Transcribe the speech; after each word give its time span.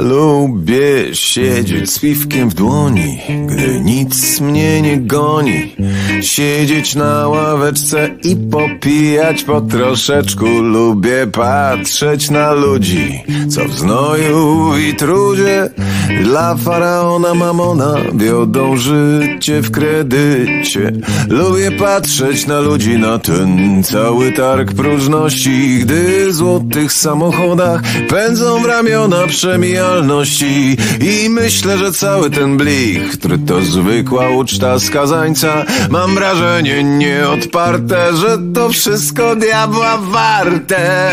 lubię 0.00 1.14
siedzieć 1.14 1.90
z 1.90 1.98
piwkiem 1.98 2.50
w 2.50 2.54
dłoni, 2.54 3.18
gdy 3.46 3.80
nic 3.80 4.40
mnie 4.40 4.82
nie 4.82 4.96
goni. 4.96 5.76
Siedzieć 6.20 6.94
na 6.94 7.28
ławeczce 7.28 8.08
i 8.24 8.36
popijać 8.36 9.44
po 9.44 9.60
troszeczku. 9.60 10.46
Lubię 10.46 11.26
patrzeć 11.32 12.30
na 12.30 12.52
ludzi, 12.52 13.24
co 13.48 13.64
w 13.64 13.78
znoju 13.78 14.72
i 14.78 14.94
trudzie 14.94 15.70
dla 16.30 16.56
faraona 16.56 17.34
mamona 17.34 17.94
wiodą 18.14 18.76
życie 18.76 19.60
w 19.62 19.70
kredycie. 19.70 20.92
Lubię 21.28 21.70
patrzeć 21.72 22.46
na 22.46 22.60
ludzi, 22.60 22.98
na 22.98 23.18
ten 23.18 23.82
cały 23.84 24.32
targ 24.32 24.72
próżności, 24.72 25.78
gdy 25.78 26.26
w 26.28 26.32
złotych 26.32 26.92
samochodach 26.92 27.82
pędzą 28.08 28.62
w 28.62 28.64
ramiona 28.64 29.26
przemijalności 29.26 30.76
i 31.00 31.30
myślę, 31.30 31.78
że 31.78 31.92
cały 31.92 32.30
ten 32.30 32.56
blik, 32.56 33.18
który 33.18 33.38
to 33.38 33.62
zwykła 33.62 34.28
uczta 34.28 34.78
skazańca, 34.78 35.64
mam 35.90 36.14
wrażenie 36.14 36.84
nieodparte, 36.84 38.16
że 38.16 38.38
to 38.54 38.68
wszystko 38.68 39.36
diabła 39.36 39.96
warte. 39.96 41.10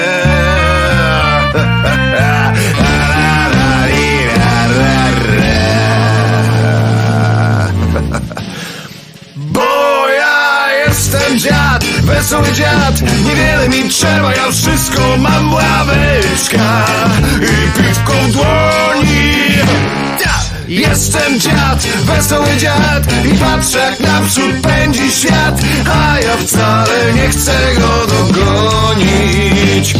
Wesoły 12.08 12.52
dziad 12.52 13.02
Niewiele 13.26 13.70
mi 13.70 13.90
trzeba, 13.90 14.36
ja 14.36 14.52
wszystko 14.52 15.18
mam 15.18 15.54
ławeczka 15.54 16.86
I 17.42 17.82
piwko 17.82 18.14
w 18.14 18.32
dłoni. 18.32 19.38
Jestem 20.68 21.40
dziad, 21.40 21.88
wesoły 22.04 22.58
dziad 22.58 23.04
I 23.26 23.38
patrzę 23.38 23.80
jak 23.80 24.00
naprzód 24.00 24.56
pędzi 24.62 25.12
świat 25.12 25.62
A 25.92 26.20
ja 26.20 26.38
wcale 26.38 27.14
nie 27.14 27.30
chcę 27.30 27.54
go 27.76 28.08
dogonić 28.08 29.96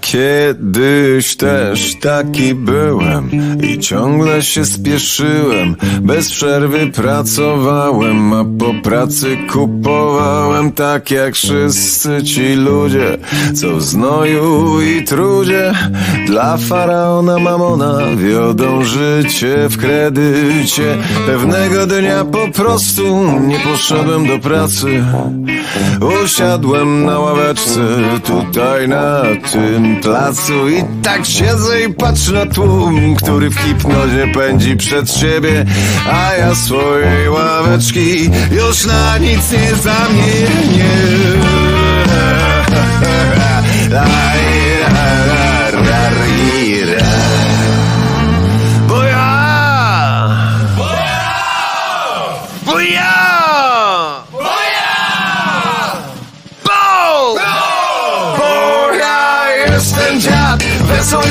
Kiedyś 0.00 1.36
też 1.36 1.94
taki 2.00 2.54
byłem 2.54 3.30
i 3.62 3.78
ciągle 3.78 4.42
się 4.42 4.64
spieszyłem. 4.64 5.76
Bez 6.00 6.30
przerwy 6.30 6.86
pracowałem, 6.86 8.32
a 8.32 8.44
po 8.58 8.74
pracy 8.82 9.36
kupowałem 9.52 10.72
tak 10.72 11.10
jak 11.10 11.34
wszyscy 11.34 12.22
ci 12.22 12.54
ludzie, 12.54 13.18
co 13.54 13.76
w 13.76 13.82
znoju 13.82 14.80
i 14.82 15.04
trudzie 15.04 15.72
dla 16.26 16.56
faraona 16.56 17.38
mamona 17.38 17.98
wiodą 18.16 18.84
życie 18.84 19.68
w 19.68 19.76
kredycie. 19.76 20.96
Pewnego 21.26 21.86
dnia 21.86 22.24
po 22.24 22.48
prostu 22.48 23.24
nie 23.40 23.58
poszedłem 23.58 24.26
do 24.26 24.38
pracy. 24.38 25.04
Usiadłem 26.24 27.04
na 27.04 27.18
ławeczce 27.18 27.80
tutaj 28.26 28.88
na 28.88 29.22
tym 29.68 30.00
placu 30.00 30.68
i 30.68 30.84
tak 31.02 31.26
siedzę 31.26 31.80
i 31.80 31.94
patrzę 31.94 32.32
na 32.32 32.46
tłum, 32.46 33.14
który 33.14 33.50
w 33.50 33.56
hipnozie 33.56 34.28
pędzi 34.34 34.76
przed 34.76 35.10
siebie, 35.10 35.64
a 36.12 36.34
ja 36.34 36.54
swojej 36.54 37.28
ławeczki 37.28 38.30
już 38.50 38.86
na 38.86 39.18
nic 39.18 39.52
nie 39.52 39.74
zamienię. 39.76 40.84
Bo 43.90 44.57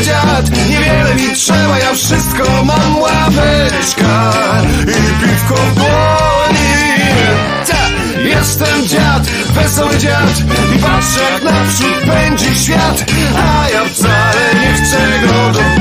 dziad. 0.07 0.45
Niewiele 0.69 1.16
mi 1.16 1.35
trzeba, 1.35 1.79
ja 1.79 1.94
wszystko 1.94 2.63
mam 2.63 2.98
ławeczka 3.00 4.31
I 4.81 5.24
piwko 5.24 5.56
w 5.56 5.75
dłoni 5.75 6.88
Jestem 8.25 8.88
dziad, 8.88 9.27
wesoły 9.54 9.98
dziad 9.98 10.42
I 10.75 10.80
patrzę 10.80 11.19
jak 11.31 11.44
naprzód 11.44 11.98
pędzi 12.07 12.56
świat 12.56 13.06
A 13.38 13.69
ja 13.69 13.86
wcale 13.86 14.54
nie 14.62 14.74
chcę 14.74 15.27
go 15.27 15.33
dogonić 15.51 15.76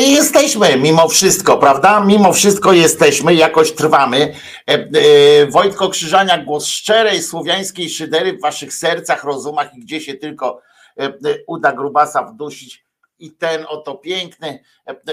i 0.00 0.12
jesteśmy 0.12 0.76
mimo 0.76 1.08
wszystko, 1.08 1.58
prawda? 1.58 2.00
Mimo 2.04 2.32
wszystko 2.32 2.72
jesteśmy, 2.72 3.34
jakoś 3.34 3.72
trwamy. 3.72 4.34
E, 4.68 4.72
e, 4.72 5.46
Wojtko 5.46 5.88
Krzyżania, 5.88 6.38
głos 6.38 6.66
szczerej 6.66 7.22
słowiańskiej 7.22 7.90
szydery 7.90 8.32
w 8.32 8.40
waszych 8.40 8.74
sercach, 8.74 9.24
rozumach 9.24 9.74
i 9.74 9.80
gdzie 9.80 10.00
się 10.00 10.14
tylko 10.14 10.62
e, 10.98 11.04
e, 11.04 11.12
uda 11.46 11.72
grubasa 11.72 12.22
wdusić 12.22 12.84
i 13.18 13.32
ten 13.32 13.64
oto 13.68 13.94
piękny, 13.94 14.64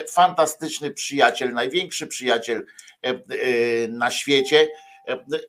fantastyczny 0.09 0.91
przyjaciel, 0.91 1.53
największy 1.53 2.07
przyjaciel 2.07 2.65
na 3.89 4.11
świecie, 4.11 4.67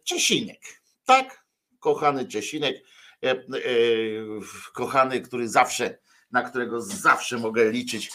Czesinek. 0.05 0.61
Tak, 1.05 1.45
kochany 1.79 2.29
Czesinek, 2.29 2.77
kochany, 4.73 5.21
który 5.21 5.49
zawsze, 5.49 5.99
na 6.33 6.43
którego 6.43 6.83
zawsze 6.83 7.37
mogę 7.37 7.71
liczyć, 7.71 8.11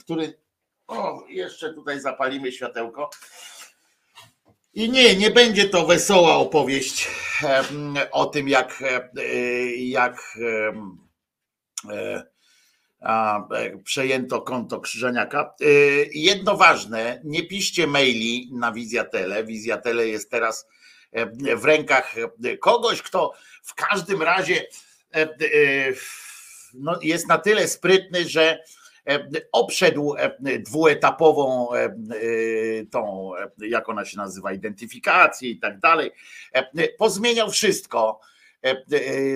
który, 0.00 0.38
o, 0.86 1.24
jeszcze 1.28 1.74
tutaj 1.74 2.00
zapalimy 2.00 2.52
światełko, 2.52 3.10
i 4.74 4.90
nie, 4.90 5.16
nie 5.16 5.30
będzie 5.30 5.68
to 5.68 5.86
wesoła 5.86 6.34
opowieść 6.34 7.10
o 8.10 8.26
tym, 8.26 8.48
jak, 8.48 8.82
jak 9.76 10.38
e, 11.90 12.22
przejęto 13.84 14.42
konto 14.42 14.80
Krzyżeniaka. 14.80 15.54
E, 15.60 15.64
jedno 16.12 16.56
ważne, 16.56 17.20
nie 17.24 17.46
piszcie 17.46 17.86
maili 17.86 18.50
na 18.52 18.72
Wizjatele. 18.72 19.44
Wizjatele 19.44 20.08
jest 20.08 20.30
teraz 20.30 20.68
w 21.56 21.64
rękach 21.64 22.14
kogoś, 22.60 23.02
kto 23.02 23.32
w 23.62 23.74
każdym 23.74 24.22
razie 24.22 24.66
e, 25.14 25.28
no, 26.74 26.98
jest 27.02 27.28
na 27.28 27.38
tyle 27.38 27.68
sprytny, 27.68 28.28
że 28.28 28.58
E, 29.08 29.28
obszedł 29.52 30.14
e, 30.18 30.58
dwuetapową 30.58 31.74
e, 31.74 31.96
tą, 32.90 33.30
jak 33.58 33.88
ona 33.88 34.04
się 34.04 34.16
nazywa, 34.16 34.52
identyfikację 34.52 35.50
i 35.50 35.58
tak 35.58 35.78
dalej. 35.78 36.10
Pozmieniał 36.98 37.50
wszystko 37.50 38.20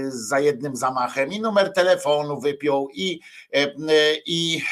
za 0.08 0.40
jednym 0.40 0.76
zamachem 0.76 1.32
i 1.32 1.40
numer 1.40 1.72
telefonu 1.72 2.40
wypiął 2.40 2.88
i, 2.94 3.20
i, 4.26 4.62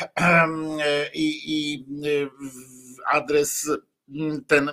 i, 1.15 1.45
i 1.47 1.85
adres 3.07 3.71
ten 4.47 4.71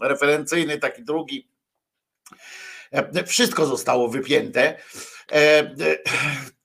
referencyjny, 0.00 0.78
taki 0.78 1.04
drugi. 1.04 1.48
Wszystko 3.26 3.66
zostało 3.66 4.08
wypięte. 4.08 4.78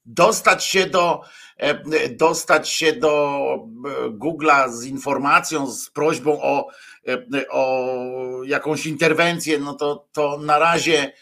Dostać 0.05 0.65
się 0.65 0.85
do 0.85 1.21
E, 1.57 2.09
dostać 2.09 2.69
się 2.69 2.93
do 2.93 3.37
e, 3.55 4.09
Google'a 4.09 4.71
z 4.71 4.85
informacją, 4.85 5.71
z 5.71 5.89
prośbą 5.89 6.41
o, 6.41 6.67
e, 7.07 7.49
o 7.49 7.87
jakąś 8.43 8.85
interwencję, 8.85 9.59
no 9.59 9.73
to, 9.73 10.07
to 10.11 10.37
na 10.37 10.59
razie 10.59 11.13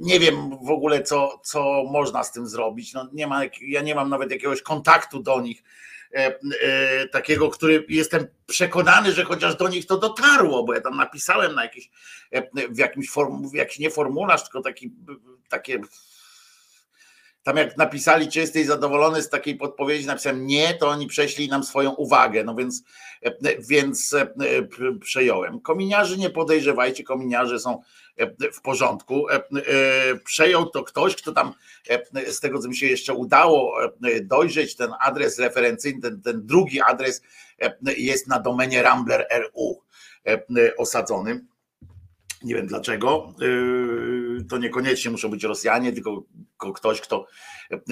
nie 0.00 0.20
wiem 0.20 0.50
w 0.62 0.70
ogóle, 0.70 1.02
co, 1.02 1.40
co 1.44 1.84
można 1.84 2.24
z 2.24 2.32
tym 2.32 2.46
zrobić. 2.46 2.92
No 2.92 3.08
nie 3.12 3.26
ma, 3.26 3.40
ja 3.60 3.82
nie 3.82 3.94
mam 3.94 4.08
nawet 4.08 4.30
jakiegoś 4.30 4.62
kontaktu 4.62 5.22
do 5.22 5.40
nich, 5.40 5.62
takiego, 7.12 7.50
który 7.50 7.86
jestem 7.88 8.26
przekonany, 8.46 9.12
że 9.12 9.24
chociaż 9.24 9.56
do 9.56 9.68
nich 9.68 9.86
to 9.86 9.98
dotarło, 9.98 10.64
bo 10.64 10.74
ja 10.74 10.80
tam 10.80 10.96
napisałem 10.96 11.54
na 11.54 11.62
jakiś, 11.62 11.90
w 12.70 12.78
jakimś 12.78 13.10
form, 13.10 13.48
w 13.48 13.54
jakiś 13.54 13.78
nie 13.78 13.90
formularz, 13.90 14.42
tylko 14.42 14.60
taki, 14.60 14.92
takie 15.48 15.80
tam 17.46 17.56
jak 17.56 17.76
napisali, 17.76 18.28
czy 18.28 18.38
jesteś 18.38 18.66
zadowolony 18.66 19.22
z 19.22 19.28
takiej 19.28 19.56
podpowiedzi, 19.56 20.06
napisałem 20.06 20.46
nie, 20.46 20.74
to 20.74 20.88
oni 20.88 21.06
prześlij 21.06 21.48
nam 21.48 21.64
swoją 21.64 21.90
uwagę, 21.90 22.44
no 22.44 22.54
więc, 22.54 22.82
e, 23.22 23.32
więc 23.68 24.14
e, 24.14 24.26
przejąłem. 25.00 25.60
Kominiarzy 25.60 26.18
nie 26.18 26.30
podejrzewajcie, 26.30 27.04
kominiarze 27.04 27.60
są 27.60 27.82
e, 28.16 28.50
w 28.52 28.60
porządku. 28.60 29.26
Przejął 30.24 30.70
to 30.70 30.84
ktoś, 30.84 31.16
kto 31.16 31.32
tam, 31.32 31.52
z 32.26 32.40
tego 32.40 32.58
co 32.58 32.68
mi 32.68 32.76
się 32.76 32.86
jeszcze 32.86 33.14
udało 33.14 33.78
dojrzeć, 34.22 34.76
ten 34.76 34.90
adres 35.00 35.38
referencyjny, 35.38 36.00
ten, 36.00 36.22
ten 36.22 36.46
drugi 36.46 36.80
adres 36.80 37.22
jest 37.96 38.28
na 38.28 38.40
domenie 38.40 38.82
Rambler.ru 38.82 39.80
osadzony 40.78 41.44
nie 42.46 42.54
wiem 42.54 42.66
dlaczego. 42.66 43.34
Yy, 43.40 44.44
to 44.48 44.58
niekoniecznie 44.58 45.10
muszą 45.10 45.28
być 45.28 45.44
Rosjanie, 45.44 45.92
tylko 45.92 46.24
ktoś, 46.74 47.00
kto 47.00 47.26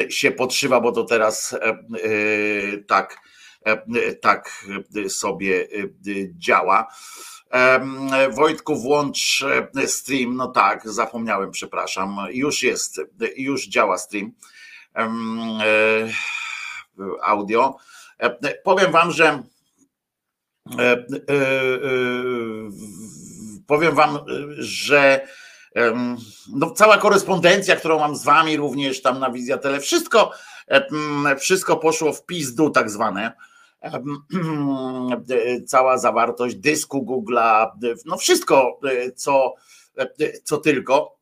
się 0.08 0.30
podszywa, 0.30 0.80
bo 0.80 0.92
to 0.92 1.04
teraz 1.04 1.56
yy, 1.90 2.84
tak, 2.88 3.18
yy, 3.86 4.14
tak 4.14 4.64
sobie 5.08 5.68
działa. 6.38 6.88
Wojtku, 8.30 8.76
włącz 8.76 9.44
stream. 9.86 10.36
No 10.36 10.48
tak, 10.48 10.88
zapomniałem, 10.90 11.50
przepraszam. 11.50 12.16
Już 12.30 12.62
jest, 12.62 13.00
już 13.36 13.68
działa 13.68 13.98
stream. 13.98 14.32
Audio. 17.22 17.76
Powiem 18.64 18.92
Wam, 18.92 19.10
że 19.10 19.42
powiem 23.66 23.94
wam, 23.94 24.18
że 24.58 25.26
no, 26.48 26.70
cała 26.70 26.98
korespondencja, 26.98 27.76
którą 27.76 27.98
mam 27.98 28.16
z 28.16 28.24
wami 28.24 28.56
również 28.56 29.02
tam 29.02 29.20
na 29.20 29.30
Wizjatele, 29.30 29.80
wszystko, 29.80 30.32
wszystko 31.38 31.76
poszło 31.76 32.12
w 32.12 32.26
pizdu 32.26 32.70
tak 32.70 32.90
zwane. 32.90 33.32
Cała 35.66 35.98
zawartość 35.98 36.56
dysku 36.56 37.06
Google'a, 37.06 37.70
no 38.04 38.16
wszystko, 38.16 38.80
co, 39.16 39.54
co 40.44 40.56
tylko. 40.56 41.18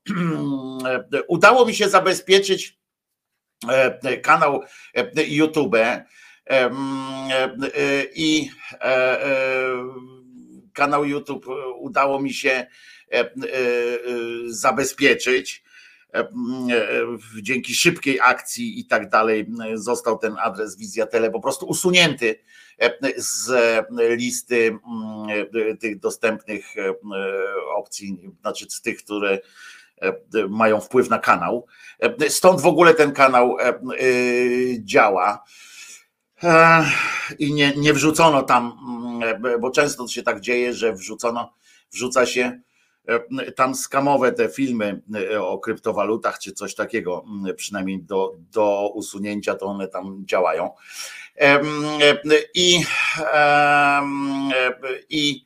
Udało 1.29 1.67
mi 1.67 1.75
się 1.75 1.89
zabezpieczyć 1.89 2.79
kanał 4.23 4.63
YouTube 5.29 5.77
i 8.15 8.51
kanał 10.73 11.05
YouTube 11.05 11.47
e, 11.49 11.69
udało 11.69 12.21
mi 12.21 12.35
się 12.35 12.51
e, 12.51 12.67
e, 13.13 13.27
zabezpieczyć. 14.47 15.63
Dzięki 17.43 17.75
szybkiej 17.75 18.21
akcji 18.21 18.81
i 18.81 18.87
tak 18.87 19.09
dalej 19.09 19.47
został 19.75 20.19
ten 20.19 20.37
adres 20.43 20.77
Wizjatele 20.77 21.31
po 21.31 21.41
prostu 21.41 21.67
usunięty 21.67 22.39
z 23.17 23.51
listy 24.19 24.79
tych 25.81 25.99
dostępnych 25.99 26.75
opcji, 27.77 28.31
znaczy 28.41 28.67
z 28.69 28.81
tych, 28.83 29.05
które 29.05 29.39
mają 30.49 30.81
wpływ 30.81 31.11
na 31.11 31.19
kanał. 31.19 31.67
Stąd 32.29 32.61
w 32.61 32.67
ogóle 32.67 32.95
ten 32.95 33.13
kanał 33.13 33.57
działa 34.79 35.45
i 37.39 37.55
nie, 37.55 37.73
nie 37.77 37.93
wrzucono 37.93 38.43
tam, 38.43 38.79
mm, 39.23 39.61
bo 39.61 39.71
często 39.71 40.09
się 40.09 40.23
tak 40.23 40.41
dzieje, 40.41 40.73
że 40.75 40.93
wrzucono, 40.93 41.55
wrzuca 41.93 42.27
się 42.27 42.61
e, 43.09 43.53
tam 43.53 43.75
skamowe 43.75 44.33
te 44.33 44.49
filmy 44.49 45.03
e, 45.15 45.43
o 45.43 45.59
kryptowalutach 45.59 46.39
czy 46.39 46.53
coś 46.53 46.75
takiego, 46.75 47.25
mm, 47.27 47.57
przynajmniej 47.57 48.03
do, 48.03 48.33
do 48.53 48.91
usunięcia 48.95 49.55
to 49.55 49.67
one 49.67 49.89
tam 49.89 50.23
działają. 50.27 50.71
I, 52.55 52.81
i, 55.11 55.45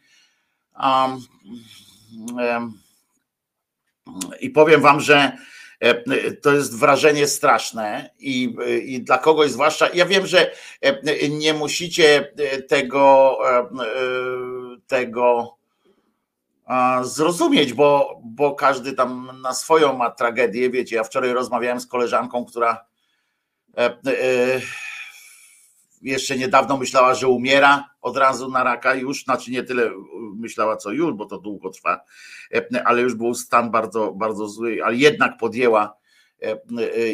i 4.41 4.51
powiem 4.51 4.81
wam, 4.81 5.01
że 5.01 5.33
E, 5.33 5.56
to 6.43 6.53
jest 6.53 6.79
wrażenie 6.79 7.27
straszne 7.27 8.11
i, 8.19 8.57
i 8.85 9.03
dla 9.03 9.19
kogoś 9.19 9.51
zwłaszcza, 9.51 9.89
ja 9.95 10.07
wiem, 10.07 10.27
że 10.27 10.51
e, 10.81 11.29
nie 11.29 11.55
musicie 11.55 12.33
tego, 12.69 13.39
e, 13.51 13.69
tego 14.87 15.57
zrozumieć, 17.03 17.73
bo, 17.73 18.21
bo 18.25 18.55
każdy 18.55 18.93
tam 18.93 19.41
na 19.43 19.55
swoją 19.55 19.97
ma 19.97 20.11
tragedię, 20.11 20.71
wiecie, 20.71 20.97
ja 20.97 21.05
wczoraj 21.05 21.33
rozmawiałem 21.33 21.81
z 21.81 21.87
koleżanką, 21.87 22.45
która 22.45 22.85
jeszcze 26.03 26.37
niedawno 26.37 26.77
myślała, 26.77 27.15
że 27.15 27.29
umiera 27.29 27.91
od 28.07 28.17
razu 28.17 28.51
na 28.51 28.65
raka 28.65 28.95
już, 28.95 29.25
znaczy 29.25 29.51
nie 29.51 29.63
tyle 29.63 29.91
myślała 30.35 30.77
co 30.77 30.93
już, 30.93 31.15
bo 31.15 31.27
to 31.27 31.39
długo 31.39 31.71
trwa, 31.71 32.01
ale 32.85 33.03
już 33.03 33.15
był 33.15 33.35
stan 33.35 33.71
bardzo, 33.71 34.13
bardzo 34.13 34.49
zły, 34.49 34.79
ale 34.85 34.97
jednak 34.97 35.39
podjęła, 35.39 35.97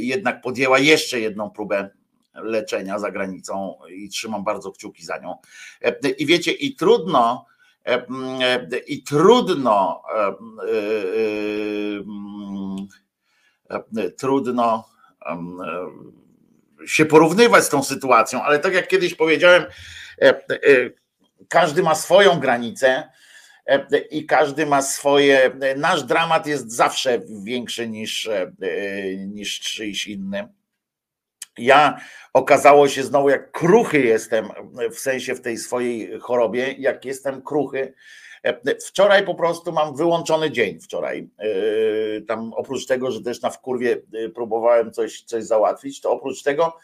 jednak 0.00 0.42
podjęła 0.42 0.78
jeszcze 0.78 1.20
jedną 1.20 1.50
próbę 1.50 1.90
leczenia 2.34 2.99
za 2.99 3.11
granicą 3.11 3.75
i 3.90 4.08
trzymam 4.08 4.44
bardzo 4.44 4.72
kciuki 4.72 5.04
za 5.04 5.18
nią. 5.18 5.34
I 6.18 6.26
wiecie, 6.26 6.52
i 6.52 6.75
trudno, 6.75 7.46
i 8.87 9.02
trudno, 9.02 10.02
trudno 14.18 14.84
się 16.87 17.05
porównywać 17.05 17.65
z 17.65 17.69
tą 17.69 17.83
sytuacją, 17.83 18.43
ale 18.43 18.59
tak 18.59 18.75
jak 18.75 18.89
kiedyś 18.89 19.15
powiedziałem, 19.15 19.65
e, 20.23 20.29
e, 20.29 20.37
każdy 21.49 21.83
ma 21.83 21.95
swoją 21.95 22.41
granicę 22.41 23.09
e, 23.67 23.99
i 23.99 24.27
każdy 24.27 24.67
ma 24.67 24.83
swoje. 24.83 25.51
Nasz 25.77 26.03
dramat 26.03 26.47
jest 26.47 26.73
zawsze 26.73 27.21
większy 27.45 27.89
niż, 27.89 28.31
niż 29.27 29.61
czyjś 29.61 30.07
inny. 30.07 30.49
ja 31.59 32.01
okazało 32.33 32.89
się 32.89 33.03
znowu, 33.03 33.31
jak 33.31 33.53
kruchy 33.53 34.01
jestem, 34.01 34.49
w 34.95 34.99
sensie 34.99 35.35
w 35.35 35.41
tej 35.41 35.59
swojej 35.59 36.21
chorobie, 36.21 36.75
jak 36.79 37.05
jestem 37.05 37.43
kruchy. 37.43 37.95
Wczoraj 38.87 39.25
po 39.25 39.34
prostu 39.34 39.72
mam 39.72 39.96
wyłączony 39.96 40.50
dzień 40.50 40.80
wczoraj. 40.80 41.28
Tam 42.28 42.52
oprócz 42.52 42.87
tego, 42.87 43.11
że 43.11 43.22
też 43.22 43.40
na 43.42 43.50
wkurwie 43.50 44.02
próbowałem 44.34 44.92
coś, 44.92 45.22
coś 45.22 45.44
załatwić, 45.44 46.00
to 46.00 46.11
oprócz 46.11 46.42
tego 46.42 46.76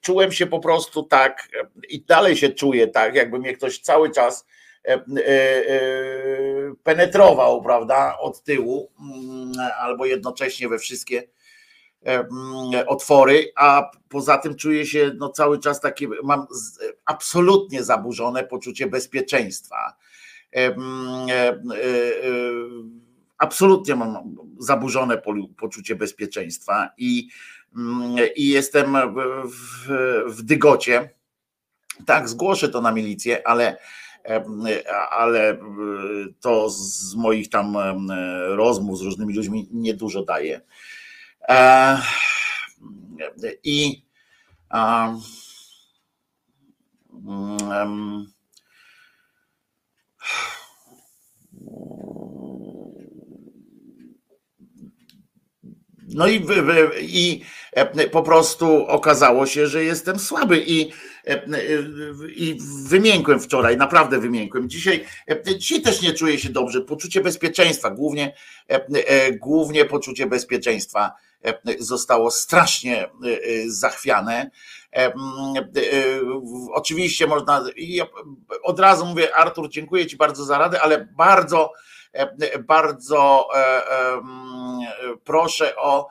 czułem 0.00 0.32
się 0.32 0.46
po 0.46 0.60
prostu 0.60 1.02
tak 1.02 1.48
i 1.88 2.00
dalej 2.00 2.36
się 2.36 2.48
czuję 2.48 2.88
tak, 2.88 3.14
jakby 3.14 3.38
mnie 3.38 3.52
ktoś 3.52 3.78
cały 3.78 4.10
czas 4.10 4.46
E, 4.88 4.94
e, 4.94 5.68
e, 5.68 6.74
penetrował, 6.82 7.62
prawda, 7.62 8.18
od 8.18 8.42
tyłu, 8.42 8.90
mm, 9.00 9.52
albo 9.78 10.06
jednocześnie 10.06 10.68
we 10.68 10.78
wszystkie 10.78 11.28
mm, 12.02 12.28
otwory, 12.86 13.52
a 13.56 13.90
poza 14.08 14.38
tym 14.38 14.56
czuję 14.56 14.86
się 14.86 15.10
no, 15.16 15.28
cały 15.28 15.58
czas 15.58 15.80
takie, 15.80 16.08
mam 16.22 16.46
absolutnie 17.04 17.82
zaburzone 17.82 18.44
poczucie 18.44 18.86
bezpieczeństwa. 18.86 19.96
Mm, 20.52 21.26
absolutnie 23.38 23.96
mam 23.96 24.36
zaburzone 24.58 25.22
poczucie 25.56 25.96
bezpieczeństwa 25.96 26.90
i, 26.98 27.28
i 28.36 28.48
jestem 28.48 28.96
w, 29.44 29.88
w 30.26 30.42
dygocie. 30.42 31.10
Tak, 32.06 32.28
zgłoszę 32.28 32.68
to 32.68 32.80
na 32.80 32.92
milicję, 32.92 33.48
ale 33.48 33.78
ale 35.10 35.50
e, 35.50 35.58
to 36.40 36.70
z 36.70 37.14
moich 37.14 37.48
tam 37.48 37.76
rozmów 38.48 38.98
z 38.98 39.02
różnymi 39.02 39.34
ludźmi 39.34 39.68
niedużo 39.72 40.22
daje. 40.22 40.60
E, 41.48 41.98
I 43.64 44.02
um, 44.72 45.20
No 56.14 56.26
i, 56.26 56.46
i 57.00 57.42
e, 57.72 58.08
po 58.08 58.22
prostu 58.22 58.86
okazało 58.86 59.46
się, 59.46 59.66
że 59.66 59.84
jestem 59.84 60.18
słaby 60.18 60.64
i, 60.66 60.90
e, 61.26 61.42
i 62.36 62.58
wymiękłem 62.86 63.40
wczoraj, 63.40 63.76
naprawdę 63.76 64.18
wymiękłem. 64.18 64.68
Dzisiaj, 64.68 65.04
e, 65.30 65.58
dzisiaj 65.58 65.82
też 65.82 66.02
nie 66.02 66.12
czuję 66.12 66.38
się 66.38 66.48
dobrze. 66.48 66.80
Poczucie 66.80 67.20
bezpieczeństwa, 67.20 67.90
głównie, 67.90 68.34
głównie 69.40 69.84
poczucie 69.84 70.26
bezpieczeństwa 70.26 71.12
zostało 71.78 72.30
strasznie 72.30 73.10
zachwiane. 73.66 74.50
Oczywiście 76.72 77.26
można, 77.26 77.64
od 78.62 78.80
razu 78.80 79.06
mówię, 79.06 79.36
Artur, 79.36 79.68
dziękuję 79.70 80.06
Ci 80.06 80.16
bardzo 80.16 80.44
za 80.44 80.58
radę, 80.58 80.82
ale 80.82 81.08
bardzo 81.16 81.72
E, 81.72 81.97
bardzo 82.60 83.48
e, 83.54 83.58
e, 83.58 84.20
proszę 85.24 85.76
o 85.76 86.08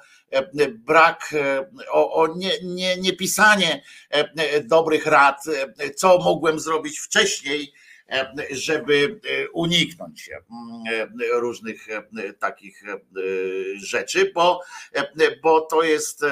brak, 0.69 1.35
o, 1.91 2.13
o 2.13 2.35
nie, 2.35 2.51
nie, 2.63 2.97
nie 2.97 3.13
pisanie 3.13 3.83
dobrych 4.63 5.05
rad, 5.05 5.43
co 5.95 6.17
mogłem 6.17 6.59
zrobić 6.59 6.99
wcześniej, 6.99 7.73
żeby 8.51 9.19
uniknąć 9.53 10.29
różnych 11.33 11.87
takich 12.39 12.83
rzeczy, 13.75 14.31
bo, 14.35 14.61
bo 15.43 15.61
to 15.61 15.83
jest 15.83 16.25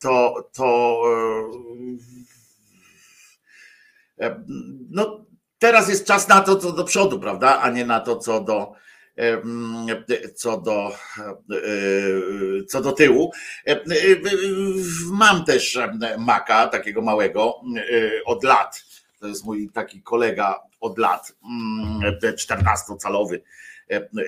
to, 0.00 0.50
to 0.52 1.02
E, 1.78 2.37
no, 4.90 5.26
teraz 5.58 5.88
jest 5.88 6.06
czas 6.06 6.28
na 6.28 6.40
to, 6.40 6.56
co 6.56 6.72
do 6.72 6.84
przodu, 6.84 7.20
prawda, 7.20 7.60
a 7.60 7.70
nie 7.70 7.86
na 7.86 8.00
to, 8.00 8.16
co 8.16 8.40
do 8.40 8.72
e, 9.18 9.42
co 10.34 10.60
do, 10.60 10.92
e, 11.50 12.64
co 12.64 12.82
do 12.82 12.92
tyłu. 12.92 13.32
Mam 15.10 15.44
też 15.44 15.78
maka 16.18 16.66
takiego 16.66 17.02
małego 17.02 17.60
od 18.24 18.44
lat. 18.44 18.84
To 19.20 19.26
jest 19.26 19.44
mój 19.44 19.70
taki 19.70 20.02
kolega 20.02 20.60
od 20.80 20.98
lat, 20.98 21.32
14-calowy, 22.22 23.40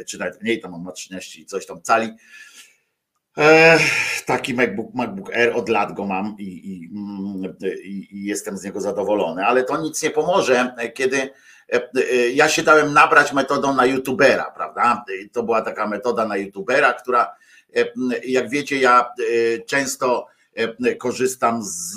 czy 0.07 0.19
nawet 0.19 0.43
mniej, 0.43 0.61
tam 0.61 0.75
on 0.75 0.83
ma 0.83 0.93
13 0.93 1.45
coś 1.45 1.67
tam 1.67 1.83
cali 1.83 2.13
taki 4.27 4.55
MacBook, 4.55 4.95
MacBook 4.95 5.37
Air 5.37 5.53
od 5.57 5.69
lat 5.69 5.93
go 5.93 6.07
mam 6.07 6.37
i, 6.39 6.45
i, 6.45 6.91
i, 7.85 8.25
jestem 8.25 8.59
z 8.59 8.65
niego 8.65 8.81
zadowolony, 8.81 9.47
ale 9.47 9.65
to 9.65 9.83
nic 9.83 10.03
nie 10.03 10.11
pomoże, 10.11 10.75
kiedy 10.95 11.17
e, 11.73 11.91
e, 11.95 12.31
ja 12.31 12.49
się 12.49 12.63
dałem 12.63 12.93
nabrać 12.93 13.33
metodą 13.33 13.75
na 13.75 13.87
YouTubera, 13.87 14.51
prawda? 14.51 15.05
To 15.33 15.43
była 15.43 15.63
taka 15.63 15.87
metoda 15.87 16.27
na 16.27 16.37
YouTubera, 16.37 16.93
która, 16.93 17.35
e, 17.77 17.85
jak 18.27 18.51
wiecie, 18.51 18.81
ja 18.81 19.11
często 19.67 20.27
korzystam 20.99 21.63
z, 21.63 21.95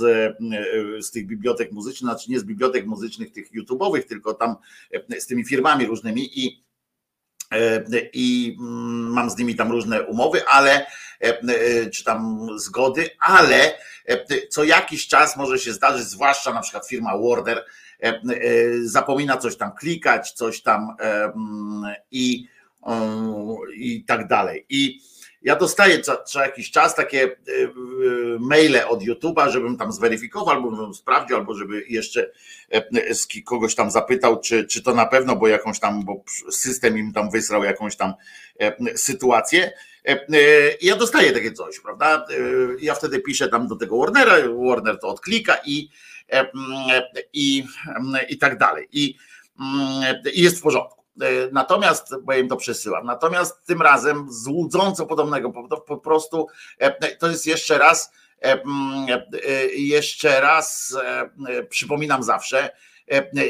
z 1.05 1.11
tych 1.11 1.27
bibliotek 1.27 1.71
muzycznych, 1.71 2.11
znaczy 2.11 2.31
nie 2.31 2.39
z 2.39 2.43
bibliotek 2.43 2.85
muzycznych 2.85 3.31
tych 3.31 3.51
YouTube'owych, 3.51 4.03
tylko 4.03 4.33
tam 4.33 4.55
z 5.19 5.27
tymi 5.27 5.45
firmami 5.45 5.85
różnymi 5.85 6.39
i 6.39 6.63
i 8.13 8.57
mm, 8.59 9.11
mam 9.13 9.29
z 9.29 9.37
nimi 9.37 9.55
tam 9.55 9.71
różne 9.71 10.01
umowy, 10.03 10.47
ale 10.47 10.85
E, 11.23 11.41
e, 11.41 11.89
czy 11.89 12.03
tam 12.03 12.47
zgody, 12.55 13.09
ale 13.19 13.73
e, 14.05 14.47
co 14.47 14.63
jakiś 14.63 15.07
czas 15.07 15.37
może 15.37 15.59
się 15.59 15.73
zdarzyć, 15.73 16.07
zwłaszcza 16.07 16.53
na 16.53 16.61
przykład 16.61 16.87
firma 16.87 17.17
Warder, 17.17 17.65
zapomina 18.83 19.37
coś 19.37 19.57
tam 19.57 19.71
klikać, 19.71 20.31
coś 20.31 20.61
tam 20.61 20.95
i, 22.11 22.47
i 23.75 24.05
tak 24.05 24.27
dalej. 24.27 24.65
I 24.69 24.99
ja 25.43 25.55
dostaję 25.55 25.99
co, 25.99 26.23
co 26.23 26.41
jakiś 26.41 26.71
czas 26.71 26.95
takie 26.95 27.35
maile 28.39 28.81
od 28.87 29.01
YouTube'a, 29.01 29.49
żebym 29.49 29.77
tam 29.77 29.91
zweryfikował, 29.91 30.55
albo 30.55 30.75
żebym 30.75 30.93
sprawdził, 30.93 31.37
albo 31.37 31.55
żeby 31.55 31.83
jeszcze 31.89 32.31
kogoś 33.45 33.75
tam 33.75 33.91
zapytał, 33.91 34.39
czy, 34.39 34.65
czy 34.65 34.83
to 34.83 34.93
na 34.93 35.05
pewno, 35.05 35.35
bo 35.35 35.47
jakąś 35.47 35.79
tam, 35.79 36.05
bo 36.05 36.23
system 36.51 36.97
im 36.97 37.13
tam 37.13 37.31
wysrał 37.31 37.63
jakąś 37.63 37.95
tam 37.95 38.13
sytuację. 38.95 39.71
E, 40.07 40.11
e, 40.11 40.27
ja 40.81 40.95
dostaję 40.95 41.31
takie 41.31 41.51
coś, 41.51 41.79
prawda? 41.79 42.25
E, 42.29 42.35
ja 42.81 42.95
wtedy 42.95 43.19
piszę 43.19 43.47
tam 43.47 43.67
do 43.67 43.75
tego 43.75 43.97
Warnera, 43.97 44.35
Warner 44.67 44.99
to 44.99 45.07
odklika 45.07 45.57
i, 45.65 45.89
i, 47.33 47.65
i 48.29 48.37
tak 48.37 48.57
dalej. 48.57 48.87
I, 48.91 49.15
i 50.33 50.41
jest 50.41 50.59
w 50.59 50.61
porządku. 50.61 51.02
Natomiast, 51.51 52.15
bo 52.21 52.33
ja 52.33 52.39
im 52.39 52.47
to 52.47 52.57
przesyłam, 52.57 53.05
natomiast 53.05 53.65
tym 53.65 53.81
razem 53.81 54.27
z 54.29 54.47
łudząco 54.47 55.05
podobnego, 55.05 55.51
po, 55.51 55.81
po 55.81 55.97
prostu 55.97 56.47
to 57.19 57.27
jest 57.27 57.47
jeszcze 57.47 57.77
raz, 57.77 58.11
jeszcze 59.75 60.41
raz 60.41 60.97
przypominam 61.69 62.23
zawsze, 62.23 62.69
E, 62.69 62.92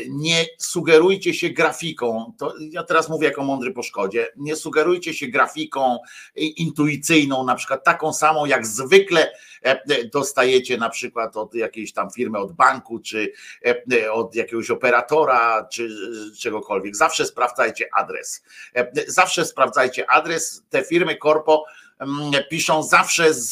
nie 0.10 0.45
sugerujcie 0.57 1.33
się 1.33 1.50
grafiką, 1.50 2.33
to 2.38 2.53
ja 2.60 2.83
teraz 2.83 3.10
mówię 3.10 3.27
jako 3.27 3.43
mądry 3.43 3.72
po 3.72 3.83
szkodzie, 3.83 4.27
nie 4.36 4.55
sugerujcie 4.55 5.13
się 5.13 5.27
grafiką 5.27 5.98
intuicyjną, 6.36 7.43
na 7.43 7.55
przykład 7.55 7.83
taką 7.83 8.13
samą, 8.13 8.45
jak 8.45 8.67
zwykle 8.67 9.31
e, 9.63 9.81
dostajecie 10.13 10.77
na 10.77 10.89
przykład 10.89 11.38
od 11.38 11.55
jakiejś 11.55 11.93
tam 11.93 12.12
firmy, 12.12 12.38
od 12.38 12.51
banku, 12.51 13.00
czy 13.00 13.31
e, 13.93 14.12
od 14.12 14.36
jakiegoś 14.36 14.72
operatora, 14.72 15.67
czy 15.72 15.89
czegokolwiek. 16.39 16.95
Zawsze 16.95 17.25
sprawdzajcie 17.25 17.89
adres. 17.93 18.43
Zawsze 19.07 19.45
sprawdzajcie 19.45 20.12
adres. 20.12 20.63
Te 20.69 20.83
firmy 20.83 21.17
korpo 21.17 21.65
mm, 22.00 22.31
piszą 22.50 22.83
zawsze 22.83 23.33
z, 23.33 23.50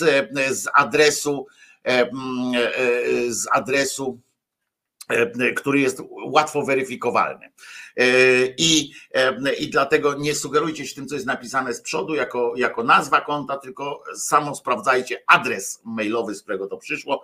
z 0.51 0.67
adresu 0.74 1.48
mm, 1.84 2.12
z 3.29 3.48
adresu 3.51 4.20
E, 4.22 4.30
który 5.56 5.80
jest 5.80 6.01
łatwo 6.25 6.65
weryfikowalny. 6.65 7.51
E, 8.01 8.46
I, 8.58 8.91
e, 9.13 9.53
I 9.53 9.70
dlatego 9.70 10.13
nie 10.13 10.36
sugerujcie 10.36 10.88
się 10.88 10.96
tym, 10.96 11.08
co 11.08 11.15
jest 11.15 11.27
napisane 11.27 11.74
z 11.74 11.81
przodu, 11.81 12.15
jako, 12.15 12.53
jako 12.55 12.84
nazwa 12.84 13.22
konta, 13.22 13.58
tylko 13.58 14.03
samo 14.15 14.55
sprawdzajcie 14.55 15.24
adres 15.27 15.81
mailowy, 15.86 16.36
z 16.36 16.41
którego 16.41 16.67
to 16.67 16.77
przyszło. 16.77 17.24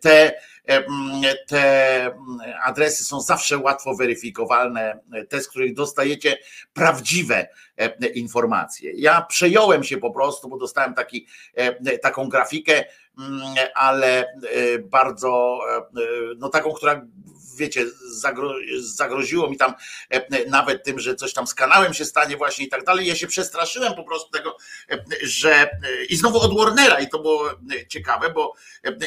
Te, 0.00 0.32
te 1.46 2.10
adresy 2.64 3.04
są 3.04 3.20
zawsze 3.20 3.58
łatwo 3.58 3.94
weryfikowalne, 3.94 5.00
te, 5.28 5.40
z 5.40 5.48
których 5.48 5.74
dostajecie 5.74 6.38
prawdziwe 6.72 7.48
informacje. 8.14 8.92
Ja 8.96 9.22
przejąłem 9.22 9.84
się 9.84 9.96
po 9.96 10.10
prostu, 10.10 10.48
bo 10.48 10.58
dostałem 10.58 10.94
taki, 10.94 11.26
taką 12.02 12.28
grafikę 12.28 12.84
Mm, 13.18 13.40
ale 13.74 14.20
e, 14.20 14.78
bardzo, 14.78 15.58
e, 15.76 16.00
no 16.38 16.48
taką, 16.48 16.72
która 16.72 17.06
wiecie, 17.58 17.86
zagroziło 18.80 19.50
mi 19.50 19.56
tam 19.56 19.74
nawet 20.48 20.84
tym, 20.84 21.00
że 21.00 21.14
coś 21.14 21.32
tam 21.32 21.46
z 21.46 21.54
kanałem 21.54 21.94
się 21.94 22.04
stanie 22.04 22.36
właśnie 22.36 22.64
i 22.64 22.68
tak 22.68 22.84
dalej. 22.84 23.06
Ja 23.06 23.16
się 23.16 23.26
przestraszyłem 23.26 23.94
po 23.94 24.04
prostu 24.04 24.30
tego, 24.30 24.56
że 25.22 25.70
i 26.08 26.16
znowu 26.16 26.38
od 26.40 26.58
Warnera 26.58 27.00
i 27.00 27.08
to 27.08 27.18
było 27.18 27.50
ciekawe, 27.88 28.30
bo 28.30 28.54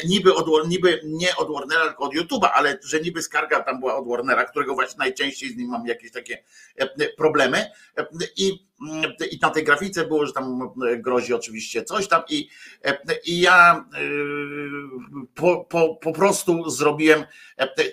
niby, 0.04 0.34
od, 0.34 0.68
niby 0.68 1.00
nie 1.04 1.36
od 1.36 1.52
Warnera, 1.52 1.86
tylko 1.86 2.04
od 2.04 2.14
YouTube'a, 2.14 2.48
ale 2.54 2.78
że 2.84 3.00
niby 3.00 3.22
skarga 3.22 3.62
tam 3.62 3.80
była 3.80 3.96
od 3.96 4.08
Warnera, 4.08 4.44
którego 4.44 4.74
właśnie 4.74 4.98
najczęściej 4.98 5.50
z 5.50 5.56
nim 5.56 5.68
mam 5.68 5.86
jakieś 5.86 6.12
takie 6.12 6.44
problemy 7.16 7.70
i 8.36 8.72
i 9.30 9.38
na 9.42 9.50
tej 9.50 9.64
grafice 9.64 10.06
było, 10.06 10.26
że 10.26 10.32
tam 10.32 10.72
grozi 10.96 11.34
oczywiście 11.34 11.84
coś 11.84 12.08
tam 12.08 12.22
i, 12.28 12.48
i 13.24 13.40
ja 13.40 13.84
po, 15.34 15.64
po, 15.64 15.96
po 15.96 16.12
prostu 16.12 16.70
zrobiłem 16.70 17.24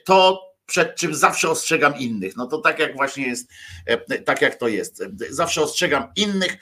to, 0.05 0.48
przed 0.69 0.95
czym 0.95 1.15
zawsze 1.15 1.49
ostrzegam 1.49 1.97
innych. 1.97 2.35
No 2.35 2.47
to 2.47 2.57
tak 2.57 2.79
jak 2.79 2.95
właśnie 2.95 3.27
jest, 3.27 3.49
tak 4.25 4.41
jak 4.41 4.55
to 4.55 4.67
jest. 4.67 5.03
Zawsze 5.29 5.61
ostrzegam 5.61 6.11
innych 6.15 6.57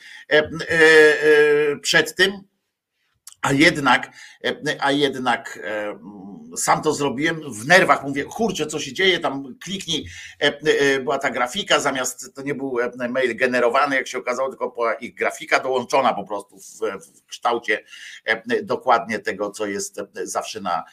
przed 1.82 2.16
tym, 2.16 2.32
a 3.42 3.54
jednak, 3.54 4.12
a 4.80 4.92
jednak 4.92 5.60
sam 6.58 6.82
to 6.82 6.94
zrobiłem 6.94 7.54
w 7.54 7.68
nerwach, 7.68 8.04
mówię, 8.04 8.24
kurczę, 8.24 8.68
co 8.68 8.80
się 8.80 8.94
dzieje, 8.94 9.20
tam 9.20 9.56
kliknij, 9.64 10.08
była 11.00 11.20
ta 11.20 11.30
grafika, 11.30 11.80
zamiast 11.80 12.36
to 12.36 12.42
nie 12.42 12.56
był 12.56 12.78
mail 13.10 13.38
generowany, 13.38 13.96
jak 13.96 14.08
się 14.08 14.18
okazało, 14.18 14.50
tylko 14.50 14.70
była 14.70 14.94
ich 14.94 15.16
grafika 15.16 15.60
dołączona 15.60 16.14
po 16.14 16.24
prostu 16.24 16.58
w, 16.60 16.80
w 16.80 17.26
kształcie 17.26 17.84
dokładnie 18.64 19.20
tego, 19.20 19.52
co 19.52 19.66
jest 19.66 20.02
zawsze 20.14 20.62
na 20.62 20.84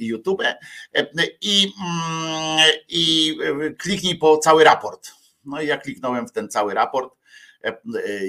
YouTube. 0.00 0.42
I, 1.40 1.72
mm, 1.80 2.70
I 2.88 3.36
kliknij 3.78 4.18
po 4.18 4.36
cały 4.36 4.64
raport. 4.64 5.10
No 5.44 5.60
i 5.60 5.66
ja 5.66 5.78
kliknąłem 5.78 6.28
w 6.28 6.32
ten 6.32 6.48
cały 6.48 6.74
raport 6.74 7.17
E, 7.17 7.17
e, 7.17 7.17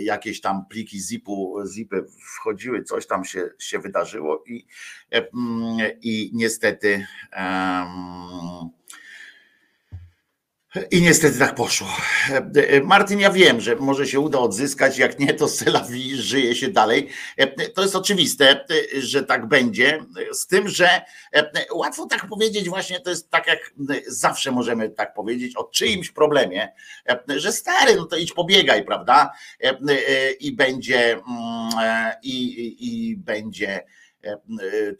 jakieś 0.03 0.41
tam 0.41 0.65
pliki 0.65 0.99
zipu, 0.99 1.55
zipy 1.73 2.05
wchodziły, 2.35 2.83
coś 2.83 3.07
tam 3.07 3.25
się, 3.25 3.49
się 3.59 3.79
wydarzyło 3.79 4.43
i, 4.47 4.65
e, 5.11 5.27
mm, 5.33 5.77
i 6.01 6.31
niestety 6.33 7.07
um, 7.37 8.69
i 10.91 11.01
niestety 11.01 11.39
tak 11.39 11.55
poszło. 11.55 11.88
Martin, 12.84 13.19
ja 13.19 13.32
wiem, 13.32 13.62
że 13.62 13.75
może 13.75 14.08
się 14.08 14.19
uda 14.19 14.39
odzyskać, 14.39 14.97
jak 14.97 15.19
nie, 15.19 15.34
to 15.34 15.47
Selawi 15.47 16.15
żyje 16.15 16.55
się 16.55 16.67
dalej. 16.67 17.10
To 17.75 17.82
jest 17.82 17.95
oczywiste, 17.95 18.65
że 18.99 19.23
tak 19.23 19.47
będzie, 19.47 20.05
z 20.34 20.47
tym, 20.47 20.67
że 20.67 21.01
łatwo 21.73 22.05
tak 22.05 22.27
powiedzieć, 22.27 22.69
właśnie 22.69 22.99
to 22.99 23.10
jest 23.10 23.29
tak, 23.29 23.47
jak 23.47 23.73
zawsze 24.08 24.51
możemy 24.51 24.89
tak 24.89 25.13
powiedzieć 25.13 25.58
o 25.58 25.63
czyimś 25.63 26.12
problemie, 26.12 26.73
że 27.27 27.51
stary, 27.51 27.95
no 27.95 28.05
to 28.05 28.15
idź 28.17 28.34
pobiegaj, 28.34 28.86
prawda? 28.86 29.32
I 30.39 30.51
będzie, 30.51 31.19
i, 32.23 32.43
i, 32.43 33.10
i 33.10 33.17
będzie 33.17 33.84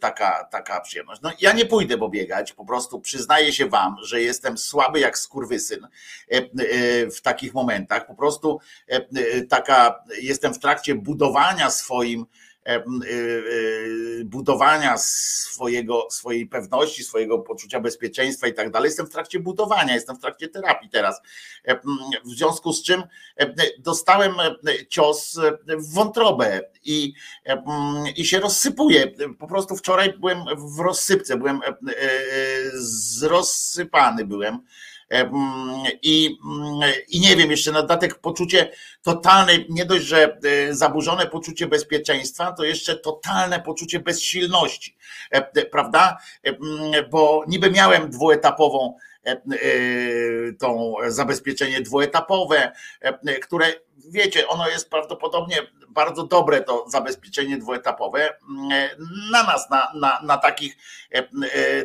taka, 0.00 0.44
taka 0.44 0.80
przyjemność. 0.80 1.20
No, 1.22 1.32
ja 1.40 1.52
nie 1.52 1.66
pójdę 1.66 1.98
pobiegać, 1.98 2.52
po 2.52 2.64
prostu 2.64 3.00
przyznaję 3.00 3.52
się 3.52 3.66
wam, 3.66 3.96
że 4.02 4.22
jestem 4.22 4.58
słaby 4.58 5.00
jak 5.00 5.18
skurwysyn 5.18 5.88
e, 6.28 6.40
w 7.10 7.20
takich 7.22 7.54
momentach. 7.54 8.06
Po 8.06 8.14
prostu 8.14 8.60
taka, 9.48 10.04
jestem 10.20 10.54
w 10.54 10.58
trakcie 10.58 10.94
budowania 10.94 11.70
swoim 11.70 12.26
E, 12.26 12.49
e, 12.49 12.49
budowania 14.24 14.98
swojego, 14.98 16.06
swojej 16.10 16.46
pewności, 16.46 17.04
swojego 17.04 17.38
poczucia 17.38 17.80
bezpieczeństwa 17.80 18.46
i 18.46 18.54
tak 18.54 18.70
dalej. 18.70 18.88
Jestem 18.88 19.06
w 19.06 19.10
trakcie 19.10 19.40
budowania, 19.40 19.94
jestem 19.94 20.16
w 20.16 20.20
trakcie 20.20 20.48
terapii 20.48 20.90
teraz. 20.90 21.20
E, 21.64 21.80
w 22.24 22.30
związku 22.30 22.72
z 22.72 22.82
czym 22.82 23.02
dostałem 23.78 24.34
cios 24.88 25.40
w 25.66 25.94
wątrobę 25.94 26.60
i, 26.84 27.12
i 28.16 28.24
się 28.24 28.40
rozsypuje. 28.40 29.12
Po 29.38 29.46
prostu 29.46 29.76
wczoraj 29.76 30.12
byłem 30.18 30.38
w 30.56 30.80
rozsypce, 30.80 31.36
byłem 31.36 31.60
zrozsypany 32.74 34.24
byłem 34.24 34.58
i, 36.02 36.38
I 37.08 37.20
nie 37.20 37.36
wiem, 37.36 37.50
jeszcze 37.50 37.72
na 37.72 37.80
dodatek 37.82 38.18
poczucie 38.18 38.70
totalne, 39.02 39.52
nie 39.68 39.84
dość, 39.84 40.04
że 40.04 40.38
e, 40.44 40.74
zaburzone 40.74 41.26
poczucie 41.26 41.66
bezpieczeństwa, 41.66 42.52
to 42.52 42.64
jeszcze 42.64 42.96
totalne 42.96 43.60
poczucie 43.60 44.00
bezsilności, 44.00 44.96
prawda? 45.70 46.18
Bo 47.10 47.44
niby 47.48 47.70
miałem 47.70 48.10
dwuetapową 48.10 48.94
E, 48.94 48.94
e, 48.94 49.09
tą 50.58 50.94
zabezpieczenie 51.08 51.80
dwuetapowe, 51.80 52.72
e, 53.00 53.38
które 53.38 53.72
wiecie, 54.08 54.48
ono 54.48 54.68
jest 54.68 54.90
prawdopodobnie 54.90 55.56
bardzo 55.88 56.26
dobre 56.26 56.60
to 56.60 56.84
zabezpieczenie 56.88 57.58
dwuetapowe 57.58 58.36
na 59.32 59.42
nas, 59.42 59.70
na, 59.70 59.92
na, 59.94 60.20
na 60.22 60.36
takich, 60.36 60.76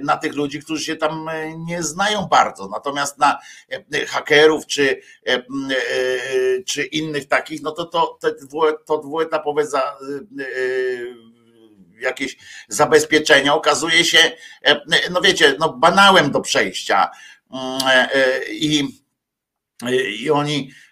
na 0.03 0.17
tych 0.17 0.35
ludzi, 0.35 0.59
którzy 0.59 0.83
się 0.83 0.95
tam 0.95 1.29
nie 1.57 1.83
znają 1.83 2.25
bardzo. 2.25 2.67
Natomiast 2.67 3.17
na 3.17 3.39
hakerów 4.07 4.65
czy, 4.65 5.01
czy 6.65 6.83
innych 6.83 7.27
takich, 7.27 7.61
no 7.61 7.71
to 7.71 7.85
to, 7.85 8.19
to 8.85 8.97
dwuetapowe 8.97 9.67
za, 9.67 9.97
jakieś 11.99 12.37
zabezpieczenia, 12.67 13.53
okazuje 13.53 14.05
się, 14.05 14.31
e, 14.65 14.81
no 15.11 15.21
wiecie, 15.21 15.55
no 15.59 15.73
banałem 15.73 16.31
do 16.31 16.41
przejścia. 16.41 17.11
Mm, 17.51 17.79
e, 17.87 18.15
e, 18.15 18.41
I, 18.49 19.01
i 20.19 20.31
oni 20.31 20.71
E, 20.71 20.84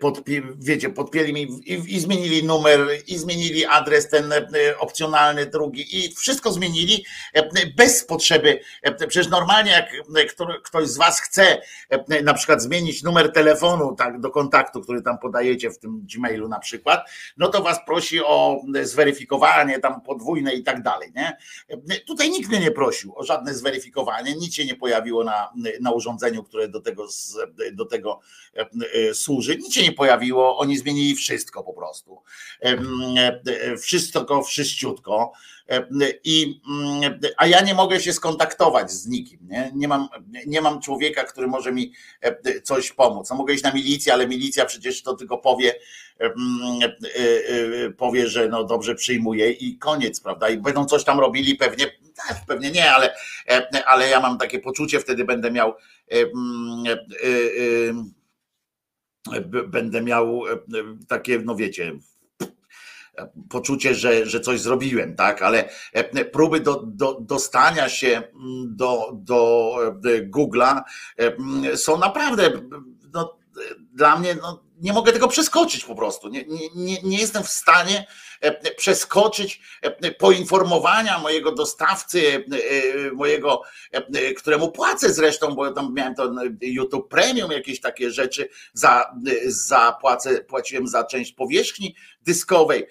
podpi, 0.00 0.42
wiecie, 0.58 0.90
podpięli 0.90 1.32
mi 1.32 1.42
i, 1.42 1.96
i, 1.96 2.00
zmienili 2.00 2.44
numer, 2.44 2.80
i 3.06 3.18
zmienili 3.18 3.66
adres 3.66 4.08
ten 4.08 4.32
e, 4.32 4.38
opcjonalny 4.78 5.46
drugi 5.46 5.96
i 5.98 6.14
wszystko 6.14 6.52
zmienili 6.52 7.04
e, 7.34 7.66
bez 7.76 8.04
potrzeby. 8.04 8.60
Przecież 8.98 9.28
normalnie 9.28 9.70
jak 9.70 9.86
ktoś 10.64 10.88
z 10.88 10.96
was 10.96 11.20
chce 11.20 11.62
na 12.22 12.34
przykład 12.34 12.62
zmienić 12.62 13.02
numer 13.02 13.32
telefonu 13.32 13.94
tak, 13.94 14.20
do 14.20 14.30
kontaktu, 14.30 14.80
który 14.80 15.02
tam 15.02 15.18
podajecie 15.18 15.70
w 15.70 15.78
tym 15.78 16.06
Gmailu 16.14 16.48
na 16.48 16.58
przykład, 16.58 17.10
no 17.36 17.48
to 17.48 17.62
was 17.62 17.78
prosi 17.86 18.20
o 18.24 18.60
zweryfikowanie 18.82 19.78
tam 19.78 20.00
podwójne 20.00 20.54
i 20.54 20.62
tak 20.62 20.82
dalej. 20.82 21.12
Nie? 21.16 21.36
Tutaj 22.06 22.30
nikt 22.30 22.48
mnie 22.48 22.60
nie 22.60 22.70
prosił 22.70 23.12
o 23.16 23.24
żadne 23.24 23.54
zweryfikowanie, 23.54 24.34
nic 24.34 24.54
się 24.54 24.64
nie 24.64 24.74
pojawiło 24.74 25.24
na, 25.24 25.52
na 25.80 25.90
urządzeniu, 25.90 26.42
które 26.42 26.68
do 26.68 26.80
tego, 26.80 27.06
do 27.72 27.84
tego 27.84 28.20
służy 29.12 29.47
że 29.48 29.56
nic 29.56 29.74
się 29.74 29.82
nie 29.82 29.92
pojawiło, 29.92 30.58
oni 30.58 30.78
zmienili 30.78 31.14
wszystko 31.14 31.62
po 31.62 31.72
prostu. 31.72 32.22
Wszystko, 33.78 34.42
wszyściutko. 34.42 35.32
I, 36.24 36.60
mm, 36.68 37.20
a 37.36 37.46
ja 37.46 37.60
nie 37.60 37.74
mogę 37.74 38.00
się 38.00 38.12
skontaktować 38.12 38.90
z 38.90 39.06
nikim. 39.06 39.40
Nie? 39.42 39.70
Nie, 39.74 39.88
mam, 39.88 40.08
nie 40.46 40.60
mam 40.60 40.80
człowieka, 40.80 41.24
który 41.24 41.46
może 41.46 41.72
mi 41.72 41.92
coś 42.62 42.92
pomóc. 42.92 43.30
No 43.30 43.36
mogę 43.36 43.54
iść 43.54 43.62
na 43.62 43.72
milicję, 43.72 44.12
ale 44.12 44.28
milicja 44.28 44.64
przecież 44.64 45.02
to 45.02 45.14
tylko 45.14 45.38
powie, 45.38 45.74
e, 46.20 46.24
e, 46.24 47.90
powie, 47.90 48.28
że 48.28 48.48
no 48.48 48.64
dobrze 48.64 48.94
przyjmuje 48.94 49.50
i 49.50 49.78
koniec, 49.78 50.20
prawda? 50.20 50.48
I 50.48 50.58
będą 50.58 50.84
coś 50.84 51.04
tam 51.04 51.20
robili 51.20 51.54
pewnie, 51.54 51.86
pewnie 52.48 52.70
nie, 52.70 52.92
ale, 52.92 53.14
ale 53.86 54.08
ja 54.08 54.20
mam 54.20 54.38
takie 54.38 54.58
poczucie, 54.58 55.00
wtedy 55.00 55.24
będę 55.24 55.50
miał 55.50 55.74
będę 59.68 60.02
miał 60.02 60.42
e, 60.48 60.58
takie, 61.08 61.38
no 61.38 61.56
wiecie, 61.56 61.92
poczucie, 63.50 63.94
że, 63.94 64.26
że 64.26 64.40
coś 64.40 64.60
zrobiłem, 64.60 65.16
tak, 65.16 65.42
ale 65.42 65.68
e, 65.92 66.24
próby 66.24 66.60
do, 66.60 66.82
do, 66.86 67.20
dostania 67.20 67.88
się 67.88 68.22
do, 68.66 69.12
do 69.14 69.72
e, 70.04 70.30
Google'a 70.30 70.82
są 71.74 71.98
naprawdę 71.98 72.50
no, 73.12 73.38
dla 73.98 74.18
mnie 74.18 74.34
no, 74.42 74.62
nie 74.80 74.92
mogę 74.92 75.12
tego 75.12 75.28
przeskoczyć 75.28 75.84
po 75.84 75.94
prostu. 75.94 76.28
Nie, 76.28 76.44
nie, 76.74 77.02
nie 77.02 77.18
jestem 77.18 77.42
w 77.42 77.48
stanie 77.48 78.06
e, 78.40 78.74
przeskoczyć 78.74 79.60
e, 79.82 80.12
poinformowania 80.12 81.18
mojego 81.18 81.52
dostawcy, 81.52 82.44
e, 82.52 83.12
mojego, 83.12 83.62
któremu 84.36 84.72
płacę 84.72 85.12
zresztą, 85.12 85.54
bo 85.54 85.72
tam 85.72 85.94
miałem 85.94 86.14
to 86.14 86.32
YouTube 86.60 87.08
Premium, 87.08 87.50
jakieś 87.50 87.80
takie 87.80 88.10
rzeczy, 88.10 88.48
za, 88.72 89.14
za 89.46 89.96
płacę, 90.00 90.44
płaciłem 90.44 90.88
za 90.88 91.04
część 91.04 91.32
powierzchni 91.32 91.94
dyskowej. 92.22 92.86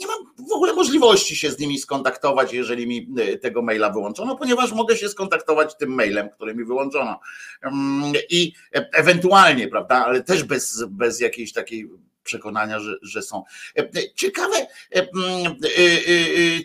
Nie 0.00 0.06
mam 0.06 0.48
w 0.48 0.52
ogóle 0.52 0.72
możliwości 0.72 1.36
się 1.36 1.50
z 1.50 1.58
nimi 1.58 1.78
skontaktować, 1.78 2.52
jeżeli 2.52 2.86
mi 2.86 3.08
tego 3.42 3.62
maila 3.62 3.90
wyłączono, 3.90 4.36
ponieważ 4.36 4.72
mogę 4.72 4.96
się 4.96 5.08
skontaktować 5.08 5.76
tym 5.76 5.94
mailem, 5.94 6.30
który 6.30 6.54
mi 6.54 6.64
wyłączono. 6.64 7.20
Mm, 7.62 8.12
I 8.30 8.52
ewentualnie, 8.72 9.68
prawda, 9.68 10.04
ale 10.04 10.22
też 10.28 10.44
bez, 10.44 10.84
bez 10.88 11.20
jakiejś 11.20 11.52
takiej 11.52 11.90
przekonania, 12.24 12.80
że, 12.80 12.94
że 13.02 13.22
są. 13.22 13.44
E, 13.78 13.88
ciekawe, 14.14 14.56
e, 14.56 15.00
e, 15.00 15.06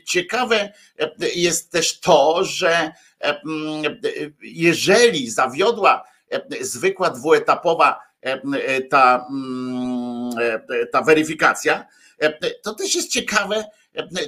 ciekawe 0.06 0.74
jest 1.36 1.72
też 1.72 2.00
to, 2.00 2.44
że 2.44 2.92
jeżeli 4.42 5.30
zawiodła 5.30 6.04
zwykła 6.62 7.10
dwuetapowa 7.10 8.00
ta, 8.90 9.28
mm, 9.30 10.32
ta 10.92 11.02
weryfikacja, 11.02 11.88
to 12.64 12.74
też 12.74 12.96
jest 12.96 13.12
ciekawe, 13.12 13.64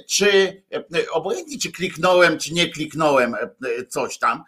czy 0.08 0.62
obojętnie 1.12 1.60
czy 1.60 1.72
kliknąłem, 1.72 2.40
czy 2.40 2.54
nie 2.54 2.70
kliknąłem 2.70 3.36
coś 3.90 4.18
tam. 4.18 4.44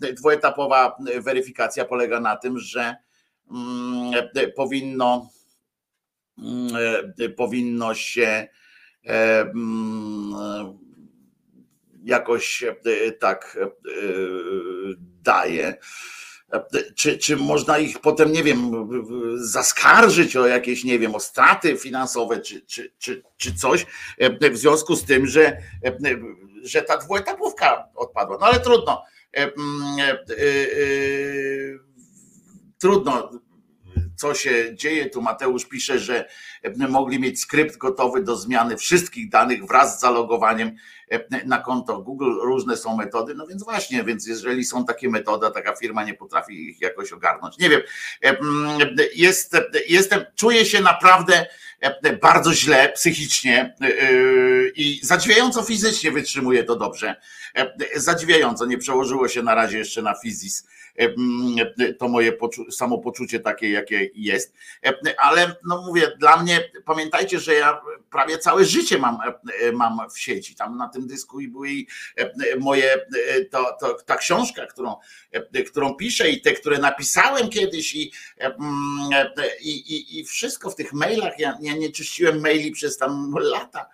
Dwuetapowa 0.00 0.96
weryfikacja 1.20 1.84
polega 1.84 2.20
na 2.20 2.36
tym, 2.36 2.58
że 2.58 2.80
mm, 2.80 2.96
powinno 4.56 5.30
mm, 6.38 6.72
powinno 7.36 7.94
się 7.94 8.48
jakoś 12.04 12.64
tak 13.20 13.58
daje 15.22 15.76
czy, 16.94 17.18
czy 17.18 17.36
można 17.36 17.78
ich 17.78 17.98
potem, 17.98 18.32
nie 18.32 18.42
wiem, 18.42 18.88
zaskarżyć 19.36 20.36
o 20.36 20.46
jakieś, 20.46 20.84
nie 20.84 20.98
wiem, 20.98 21.14
o 21.14 21.20
straty 21.20 21.76
finansowe, 21.76 22.40
czy, 22.40 22.60
czy, 22.66 22.92
czy, 22.98 23.22
czy 23.36 23.54
coś, 23.54 23.86
w 24.50 24.56
związku 24.56 24.96
z 24.96 25.04
tym, 25.04 25.26
że, 25.26 25.56
że 26.62 26.82
ta 26.82 26.96
dwuetapówka 26.96 27.88
odpadła. 27.94 28.36
No 28.40 28.46
ale 28.46 28.60
trudno. 28.60 29.02
Trudno 32.82 33.30
co 34.16 34.34
się 34.34 34.74
dzieje. 34.74 35.10
Tu 35.10 35.22
Mateusz 35.22 35.64
pisze, 35.64 35.98
że 35.98 36.28
mogli 36.88 37.20
mieć 37.20 37.40
skrypt 37.40 37.76
gotowy 37.76 38.22
do 38.22 38.36
zmiany 38.36 38.76
wszystkich 38.76 39.28
danych 39.28 39.66
wraz 39.66 39.98
z 39.98 40.00
zalogowaniem 40.00 40.76
na 41.46 41.58
konto 41.58 41.98
Google. 41.98 42.32
Różne 42.42 42.76
są 42.76 42.96
metody, 42.96 43.34
no 43.34 43.46
więc 43.46 43.64
właśnie, 43.64 44.04
więc 44.04 44.26
jeżeli 44.26 44.64
są 44.64 44.84
takie 44.84 45.08
metody, 45.08 45.46
taka 45.54 45.76
firma 45.76 46.04
nie 46.04 46.14
potrafi 46.14 46.70
ich 46.70 46.80
jakoś 46.80 47.12
ogarnąć. 47.12 47.58
Nie 47.58 47.70
wiem, 47.70 47.80
jest, 49.14 49.56
jestem, 49.88 50.24
czuję 50.36 50.64
się 50.64 50.80
naprawdę 50.80 51.46
bardzo 52.22 52.54
źle 52.54 52.92
psychicznie 52.94 53.74
i 54.76 55.00
zadziwiająco 55.02 55.62
fizycznie 55.62 56.10
wytrzymuję 56.10 56.64
to 56.64 56.76
dobrze. 56.76 57.16
Zadziwiająco, 57.96 58.66
nie 58.66 58.78
przełożyło 58.78 59.28
się 59.28 59.42
na 59.42 59.54
razie 59.54 59.78
jeszcze 59.78 60.02
na 60.02 60.14
fizis 60.14 60.66
to 61.98 62.08
moje 62.08 62.32
samopoczucie 62.70 63.40
takie, 63.40 63.70
jakie 63.70 64.10
jest. 64.14 64.54
Ale 65.18 65.56
no 65.68 65.82
mówię, 65.86 66.12
dla 66.18 66.42
mnie, 66.42 66.70
pamiętajcie, 66.84 67.40
że 67.40 67.54
ja 67.54 67.80
prawie 68.10 68.38
całe 68.38 68.64
życie 68.64 68.98
mam, 68.98 69.18
mam 69.72 70.10
w 70.10 70.18
sieci, 70.18 70.54
tam 70.54 70.76
na 70.76 70.88
tym 70.88 71.06
dysku 71.06 71.40
i 71.40 71.48
były 71.48 71.68
moje, 72.58 73.06
to, 73.50 73.76
to, 73.80 73.94
ta 74.06 74.16
książka, 74.16 74.66
którą, 74.66 74.96
którą 75.70 75.94
piszę 75.94 76.30
i 76.30 76.40
te, 76.40 76.52
które 76.52 76.78
napisałem 76.78 77.48
kiedyś 77.48 77.94
i, 77.94 78.12
i, 79.60 79.70
i, 79.70 80.18
i 80.18 80.24
wszystko 80.24 80.70
w 80.70 80.74
tych 80.74 80.92
mailach, 80.92 81.38
ja, 81.38 81.58
ja 81.62 81.76
nie 81.76 81.92
czyściłem 81.92 82.40
maili 82.40 82.70
przez 82.70 82.98
tam 82.98 83.34
lata, 83.40 83.86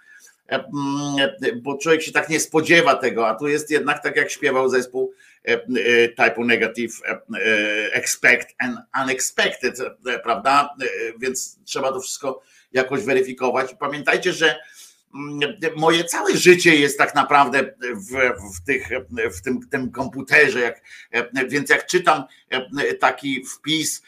bo 1.63 1.79
człowiek 1.79 2.03
się 2.03 2.13
tak 2.13 2.29
nie 2.29 2.41
spodziewa 2.41 2.95
tego, 2.95 3.29
a 3.29 3.35
tu 3.35 3.49
jest 3.49 3.71
jednak 3.71 4.03
tak 4.03 4.17
jak 4.17 4.31
śpiewał 4.31 4.69
zespół 4.69 5.13
E, 5.13 5.15
e, 5.15 5.28
typu 6.17 6.45
negative 6.45 6.93
e, 7.05 7.93
expect 7.93 8.55
and 8.59 8.79
unexpected, 9.03 9.79
prawda? 10.23 10.77
Więc 11.21 11.59
trzeba 11.65 11.93
to 11.93 12.01
wszystko 12.01 12.43
jakoś 12.73 13.03
weryfikować. 13.05 13.75
Pamiętajcie, 13.75 14.33
że 14.33 14.57
moje 15.77 16.05
całe 16.05 16.37
życie 16.37 16.77
jest 16.77 16.99
tak 16.99 17.15
naprawdę 17.15 17.75
w, 17.95 18.13
w, 18.57 18.65
tych, 18.67 18.89
w 19.39 19.43
tym, 19.43 19.69
tym 19.69 19.91
komputerze, 19.91 20.61
jak, 20.61 20.83
więc 21.49 21.71
jak 21.71 21.87
czytam 21.87 22.25
taki 23.01 23.45
wpis 23.45 24.03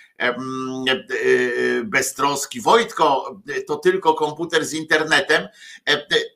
beztroski 1.84 2.60
Wojtko, 2.60 3.36
to 3.66 3.76
tylko 3.76 4.14
komputer 4.14 4.64
z 4.64 4.72
internetem, 4.72 5.48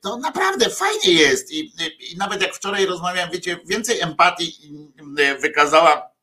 to 0.02 0.16
naprawdę 0.16 0.70
fajnie 0.70 1.12
jest 1.12 1.52
i, 1.52 1.72
i 2.12 2.16
nawet 2.16 2.42
jak 2.42 2.54
wczoraj 2.54 2.86
rozmawiałem, 2.86 3.30
wiecie, 3.30 3.60
więcej 3.66 4.00
empatii 4.00 4.72
wykazała 5.40 6.14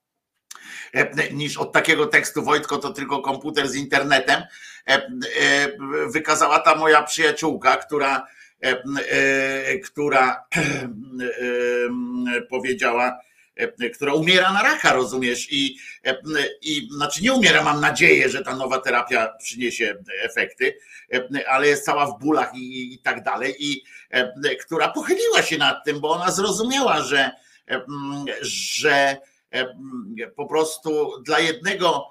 niż 1.32 1.58
od 1.58 1.72
takiego 1.72 2.08
tekstu 2.08 2.44
Wojtko 2.44 2.78
to 2.78 2.94
tylko 2.94 3.22
komputer 3.22 3.70
z 3.70 3.76
internetem, 3.76 4.44
wykazała 6.14 6.60
ta 6.60 6.76
moja 6.76 7.04
przyjaciółka, 7.04 7.78
która, 7.78 8.28
która 9.84 10.46
powiedziała, 12.50 13.20
E, 13.56 13.90
która 13.90 14.14
umiera 14.14 14.54
na 14.54 14.64
raka, 14.64 14.94
rozumiesz? 14.94 15.48
I, 15.52 15.78
e, 16.06 16.18
I 16.62 16.90
znaczy 16.92 17.24
nie 17.24 17.34
umiera, 17.34 17.64
mam 17.64 17.82
nadzieję, 17.82 18.30
że 18.30 18.44
ta 18.44 18.56
nowa 18.56 18.80
terapia 18.80 19.34
przyniesie 19.40 19.98
efekty, 20.24 20.78
e, 21.14 21.50
ale 21.50 21.68
jest 21.68 21.86
cała 21.86 22.06
w 22.06 22.20
bólach 22.20 22.56
i, 22.56 22.94
i 22.94 23.00
tak 23.00 23.24
dalej. 23.24 23.56
I 23.60 23.84
która 24.62 24.90
pochyliła 24.90 25.42
się 25.42 25.58
nad 25.58 25.86
tym, 25.86 26.00
bo 26.00 26.10
ona 26.10 26.32
zrozumiała, 26.32 27.02
że, 27.02 27.32
że 28.42 29.18
po 30.36 30.46
prostu 30.46 31.22
dla 31.26 31.40
jednego 31.40 32.11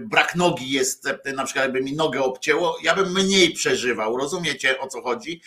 brak 0.00 0.34
nogi 0.34 0.70
jest, 0.70 1.06
e, 1.24 1.32
na 1.32 1.44
przykład 1.44 1.64
jakby 1.64 1.80
mi 1.82 1.92
nogę 1.96 2.22
obcięło, 2.22 2.78
ja 2.82 2.94
bym 2.94 3.12
mniej 3.12 3.52
przeżywał, 3.52 4.16
rozumiecie 4.16 4.80
o 4.80 4.86
co 4.86 5.02
chodzi? 5.02 5.40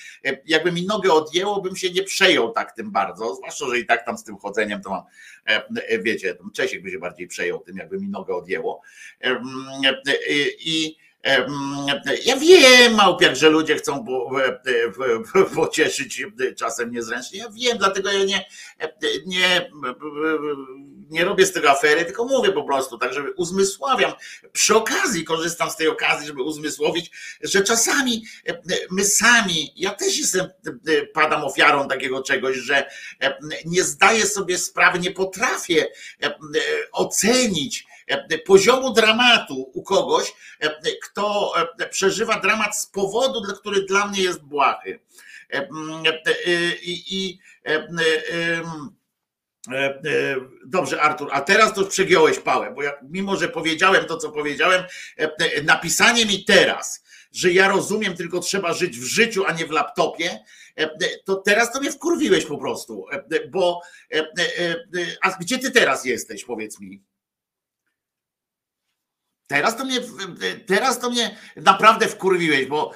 Jakby 0.45 0.71
mi 0.71 0.85
nogę 0.85 1.13
odjęło, 1.13 1.61
bym 1.61 1.75
się 1.75 1.91
nie 1.91 2.03
przejął 2.03 2.51
tak 2.51 2.75
tym 2.75 2.91
bardzo, 2.91 3.35
zwłaszcza, 3.35 3.65
że 3.69 3.79
i 3.79 3.85
tak 3.85 4.05
tam 4.05 4.17
z 4.17 4.23
tym 4.23 4.37
chodzeniem 4.37 4.81
to 4.81 4.89
mam, 4.89 5.03
wiecie, 6.03 6.37
Czesiek 6.53 6.83
by 6.83 6.91
się 6.91 6.99
bardziej 6.99 7.27
przejął 7.27 7.59
tym, 7.59 7.77
jakby 7.77 7.99
mi 7.99 8.07
nogę 8.07 8.35
odjęło. 8.35 8.81
I 10.59 10.97
ja 12.25 12.37
wiem, 12.37 12.95
Małpiak, 12.95 13.35
że 13.35 13.49
ludzie 13.49 13.75
chcą 13.75 14.05
pocieszyć 15.55 16.23
czasem 16.57 16.91
niezręcznie. 16.91 17.39
Ja 17.39 17.49
wiem, 17.49 17.77
dlatego 17.77 18.11
ja 18.11 18.23
nie, 18.23 18.45
nie, 19.25 19.71
nie 21.09 21.25
robię 21.25 21.45
z 21.45 21.51
tego 21.51 21.71
afery, 21.71 22.05
tylko 22.05 22.25
mówię 22.25 22.51
po 22.51 22.63
prostu, 22.63 22.97
tak, 22.97 23.13
żeby 23.13 23.31
uzmysławiam. 23.31 24.13
Przy 24.51 24.75
okazji 24.75 25.23
korzystam 25.23 25.71
z 25.71 25.75
tej 25.75 25.87
okazji, 25.87 26.27
żeby 26.27 26.43
uzmysłowić, 26.43 27.11
że 27.41 27.63
czasami 27.63 28.25
my 28.91 29.05
sami, 29.05 29.73
ja 29.75 29.91
też 29.91 30.17
jestem, 30.17 30.47
padam 31.13 31.43
ofiarą 31.43 31.87
takiego 31.87 32.23
czegoś, 32.23 32.57
że 32.57 32.89
nie 33.65 33.83
zdaję 33.83 34.25
sobie 34.25 34.57
sprawy, 34.57 34.99
nie 34.99 35.11
potrafię 35.11 35.87
ocenić 36.91 37.87
poziomu 38.45 38.93
dramatu 38.93 39.71
u 39.73 39.83
kogoś, 39.83 40.33
kto 41.03 41.53
przeżywa 41.91 42.39
dramat 42.39 42.79
z 42.79 42.85
powodu, 42.85 43.41
który 43.59 43.81
dla 43.81 44.07
mnie 44.07 44.21
jest 44.21 44.41
błahy. 44.41 44.99
I, 46.81 47.03
i, 47.09 47.39
Dobrze, 50.65 51.01
Artur, 51.01 51.30
a 51.32 51.41
teraz 51.41 51.73
to 51.73 51.86
przegiąłeś 51.86 52.39
pałę, 52.39 52.73
bo 52.75 52.84
ja, 52.84 52.93
mimo 53.04 53.36
że 53.36 53.49
powiedziałem 53.49 54.06
to, 54.06 54.17
co 54.17 54.32
powiedziałem, 54.32 54.84
napisanie 55.63 56.25
mi 56.25 56.45
teraz, 56.45 57.04
że 57.32 57.51
ja 57.51 57.67
rozumiem, 57.67 58.15
tylko 58.15 58.39
trzeba 58.39 58.73
żyć 58.73 58.99
w 58.99 59.04
życiu, 59.04 59.45
a 59.45 59.51
nie 59.51 59.65
w 59.65 59.71
laptopie, 59.71 60.39
to 61.25 61.36
teraz 61.36 61.71
to 61.71 61.80
mnie 61.80 61.91
wkurwiłeś 61.91 62.45
po 62.45 62.58
prostu, 62.58 63.06
bo 63.49 63.82
a 65.21 65.32
gdzie 65.32 65.60
ty 65.60 65.71
teraz 65.71 66.06
jesteś, 66.06 66.45
powiedz 66.45 66.80
mi? 66.80 67.04
Teraz 69.47 69.78
to 69.78 69.86
mnie, 69.86 69.99
teraz 70.65 70.99
to 70.99 71.10
mnie 71.10 71.38
naprawdę 71.56 72.08
wkurwiłeś, 72.08 72.65
bo 72.65 72.93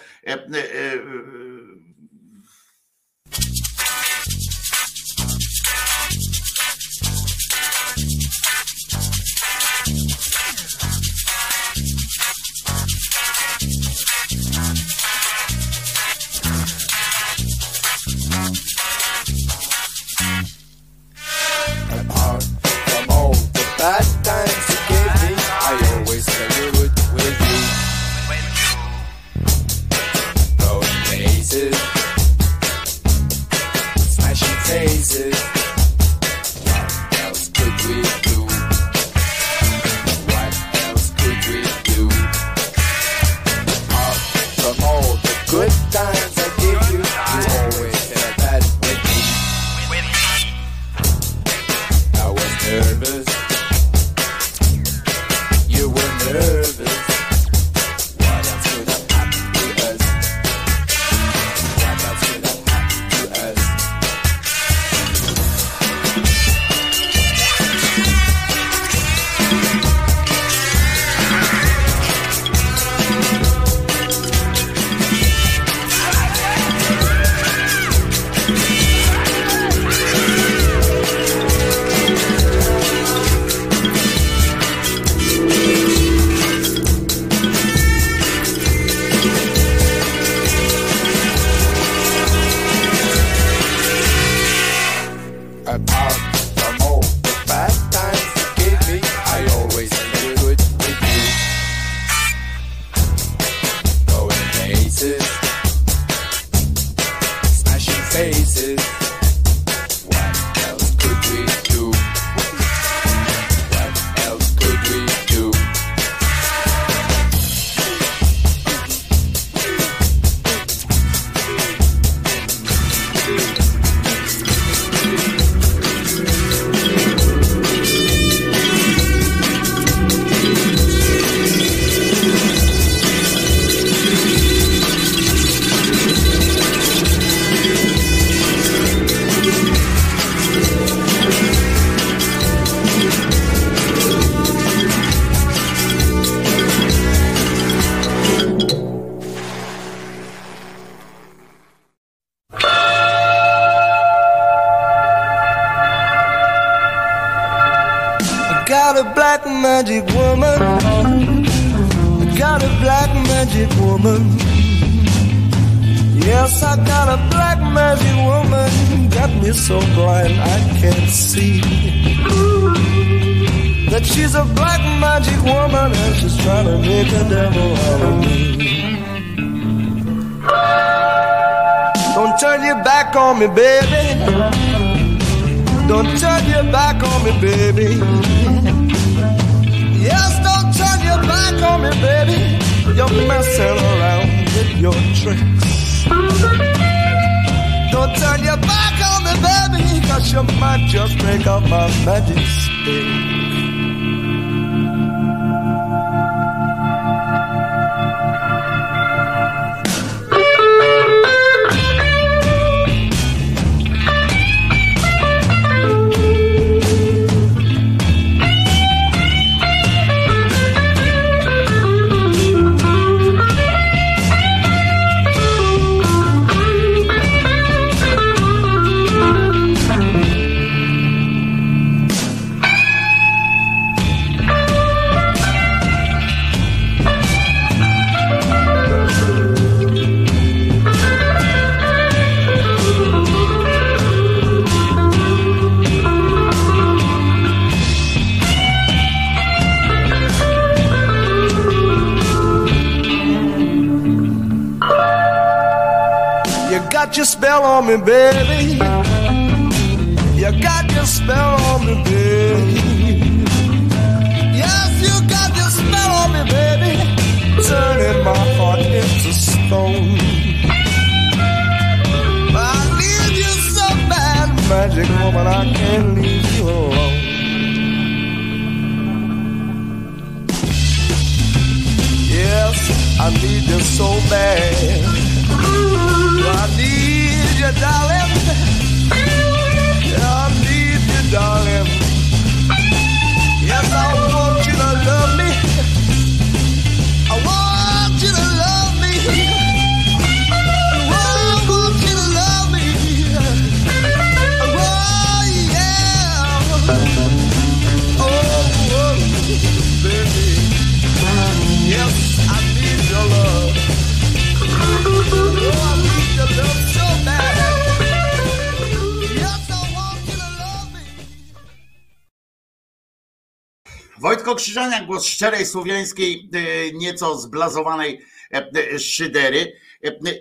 głos 325.09 325.25
szczerej 325.25 325.65
słowiańskiej, 325.65 326.49
e, 326.53 326.91
nieco 326.91 327.37
zblazowanej 327.37 328.21
e, 328.53 328.71
e, 328.93 328.99
szydery. 328.99 329.73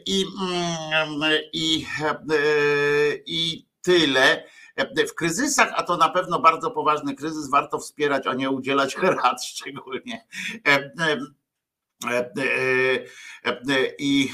I, 0.06 0.24
mm, 0.40 1.20
i, 1.52 1.86
I 3.26 3.66
tyle. 3.82 4.44
W 5.08 5.14
kryzysach, 5.14 5.72
a 5.74 5.82
to 5.82 5.96
na 5.96 6.08
pewno 6.08 6.40
bardzo 6.40 6.70
poważny 6.70 7.14
kryzys, 7.14 7.50
warto 7.50 7.78
wspierać, 7.78 8.26
a 8.26 8.34
nie 8.34 8.50
udzielać 8.50 8.96
rad 9.22 9.44
szczególnie. 9.44 10.26
I 14.06 14.28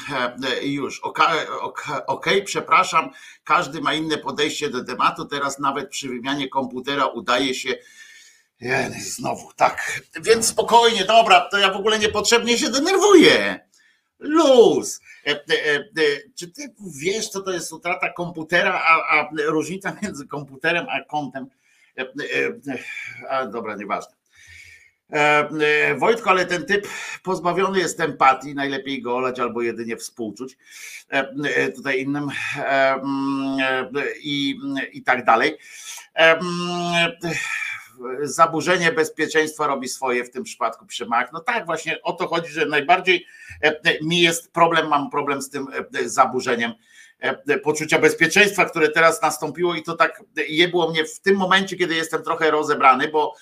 już, 0.62 1.00
okej, 1.00 1.48
oka- 1.62 2.06
okej, 2.06 2.44
przepraszam, 2.44 3.10
każdy 3.44 3.80
ma 3.80 3.94
inne 3.94 4.18
podejście 4.18 4.70
do 4.70 4.84
tematu. 4.84 5.24
Teraz 5.24 5.58
nawet 5.58 5.88
przy 5.88 6.08
wymianie 6.08 6.48
komputera 6.48 7.06
udaje 7.06 7.54
się. 7.54 7.74
Znowu, 9.00 9.52
tak. 9.56 10.00
Więc 10.20 10.46
spokojnie, 10.46 11.04
dobra, 11.04 11.40
to 11.40 11.58
ja 11.58 11.72
w 11.72 11.76
ogóle 11.76 11.98
niepotrzebnie 11.98 12.58
się 12.58 12.70
denerwuję. 12.70 13.60
Luz. 14.18 15.00
E, 15.26 15.30
e, 15.30 15.76
e, 15.76 15.82
Czy 16.34 16.48
ty 16.48 16.74
wiesz, 17.00 17.28
co 17.28 17.40
to 17.40 17.52
jest 17.52 17.72
utrata 17.72 18.12
komputera, 18.12 18.82
a, 18.86 19.20
a 19.20 19.28
różnica 19.46 19.96
między 20.02 20.26
komputerem 20.26 20.86
a 20.88 21.04
kontem? 21.04 21.46
A 23.30 23.46
dobra, 23.46 23.76
nieważne. 23.76 24.14
Wojtko, 25.96 26.30
ale 26.30 26.46
ten 26.46 26.66
typ 26.66 26.88
pozbawiony 27.22 27.78
jest 27.78 28.00
empatii, 28.00 28.54
najlepiej 28.54 29.02
go 29.02 29.16
olać 29.16 29.40
albo 29.40 29.62
jedynie 29.62 29.96
współczuć 29.96 30.56
tutaj 31.76 32.00
innym 32.00 32.28
mm, 32.56 33.58
i, 34.22 34.56
i 34.92 35.02
tak 35.02 35.24
dalej. 35.24 35.58
Zaburzenie 38.22 38.92
bezpieczeństwa 38.92 39.66
robi 39.66 39.88
swoje 39.88 40.24
w 40.24 40.30
tym 40.30 40.44
przypadku 40.44 40.86
Przemak. 40.86 41.32
No 41.32 41.40
tak, 41.40 41.66
właśnie 41.66 42.02
o 42.02 42.12
to 42.12 42.26
chodzi, 42.28 42.52
że 42.52 42.66
najbardziej 42.66 43.26
e, 43.62 43.68
e, 43.68 44.04
mi 44.04 44.20
jest 44.20 44.52
problem, 44.52 44.88
mam 44.88 45.10
problem 45.10 45.42
z 45.42 45.50
tym 45.50 45.66
e, 45.94 46.08
zaburzeniem 46.08 46.72
poczucia 47.62 47.98
bezpieczeństwa, 47.98 48.64
które 48.64 48.88
teraz 48.88 49.22
nastąpiło 49.22 49.74
i 49.74 49.82
to 49.82 49.96
tak 49.96 50.22
jebło 50.48 50.90
mnie 50.90 51.04
w 51.04 51.20
tym 51.20 51.36
momencie, 51.36 51.76
kiedy 51.76 51.94
jestem 51.94 52.22
trochę 52.22 52.50
rozebrany, 52.50 53.08
bo 53.08 53.34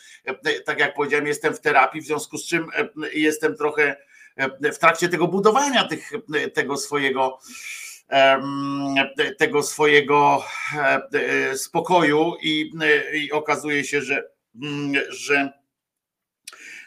tak 0.65 0.79
jak 0.79 0.95
powiedziałem, 0.95 1.27
jestem 1.27 1.55
w 1.55 1.61
terapii, 1.61 2.01
w 2.01 2.05
związku 2.05 2.39
z 2.39 2.47
czym 2.47 2.67
jestem 3.13 3.57
trochę 3.57 3.97
w 4.63 4.79
trakcie 4.79 5.09
tego 5.09 5.29
budowania 5.29 5.89
tych, 5.89 6.11
tego 6.55 6.77
swojego 6.77 7.39
tego 9.39 9.63
swojego 9.63 10.45
spokoju 11.55 12.35
i, 12.43 12.73
i 13.15 13.33
okazuje 13.33 13.85
się, 13.85 14.03
że, 14.03 14.29
że 15.09 15.53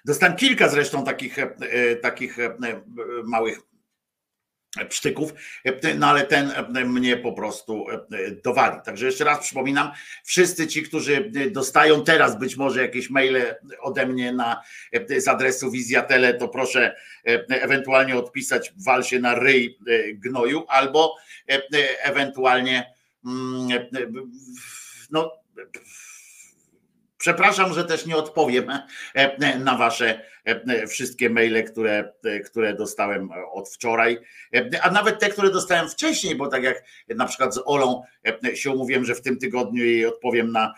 dostałem 0.06 0.36
kilka 0.36 0.70
zresztą 0.70 1.04
takich, 1.04 1.40
e, 1.40 1.56
e, 1.60 1.96
takich 1.96 2.40
e, 2.40 2.58
małych 3.24 3.60
psztyków, 4.90 5.34
no 5.98 6.08
ale 6.08 6.24
ten 6.24 6.52
mnie 6.86 7.18
po 7.18 7.34
prostu 7.34 7.86
dowali. 8.44 8.82
Także 8.86 9.06
jeszcze 9.06 9.24
raz 9.24 9.40
przypominam, 9.40 9.92
wszyscy 10.24 10.68
ci, 10.68 10.84
którzy 10.84 11.32
dostają 11.52 12.04
teraz 12.04 12.40
być 12.40 12.56
może 12.56 12.82
jakieś 12.82 13.10
maile 13.10 13.56
ode 13.80 14.06
mnie 14.06 14.34
na, 14.34 14.62
z 15.18 15.28
adresu 15.28 15.72
Wizjatele, 15.72 16.34
to 16.34 16.48
proszę 16.48 16.96
ewentualnie 17.50 18.16
odpisać 18.16 18.74
wal 18.86 19.04
się 19.04 19.20
na 19.20 19.36
ryj 19.36 19.78
gnoju, 20.14 20.66
albo 20.68 21.16
ewentualnie 22.04 22.94
mm, 23.26 23.68
no 25.12 25.32
Przepraszam, 27.26 27.74
że 27.74 27.84
też 27.84 28.06
nie 28.06 28.18
odpowiem 28.18 28.70
e, 29.16 29.60
na 29.60 29.78
wasze 29.78 30.22
e, 30.46 30.88
wszystkie 30.88 31.30
maile, 31.30 31.64
które, 31.64 32.12
e, 32.24 32.40
które 32.40 32.74
dostałem 32.74 33.30
od 33.54 33.70
wczoraj, 33.70 34.20
E, 34.56 34.84
a 34.84 34.92
nawet 34.92 35.20
te, 35.20 35.30
które 35.30 35.52
dostałem 35.52 35.90
wcześniej, 35.90 36.36
bo 36.36 36.48
tak 36.48 36.64
jak 36.64 36.84
na 37.10 37.26
przykład 37.26 37.56
z 37.56 37.62
Olą 37.66 38.04
e, 38.46 38.56
się 38.56 38.72
umówiłem, 38.72 39.06
że 39.06 39.16
w 39.16 39.22
tym 39.22 39.38
tygodniu 39.38 39.86
jej 39.86 40.06
odpowiem 40.06 40.52
na, 40.52 40.74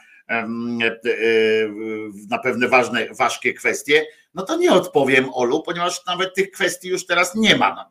na 2.30 2.38
pewne 2.44 2.68
ważne, 2.68 3.08
ważkie 3.12 3.54
kwestie, 3.54 4.06
no 4.34 4.44
to 4.44 4.56
nie 4.56 4.72
odpowiem 4.72 5.30
Olu, 5.34 5.64
ponieważ 5.64 6.06
nawet 6.06 6.36
tych 6.36 6.52
kwestii 6.52 6.90
już 6.90 7.06
teraz 7.06 7.36
nie 7.36 7.56
ma 7.56 7.90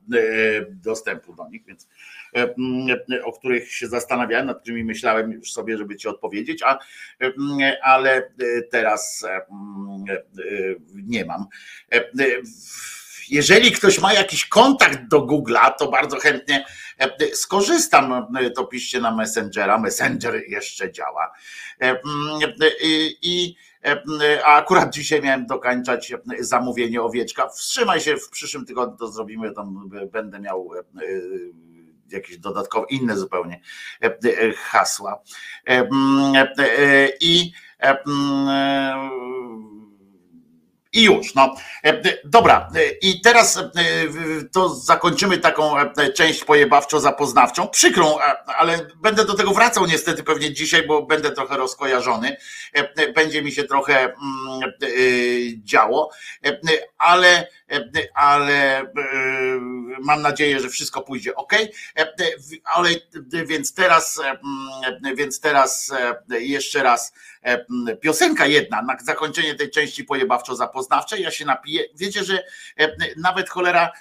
dostępu 0.70 1.34
do 1.34 1.48
nich, 1.48 1.64
więc 1.64 1.88
o 3.24 3.32
których 3.32 3.72
się 3.72 3.88
zastanawiałem, 3.88 4.46
nad 4.46 4.60
którymi 4.60 4.84
myślałem 4.84 5.32
już 5.32 5.52
sobie, 5.52 5.78
żeby 5.78 5.96
ci 5.96 6.08
odpowiedzieć, 6.08 6.62
a, 6.62 6.78
ale 7.82 8.32
teraz 8.70 9.26
nie 10.94 11.24
mam. 11.24 11.46
Jeżeli 13.28 13.72
ktoś 13.72 14.00
ma 14.00 14.12
jakiś 14.12 14.46
kontakt 14.46 15.08
do 15.08 15.20
Google'a, 15.20 15.72
to 15.78 15.90
bardzo 15.90 16.18
chętnie 16.18 16.56
e, 16.56 16.64
skorzystam. 17.34 18.26
E, 18.38 18.50
to 18.50 18.66
piszcie 18.66 19.00
na 19.00 19.16
Messengera. 19.16 19.78
Messenger 19.78 20.42
jeszcze 20.48 20.92
działa. 20.92 21.32
E, 21.82 22.00
I 23.22 23.56
a 24.44 24.56
akurat 24.56 24.94
dzisiaj 24.94 25.22
miałem 25.22 25.46
dokończać 25.46 26.12
zamówienie 26.40 27.02
owieczka. 27.02 27.48
Wstrzymaj 27.48 28.00
się, 28.00 28.16
w 28.16 28.30
przyszłym 28.30 28.66
tygodniu 28.66 28.96
to 28.96 29.08
zrobimy, 29.08 29.52
tam 29.52 29.90
będę 30.12 30.40
miał 30.40 30.70
jakieś 32.10 32.38
dodatkowe, 32.38 32.86
inne 32.90 33.16
zupełnie 33.16 33.60
hasła. 34.56 35.22
I 37.20 37.52
i 40.96 41.02
już. 41.02 41.34
No. 41.34 41.54
E, 41.84 42.02
dobra, 42.24 42.68
e, 42.74 42.90
i 42.90 43.20
teraz 43.20 43.56
e, 43.56 43.70
to 44.52 44.68
zakończymy 44.68 45.38
taką 45.38 45.74
część 46.14 46.44
pojebawczo-zapoznawczą, 46.44 47.70
przykrą, 47.70 48.18
ale 48.58 48.86
będę 49.02 49.24
do 49.24 49.34
tego 49.34 49.52
wracał 49.52 49.86
niestety 49.86 50.22
pewnie 50.22 50.52
dzisiaj, 50.52 50.86
bo 50.86 51.02
będę 51.02 51.30
trochę 51.30 51.56
rozkojarzony. 51.56 52.36
Będzie 53.14 53.42
mi 53.42 53.52
się 53.52 53.64
trochę 53.64 54.04
mm, 54.04 54.14
działo, 55.64 56.10
ale, 56.98 57.48
ale 58.14 58.82
mam 60.02 60.22
nadzieję, 60.22 60.60
że 60.60 60.68
wszystko 60.68 61.02
pójdzie 61.02 61.34
ok. 61.34 61.52
Ale 62.64 62.90
więc 63.46 63.74
teraz, 63.74 64.20
więc 65.16 65.40
teraz 65.40 65.92
jeszcze 66.28 66.82
raz 66.82 67.12
piosenka 68.00 68.46
jedna 68.46 68.82
na 68.82 68.96
zakończenie 69.04 69.54
tej 69.54 69.70
części 69.70 70.04
pojebawczo-zapoznawczej. 70.04 70.85
Ja 71.18 71.30
się 71.30 71.44
napiję. 71.44 71.84
Wiecie, 71.94 72.24
że 72.24 72.42
nawet 73.16 73.48
cholera 73.48 73.92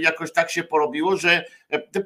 jakoś 0.00 0.32
tak 0.32 0.50
się 0.50 0.64
porobiło, 0.64 1.16
że 1.16 1.44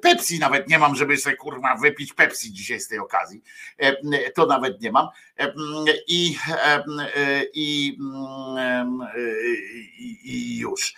Pepsi 0.03 0.39
nawet 0.39 0.69
nie 0.69 0.79
mam, 0.79 0.97
żeby 0.97 1.17
sobie 1.17 1.37
kurwa 1.37 1.77
wypić 1.77 2.13
Pepsi 2.13 2.53
dzisiaj 2.53 2.81
z 2.81 2.89
tej 2.89 2.99
okazji. 2.99 3.43
To 4.35 4.47
nawet 4.47 4.81
nie 4.81 4.93
mam. 4.93 5.09
I, 6.09 6.37
i, 7.55 7.99
i, 9.99 10.19
i 10.25 10.59
już. 10.59 10.95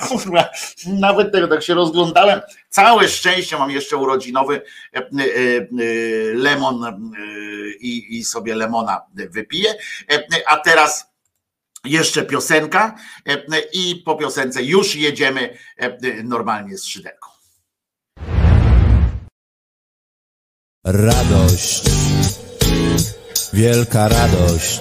Kurwa, 0.00 0.48
nawet 0.86 1.32
tego 1.32 1.48
tak 1.48 1.62
się 1.62 1.74
rozglądałem. 1.74 2.40
Całe 2.68 3.08
szczęście 3.08 3.58
mam 3.58 3.70
jeszcze 3.70 3.96
urodzinowy 3.96 4.62
e, 4.94 4.98
e, 4.98 5.02
e, 5.02 5.64
lemon 6.34 7.02
i, 7.80 8.18
i 8.18 8.24
sobie 8.24 8.54
lemona 8.54 9.00
wypiję. 9.14 9.74
A 10.46 10.56
teraz 10.56 11.14
jeszcze 11.84 12.22
piosenka 12.22 12.94
i 13.72 14.02
po 14.04 14.16
piosence 14.16 14.62
już 14.62 14.96
jedziemy 14.96 15.58
normalnie 16.24 16.78
z 16.78 16.84
szyderką. 16.84 17.30
Radość, 20.84 21.82
wielka 23.52 24.08
radość 24.08 24.80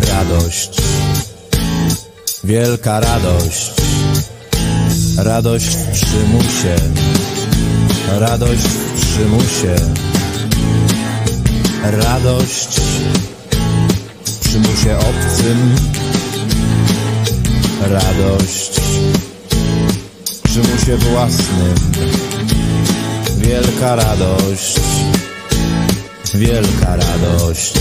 radość, 0.00 0.82
wielka 2.46 3.00
radość, 3.00 3.72
radość 5.16 5.66
w 5.66 5.90
przymusie, 5.92 6.76
radość 8.20 8.62
w 8.62 9.06
przymusie, 9.06 9.74
radość 11.82 12.80
w 14.24 14.38
przymusie 14.38 14.98
obcym, 14.98 15.76
radość 17.80 18.80
w 20.24 20.40
przymusie 20.42 20.96
własnym, 20.96 21.74
wielka 23.38 23.96
radość, 23.96 24.80
wielka 26.34 26.96
radość. 26.96 27.72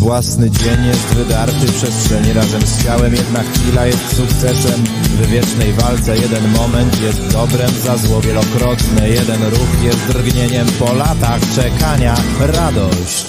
Własny 0.00 0.50
dzień 0.50 0.86
jest 0.86 1.06
wydarty 1.06 1.72
przestrzeni 1.72 2.32
razem 2.32 2.62
z 2.66 2.84
ciałem. 2.84 3.14
Jedna 3.14 3.42
chwila 3.42 3.86
jest 3.86 4.16
sukcesem. 4.16 4.84
W 4.84 5.26
wiecznej 5.26 5.72
walce 5.72 6.16
Jeden 6.16 6.48
moment 6.48 7.02
jest 7.02 7.32
dobrem. 7.32 7.70
Za 7.84 7.96
zło 7.96 8.20
wielokrotne 8.20 9.08
Jeden 9.08 9.42
ruch 9.42 9.82
jest 9.82 10.06
drgnieniem. 10.08 10.66
Po 10.78 10.92
latach 10.92 11.40
czekania 11.54 12.16
Radość. 12.40 13.24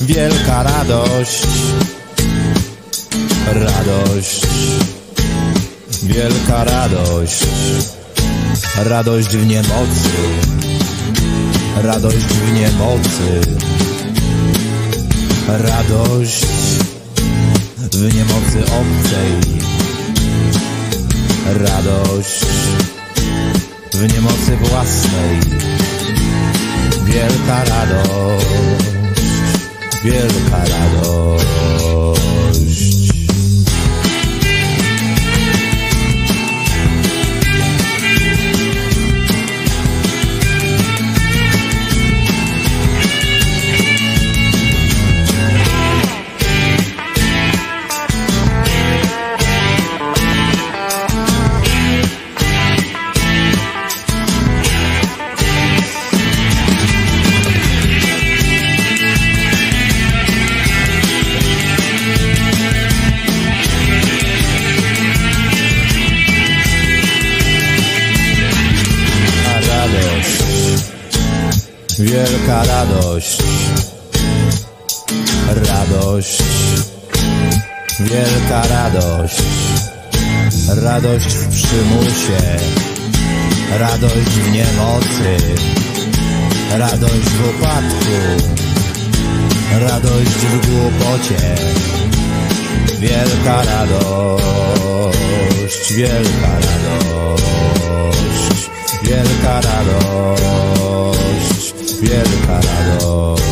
Wielka 0.00 0.62
radość. 0.62 1.46
Radość. 3.52 4.40
Wielka 6.02 6.64
radość. 6.64 7.46
Radość 8.84 9.28
w 9.28 9.46
niemocy. 9.46 10.10
Radość 11.82 12.16
w 12.16 12.52
niemocy 12.52 13.83
radość 15.48 16.46
w 17.92 18.14
niemocy 18.14 18.58
obcej. 18.64 19.32
Radość 21.46 22.40
w 23.92 24.12
niemocy 24.14 24.56
własnej. 24.56 25.40
Wielka 27.04 27.64
radość, 27.64 28.46
wielka 30.04 30.58
radość. 30.58 31.34
Wielka 72.04 72.64
radość, 72.64 73.42
radość, 75.68 76.42
wielka 78.00 78.62
radość, 78.66 79.42
radość 80.82 81.26
w 81.26 81.48
przymusie, 81.48 82.58
radość 83.78 84.14
w 84.14 84.52
niemocy, 84.52 85.36
radość 86.78 87.28
w 87.28 87.48
upadku, 87.48 88.18
radość 89.72 90.30
w 90.30 90.66
głupocie, 90.66 91.54
wielka 92.98 93.64
radość, 93.64 94.42
wielka 95.92 96.52
radość, 96.60 97.44
wielka 99.02 99.60
radość 99.60 100.44
wielka 102.00 102.60
radość. 102.60 103.44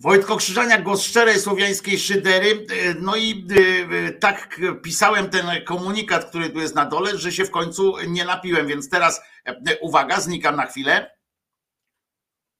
Wojtko 0.00 0.36
Krzyżaniak, 0.36 0.82
głos 0.82 1.02
szczerej 1.02 1.40
słowiańskiej 1.40 1.98
szydery. 1.98 2.66
No 3.00 3.16
i 3.16 3.46
y, 3.50 4.18
tak 4.20 4.60
pisałem 4.82 5.30
ten 5.30 5.46
komunikat, 5.66 6.24
który 6.24 6.50
tu 6.50 6.60
jest 6.60 6.74
na 6.74 6.86
dole, 6.86 7.18
że 7.18 7.32
się 7.32 7.44
w 7.44 7.50
końcu 7.50 7.94
nie 8.06 8.24
napiłem, 8.24 8.66
więc 8.66 8.90
teraz 8.90 9.20
uwaga, 9.80 10.20
znikam 10.20 10.56
na 10.56 10.66
chwilę. 10.66 11.10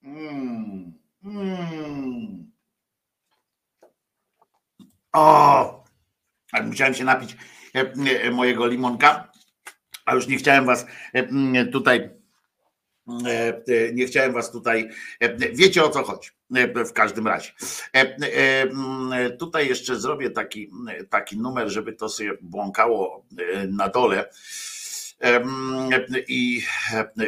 Hmm. 0.03 0.93
Mm. 1.23 2.51
O, 5.13 5.78
musiałem 6.63 6.93
się 6.93 7.03
napić 7.03 7.37
mojego 8.31 8.67
limonka, 8.67 9.31
a 10.05 10.15
już 10.15 10.27
nie 10.27 10.37
chciałem 10.37 10.65
was 10.65 10.85
tutaj 11.71 12.19
nie 13.93 14.05
chciałem 14.05 14.33
was 14.33 14.51
tutaj. 14.51 14.89
Wiecie 15.53 15.83
o 15.83 15.89
co 15.89 16.03
chodzi. 16.03 16.29
W 16.85 16.93
każdym 16.93 17.27
razie. 17.27 17.51
Tutaj 19.39 19.67
jeszcze 19.67 19.99
zrobię 19.99 20.31
taki, 20.31 20.71
taki 21.09 21.37
numer, 21.37 21.69
żeby 21.69 21.93
to 21.93 22.09
sobie 22.09 22.31
błąkało 22.41 23.25
na 23.67 23.87
dole 23.87 24.29
i 26.27 26.63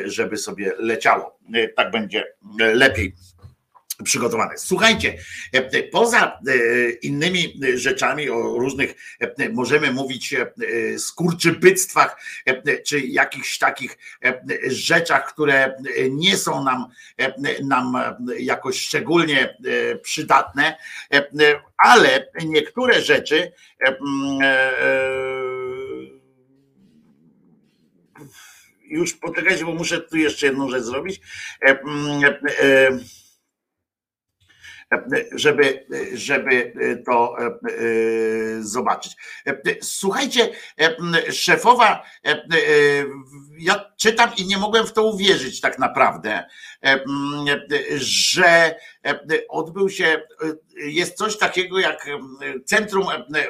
żeby 0.06 0.38
sobie 0.38 0.74
leciało. 0.78 1.40
Tak 1.76 1.92
będzie 1.92 2.26
lepiej 2.58 3.16
przygotowane. 4.04 4.58
Słuchajcie, 4.58 5.18
poza 5.92 6.40
innymi 7.02 7.60
rzeczami 7.76 8.30
o 8.30 8.42
różnych, 8.42 8.96
możemy 9.54 9.92
mówić 9.92 10.36
skurczybyctwach, 10.98 12.22
czy 12.86 13.00
jakichś 13.00 13.58
takich 13.58 13.98
rzeczach, 14.68 15.34
które 15.34 15.76
nie 16.10 16.38
są 16.38 16.64
nam, 16.64 16.86
nam 17.64 17.98
jakoś 18.40 18.82
szczególnie 18.82 19.58
przydatne, 20.04 20.78
ale 21.78 22.28
niektóre 22.46 23.02
rzeczy 23.02 23.52
już 28.84 29.14
poczekajcie, 29.14 29.66
bo 29.66 29.74
muszę 29.74 30.02
tu 30.02 30.18
jeszcze 30.18 30.46
jedną 30.46 30.70
rzecz 30.70 30.84
zrobić. 30.84 31.22
Żeby, 35.32 35.86
żeby 36.14 36.74
to 37.06 37.36
zobaczyć. 38.60 39.16
Słuchajcie, 39.82 40.50
szefowa, 41.32 42.04
ja 43.58 43.92
czytam 43.98 44.30
i 44.38 44.46
nie 44.46 44.58
mogłem 44.58 44.88
w 44.88 44.94
to 44.94 45.04
uwierzyć 45.04 45.62
tak 45.62 45.80
naprawdę, 45.80 46.46
że 47.96 48.76
odbył 49.50 49.90
się, 49.90 50.22
jest 50.76 51.18
coś 51.18 51.38
takiego 51.38 51.80
jak 51.80 52.06
Centrum 52.66 53.06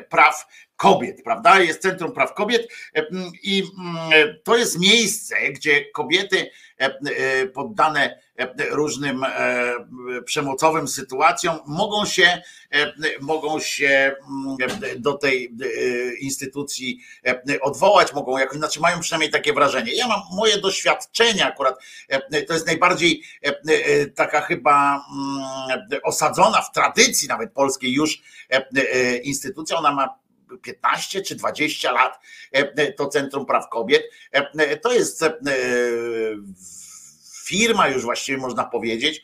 Praw 0.10 0.46
kobiet, 0.82 1.24
prawda? 1.24 1.60
Jest 1.60 1.82
Centrum 1.82 2.12
Praw 2.12 2.34
Kobiet 2.34 2.68
i 3.44 3.64
to 4.44 4.58
jest 4.58 4.80
miejsce, 4.80 5.36
gdzie 5.50 5.86
kobiety 5.86 6.52
poddane 7.54 8.20
różnym 8.70 9.26
przemocowym 10.26 10.88
sytuacjom 10.88 11.60
mogą 11.68 12.06
się, 12.06 12.42
mogą 13.20 13.60
się 13.60 14.16
do 14.98 15.14
tej 15.14 15.56
instytucji 16.20 17.00
odwołać, 17.62 18.14
mogą 18.14 18.38
jakoś, 18.38 18.58
znaczy 18.58 18.80
mają 18.80 19.00
przynajmniej 19.00 19.32
takie 19.32 19.54
wrażenie. 19.54 19.94
Ja 19.96 20.08
mam 20.08 20.22
moje 20.32 20.58
doświadczenia 20.58 21.48
akurat, 21.48 21.76
to 22.48 22.54
jest 22.54 22.68
najbardziej 22.68 23.24
taka 24.16 24.42
chyba 24.42 25.06
osadzona 26.04 26.62
w 26.62 26.72
tradycji 26.72 27.28
nawet 27.28 27.54
polskiej 27.54 27.94
już 27.94 28.22
instytucja, 29.24 29.78
ona 29.78 29.92
ma 29.92 30.21
15 30.58 31.22
czy 31.22 31.36
20 31.36 31.92
lat 31.92 32.20
e, 32.52 32.94
to 32.94 33.08
Centrum 33.08 33.46
Praw 33.46 33.70
Kobiet. 33.70 34.04
E, 34.32 34.78
to 34.78 34.94
jest 34.94 35.24
e, 35.24 35.38
firma 37.46 37.88
już 37.88 38.04
właściwie 38.04 38.38
można 38.38 38.64
powiedzieć, 38.64 39.24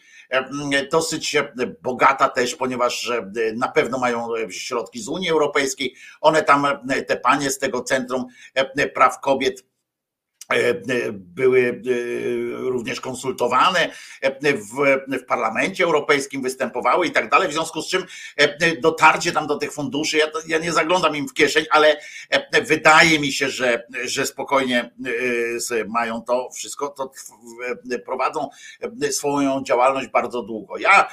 dosyć 0.92 1.36
bogata 1.82 2.30
też, 2.30 2.56
ponieważ 2.56 3.12
na 3.56 3.68
pewno 3.68 4.00
mają 4.00 4.28
środki 4.50 5.02
z 5.02 5.08
Unii 5.08 5.30
Europejskiej. 5.30 5.96
One 6.22 6.44
tam, 6.44 6.68
te 7.08 7.18
panie 7.18 7.52
z 7.52 7.60
tego 7.60 7.84
Centrum 7.84 8.26
Praw 8.94 9.20
Kobiet, 9.20 9.64
E, 9.64 9.64
e, 9.64 9.77
były 11.12 11.60
e, 11.62 12.70
również 12.70 13.02
konsultowane 13.02 13.90
w, 14.42 15.26
parlamencie 15.28 15.84
europejskim, 15.84 16.42
występowały 16.42 17.08
i 17.08 17.12
tak 17.12 17.30
dalej, 17.30 17.50
w 17.50 17.54
związku 17.54 17.82
z 17.82 17.90
czym 17.90 18.06
dotarcie 18.82 19.32
tam 19.32 19.48
do 19.48 19.56
tych 19.56 19.74
funduszy, 19.74 20.18
ja, 20.18 20.28
ja 20.48 20.58
nie 20.58 20.72
zaglądam 20.72 21.16
im 21.16 21.28
w 21.28 21.34
kieszeń, 21.34 21.66
ale 21.70 21.98
wydaje 22.68 23.20
mi 23.20 23.32
się, 23.32 23.50
że, 23.50 23.84
że 24.04 24.26
spokojnie 24.26 24.92
mają 25.88 26.22
to 26.22 26.50
wszystko, 26.56 26.90
to 26.90 27.12
prowadzą 28.06 28.50
swoją 29.12 29.64
działalność 29.64 30.08
bardzo 30.08 30.42
długo. 30.42 30.78
Ja, 30.78 31.10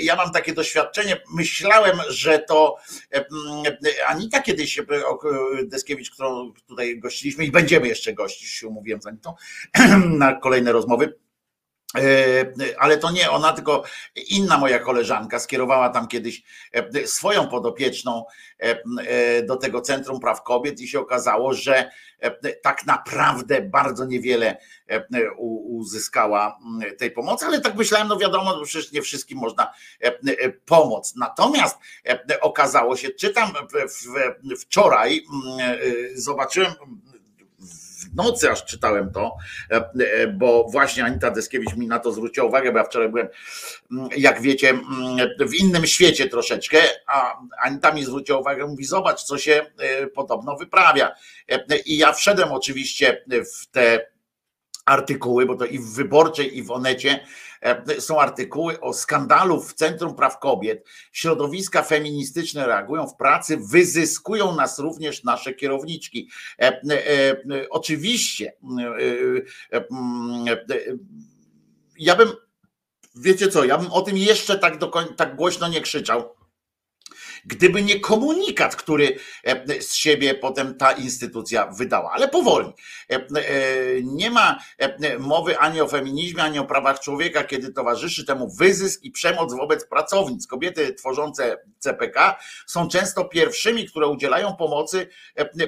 ja 0.00 0.16
mam 0.16 0.32
takie 0.32 0.52
doświadczenie, 0.52 1.20
myślałem, 1.34 1.98
że 2.08 2.38
to 2.38 2.76
Anita 4.06 4.42
kiedyś, 4.42 4.80
Deskiewicz, 5.62 6.10
którą 6.10 6.52
tutaj 6.68 6.98
gościliśmy 6.98 7.44
i 7.44 7.50
będziemy 7.50 7.88
jeszcze 7.88 8.12
gościć, 8.12 8.49
już 8.50 8.58
się 8.58 8.68
umówiłem 8.68 9.02
z 9.02 9.06
Anitą 9.06 9.34
na 10.18 10.34
kolejne 10.34 10.72
rozmowy. 10.72 11.14
E, 11.98 12.52
ale 12.78 12.98
to 12.98 13.10
nie 13.10 13.30
ona, 13.30 13.52
tylko 13.52 13.84
inna 14.28 14.58
moja 14.58 14.78
koleżanka 14.78 15.38
skierowała 15.38 15.88
tam 15.88 16.08
kiedyś 16.08 16.42
e, 16.72 17.06
swoją 17.06 17.48
podopieczną 17.48 18.24
e, 18.58 19.42
do 19.42 19.56
tego 19.56 19.80
Centrum 19.80 20.20
Praw 20.20 20.42
Kobiet 20.42 20.80
i 20.80 20.88
się 20.88 21.00
okazało, 21.00 21.54
że 21.54 21.90
tak 22.62 22.86
naprawdę 22.86 23.62
bardzo 23.62 24.04
niewiele 24.04 24.56
uzyskała 25.68 26.58
tej 26.98 27.10
pomocy, 27.10 27.46
ale 27.46 27.60
tak 27.60 27.74
myślałem, 27.74 28.08
no 28.08 28.18
wiadomo, 28.18 28.64
przecież 28.64 28.92
nie 28.92 29.02
wszystkim 29.02 29.38
można 29.38 29.72
pomóc. 30.66 31.12
Natomiast 31.16 31.78
okazało 32.40 32.96
się, 32.96 33.10
czytam 33.10 33.52
wczoraj, 34.60 35.22
zobaczyłem 36.14 36.72
w 38.00 38.14
nocy 38.14 38.50
aż 38.50 38.64
czytałem 38.64 39.12
to, 39.12 39.36
e, 39.70 39.76
e, 39.76 40.26
bo 40.26 40.64
właśnie 40.64 41.04
Anita 41.04 41.30
Deskiewicz 41.30 41.76
mi 41.76 41.86
na 41.86 41.98
to 41.98 42.12
zwróciła 42.12 42.46
uwagę, 42.46 42.72
bo 42.72 42.78
ja 42.78 42.84
wczoraj 42.84 43.08
byłem, 43.08 43.28
mm, 43.92 44.08
jak 44.16 44.40
wiecie, 44.40 44.70
mm, 44.70 44.88
w 45.40 45.54
innym 45.54 45.86
świecie 45.86 46.28
troszeczkę, 46.28 46.78
a 47.06 47.38
Anita 47.62 47.92
mi 47.92 48.04
zwróciła 48.04 48.38
uwagę, 48.38 48.66
mówi 48.66 48.84
zobacz, 48.84 49.22
co 49.22 49.38
się 49.38 49.66
e, 49.78 50.06
podobno 50.06 50.56
wyprawia. 50.56 51.14
I 51.86 51.98
ja 51.98 52.12
wszedłem 52.12 52.52
oczywiście 52.52 53.24
w 53.28 53.66
te 53.66 54.06
artykuły, 54.84 55.46
bo 55.46 55.56
to 55.56 55.64
i 55.64 55.78
w 55.78 55.94
Wyborczej, 55.94 56.58
i 56.58 56.62
w 56.62 56.70
Onecie 56.70 57.20
są 57.98 58.20
artykuły 58.20 58.80
o 58.80 58.92
skandalu 58.92 59.60
w 59.60 59.74
Centrum 59.74 60.14
Praw 60.14 60.38
Kobiet. 60.38 60.88
Środowiska 61.12 61.82
feministyczne 61.82 62.66
reagują 62.66 63.06
w 63.06 63.16
pracy, 63.16 63.58
wyzyskują 63.70 64.56
nas 64.56 64.78
również 64.78 65.24
nasze 65.24 65.54
kierowniczki. 65.54 66.30
E, 66.58 66.66
e, 66.68 67.70
oczywiście 67.70 68.52
ja 71.98 72.16
bym, 72.16 72.28
wiecie 73.14 73.48
co, 73.48 73.64
ja 73.64 73.78
bym 73.78 73.92
o 73.92 74.02
tym 74.02 74.16
jeszcze 74.16 74.58
tak, 74.58 74.78
do, 74.78 74.92
tak 75.16 75.36
głośno 75.36 75.68
nie 75.68 75.80
krzyczał 75.80 76.39
gdyby 77.44 77.82
nie 77.82 78.00
komunikat, 78.00 78.76
który 78.76 79.16
e, 79.44 79.82
z 79.82 79.94
siebie 79.94 80.34
potem 80.34 80.74
ta 80.74 80.92
instytucja 80.92 81.66
wydała. 81.66 82.10
Ale 82.12 82.28
powoli. 82.28 82.72
E, 83.10 83.14
e, 83.14 83.22
nie 84.02 84.30
ma 84.30 84.58
mowy 85.18 85.58
ani 85.58 85.80
o 85.80 85.88
feminizmie, 85.88 86.42
ani 86.42 86.58
o 86.58 86.64
prawach 86.64 87.00
człowieka, 87.00 87.44
kiedy 87.44 87.72
towarzyszy 87.72 88.26
temu 88.26 88.50
wyzysk 88.58 89.04
i 89.04 89.10
przemoc 89.10 89.54
wobec 89.54 89.86
pracownic. 89.86 90.46
Kobiety 90.46 90.94
tworzące 90.94 91.56
CPK 91.78 92.36
są 92.66 92.88
często 92.88 93.24
pierwszymi, 93.24 93.88
które 93.88 94.06
udzielają 94.06 94.56
pomocy 94.56 95.08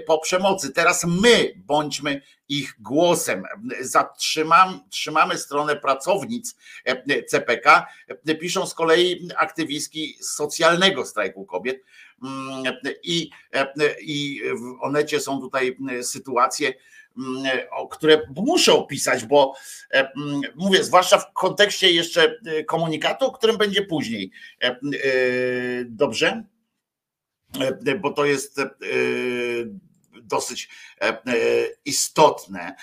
po 0.06 0.18
przemocy. 0.18 0.72
Teraz 0.72 1.04
my 1.04 1.52
bądźmy 1.56 2.22
ich 2.58 2.74
głosem. 2.80 3.44
Zatrzymam, 3.80 4.80
trzymamy 4.90 5.38
stronę 5.38 5.76
pracownic 5.76 6.56
e, 6.84 7.22
CPK, 7.22 7.86
e, 8.26 8.34
piszą 8.34 8.66
z 8.66 8.74
kolei 8.74 9.28
aktywistki 9.36 10.16
socjalnego 10.20 11.04
strajku 11.04 11.46
kobiet. 11.46 11.82
Mm, 12.22 12.74
I, 13.02 13.30
e, 13.54 13.72
I 14.00 14.40
w 14.54 14.84
Onecie 14.84 15.20
są 15.20 15.40
tutaj 15.40 15.76
sytuacje, 16.02 16.72
które 17.90 18.20
muszę 18.36 18.72
opisać, 18.72 19.24
bo 19.24 19.54
mówię, 20.56 20.84
zwłaszcza 20.84 21.18
w 21.18 21.32
kontekście 21.32 21.92
jeszcze 21.92 22.36
komunikatu, 22.66 23.26
o 23.26 23.32
którym 23.32 23.56
będzie 23.56 23.82
później. 23.82 24.30
Dobrze? 25.84 26.44
Bo 28.00 28.10
to 28.10 28.24
jest 28.24 28.60
dosyć 30.22 30.68
e, 31.00 31.08
e, 31.08 31.68
istotne. 31.84 32.76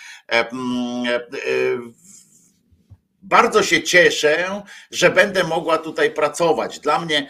E, 3.24 3.30
bardzo 3.30 3.63
się 3.63 3.84
cieszę, 3.84 4.61
że 4.91 5.09
będę 5.09 5.43
mogła 5.43 5.78
tutaj 5.78 6.11
pracować. 6.11 6.80
Dla 6.80 6.99
mnie 6.99 7.30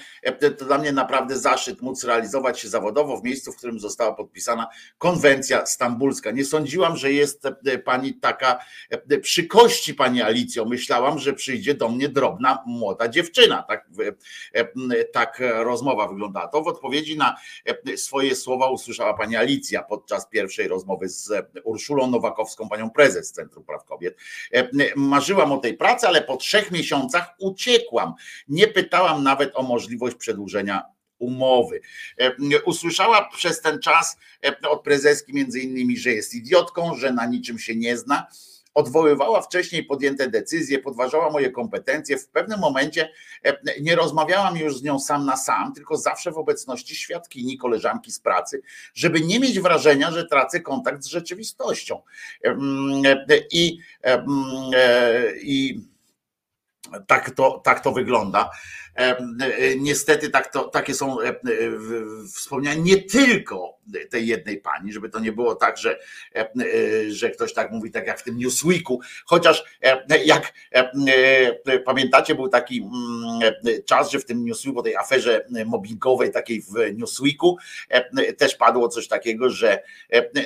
to 0.58 0.66
dla 0.66 0.78
mnie 0.78 0.92
naprawdę 0.92 1.38
zaszczyt 1.38 1.82
móc 1.82 2.04
realizować 2.04 2.60
się 2.60 2.70
zawodowo 2.70 3.18
w 3.18 3.24
miejscu, 3.24 3.52
w 3.52 3.58
którym 3.58 3.80
została 3.80 4.14
podpisana 4.14 4.68
konwencja 4.98 5.66
stambulska. 5.66 6.32
Nie 6.32 6.46
sądziłam, 6.46 6.98
że 6.98 7.12
jest 7.12 7.44
pani 7.86 8.14
taka 8.14 8.60
przy 9.22 9.48
kości, 9.48 9.94
pani 9.94 10.22
Alicjo. 10.22 10.66
Myślałam, 10.66 11.20
że 11.20 11.34
przyjdzie 11.34 11.74
do 11.74 11.90
mnie 11.90 12.10
drobna, 12.10 12.64
młoda 12.66 13.08
dziewczyna. 13.08 13.64
Tak, 13.64 13.90
tak 15.14 15.42
rozmowa 15.54 16.08
wyglądała. 16.08 16.48
To 16.48 16.62
w 16.62 16.68
odpowiedzi 16.68 17.18
na 17.18 17.36
swoje 17.96 18.36
słowa 18.36 18.70
usłyszała 18.70 19.14
pani 19.14 19.36
Alicja 19.36 19.84
podczas 19.84 20.28
pierwszej 20.30 20.68
rozmowy 20.68 21.10
z 21.10 21.32
Urszulą 21.64 22.08
Nowakowską, 22.08 22.70
panią 22.70 22.90
prezes 22.90 23.32
Centrum 23.32 23.64
Praw 23.64 23.86
Kobiet. 23.86 24.18
Marzyłam 24.96 25.52
o 25.52 25.58
tej 25.58 25.78
pracy, 25.80 26.08
ale 26.08 26.22
po 26.22 26.38
trzech 26.38 26.72
miesiącach 26.72 27.36
uciekłam. 27.40 28.14
Nie 28.48 28.68
pytałam 28.68 29.24
nawet 29.24 29.52
o 29.56 29.64
możliwość 29.64 30.16
przedłużenia 30.16 30.84
umowy. 31.20 31.82
Usłyszała 32.66 33.30
przez 33.30 33.62
ten 33.62 33.80
czas 33.80 34.18
od 34.70 34.84
prezeski 34.84 35.34
między 35.34 35.60
innymi, 35.60 35.98
że 35.98 36.10
jest 36.10 36.36
idiotką, 36.36 36.96
że 36.96 37.14
na 37.14 37.26
niczym 37.26 37.60
się 37.60 37.76
nie 37.76 37.98
zna 37.98 38.28
odwoływała 38.74 39.42
wcześniej 39.42 39.84
podjęte 39.84 40.30
decyzje, 40.30 40.80
podważała 40.80 41.30
moje 41.30 41.52
kompetencje. 41.52 42.18
W 42.18 42.28
pewnym 42.28 42.60
momencie 42.60 43.10
e, 43.46 43.82
nie 43.82 43.96
rozmawiałam 43.96 44.58
już 44.58 44.78
z 44.78 44.84
nią 44.84 45.00
sam 45.00 45.26
na 45.26 45.38
sam, 45.38 45.74
tylko 45.74 45.98
zawsze 45.98 46.32
w 46.32 46.38
obecności 46.38 46.96
świadkini, 46.96 47.58
koleżanki 47.58 48.12
z 48.12 48.20
pracy, 48.20 48.62
żeby 48.94 49.22
nie 49.22 49.40
mieć 49.40 49.60
wrażenia, 49.60 50.12
że 50.12 50.26
tracę 50.26 50.60
kontakt 50.60 51.04
z 51.04 51.08
rzeczywistością. 51.08 52.02
E, 52.44 52.56
I, 53.52 53.80
e, 54.04 54.24
i 55.42 55.82
tak 57.08 57.32
to, 57.32 57.62
tak 57.64 57.80
to 57.80 57.92
wygląda. 57.92 58.50
E, 59.00 59.76
niestety 59.78 60.30
tak 60.30 60.54
to, 60.54 60.64
takie 60.64 60.94
są 60.94 61.22
e, 61.22 61.36
wspomnienia 62.36 62.74
nie 62.74 63.02
tylko 63.02 63.80
tej 64.10 64.28
jednej 64.28 64.58
pani, 64.58 64.94
żeby 64.94 65.10
to 65.10 65.20
nie 65.20 65.32
było 65.32 65.56
tak, 65.56 65.78
że, 65.78 66.00
e, 66.36 66.50
że 67.10 67.30
ktoś 67.30 67.54
tak 67.54 67.72
mówi, 67.72 67.92
tak 67.92 68.08
jak 68.08 68.20
w 68.20 68.24
tym 68.24 68.38
Newsweeku, 68.38 69.02
chociaż 69.26 69.64
jak 70.26 70.54
pamiętacie, 71.86 72.36
był 72.36 72.48
taki 72.48 72.82
mm, 72.82 73.84
czas, 73.86 74.12
że 74.12 74.20
w 74.20 74.26
tym 74.26 74.46
Newsweeku, 74.46 74.84
tej 74.84 74.96
aferze 74.96 75.46
mobbingowej 75.66 76.32
takiej 76.32 76.62
w 76.62 76.98
Newsweeku 76.98 77.58
też 78.38 78.56
padło 78.56 78.88
coś 78.88 79.08
takiego, 79.08 79.50
że 79.50 79.84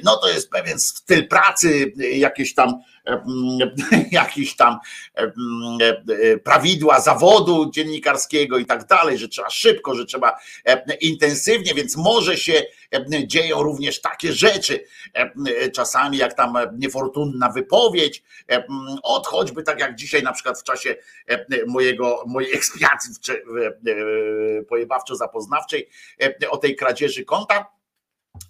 no 0.03 0.17
to 0.17 0.29
jest 0.29 0.49
pewien 0.49 0.79
styl 0.79 1.27
pracy, 1.27 1.93
jakieś 1.97 2.53
tam 2.53 2.81
jakieś 4.11 4.55
tam 4.55 4.79
prawidła 6.43 6.99
zawodu 6.99 7.71
dziennikarskiego 7.71 8.42
i 8.43 8.65
tak 8.65 8.87
dalej, 8.87 9.17
że 9.17 9.27
trzeba 9.27 9.49
szybko, 9.49 9.95
że 9.95 10.05
trzeba 10.05 10.39
intensywnie, 11.01 11.73
więc 11.73 11.97
może 11.97 12.37
się 12.37 12.63
dzieją 13.25 13.63
również 13.63 14.01
takie 14.01 14.33
rzeczy, 14.33 14.85
czasami 15.73 16.17
jak 16.17 16.33
tam 16.33 16.53
niefortunna 16.77 17.49
wypowiedź, 17.49 18.23
od 19.03 19.27
choćby 19.27 19.63
tak 19.63 19.79
jak 19.79 19.95
dzisiaj 19.95 20.23
na 20.23 20.33
przykład 20.33 20.59
w 20.59 20.63
czasie 20.63 20.95
mojego, 21.67 22.23
mojej 22.27 22.53
ekspiacji 22.57 23.13
pojebawczo-zapoznawczej 24.69 25.89
o 26.49 26.57
tej 26.57 26.75
kradzieży 26.75 27.25
konta, 27.25 27.65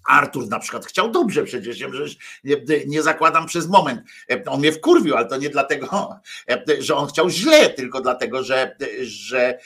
Artur 0.08 0.48
na 0.48 0.58
przykład 0.58 0.86
chciał 0.86 1.10
dobrze 1.10 1.44
przecież, 1.44 1.78
nie, 2.44 2.56
nie 2.86 3.02
zakładam 3.02 3.46
przez 3.46 3.66
moment. 3.68 4.00
On 4.46 4.60
mnie 4.60 4.72
wkurwił, 4.72 5.16
ale 5.16 5.26
to 5.26 5.36
nie 5.36 5.50
dlatego, 5.50 6.20
że 6.78 6.96
on 6.96 7.08
chciał 7.08 7.30
źle, 7.30 7.70
tylko 7.70 8.00
dlatego, 8.00 8.42
że, 8.42 8.76
że 9.02 9.58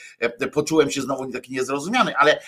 poczułem 0.53 0.91
się 0.91 1.01
znowu 1.01 1.31
taki 1.31 1.53
niezrozumiany, 1.53 2.17
ale 2.17 2.41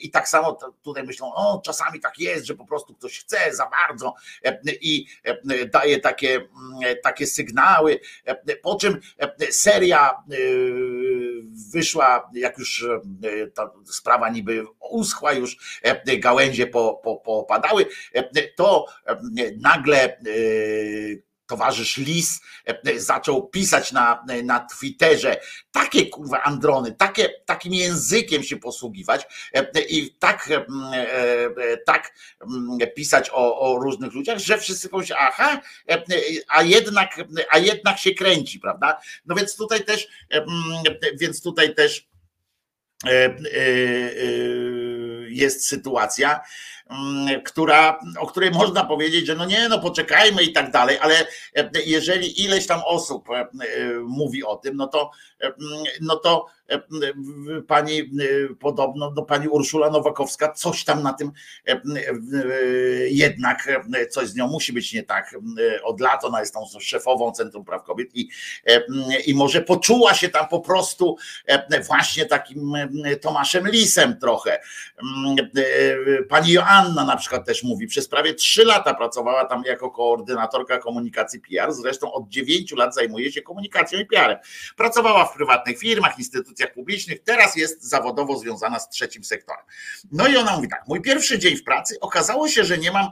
i 0.00 0.10
tak 0.10 0.28
samo 0.28 0.58
tutaj 0.82 1.04
myślą, 1.04 1.34
o 1.34 1.62
czasami 1.64 2.00
tak 2.00 2.18
jest, 2.18 2.46
że 2.46 2.54
po 2.54 2.66
prostu 2.66 2.94
ktoś 2.94 3.18
chce 3.18 3.54
za 3.54 3.70
bardzo 3.70 4.14
i 4.80 5.06
daje 5.72 6.00
takie, 6.00 6.48
takie 7.02 7.26
sygnały, 7.26 8.00
po 8.62 8.74
czym 8.74 9.00
seria 9.50 10.10
wyszła, 11.72 12.30
jak 12.34 12.58
już 12.58 12.86
ta 13.54 13.70
sprawa 13.84 14.28
niby 14.28 14.64
uschła, 14.90 15.32
już 15.32 15.80
gałęzie 16.18 16.66
po 16.66 17.20
popadały, 17.24 17.86
to 18.56 18.86
nagle 19.60 20.18
towarzysz 21.46 21.96
Lis 21.96 22.40
zaczął 22.96 23.48
pisać 23.48 23.92
na, 23.92 24.24
na 24.44 24.60
Twitterze 24.60 25.40
takie 25.72 26.06
kurwa 26.06 26.42
androny, 26.42 26.92
takie, 26.92 27.28
takim 27.46 27.74
językiem 27.74 28.42
się 28.42 28.56
posługiwać 28.56 29.26
i 29.88 30.16
tak, 30.18 30.48
tak 31.86 32.14
pisać 32.96 33.30
o, 33.32 33.60
o 33.60 33.78
różnych 33.78 34.12
ludziach, 34.12 34.38
że 34.38 34.58
wszyscy 34.58 34.88
pomyśleli, 34.88 35.22
aha, 35.24 35.60
a 36.48 36.62
jednak, 36.62 37.10
a 37.50 37.58
jednak 37.58 37.98
się 37.98 38.14
kręci, 38.14 38.60
prawda? 38.60 39.00
No 39.26 39.34
więc 39.34 39.56
tutaj 39.56 39.84
też, 39.84 40.08
więc 41.20 41.42
tutaj 41.42 41.74
też 41.74 42.08
jest 45.28 45.66
sytuacja, 45.68 46.40
która, 47.44 47.98
o 48.18 48.26
której 48.26 48.50
można 48.50 48.84
powiedzieć, 48.84 49.26
że 49.26 49.34
no 49.34 49.44
nie, 49.44 49.68
no 49.68 49.78
poczekajmy 49.78 50.42
i 50.42 50.52
tak 50.52 50.70
dalej, 50.70 50.98
ale 51.00 51.14
e, 51.56 51.70
jeżeli 51.86 52.44
ileś 52.44 52.66
tam 52.66 52.80
osób 52.86 53.30
e, 53.30 53.34
e, 53.34 53.46
mówi 54.00 54.44
o 54.44 54.56
tym, 54.56 54.76
no 54.76 54.86
to, 54.86 55.10
no 56.00 56.16
to 56.16 56.46
pani 57.66 58.10
podobno, 58.60 59.12
no 59.16 59.22
pani 59.22 59.48
Urszula 59.48 59.90
Nowakowska 59.90 60.52
coś 60.52 60.84
tam 60.84 61.02
na 61.02 61.12
tym 61.12 61.32
jednak 63.08 63.68
coś 64.10 64.28
z 64.28 64.36
nią 64.36 64.48
musi 64.48 64.72
być 64.72 64.92
nie 64.92 65.02
tak. 65.02 65.34
Od 65.84 66.00
lat 66.00 66.24
ona 66.24 66.40
jest 66.40 66.54
tą 66.54 66.64
szefową 66.80 67.32
Centrum 67.32 67.64
Praw 67.64 67.82
Kobiet 67.82 68.16
i, 68.16 68.28
i 69.26 69.34
może 69.34 69.60
poczuła 69.60 70.14
się 70.14 70.28
tam 70.28 70.48
po 70.48 70.60
prostu 70.60 71.16
właśnie 71.86 72.26
takim 72.26 72.72
Tomaszem 73.20 73.68
Lisem 73.68 74.16
trochę. 74.20 74.60
Pani 76.28 76.52
Joanna 76.52 76.75
na 76.84 77.16
przykład 77.16 77.46
też 77.46 77.62
mówi, 77.62 77.86
przez 77.86 78.08
prawie 78.08 78.34
trzy 78.34 78.64
lata 78.64 78.94
pracowała 78.94 79.44
tam 79.44 79.62
jako 79.66 79.90
koordynatorka 79.90 80.78
komunikacji 80.78 81.40
PR, 81.40 81.72
zresztą 81.72 82.12
od 82.12 82.28
dziewięciu 82.28 82.76
lat 82.76 82.94
zajmuje 82.94 83.32
się 83.32 83.42
komunikacją 83.42 84.00
i 84.00 84.06
PR-em. 84.06 84.38
Pracowała 84.76 85.24
w 85.24 85.34
prywatnych 85.34 85.78
firmach, 85.78 86.18
instytucjach 86.18 86.72
publicznych, 86.72 87.22
teraz 87.22 87.56
jest 87.56 87.82
zawodowo 87.82 88.38
związana 88.38 88.78
z 88.78 88.88
trzecim 88.88 89.24
sektorem. 89.24 89.64
No 90.12 90.28
i 90.28 90.36
ona 90.36 90.56
mówi 90.56 90.68
tak, 90.68 90.84
mój 90.88 91.00
pierwszy 91.00 91.38
dzień 91.38 91.56
w 91.56 91.64
pracy 91.64 91.96
okazało 92.00 92.48
się, 92.48 92.64
że 92.64 92.78
nie 92.78 92.92
mam 92.92 93.06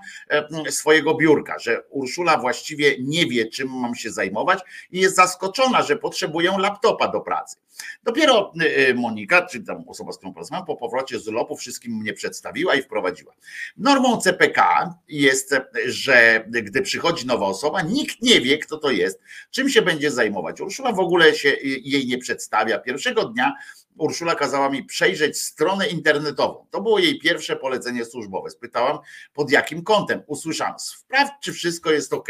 swojego 0.71 1.15
biurka, 1.15 1.59
że 1.59 1.83
Urszula 1.91 2.39
właściwie 2.39 2.97
nie 3.01 3.27
wie, 3.27 3.47
czym 3.47 3.69
mam 3.69 3.95
się 3.95 4.11
zajmować 4.11 4.61
i 4.91 5.01
jest 5.01 5.17
zaskoczona, 5.17 5.83
że 5.83 5.97
potrzebuję 5.97 6.55
laptopa 6.59 7.09
do 7.09 7.21
pracy. 7.21 7.57
Dopiero 8.05 8.53
y, 8.63 8.89
y, 8.89 8.95
Monika, 8.95 9.47
czy 9.47 9.61
tam 9.61 9.85
osoba, 9.89 10.13
z 10.13 10.17
którą 10.17 10.33
porozmawiam, 10.33 10.67
po 10.67 10.77
powrocie 10.77 11.19
z 11.19 11.29
urlopu 11.29 11.57
wszystkim 11.57 11.93
mnie 11.93 12.13
przedstawiła 12.13 12.75
i 12.75 12.83
wprowadziła. 12.83 13.35
Normą 13.77 14.21
CPK 14.21 14.91
jest, 15.09 15.55
że 15.87 16.45
gdy 16.49 16.83
przychodzi 16.83 17.27
nowa 17.27 17.47
osoba, 17.47 17.83
nikt 17.83 18.23
nie 18.23 18.41
wie, 18.41 18.59
kto 18.59 18.79
to 18.79 18.91
jest, 18.91 19.21
czym 19.51 19.69
się 19.69 19.83
będzie 19.83 20.11
zajmować. 20.11 20.61
Urszula 20.61 20.93
w 20.93 21.01
ogóle 21.01 21.35
się 21.35 21.49
jej 21.63 22.07
nie 22.07 22.19
przedstawia. 22.19 22.79
Pierwszego 22.79 23.25
dnia 23.25 23.53
Urszula 23.99 24.35
kazała 24.35 24.71
mi 24.71 24.85
przejrzeć 24.85 25.41
stronę 25.41 25.89
internetową. 25.89 26.67
To 26.71 26.81
było 26.81 26.99
jej 26.99 27.19
pierwsze 27.19 27.57
polecenie 27.57 28.05
służbowe. 28.05 28.51
Spytałam, 28.51 28.99
pod 29.35 29.51
jakim 29.51 29.83
kątem. 29.83 30.23
Usłyszałam, 30.27 30.79
sprawdź, 30.79 31.33
czy 31.41 31.53
wszystko 31.53 31.93
jest 31.93 32.13
ok. 32.13 32.29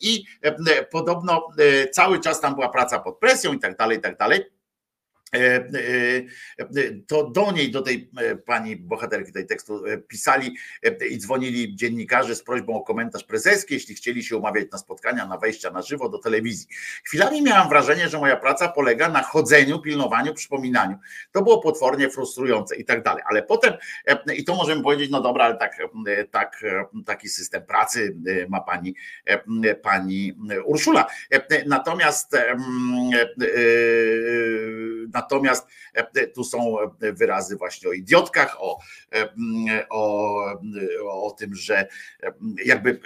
I 0.00 0.24
podobno 0.90 1.48
e, 1.58 1.88
cały 1.88 2.20
czas 2.20 2.40
tam 2.40 2.54
była 2.54 2.68
praca 2.68 2.98
pod 2.98 3.18
presją 3.18 3.52
i 3.52 3.58
tak 3.58 3.76
dalej, 3.76 3.98
i 3.98 4.00
tak 4.00 4.16
dalej. 4.16 4.44
E, 5.34 5.68
e, 6.58 7.04
to 7.06 7.30
do 7.30 7.52
niej, 7.52 7.70
do 7.70 7.82
tej 7.82 8.10
e, 8.16 8.36
pani 8.36 8.76
bohaterki 8.76 9.32
tej 9.32 9.46
tekstu 9.46 9.82
pisali 10.08 10.56
i 11.10 11.18
dzwonili 11.18 11.76
dziennikarze 11.76 12.34
z 12.34 12.42
prośbą 12.42 12.74
o 12.74 12.82
komentarz 12.82 13.24
prezeski, 13.24 13.74
jeśli 13.74 13.94
chcieli 13.94 14.24
się 14.24 14.36
umawiać 14.36 14.66
na 14.72 14.78
spotkania, 14.78 15.26
na 15.26 15.38
wejścia 15.38 15.70
na 15.70 15.82
żywo 15.82 16.08
do 16.08 16.18
telewizji. 16.18 16.66
Chwilami 17.04 17.42
miałam 17.42 17.68
wrażenie, 17.68 18.08
że 18.08 18.18
moja 18.18 18.36
praca 18.36 18.68
polega 18.68 19.08
na 19.08 19.22
chodzeniu, 19.22 19.80
pilnowaniu, 19.80 20.34
przypominaniu. 20.34 20.98
To 21.32 21.42
było 21.42 21.60
potwornie 21.60 22.10
frustrujące 22.10 22.76
i 22.76 22.84
tak 22.84 23.02
dalej. 23.02 23.22
Ale 23.30 23.42
potem, 23.42 23.74
i 24.36 24.44
to 24.44 24.54
możemy 24.54 24.82
powiedzieć, 24.82 25.10
no 25.10 25.20
dobra, 25.20 25.44
ale 25.44 25.56
tak, 25.56 25.78
tak, 26.30 26.64
taki 27.06 27.28
system 27.28 27.62
pracy 27.62 28.16
ma 28.48 28.60
pani, 28.60 28.94
pani 29.82 30.38
Urszula. 30.64 31.06
Natomiast 31.66 32.36
Natomiast 35.23 35.23
e, 35.94 36.26
tu 36.26 36.44
są 36.44 36.80
e, 36.80 37.12
wyrazy 37.12 37.56
właśnie 37.56 37.88
o 37.88 37.92
idiotkach, 37.92 38.56
o, 38.60 38.78
e, 39.14 39.28
o, 39.90 40.44
o 41.00 41.30
tym, 41.30 41.54
że 41.54 41.88
jakby 42.64 43.00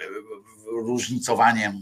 różnicowanie 0.71 1.73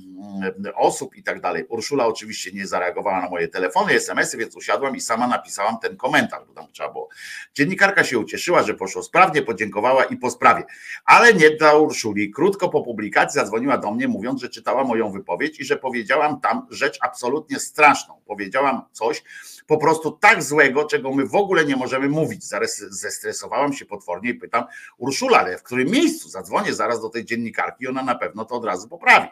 osób 0.76 1.16
i 1.16 1.24
tak 1.24 1.42
dalej. 1.42 1.66
Urszula 1.70 2.06
oczywiście 2.06 2.52
nie 2.52 2.68
zareagowała 2.68 3.22
na 3.22 3.30
moje 3.30 3.48
telefony, 3.48 3.94
SMS-y, 3.94 4.38
więc 4.38 4.56
usiadłam 4.56 4.96
i 4.96 5.02
sama 5.02 5.28
napisałam 5.28 5.80
ten 5.80 5.98
komentarz, 5.98 6.44
bo 6.48 6.54
tam 6.54 6.72
trzeba 6.72 6.92
było. 6.92 7.10
Dziennikarka 7.54 8.04
się 8.04 8.20
ucieszyła, 8.20 8.64
że 8.64 8.74
poszło 8.74 9.04
sprawnie, 9.04 9.42
podziękowała 9.42 10.04
i 10.04 10.18
po 10.18 10.30
sprawie. 10.30 10.64
Ale 11.06 11.34
nie 11.34 11.50
dla 11.50 11.76
Urszuli. 11.76 12.32
Krótko 12.32 12.70
po 12.70 12.82
publikacji 12.82 13.40
zadzwoniła 13.40 13.78
do 13.78 13.92
mnie, 13.92 14.08
mówiąc, 14.08 14.42
że 14.42 14.50
czytała 14.50 14.84
moją 14.84 15.12
wypowiedź 15.12 15.60
i 15.60 15.66
że 15.66 15.78
powiedziałam 15.78 16.42
tam 16.42 16.68
rzecz 16.70 16.98
absolutnie 17.02 17.60
straszną. 17.60 18.22
Powiedziałam 18.26 18.82
coś, 18.92 19.24
po 19.68 19.78
prostu 19.78 20.12
tak 20.12 20.44
złego, 20.44 20.86
czego 20.86 21.12
my 21.12 21.26
w 21.26 21.36
ogóle 21.36 21.66
nie 21.66 21.76
możemy 21.76 22.10
mówić. 22.10 22.44
Zaraz 22.44 22.78
zestresowałam 22.78 23.74
się 23.74 23.86
potwornie 23.86 24.30
i 24.30 24.34
pytam 24.34 24.64
Urszula, 24.98 25.40
ale 25.40 25.58
w 25.58 25.64
którym 25.64 25.88
miejscu? 25.88 26.30
Zadzwonię 26.30 26.74
zaraz 26.74 27.02
do 27.02 27.10
tej 27.10 27.26
dziennikarki 27.26 27.88
ona 27.88 28.04
na 28.04 28.16
pewno 28.16 28.46
to 28.46 28.56
od 28.56 28.66
razu 28.66 28.88
poprawi. 28.90 29.28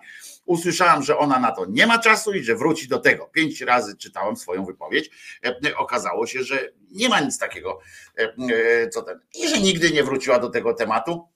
Usłyszałam, 0.46 1.04
że 1.04 1.18
ona 1.18 1.40
na 1.40 1.52
to 1.52 1.66
nie 1.66 1.88
ma 1.88 2.00
czasu 2.00 2.34
i 2.34 2.44
że 2.44 2.56
wróci 2.56 2.88
do 2.88 3.00
tego. 3.00 3.26
Pięć 3.26 3.62
razy 3.62 3.98
czytałam 3.98 4.36
swoją 4.36 4.66
wypowiedź. 4.66 5.10
E, 5.46 5.78
okazało 5.78 6.28
się, 6.28 6.44
że 6.44 6.70
nie 6.92 7.10
ma 7.10 7.20
nic 7.20 7.40
takiego, 7.40 7.80
e, 8.18 8.24
e, 8.24 8.90
co 8.90 9.02
ten. 9.02 9.20
I 9.36 9.50
że 9.50 9.60
nigdy 9.60 9.92
nie 9.92 10.04
wróciła 10.04 10.40
do 10.40 10.50
tego 10.50 10.74
tematu 10.74 11.28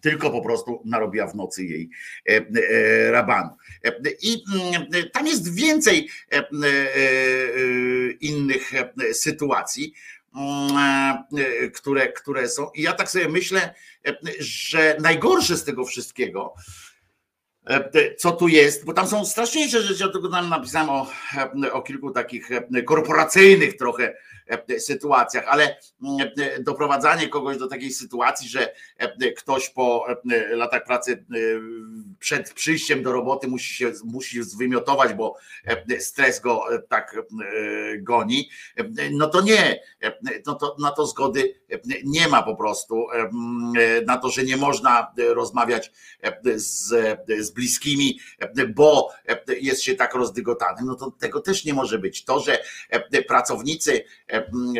tylko 0.00 0.30
po 0.30 0.40
prostu 0.40 0.82
narobiła 0.84 1.26
w 1.26 1.34
nocy 1.34 1.64
jej 1.64 1.90
e, 2.28 2.32
e, 2.32 3.10
rabanu. 3.10 3.50
E, 3.84 3.92
I 4.22 4.44
mm, 4.54 5.10
tam 5.12 5.26
jest 5.26 5.54
więcej 5.54 6.08
innych 8.20 8.72
sytuacji, 9.12 9.94
mm, 10.36 11.72
które, 11.74 12.12
które 12.12 12.48
są. 12.48 12.70
I 12.74 12.82
ja 12.82 12.92
tak 12.92 13.10
sobie 13.10 13.28
myślę, 13.28 13.74
że 14.38 14.96
najgorsze 15.00 15.56
z 15.56 15.64
tego 15.64 15.84
wszystkiego, 15.84 16.54
co 18.18 18.32
tu 18.32 18.48
jest, 18.48 18.84
bo 18.84 18.92
tam 18.92 19.06
są 19.06 19.24
straszniejsze 19.24 19.82
rzeczy, 19.82 20.04
ja 20.04 20.08
tylko 20.08 20.28
tam 20.28 20.48
napisałem 20.48 20.90
o, 20.90 21.06
o 21.72 21.82
kilku 21.82 22.10
takich 22.10 22.48
korporacyjnych 22.86 23.76
trochę 23.76 24.14
sytuacjach, 24.78 25.44
ale 25.48 25.76
mm, 26.02 26.30
e, 26.38 26.62
doprowadzanie 26.62 27.28
kogoś 27.28 27.58
do 27.58 27.66
takiej 27.66 27.90
sytuacji, 27.90 28.48
że 28.48 28.74
e, 28.98 29.32
ktoś 29.32 29.70
po 29.70 30.06
latach 30.50 30.84
pracy 30.84 31.24
przed 32.18 32.52
przyjściem 32.52 33.02
do 33.02 33.12
roboty 33.12 33.48
musi 33.48 33.74
się 33.74 33.92
musi 34.04 34.42
zwymiotować, 34.42 35.14
bo 35.14 35.36
stres 35.98 36.40
go 36.40 36.64
tak 36.88 37.16
goni, 37.98 38.50
no 39.10 39.28
to 39.28 39.40
nie, 39.40 39.80
no 40.46 40.54
to, 40.54 40.76
na 40.80 40.90
to 40.90 41.06
zgody 41.06 41.54
nie 42.04 42.28
ma 42.28 42.42
po 42.42 42.56
prostu, 42.56 43.06
na 44.06 44.18
to, 44.18 44.28
że 44.28 44.44
nie 44.44 44.56
można 44.56 45.12
rozmawiać 45.16 45.92
z, 46.54 46.88
z 47.38 47.50
bliskimi, 47.50 48.18
bo 48.74 49.10
jest 49.60 49.82
się 49.82 49.94
tak 49.94 50.14
rozdygotanym, 50.14 50.86
no 50.86 50.94
to 50.94 51.10
tego 51.10 51.40
też 51.40 51.64
nie 51.64 51.74
może 51.74 51.98
być. 51.98 52.24
To, 52.24 52.40
że 52.40 52.58
pracownicy 53.28 54.04
E, 54.33 54.33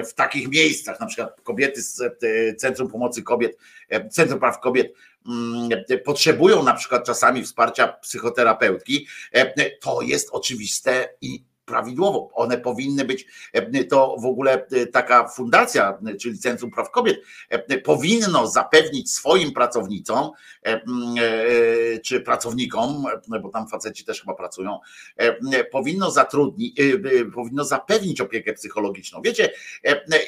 w 0.07 0.14
takich 0.14 0.48
miejscach, 0.48 1.00
na 1.00 1.07
przykład 1.07 1.40
kobiety 1.40 1.82
z 1.82 2.00
e, 2.00 2.55
Centrum 2.55 2.88
Pomocy 2.88 3.22
Kobiet, 3.22 3.59
e, 3.88 4.09
Centrum 4.09 4.40
Praw 4.40 4.61
Kobiet 4.61 4.94
mm, 5.26 5.68
potrzebują 6.05 6.62
na 6.62 6.74
przykład 6.74 7.05
czasami 7.05 7.42
wsparcia 7.42 7.88
psychoterapeutki, 7.88 9.07
to 9.80 10.02
jest 10.02 10.28
oczywiste 10.32 11.09
i 11.20 11.44
prawidłowo. 11.64 12.30
One 12.32 12.58
powinny 12.58 13.04
być, 13.04 13.26
e, 13.52 13.84
to 13.84 14.16
w 14.22 14.26
ogóle 14.26 14.66
e, 14.72 14.86
taka 14.86 15.28
fundacja, 15.28 15.98
czyli 16.20 16.38
Centrum 16.38 16.70
Praw 16.70 16.90
Kobiet, 16.90 17.20
e, 17.48 17.78
powinno 17.78 18.46
zapewnić 18.46 19.10
swoim 19.12 19.52
pracownicom 19.52 20.30
czy 22.04 22.20
pracownikom, 22.20 23.04
bo 23.42 23.48
tam 23.48 23.68
faceci 23.68 24.04
też 24.04 24.20
chyba 24.20 24.34
pracują, 24.34 24.78
powinno 25.72 26.10
zatrudnić, 26.10 26.76
powinno 27.34 27.64
zapewnić 27.64 28.20
opiekę 28.20 28.52
psychologiczną. 28.52 29.22
Wiecie, 29.22 29.50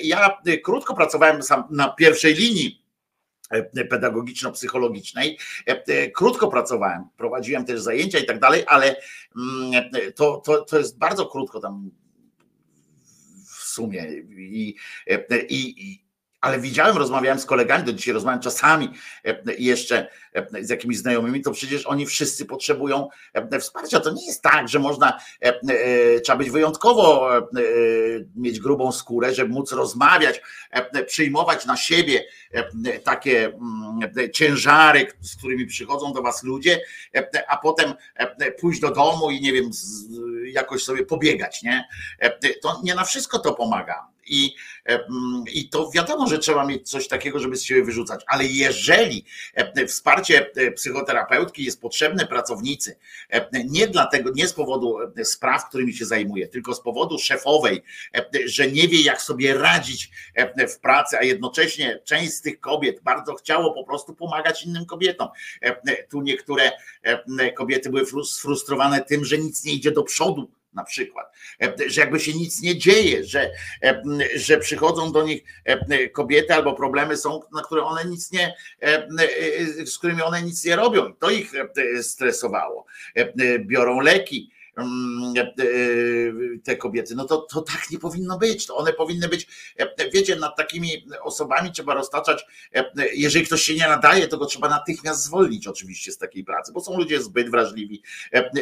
ja 0.03 0.39
krótko 0.65 0.95
pracowałem 0.95 1.43
sam 1.43 1.65
na 1.71 1.89
pierwszej 1.89 2.35
linii 2.35 2.86
pedagogiczno-psychologicznej. 3.91 5.39
Krótko 6.15 6.49
pracowałem, 6.49 7.05
prowadziłem 7.17 7.65
też 7.65 7.81
zajęcia 7.81 8.19
i 8.19 8.27
tak 8.27 8.41
dalej, 8.41 8.65
ale 8.67 8.97
mm, 9.37 9.91
to, 10.15 10.43
to, 10.45 10.65
to 10.65 10.79
jest 10.79 10.99
bardzo 10.99 11.27
krótko 11.27 11.61
tam 11.61 11.91
w 13.45 13.63
sumie. 13.63 14.07
I, 14.39 14.77
i, 15.49 16.06
ale 16.41 16.61
widziałem, 16.61 16.97
rozmawiałem 16.97 17.39
z 17.39 17.47
kolegami, 17.47 17.85
do 17.85 17.93
dzisiaj 17.93 18.15
rozmawiam 18.15 18.41
czasami 18.41 18.91
e, 19.25 19.55
jeszcze 19.59 20.09
e, 20.35 20.65
z 20.65 20.71
jakimiś 20.71 20.99
znajomymi, 20.99 21.43
to 21.43 21.51
przecież 21.51 21.87
oni 21.87 22.07
wszyscy 22.07 22.47
potrzebują 22.47 23.09
e, 23.33 23.61
wsparcia. 23.61 24.01
To 24.01 24.11
nie 24.11 24.27
jest 24.27 24.43
tak, 24.43 24.69
że 24.69 24.79
można, 24.79 25.19
trzeba 26.25 26.39
być 26.39 26.51
wyjątkowo, 26.51 27.31
mieć 28.37 28.61
grubą 28.61 28.93
skórę, 28.93 29.35
żeby 29.35 29.55
móc 29.55 29.73
rozmawiać, 29.73 30.41
przyjmować 31.07 31.67
na 31.67 31.77
siebie 31.77 32.25
takie 33.05 33.47
mm, 33.47 34.33
ciężary, 34.33 35.07
z 35.21 35.37
którymi 35.37 35.67
przychodzą 35.67 36.13
do 36.13 36.23
was 36.23 36.43
ludzie, 36.43 36.81
a 37.49 37.57
potem 37.57 37.95
pójść 38.61 38.81
do 38.81 38.91
domu 38.91 39.31
i 39.31 39.41
nie 39.41 39.53
wiem, 39.53 39.71
jakoś 40.47 40.85
sobie 40.85 41.07
pobiegać, 41.07 41.63
nie? 41.63 41.85
To 42.63 42.81
nie 42.85 42.95
na 42.95 43.05
wszystko 43.05 43.39
to 43.39 43.55
pomaga 43.55 44.16
i, 44.27 44.55
i 45.53 45.69
to 45.69 45.91
wiadomo, 45.91 46.29
że 46.29 46.39
trzeba 46.39 46.67
mieć 46.67 46.91
coś 46.91 47.09
takiego, 47.09 47.39
żeby 47.39 47.57
z 47.57 47.63
siebie 47.63 47.85
wyrzucać, 47.85 48.25
ale 48.27 48.45
jeżeli 48.45 49.25
wsparcie 49.89 50.51
e, 50.57 50.73
psychoterapeutki 50.73 51.65
jest 51.65 51.81
potrzebne 51.81 52.27
pracownicy, 52.27 52.97
nie 53.65 53.87
dlatego, 53.87 54.31
nie 54.35 54.49
z 54.49 54.53
powodu 54.53 54.97
spraw, 55.25 55.69
którymi 55.69 55.95
się 55.95 56.05
zajmuje, 56.05 56.49
tylko 56.49 56.75
z 56.75 56.81
powodu 56.81 57.19
szefowej, 57.19 57.83
że 58.47 58.71
nie 58.71 58.89
wie, 58.89 59.03
jak 59.03 59.23
sobie 59.23 59.55
radzić 59.55 60.11
w 60.69 60.79
pracy, 60.81 61.19
a 61.19 61.23
jednocześnie 61.23 62.01
część 62.05 62.33
z 62.33 62.41
tych 62.41 62.61
kobiet 62.61 63.01
bardzo 63.03 63.35
chciało 63.35 63.73
po 63.73 63.85
prostu 63.85 64.15
pomagać 64.15 64.67
innym 64.67 64.87
kobietom. 64.87 65.29
Tu 66.09 66.23
niektóre 66.23 66.73
kobiety 67.57 67.91
były 67.91 68.25
sfrustrowane 68.25 69.01
tym, 69.01 69.25
że 69.25 69.39
nic 69.39 69.65
nie 69.65 69.73
idzie 69.73 69.91
do 69.91 70.03
przodu 70.03 70.51
na 70.77 70.85
przykład, 70.85 71.33
e, 71.63 71.75
że 71.87 72.01
jakby 72.01 72.21
się 72.21 72.33
nic 72.33 72.63
nie 72.63 72.79
dzieje, 72.79 73.25
że, 73.25 73.51
e, 73.83 74.03
że 74.35 74.59
przychodzą 74.59 75.13
do 75.13 75.23
nich 75.23 75.45
e, 75.65 76.09
kobiety 76.09 76.55
albo 76.55 76.75
problemy 76.75 77.17
są, 77.17 77.41
na 77.53 77.63
które 77.63 77.83
one 77.83 78.05
nic 78.05 78.33
nie, 78.33 78.55
z 79.85 79.99
którymi 79.99 80.23
one 80.23 80.43
nic 80.43 80.65
nie 80.65 80.77
robią. 80.77 81.15
To 81.15 81.31
ich 81.31 81.53
stresowało. 82.03 82.87
Biorą 83.59 84.01
leki, 84.01 84.51
te 86.65 86.77
kobiety. 86.77 87.15
No 87.15 87.25
to, 87.25 87.37
to 87.39 87.61
tak 87.63 87.91
nie 87.91 87.99
powinno 87.99 88.39
być. 88.39 88.67
To 88.67 88.77
one 88.77 88.93
powinny 88.93 89.29
być, 89.29 89.47
e, 89.79 90.11
wiecie, 90.11 90.37
nad 90.37 90.57
takimi 90.57 91.07
osobami 91.23 91.73
trzeba 91.73 91.95
roztaczać. 91.95 92.47
E, 92.75 92.85
jeżeli 93.15 93.47
ktoś 93.47 93.63
się 93.63 93.75
nie 93.75 93.89
nadaje, 93.89 94.29
to 94.29 94.39
go 94.39 94.47
trzeba 94.47 94.69
natychmiast 94.69 95.25
zwolnić 95.25 95.67
oczywiście 95.67 96.13
z 96.13 96.19
takiej 96.19 96.45
pracy, 96.45 96.73
bo 96.73 96.81
są 96.81 96.99
ludzie 96.99 97.23
zbyt 97.23 97.51
wrażliwi, 97.51 98.03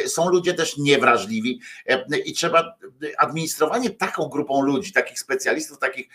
są 0.05 0.29
ludzie 0.29 0.53
też 0.53 0.77
niewrażliwi 0.77 1.61
i 2.25 2.33
trzeba 2.33 2.77
administrowanie 3.17 3.89
taką 3.89 4.27
grupą 4.27 4.61
ludzi, 4.61 4.91
takich 4.91 5.19
specjalistów, 5.19 5.79
takich 5.79 6.07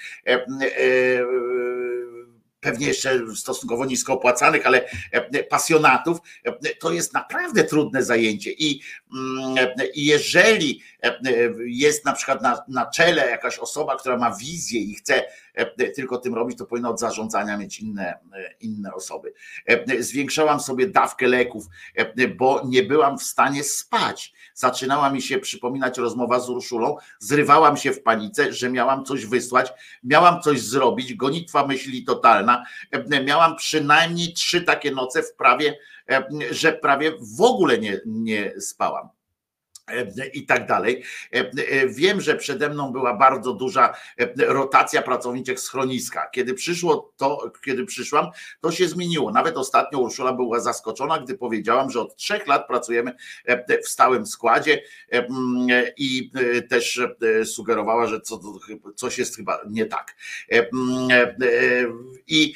pewnie 2.60 2.86
jeszcze 2.86 3.36
stosunkowo 3.36 3.84
nisko 3.84 4.12
opłacanych, 4.12 4.66
ale 4.66 4.84
e, 5.12 5.44
pasjonatów, 5.44 6.18
e, 6.44 6.52
to 6.74 6.92
jest 6.92 7.12
naprawdę 7.14 7.64
trudne 7.64 8.04
zajęcie. 8.04 8.50
I, 8.52 8.80
mm, 9.12 9.58
e, 9.58 9.74
jeżeli 9.94 10.82
jest 11.66 12.04
na 12.04 12.12
przykład 12.12 12.42
na, 12.42 12.64
na 12.68 12.86
czele 12.86 13.30
jakaś 13.30 13.58
osoba, 13.58 13.96
która 13.96 14.16
ma 14.16 14.36
wizję 14.36 14.80
i 14.80 14.94
chce 14.94 15.24
tylko 15.94 16.18
tym 16.18 16.34
robić, 16.34 16.58
to 16.58 16.66
powinno 16.66 16.90
od 16.90 17.00
zarządzania 17.00 17.56
mieć 17.56 17.80
inne, 17.80 18.18
inne 18.60 18.94
osoby. 18.94 19.32
Zwiększałam 19.98 20.60
sobie 20.60 20.86
dawkę 20.86 21.26
leków, 21.26 21.66
bo 22.36 22.62
nie 22.64 22.82
byłam 22.82 23.18
w 23.18 23.22
stanie 23.22 23.64
spać. 23.64 24.32
Zaczynała 24.54 25.10
mi 25.10 25.22
się 25.22 25.38
przypominać 25.38 25.98
rozmowa 25.98 26.40
z 26.40 26.50
Urszulą, 26.50 26.96
zrywałam 27.18 27.76
się 27.76 27.92
w 27.92 28.02
panice, 28.02 28.52
że 28.52 28.70
miałam 28.70 29.04
coś 29.04 29.26
wysłać, 29.26 29.72
miałam 30.04 30.42
coś 30.42 30.60
zrobić, 30.60 31.14
gonitwa 31.14 31.66
myśli 31.66 32.04
totalna. 32.04 32.64
Miałam 33.24 33.56
przynajmniej 33.56 34.32
trzy 34.32 34.62
takie 34.62 34.90
noce 34.90 35.22
w 35.22 35.34
prawie, 35.34 35.78
że 36.50 36.72
prawie 36.72 37.12
w 37.36 37.40
ogóle 37.40 37.78
nie, 37.78 38.00
nie 38.06 38.60
spałam. 38.60 39.08
E, 39.92 40.26
i 40.26 40.46
tak 40.46 40.66
dalej. 40.66 41.02
E, 41.34 41.38
e, 41.38 41.88
wiem, 41.88 42.20
że 42.20 42.36
przede 42.36 42.68
mną 42.68 42.92
była 42.92 43.14
bardzo 43.14 43.52
duża 43.52 43.94
rotacja 44.36 45.02
pracowniczych 45.02 45.60
schroniska. 45.60 46.28
Kiedy 46.32 46.54
przyszło 46.54 47.12
to, 47.16 47.52
kiedy 47.64 47.84
przyszłam, 47.84 48.26
to 48.60 48.72
się 48.72 48.88
zmieniło. 48.88 49.30
Nawet 49.30 49.56
ostatnio 49.56 49.98
Urszula 49.98 50.32
była 50.32 50.60
zaskoczona, 50.60 51.18
gdy 51.18 51.38
powiedziałam, 51.38 51.90
że 51.90 52.00
od 52.00 52.16
trzech 52.16 52.46
lat 52.46 52.66
pracujemy 52.66 53.16
w 53.84 53.88
stałym 53.88 54.26
składzie 54.26 54.82
i 55.96 56.30
też 56.68 57.00
sugerowała, 57.44 58.06
że 58.06 58.20
coś 58.96 59.18
jest 59.18 59.36
chyba 59.36 59.60
nie 59.68 59.86
tak. 59.86 60.16
I 62.26 62.54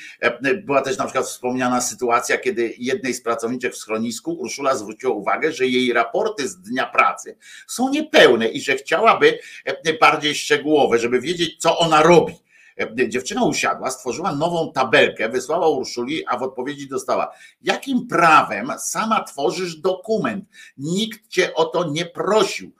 była 0.65 0.83
też 0.83 0.99
na 0.99 1.05
przykład 1.05 1.27
wspomniana 1.27 1.81
sytuacja, 1.81 2.39
kiedy 2.39 2.75
jednej 2.79 3.15
z 3.15 3.23
pracowniczych 3.23 3.73
w 3.73 3.77
schronisku 3.77 4.33
Urszula 4.33 4.77
zwróciła 4.77 5.15
uwagę, 5.15 5.53
że 5.53 5.67
jej 5.67 5.93
raporty 5.93 6.49
z 6.49 6.57
dnia 6.57 6.87
pracy 6.87 7.24
są 7.67 7.89
niepełne 7.89 8.49
i 8.49 8.61
że 8.61 8.77
chciałaby 8.77 9.39
e, 9.65 9.99
bardziej 9.99 10.35
szczegółowe, 10.35 10.99
żeby 10.99 11.21
wiedzieć, 11.21 11.57
co 11.59 11.79
ona 11.79 12.03
robi. 12.03 12.35
E, 12.81 13.09
dziewczyna 13.09 13.45
usiadła, 13.45 13.91
stworzyła 13.91 14.35
nową 14.35 14.73
tabelkę, 14.73 15.29
wysłała 15.29 15.69
Urszuli, 15.69 16.27
a 16.27 16.39
w 16.39 16.43
odpowiedzi 16.43 16.89
dostała: 16.89 17.33
Jakim 17.63 18.07
prawem 18.07 18.73
sama 18.79 19.25
tworzysz 19.25 19.77
dokument? 19.77 20.45
Nikt 20.79 21.29
cię 21.29 21.55
o 21.55 21.65
to 21.65 21.91
nie 21.91 22.07
prosił 22.07 22.73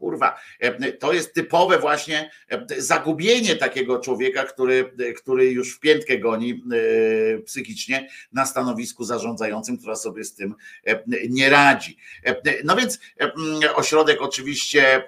kurwa, 0.00 0.40
e, 0.60 0.92
to 0.92 1.12
jest 1.12 1.34
typowe 1.34 1.78
właśnie 1.78 2.30
e, 2.48 2.66
zagubienie 2.78 3.56
takiego 3.56 3.98
człowieka, 3.98 4.44
który, 4.44 4.92
który 5.16 5.50
już 5.50 5.76
w 5.76 5.80
piętkę 5.80 6.18
goni 6.18 6.50
e, 6.52 7.42
psychicznie 7.42 8.08
na 8.32 8.46
stanowisku 8.46 9.04
zarządzającym, 9.04 9.78
która 9.78 9.96
sobie 9.96 10.24
z 10.24 10.34
tym 10.34 10.54
nie 11.28 11.50
radzi. 11.50 11.96
No 12.64 12.76
więc 12.76 13.00
ośrodek 13.74 14.22
oczywiście 14.22 15.02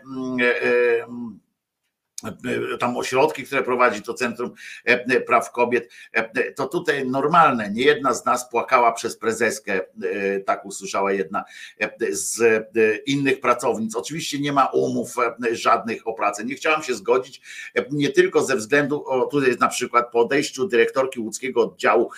tam 2.81 2.97
ośrodki, 2.97 3.45
które 3.45 3.63
prowadzi 3.63 4.03
to 4.03 4.15
Centrum 4.15 4.53
e, 4.85 5.21
Praw 5.21 5.53
Kobiet, 5.53 5.89
e, 6.13 6.53
to 6.53 6.67
tutaj 6.67 7.07
normalne. 7.07 7.71
Nie 7.71 7.83
jedna 7.83 8.15
z 8.15 8.25
nas 8.25 8.51
płakała 8.51 8.93
przez 8.93 9.17
prezeskę, 9.17 9.81
e, 10.03 10.41
tak 10.41 10.67
usłyszała 10.67 11.13
jedna 11.13 11.45
z 12.11 12.65
innych 13.07 13.41
pracownic. 13.41 13.97
Oczywiście 13.97 14.39
nie 14.39 14.53
ma 14.53 14.67
umów 14.67 15.17
żadnych 15.53 16.09
o 16.09 16.13
pracę. 16.13 16.45
Nie 16.45 16.55
chciałam 16.55 16.83
się 16.83 16.95
zgodzić, 16.95 17.41
nie 17.91 18.11
tylko 18.11 18.43
ze 18.43 18.57
względu, 18.57 19.05
o, 19.07 19.27
tutaj 19.27 19.49
jest 19.49 19.61
na 19.61 19.69
przykład 19.69 20.11
po 20.11 20.21
odejściu 20.21 20.69
dyrektorki 20.69 21.21
łódzkiego 21.21 21.63
oddziału 21.63 22.11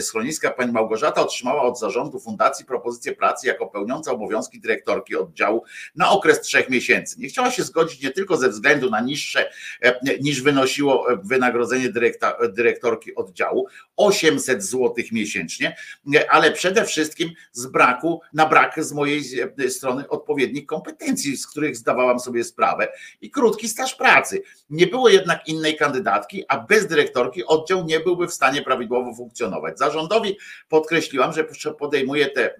schroniska, 0.00 0.50
pani 0.50 0.72
Małgorzata 0.72 1.20
otrzymała 1.20 1.62
od 1.62 1.78
zarządu 1.78 2.20
fundacji 2.20 2.64
propozycję 2.64 3.12
pracy 3.12 3.46
jako 3.46 3.66
pełniąca 3.66 4.12
obowiązki 4.12 4.60
dyrektorki 4.60 5.16
oddziału 5.16 5.64
na 5.96 6.10
okres 6.10 6.40
trzech 6.40 6.70
miesięcy. 6.70 7.20
Nie 7.20 7.28
chciała 7.28 7.50
się 7.50 7.62
zgodzić 7.62 8.02
nie 8.02 8.10
tylko 8.10 8.36
ze 8.36 8.48
względu 8.48 8.90
na 8.90 9.00
niższe 9.00 9.33
e, 9.40 10.18
niż 10.20 10.42
wynosiło 10.42 11.12
e, 11.12 11.18
wynagrodzenie 11.24 11.88
dyrekta, 11.88 12.36
dyrektorki 12.48 13.14
oddziału 13.14 13.66
800 13.96 14.62
zł 14.62 14.94
miesięcznie, 15.12 15.76
e, 16.14 16.30
ale 16.30 16.52
przede 16.52 16.84
wszystkim 16.84 17.30
z 17.52 17.66
braku, 17.66 18.20
na 18.32 18.46
brak 18.46 18.84
z 18.84 18.92
mojej 18.92 19.22
strony 19.68 20.08
odpowiednich 20.08 20.66
kompetencji, 20.66 21.36
z 21.36 21.46
których 21.46 21.76
zdawałam 21.76 22.20
sobie 22.20 22.44
sprawę 22.44 22.88
i 23.20 23.30
krótki 23.30 23.68
staż 23.68 23.94
pracy. 23.94 24.42
Nie 24.70 24.86
było 24.86 25.08
jednak 25.08 25.48
innej 25.48 25.76
kandydatki, 25.76 26.44
a 26.48 26.60
bez 26.60 26.86
dyrektorki 26.86 27.44
oddział 27.44 27.84
nie 27.84 28.00
byłby 28.00 28.26
w 28.26 28.32
stanie 28.32 28.62
prawidłowo 28.62 29.14
funkcjonować. 29.14 29.78
Zarządowi 29.78 30.38
podkreśliłam, 30.68 31.32
że 31.32 31.74
podejmuje 31.78 32.26
te 32.26 32.54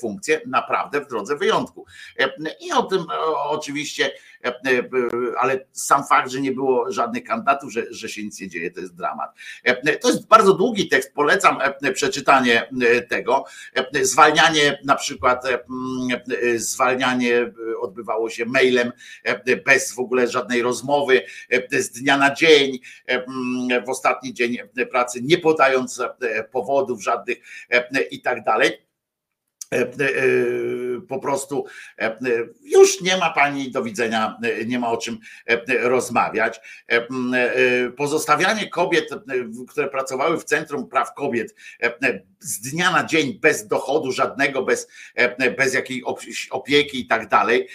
funkcje 0.00 0.40
naprawdę 0.46 1.00
w 1.00 1.08
drodze 1.08 1.36
wyjątku. 1.36 1.86
I 2.60 2.72
o 2.72 2.82
tym 2.82 3.04
oczywiście 3.48 3.96
E, 3.96 4.12
e, 4.12 4.35
ale 5.38 5.66
sam 5.72 6.04
fakt, 6.04 6.30
że 6.30 6.40
nie 6.40 6.52
było 6.52 6.92
żadnych 6.92 7.24
kandydatów, 7.24 7.72
że, 7.72 7.82
że 7.90 8.08
się 8.08 8.24
nic 8.24 8.40
nie 8.40 8.48
dzieje, 8.48 8.70
to 8.70 8.80
jest 8.80 8.94
dramat. 8.94 9.30
E, 9.64 9.96
to 9.96 10.08
jest 10.08 10.28
bardzo 10.28 10.54
długi 10.54 10.88
tekst, 10.88 11.14
polecam 11.14 11.58
przeczytanie 11.94 12.70
tego. 13.08 13.44
Zwalnianie 14.02 14.78
na 14.84 14.94
przykład, 14.94 15.44
zwalnianie 16.56 17.52
odbywało 17.80 18.30
się 18.30 18.46
mailem, 18.46 18.92
bez 19.66 19.92
w 19.92 19.98
ogóle 19.98 20.28
żadnej 20.28 20.62
rozmowy, 20.62 21.22
z 21.72 21.90
dnia 21.90 22.16
na 22.16 22.34
dzień, 22.34 22.78
w 23.86 23.88
ostatni 23.88 24.34
dzień 24.34 24.58
pracy, 24.90 25.20
nie 25.22 25.38
podając 25.38 26.02
powodów 26.52 27.02
żadnych 27.02 27.38
i 28.10 28.20
tak 28.20 28.44
dalej 28.44 28.56
E, 28.66 28.68
e, 28.68 28.85
po 31.08 31.18
prostu 31.18 31.64
e, 31.98 32.18
już 32.62 33.00
nie 33.00 33.16
ma 33.16 33.30
pani 33.30 33.70
do 33.70 33.82
widzenia, 33.82 34.38
nie 34.66 34.78
ma 34.78 34.90
o 34.90 34.96
czym 34.96 35.18
rozmawiać. 35.80 36.60
Pozostawianie 37.96 38.68
kobiet, 38.68 39.10
które 39.68 39.88
pracowały 39.88 40.38
w 40.38 40.44
Centrum 40.44 40.88
Praw 40.88 41.14
Kobiet 41.14 41.54
z 42.40 42.60
dnia 42.60 42.90
na 42.90 43.04
dzień 43.04 43.38
bez 43.40 43.68
dochodu 43.68 44.12
żadnego, 44.12 44.62
bez, 44.62 44.88
bez 45.58 45.74
jakiej 45.74 46.02
opieki 46.50 47.00
i 47.00 47.06
tak 47.06 47.28
dalej, 47.28 47.68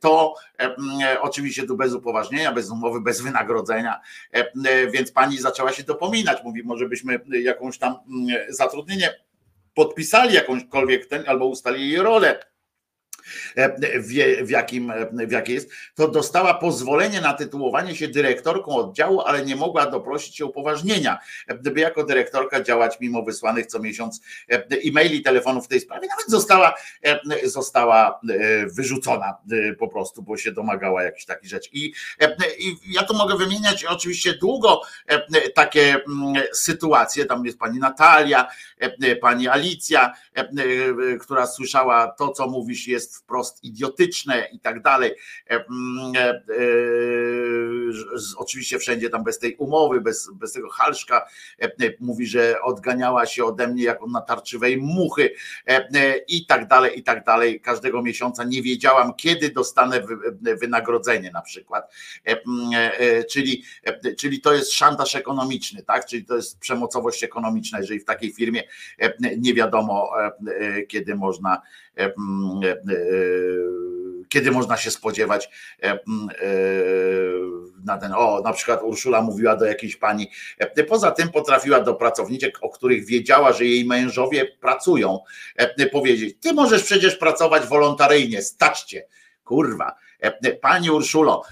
to 0.00 0.34
oczywiście 1.20 1.66
tu 1.66 1.76
bez 1.76 1.92
upoważnienia, 1.92 2.52
bez 2.52 2.70
umowy, 2.70 3.00
bez 3.00 3.20
wynagrodzenia, 3.20 4.00
więc 4.92 5.12
pani 5.12 5.38
zaczęła 5.38 5.72
się 5.72 5.82
dopominać, 5.82 6.38
mówi, 6.44 6.62
może 6.62 6.88
byśmy 6.88 7.20
jakąś 7.42 7.78
tam 7.78 7.94
zatrudnienie 8.48 9.23
podpisali 9.74 10.34
jakąśkolwiek 10.34 11.06
ten 11.06 11.24
albo 11.26 11.46
ustalili 11.46 11.96
rolę 11.96 12.40
w, 14.42 14.50
jakim, 14.50 14.92
w 15.12 15.32
jakiej 15.32 15.54
jest, 15.54 15.70
to 15.94 16.08
dostała 16.08 16.54
pozwolenie 16.54 17.20
na 17.20 17.34
tytułowanie 17.34 17.96
się 17.96 18.08
dyrektorką 18.08 18.76
oddziału, 18.76 19.20
ale 19.20 19.44
nie 19.44 19.56
mogła 19.56 19.86
doprosić 19.86 20.36
się 20.36 20.46
upoważnienia, 20.46 21.18
by 21.62 21.80
jako 21.80 22.04
dyrektorka 22.04 22.62
działać 22.62 23.00
mimo 23.00 23.22
wysłanych 23.22 23.66
co 23.66 23.78
miesiąc 23.78 24.20
e-maili, 24.88 25.22
telefonów 25.22 25.64
w 25.64 25.68
tej 25.68 25.80
sprawie. 25.80 26.08
Nawet 26.08 26.30
została, 26.30 26.74
została 27.44 28.20
e, 28.30 28.66
wyrzucona 28.66 29.36
e, 29.52 29.74
po 29.74 29.88
prostu, 29.88 30.22
bo 30.22 30.36
się 30.36 30.52
domagała 30.52 31.02
jakichś 31.02 31.24
takich 31.24 31.50
rzeczy. 31.50 31.70
I, 31.72 31.92
I 32.58 32.76
ja 32.86 33.02
tu 33.02 33.14
mogę 33.14 33.36
wymieniać 33.36 33.84
oczywiście 33.84 34.34
długo 34.34 34.80
takie 35.54 35.94
mm, 35.94 36.42
sytuacje. 36.52 37.24
Tam 37.24 37.46
jest 37.46 37.58
pani 37.58 37.78
Natalia, 37.78 38.48
pani 39.20 39.48
Alicja, 39.48 40.12
która 41.20 41.46
słyszała 41.46 42.08
to, 42.08 42.28
co 42.28 42.46
mówisz, 42.46 42.86
jest 42.86 43.13
wprost 43.14 43.64
idiotyczne 43.64 44.48
i 44.52 44.60
tak 44.60 44.82
dalej. 44.82 45.14
E, 45.50 45.54
mm, 45.54 46.12
e, 46.16 46.20
e, 46.20 46.42
oczywiście 48.36 48.78
wszędzie 48.78 49.10
tam 49.10 49.24
bez 49.24 49.38
tej 49.38 49.56
umowy, 49.56 50.00
bez, 50.00 50.30
bez 50.34 50.52
tego 50.52 50.70
halszka. 50.70 51.26
Mówi, 52.00 52.26
że 52.26 52.62
odganiała 52.62 53.26
się 53.26 53.44
ode 53.44 53.68
mnie 53.68 53.84
jako 53.84 54.06
natarczywej 54.06 54.76
muchy 54.76 55.30
i 56.28 56.46
tak 56.46 56.68
dalej, 56.68 56.98
i 56.98 57.02
tak 57.02 57.24
dalej. 57.24 57.60
Każdego 57.60 58.02
miesiąca 58.02 58.44
nie 58.44 58.62
wiedziałam, 58.62 59.14
kiedy 59.14 59.50
dostanę 59.50 60.02
wynagrodzenie 60.60 61.30
na 61.30 61.42
przykład. 61.42 61.92
Mm, 62.24 62.90
czyli, 63.30 63.64
czyli 64.18 64.40
to 64.40 64.52
jest 64.52 64.72
szantaż 64.72 65.14
ekonomiczny, 65.16 65.82
tak? 65.82 66.06
Czyli 66.06 66.24
to 66.24 66.36
jest 66.36 66.58
przemocowość 66.58 67.24
ekonomiczna, 67.24 67.78
jeżeli 67.78 68.00
w 68.00 68.04
takiej 68.04 68.32
firmie 68.32 68.62
nie 69.38 69.54
wiadomo, 69.54 70.10
kiedy 70.88 71.14
można 71.14 71.62
kiedy 74.28 74.50
można 74.50 74.76
się 74.76 74.90
spodziewać 74.90 75.48
e, 75.82 75.98
na 77.84 77.98
ten, 77.98 78.12
o, 78.12 78.40
na 78.44 78.52
przykład 78.52 78.82
Urszula 78.82 79.22
mówiła 79.22 79.56
do 79.56 79.64
jakiejś 79.64 79.96
pani, 79.96 80.30
poza 80.88 81.10
tym 81.10 81.28
potrafiła 81.28 81.80
do 81.80 81.94
pracowniczek, 81.94 82.58
o 82.62 82.70
których 82.70 83.06
wiedziała, 83.06 83.52
że 83.52 83.64
jej 83.64 83.84
mężowie 83.84 84.44
pracują, 84.60 85.18
powiedzieć, 85.92 86.36
ty 86.40 86.52
możesz 86.52 86.82
przecież 86.82 87.16
pracować 87.16 87.66
wolontaryjnie, 87.66 88.42
staćcie, 88.42 89.06
kurwa, 89.44 89.94
pani 90.60 90.90
Urszulo. 90.90 91.42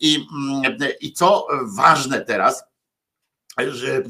I, 0.00 0.26
i 1.00 1.12
co 1.12 1.46
ważne 1.76 2.20
teraz, 2.20 2.69
że 3.58 3.96
e, 3.96 4.02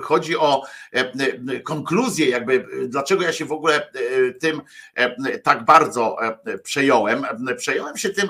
chodzi 0.00 0.36
o 0.36 0.62
e, 0.94 0.98
e, 0.98 1.60
konkluzję, 1.60 2.28
jakby 2.28 2.66
dlaczego 2.88 3.22
ja 3.22 3.32
się 3.32 3.44
w 3.44 3.52
ogóle 3.52 3.90
tym 4.40 4.60
tak 5.42 5.64
bardzo 5.64 6.16
przejąłem. 6.62 7.26
Przejąłem 7.56 7.96
się 7.96 8.10
tym 8.10 8.28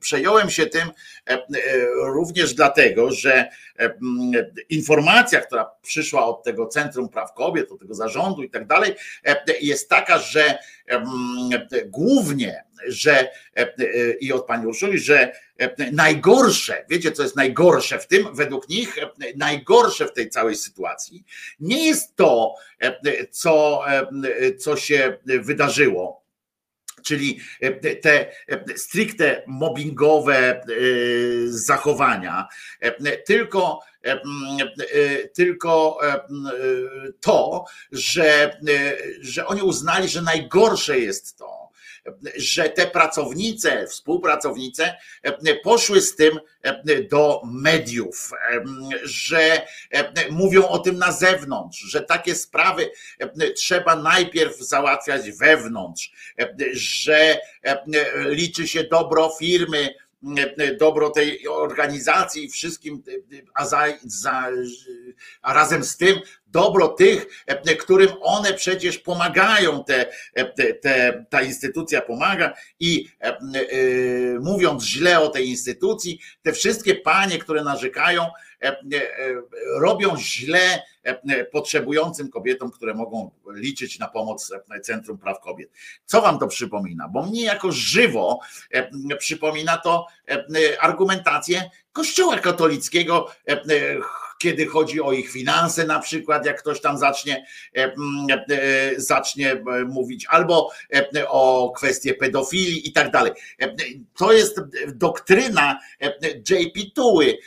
przejąłem 0.00 0.50
się 0.50 0.66
tym 0.66 0.90
również 2.04 2.54
dlatego, 2.54 3.12
że 3.12 3.48
informacja, 4.68 5.40
która 5.40 5.70
przyszła 5.82 6.26
od 6.26 6.42
tego 6.44 6.66
Centrum 6.66 7.08
Praw 7.08 7.34
Kobiet, 7.34 7.72
od 7.72 7.80
tego 7.80 7.94
zarządu 7.94 8.42
i 8.42 8.50
tak 8.50 8.66
dalej, 8.66 8.94
jest 9.60 9.88
taka, 9.88 10.18
że 10.18 10.58
głównie, 11.86 12.64
że 12.88 13.30
i 14.20 14.32
od 14.32 14.46
pani 14.46 14.66
Urszuli, 14.66 14.98
że 14.98 15.32
najgorsze, 15.92 16.84
wiecie 16.88 17.12
co 17.12 17.22
jest 17.22 17.36
najgorsze 17.36 17.98
w 17.98 18.06
tym, 18.06 18.34
według 18.34 18.68
nich 18.68 18.96
najgorsze 19.36 20.06
w 20.06 20.12
tej 20.12 20.30
całej 20.30 20.56
sytuacji 20.56 21.24
nie 21.60 21.86
jest 21.86 22.16
to, 22.16 22.54
co, 23.30 23.84
co 24.58 24.76
się 24.76 25.18
wydarzyło, 25.24 26.20
czyli 27.02 27.40
te 28.02 28.26
stricte 28.76 29.42
mobbingowe 29.46 30.64
zachowania, 31.46 32.48
tylko 33.26 33.80
tylko 35.34 35.98
to, 37.20 37.64
że, 37.92 38.60
że 39.20 39.46
oni 39.46 39.62
uznali, 39.62 40.08
że 40.08 40.22
najgorsze 40.22 40.98
jest 40.98 41.38
to, 41.38 41.59
że 42.36 42.68
te 42.68 42.86
pracownice, 42.86 43.86
współpracownice 43.86 44.96
poszły 45.62 46.00
z 46.00 46.16
tym 46.16 46.38
do 47.10 47.42
mediów, 47.44 48.30
że 49.02 49.66
mówią 50.30 50.68
o 50.68 50.78
tym 50.78 50.98
na 50.98 51.12
zewnątrz, 51.12 51.78
że 51.78 52.00
takie 52.00 52.34
sprawy 52.34 52.90
trzeba 53.56 53.96
najpierw 53.96 54.58
załatwiać 54.58 55.30
wewnątrz, 55.30 56.12
że 56.72 57.38
liczy 58.14 58.68
się 58.68 58.84
dobro 58.84 59.36
firmy, 59.38 59.94
dobro 60.78 61.10
tej 61.10 61.48
organizacji 61.48 62.44
i 62.44 62.50
wszystkim, 62.50 63.02
a, 63.54 63.66
za, 63.66 63.84
za, 64.04 64.48
a 65.42 65.52
razem 65.52 65.84
z 65.84 65.96
tym 65.96 66.18
dobro 66.46 66.88
tych, 66.88 67.26
którym 67.78 68.08
one 68.22 68.54
przecież 68.54 68.98
pomagają, 68.98 69.84
te, 69.84 70.06
te, 70.82 71.24
ta 71.30 71.42
instytucja 71.42 72.00
pomaga 72.00 72.54
i 72.80 73.08
e, 73.20 73.38
mówiąc 74.40 74.84
źle 74.84 75.20
o 75.20 75.28
tej 75.28 75.48
instytucji, 75.48 76.20
te 76.42 76.52
wszystkie 76.52 76.94
panie, 76.94 77.38
które 77.38 77.64
narzekają, 77.64 78.22
E, 78.22 78.26
e, 78.26 78.49
robią 79.80 80.16
źle 80.18 80.82
e, 81.02 81.44
potrzebującym 81.44 82.30
kobietom, 82.30 82.70
które 82.70 82.94
mogą 82.94 83.30
liczyć 83.54 83.98
na 83.98 84.08
pomoc 84.08 84.52
Centrum 84.82 85.18
Praw 85.18 85.40
Kobiet. 85.40 85.70
Co 86.04 86.22
wam 86.22 86.38
to 86.38 86.46
przypomina? 86.46 87.08
Bo 87.08 87.26
mnie 87.26 87.44
jako 87.44 87.72
żywo 87.72 88.40
przypomina 89.18 89.76
to 89.76 90.06
argumentację 90.80 91.70
Kościoła 91.92 92.38
katolickiego 92.38 93.30
kiedy 94.40 94.66
chodzi 94.66 95.00
o 95.00 95.12
ich 95.12 95.30
finanse, 95.30 95.86
na 95.86 95.98
przykład, 95.98 96.46
jak 96.46 96.58
ktoś 96.58 96.80
tam 96.80 96.98
zacznie, 96.98 97.46
e, 97.76 97.84
e, 97.84 97.92
zacznie 98.96 99.52
e, 99.52 99.84
mówić, 99.84 100.26
albo 100.28 100.70
o 101.28 101.72
kwestie 101.76 102.14
pedofilii 102.14 102.88
i 102.88 102.92
tak 102.92 103.10
dalej. 103.10 103.32
To 104.18 104.32
jest 104.32 104.60
doktryna 104.86 105.78
JP 106.50 106.94
Tuły, 106.94 107.38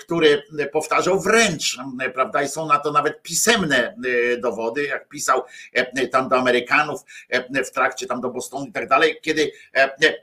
który 0.00 0.42
powtarzał 0.72 1.20
wręcz, 1.20 1.78
prawda, 2.14 2.42
i 2.42 2.48
są 2.48 2.66
na 2.66 2.78
to 2.78 2.92
nawet 2.92 3.22
pisemne 3.22 3.96
dowody, 4.38 4.84
jak 4.84 5.08
pisał 5.08 5.42
tam 6.12 6.28
do 6.28 6.38
Amerykanów 6.38 7.00
w 7.66 7.70
trakcie 7.70 8.06
tam 8.06 8.20
do 8.20 8.30
Bostonu 8.30 8.66
i 8.66 8.72
tak 8.72 8.88
dalej, 8.88 9.18
kiedy 9.22 9.52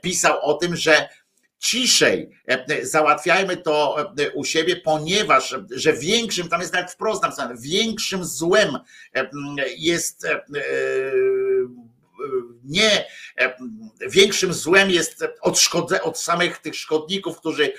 pisał 0.02 0.38
o 0.42 0.54
tym, 0.54 0.76
że 0.76 1.08
ciszej, 1.64 2.30
e, 2.46 2.86
załatwiajmy 2.86 3.56
to 3.56 3.96
e, 4.18 4.30
u 4.30 4.44
siebie, 4.44 4.76
ponieważ, 4.76 5.56
że 5.70 5.92
większym, 5.92 6.48
tam 6.48 6.60
jest 6.60 6.72
nawet 6.72 6.90
wprost 6.90 7.22
napisane, 7.22 7.54
większym 7.58 8.24
złem 8.24 8.78
e, 9.14 9.28
jest 9.76 10.26
nie 12.64 13.04
większym 14.10 14.52
złem 14.52 14.90
jest 14.90 15.24
od, 15.40 15.58
szkodze, 15.58 16.02
od 16.02 16.18
samych 16.18 16.58
tych 16.58 16.74
szkodników, 16.74 17.38
którzy, 17.38 17.72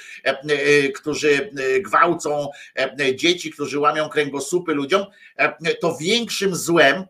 którzy 0.95 1.51
gwałcą 1.79 2.49
dzieci, 3.15 3.51
którzy 3.51 3.79
łamią 3.79 4.09
kręgosłupy 4.09 4.73
ludziom, 4.73 5.05
to 5.81 5.97
większym 5.97 6.55
złem 6.55 7.05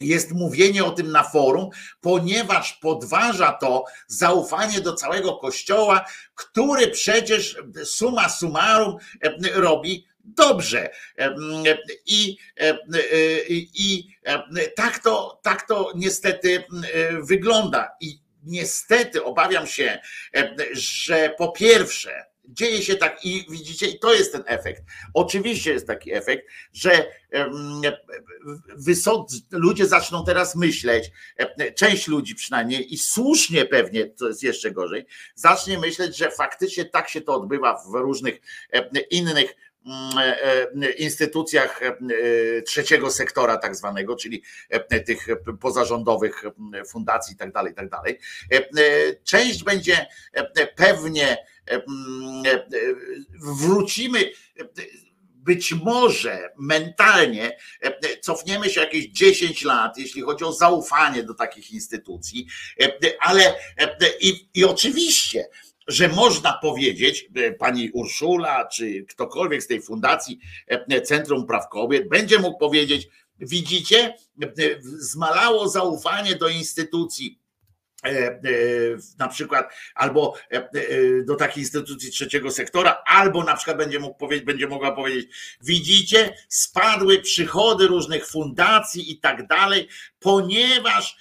jest 0.00 0.32
mówienie 0.32 0.84
o 0.84 0.90
tym 0.90 1.12
na 1.12 1.22
forum, 1.22 1.70
ponieważ 2.00 2.72
podważa 2.72 3.52
to 3.52 3.84
zaufanie 4.06 4.80
do 4.80 4.94
całego 4.94 5.36
kościoła, 5.36 6.04
który 6.34 6.88
przecież 6.88 7.56
suma 7.84 8.28
summarum 8.28 8.96
e, 9.22 9.30
robi 9.60 10.06
dobrze. 10.24 10.90
E, 11.18 11.34
I, 12.06 12.36
e, 12.60 12.78
i, 13.48 13.70
i 13.74 14.16
tak, 14.76 14.98
to, 14.98 15.40
tak 15.42 15.68
to 15.68 15.92
niestety 15.96 16.64
wygląda. 17.20 17.90
I 18.00 18.18
niestety 18.42 19.24
obawiam 19.24 19.66
się, 19.66 19.98
że 20.72 21.34
po 21.38 21.52
pierwsze, 21.52 22.24
dzieje 22.48 22.82
się 22.82 22.96
tak 22.96 23.24
i 23.24 23.46
widzicie, 23.50 23.86
i 23.86 23.98
to 23.98 24.14
jest 24.14 24.32
ten 24.32 24.42
efekt. 24.46 24.82
Oczywiście 25.14 25.72
jest 25.72 25.86
taki 25.86 26.12
efekt, 26.12 26.48
że 26.72 27.06
ludzie 29.50 29.86
zaczną 29.86 30.24
teraz 30.24 30.56
myśleć, 30.56 31.10
część 31.74 32.08
ludzi 32.08 32.34
przynajmniej 32.34 32.94
i 32.94 32.98
słusznie 32.98 33.64
pewnie, 33.64 34.14
co 34.14 34.28
jest 34.28 34.42
jeszcze 34.42 34.70
gorzej, 34.70 35.06
zacznie 35.34 35.78
myśleć, 35.78 36.16
że 36.16 36.30
faktycznie 36.30 36.84
tak 36.84 37.08
się 37.08 37.20
to 37.20 37.34
odbywa 37.34 37.82
w 37.86 37.94
różnych 37.94 38.40
innych 39.10 39.56
mm, 39.86 40.18
e, 40.82 40.90
instytucjach 40.90 41.80
trzeciego 42.66 43.10
sektora, 43.10 43.56
tak 43.56 43.76
zwanego, 43.76 44.16
czyli 44.16 44.42
tych 45.06 45.26
pozarządowych 45.60 46.44
fundacji 46.88 47.34
i 47.34 47.36
tak 47.36 47.52
dalej, 47.52 47.74
tak 47.74 47.88
dalej. 47.88 48.18
Część 49.24 49.64
będzie 49.64 50.06
pewnie 50.76 51.38
wrócimy 53.40 54.30
być 55.44 55.72
może 55.72 56.50
mentalnie 56.58 57.56
cofniemy 58.20 58.70
się 58.70 58.80
jakieś 58.80 59.06
10 59.06 59.64
lat, 59.64 59.98
jeśli 59.98 60.22
chodzi 60.22 60.44
o 60.44 60.52
zaufanie 60.52 61.22
do 61.22 61.34
takich 61.34 61.70
instytucji, 61.70 62.46
ale 63.20 63.54
i, 64.20 64.48
i 64.54 64.64
oczywiście, 64.64 65.48
że 65.88 66.08
można 66.08 66.52
powiedzieć, 66.62 67.28
pani 67.58 67.90
Urszula, 67.90 68.68
czy 68.68 69.04
ktokolwiek 69.08 69.62
z 69.62 69.66
tej 69.66 69.82
fundacji 69.82 70.38
Centrum 71.04 71.46
Praw 71.46 71.68
Kobiet 71.68 72.08
będzie 72.08 72.38
mógł 72.38 72.58
powiedzieć, 72.58 73.08
widzicie, 73.38 74.14
zmalało 74.82 75.68
zaufanie 75.68 76.36
do 76.36 76.48
instytucji. 76.48 77.38
E, 77.38 77.40
e, 77.40 77.43
na 79.18 79.28
przykład 79.28 79.72
albo 79.94 80.34
e, 80.50 80.68
do 81.24 81.36
takiej 81.36 81.62
instytucji 81.62 82.10
trzeciego 82.10 82.50
sektora, 82.50 83.02
albo 83.06 83.44
na 83.44 83.56
przykład 83.56 83.76
będzie 83.76 83.98
mógł 83.98 84.18
powiedzieć, 84.18 84.46
będzie 84.46 84.66
mogła 84.66 84.92
powiedzieć, 84.92 85.30
widzicie, 85.62 86.34
spadły 86.48 87.20
przychody 87.20 87.86
różnych 87.86 88.26
fundacji 88.26 89.12
i 89.12 89.20
tak 89.20 89.46
dalej, 89.46 89.88
ponieważ 90.20 91.16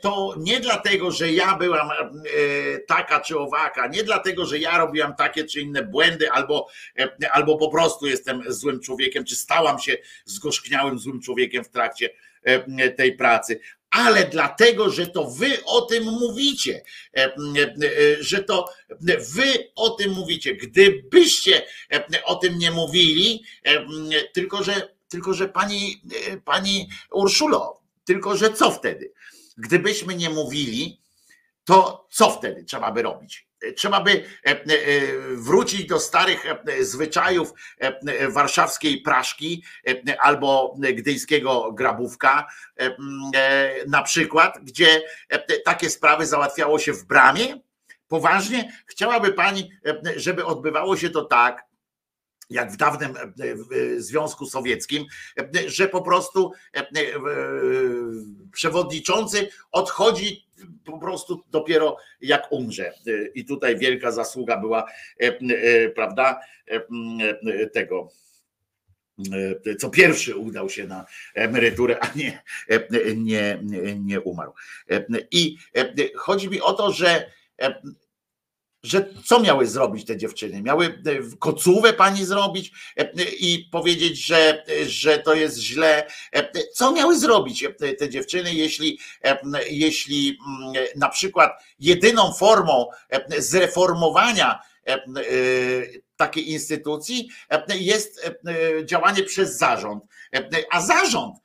to 0.00 0.34
nie 0.38 0.60
dlatego, 0.60 1.10
że 1.10 1.32
ja 1.32 1.56
byłam 1.56 1.90
taka 2.88 3.20
czy 3.20 3.38
owaka, 3.38 3.86
nie 3.86 4.04
dlatego, 4.04 4.46
że 4.46 4.58
ja 4.58 4.78
robiłam 4.78 5.14
takie 5.14 5.44
czy 5.44 5.60
inne 5.60 5.82
błędy, 5.82 6.30
albo, 6.30 6.68
albo 7.32 7.56
po 7.56 7.68
prostu 7.68 8.06
jestem 8.06 8.42
złym 8.48 8.80
człowiekiem, 8.80 9.24
czy 9.24 9.36
stałam 9.36 9.78
się 9.78 9.96
zgorzkniałym 10.24 10.98
złym 10.98 11.20
człowiekiem 11.20 11.64
w 11.64 11.68
trakcie 11.68 12.10
tej 12.96 13.16
pracy, 13.16 13.60
ale 13.90 14.24
dlatego, 14.24 14.90
że 14.90 15.06
to 15.06 15.30
wy 15.30 15.64
o 15.64 15.80
tym 15.80 16.04
mówicie, 16.04 16.82
e, 17.16 17.24
e, 17.24 17.30
e, 17.30 18.22
że 18.22 18.44
to 18.44 18.68
wy 19.34 19.70
o 19.74 19.90
tym 19.90 20.12
mówicie. 20.12 20.54
Gdybyście 20.54 21.62
o 22.24 22.34
tym 22.34 22.58
nie 22.58 22.70
mówili, 22.70 23.44
tylko 24.32 24.64
że, 24.64 24.88
tylko 25.08 25.34
że 25.34 25.48
pani, 25.48 26.02
pani 26.44 26.88
Urszulo, 27.12 27.80
tylko 28.04 28.36
że 28.36 28.52
co 28.52 28.70
wtedy? 28.70 29.12
Gdybyśmy 29.56 30.14
nie 30.14 30.30
mówili, 30.30 30.99
to 31.70 32.06
co 32.10 32.30
wtedy 32.30 32.64
trzeba 32.64 32.92
by 32.92 33.02
robić? 33.02 33.48
Trzeba 33.76 34.00
by 34.00 34.10
e, 34.10 34.50
e, 34.50 34.64
wrócić 35.34 35.86
do 35.86 36.00
starych 36.00 36.46
e, 36.46 36.84
zwyczajów 36.84 37.52
warszawskiej 38.28 39.00
praszki 39.00 39.64
albo 40.20 40.76
gdyjskiego 40.94 41.72
grabówka, 41.72 42.46
na 43.86 44.02
przykład, 44.02 44.58
gdzie 44.62 45.02
takie 45.64 45.90
sprawy 45.90 46.26
załatwiało 46.26 46.78
się 46.78 46.92
w 46.92 47.04
bramie. 47.04 47.60
Poważnie 48.08 48.72
chciałaby 48.86 49.32
pani, 49.32 49.70
żeby 50.16 50.44
odbywało 50.44 50.96
się 50.96 51.10
to 51.10 51.24
tak, 51.24 51.64
jak 52.50 52.72
w 52.72 52.76
dawnym 52.76 53.14
Związku 53.96 54.46
Sowieckim, 54.46 55.04
że 55.66 55.88
po 55.88 56.02
prostu 56.02 56.52
przewodniczący 58.52 59.48
odchodzi 59.72 60.49
po 60.84 60.98
prostu 60.98 61.42
dopiero 61.50 61.96
jak 62.20 62.52
umrze. 62.52 62.92
I 63.34 63.44
tutaj 63.44 63.78
wielka 63.78 64.12
zasługa 64.12 64.56
była, 64.56 64.86
prawda, 65.94 66.40
tego 67.72 68.08
co 69.78 69.90
pierwszy 69.90 70.36
udał 70.36 70.70
się 70.70 70.86
na 70.86 71.06
emeryturę, 71.34 71.98
a 72.00 72.10
nie, 72.16 72.42
nie, 73.16 73.58
nie 73.98 74.20
umarł. 74.20 74.52
I 75.30 75.56
chodzi 76.16 76.48
mi 76.48 76.60
o 76.60 76.72
to, 76.72 76.92
że 76.92 77.30
że 78.82 79.08
co 79.24 79.40
miały 79.40 79.66
zrobić 79.66 80.06
te 80.06 80.16
dziewczyny? 80.16 80.62
Miały 80.62 80.86
e, 80.86 80.90
kocówę 81.38 81.92
pani 81.92 82.24
zrobić 82.24 82.72
e, 82.96 83.10
i 83.24 83.68
powiedzieć, 83.72 84.26
że, 84.26 84.64
że 84.86 85.18
to 85.18 85.34
jest 85.34 85.58
źle. 85.58 86.06
E, 86.32 86.50
co 86.72 86.92
miały 86.92 87.18
zrobić 87.18 87.64
te 87.98 88.08
dziewczyny, 88.08 88.54
jeśli, 88.54 88.98
jeśli 89.70 90.38
na 90.96 91.08
przykład 91.08 91.52
jedyną 91.78 92.32
formą 92.32 92.86
zreformowania 93.38 94.58
takiej 96.16 96.50
instytucji 96.50 97.28
jest 97.68 98.30
działanie 98.84 99.22
przez 99.22 99.58
zarząd, 99.58 100.04
a 100.70 100.80
zarząd 100.80 101.36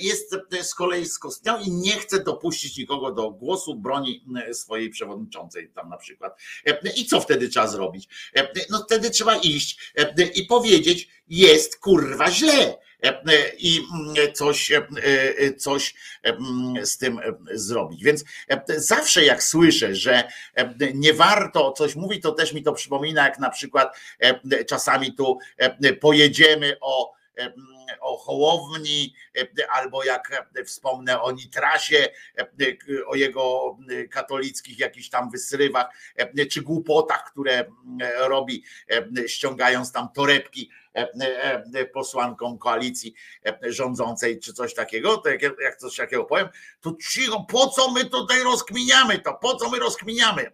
jest 0.00 0.36
z 0.62 0.74
kolei 0.74 1.06
skostniał 1.06 1.60
i 1.60 1.70
nie 1.70 1.92
chce 1.92 2.24
dopuścić 2.24 2.76
nikogo 2.76 3.12
do 3.12 3.30
głosu, 3.30 3.74
broni 3.74 4.24
swojej 4.52 4.90
przewodniczącej 4.90 5.70
tam 5.70 5.88
na 5.88 5.96
przykład. 5.96 6.38
I 6.96 7.06
co 7.06 7.20
wtedy 7.20 7.48
trzeba 7.48 7.66
zrobić? 7.66 8.08
No 8.70 8.84
wtedy 8.84 9.10
trzeba 9.10 9.36
iść 9.36 9.92
i 10.34 10.46
powiedzieć, 10.46 11.08
jest 11.28 11.80
kurwa 11.80 12.30
źle 12.30 12.78
i 13.58 13.80
coś, 14.34 14.72
coś 15.58 15.94
z 16.82 16.98
tym 16.98 17.20
zrobić. 17.52 18.04
Więc 18.04 18.24
zawsze 18.76 19.24
jak 19.24 19.42
słyszę, 19.42 19.94
że 19.94 20.28
nie 20.94 21.12
warto 21.14 21.72
coś 21.72 21.94
mówić, 21.94 22.22
to 22.22 22.32
też 22.32 22.52
mi 22.52 22.62
to 22.62 22.72
przypomina, 22.72 23.24
jak 23.24 23.38
na 23.38 23.50
przykład 23.50 23.96
czasami 24.66 25.14
tu 25.14 25.38
pojedziemy 26.00 26.76
o 26.80 27.12
o 28.00 28.16
Hołowni, 28.16 29.14
albo 29.68 30.04
jak 30.04 30.50
wspomnę 30.64 31.22
o 31.22 31.32
Nitrasie, 31.32 32.08
o 33.06 33.14
jego 33.14 33.76
katolickich 34.10 34.78
jakichś 34.78 35.08
tam 35.08 35.30
wysrywach, 35.30 35.86
czy 36.50 36.62
głupotach, 36.62 37.30
które 37.30 37.64
robi, 38.18 38.64
ściągając 39.26 39.92
tam 39.92 40.08
torebki 40.14 40.70
posłankom 41.92 42.58
koalicji 42.58 43.14
rządzącej, 43.62 44.40
czy 44.40 44.52
coś 44.52 44.74
takiego, 44.74 45.16
to 45.16 45.28
jak, 45.28 45.42
jak 45.42 45.76
coś 45.76 45.96
takiego 45.96 46.24
powiem, 46.24 46.48
to 46.80 46.96
cicho, 47.10 47.46
po 47.48 47.66
co 47.68 47.90
my 47.90 48.04
tutaj 48.04 48.42
rozkminiamy 48.42 49.18
to, 49.18 49.34
po 49.34 49.56
co 49.56 49.70
my 49.70 49.78
rozkminiamy? 49.78 50.52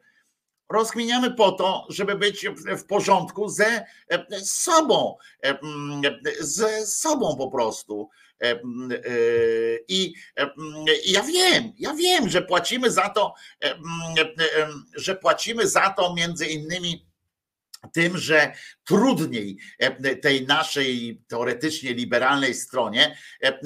Rozkminiamy 0.68 1.30
po 1.34 1.52
to, 1.52 1.86
żeby 1.90 2.14
być 2.14 2.46
w 2.78 2.84
porządku 2.84 3.48
ze 3.48 3.86
sobą, 4.42 5.16
ze 6.40 6.86
sobą 6.86 7.36
po 7.36 7.50
prostu. 7.50 8.08
I 9.88 10.14
ja 11.06 11.22
wiem, 11.22 11.72
ja 11.78 11.94
wiem, 11.94 12.28
że 12.28 12.42
płacimy 12.42 12.90
za 12.90 13.08
to, 13.08 13.34
że 14.94 15.16
płacimy 15.16 15.68
za 15.68 15.90
to 15.90 16.14
między 16.14 16.46
innymi 16.46 17.06
tym, 17.92 18.18
że 18.18 18.52
trudniej 18.84 19.56
e, 19.78 20.16
tej 20.16 20.46
naszej 20.46 21.22
teoretycznie 21.28 21.94
liberalnej 21.94 22.54
stronie 22.54 23.16
e, 23.42 23.58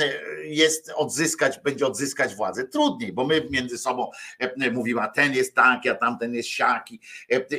jest 0.45 0.93
odzyskać, 0.97 1.61
będzie 1.65 1.87
odzyskać 1.87 2.35
władzę. 2.35 2.65
Trudniej, 2.65 3.13
bo 3.13 3.27
my 3.27 3.47
między 3.51 3.79
sobą 3.79 4.11
e, 4.39 4.71
mówimy, 4.71 5.01
a 5.01 5.09
ten 5.09 5.35
jest 5.35 5.55
taki, 5.55 5.89
a 5.89 5.95
tamten 5.95 6.35
jest 6.35 6.49
siaki 6.49 7.01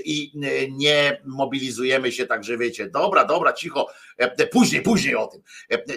i 0.06 0.32
nie 0.72 1.22
mobilizujemy 1.26 2.12
się 2.12 2.28
tak, 2.28 2.44
że 2.44 2.58
wiecie, 2.58 2.90
dobra, 2.90 3.26
dobra, 3.26 3.54
cicho, 3.54 3.88
później, 4.52 4.82
później 4.82 5.16
o 5.16 5.28
tym. 5.28 5.42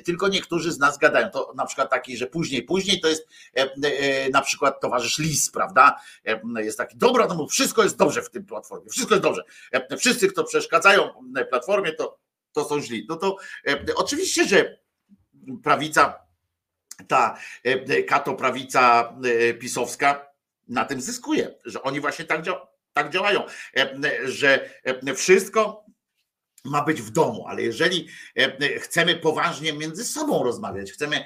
Tylko 0.05 0.29
niektórzy 0.29 0.73
z 0.73 0.79
nas 0.79 0.99
gadają, 0.99 1.31
to 1.31 1.53
na 1.57 1.67
przykład 1.67 1.91
taki, 1.91 2.17
że 2.17 2.27
później, 2.27 2.63
później 2.63 3.01
to 3.01 3.09
jest 3.09 3.29
na 4.33 4.43
przykład 4.43 4.81
towarzysz 4.81 5.19
Lis, 5.19 5.51
prawda? 5.51 6.01
Jest 6.57 6.79
taki, 6.79 6.97
dobra, 6.97 7.27
no 7.27 7.47
wszystko 7.47 7.83
jest 7.83 7.97
dobrze 7.97 8.23
w 8.23 8.31
tym 8.31 8.47
platformie, 8.47 8.91
wszystko 8.91 9.15
jest 9.15 9.23
dobrze. 9.23 9.45
Wszyscy, 9.99 10.29
kto 10.29 10.45
przeszkadzają 10.45 11.11
platformie, 11.51 11.93
to, 11.93 12.19
to 12.53 12.65
są 12.65 12.81
źli. 12.81 13.07
No 13.09 13.17
to 13.17 13.37
e, 13.67 13.85
oczywiście, 13.97 14.49
że 14.49 14.79
prawica, 15.63 16.27
ta 17.09 17.39
e, 17.65 18.03
kato 18.03 18.35
prawica 18.35 19.15
e, 19.25 19.55
pisowska 19.55 20.33
na 20.69 20.85
tym 20.85 21.01
zyskuje, 21.01 21.55
że 21.65 21.83
oni 21.83 22.01
właśnie 22.01 22.25
tak, 22.25 22.43
tak 22.93 23.11
działają, 23.11 23.43
że 24.25 24.71
wszystko 25.17 25.85
ma 26.65 26.85
być 26.85 27.03
w 27.03 27.11
domu, 27.11 27.47
ale 27.49 27.63
jeżeli 27.63 28.09
chcemy 28.79 29.17
poważnie 29.17 29.73
między 29.73 30.05
sobą 30.05 30.45
rozmawiać, 30.45 30.93
chcemy 30.93 31.25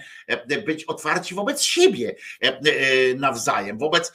być 0.66 0.84
otwarci 0.84 1.34
wobec 1.34 1.62
siebie 1.62 2.16
nawzajem, 3.16 3.78
wobec 3.78 4.12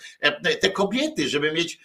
te 0.62 0.70
kobiety, 0.70 1.30
żeby 1.30 1.52
mieć 1.52 1.80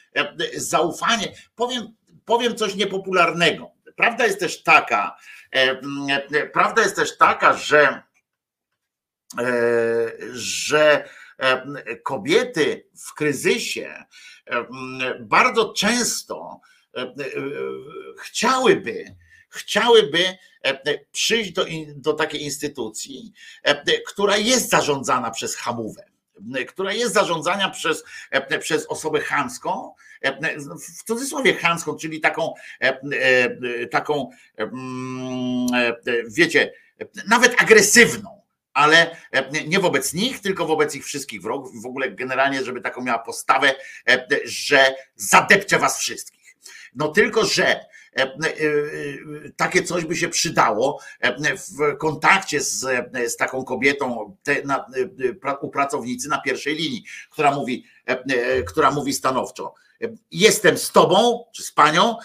zaufanie, 0.54 1.32
powiem, 1.54 1.94
powiem 2.24 2.56
coś 2.56 2.74
niepopularnego. 2.74 3.70
Prawda 3.96 4.26
jest 4.26 4.40
też 4.40 4.62
taka, 4.62 5.16
e, 5.54 5.80
e, 6.32 6.46
prawda 6.46 6.82
jest 6.82 6.96
też 6.96 7.16
taka, 7.16 7.52
że, 7.52 8.02
e, 9.38 10.12
że 10.32 11.08
kobiety 12.02 12.88
w 13.06 13.14
kryzysie 13.14 14.04
bardzo 15.20 15.72
często 15.72 16.60
chciałyby, 18.18 19.16
chciałyby 19.48 20.38
przyjść 21.12 21.52
do, 21.52 21.66
do 21.96 22.12
takiej 22.12 22.42
instytucji, 22.42 23.32
która 24.06 24.36
jest 24.36 24.70
zarządzana 24.70 25.30
przez 25.30 25.56
hamówę 25.56 26.04
która 26.68 26.92
jest 26.92 27.14
zarządzana 27.14 27.70
przez, 27.70 28.04
przez 28.60 28.86
osobę 28.86 29.20
chamską, 29.20 29.94
w 30.80 31.02
cudzysłowie 31.02 31.54
chamską, 31.54 31.96
czyli 31.96 32.20
taką, 32.20 32.54
taką, 33.90 34.30
mm, 34.56 35.66
wiecie, 36.28 36.72
nawet 37.28 37.62
agresywną, 37.62 38.42
ale 38.72 39.16
nie 39.66 39.80
wobec 39.80 40.14
nich, 40.14 40.40
tylko 40.40 40.66
wobec 40.66 40.94
ich 40.94 41.04
wszystkich 41.04 41.42
wrogów, 41.42 41.82
w 41.82 41.86
ogóle 41.86 42.10
generalnie, 42.10 42.64
żeby 42.64 42.80
taką 42.80 43.02
miała 43.02 43.18
postawę, 43.18 43.74
że 44.44 44.94
zadepcze 45.14 45.78
was 45.78 45.98
wszystkich. 45.98 46.56
No 46.94 47.08
tylko, 47.08 47.44
że 47.44 47.64
E, 47.70 47.74
e, 47.74 47.80
e, 47.80 47.95
takie 49.56 49.82
coś 49.82 50.04
by 50.04 50.16
się 50.16 50.28
przydało 50.28 51.00
w 51.40 51.96
kontakcie 51.98 52.60
z, 52.60 52.80
z 53.26 53.36
taką 53.36 53.64
kobietą 53.64 54.36
te, 54.42 54.62
na, 54.62 54.86
u 55.60 55.70
pracownicy 55.70 56.28
na 56.28 56.40
pierwszej 56.40 56.74
linii, 56.74 57.04
która 57.30 57.50
mówi, 57.50 57.84
która 58.66 58.90
mówi 58.90 59.12
stanowczo. 59.12 59.74
Jestem 60.30 60.78
z 60.78 60.92
tobą, 60.92 61.44
czy 61.54 61.62
z 61.62 61.72
panią 61.72 62.16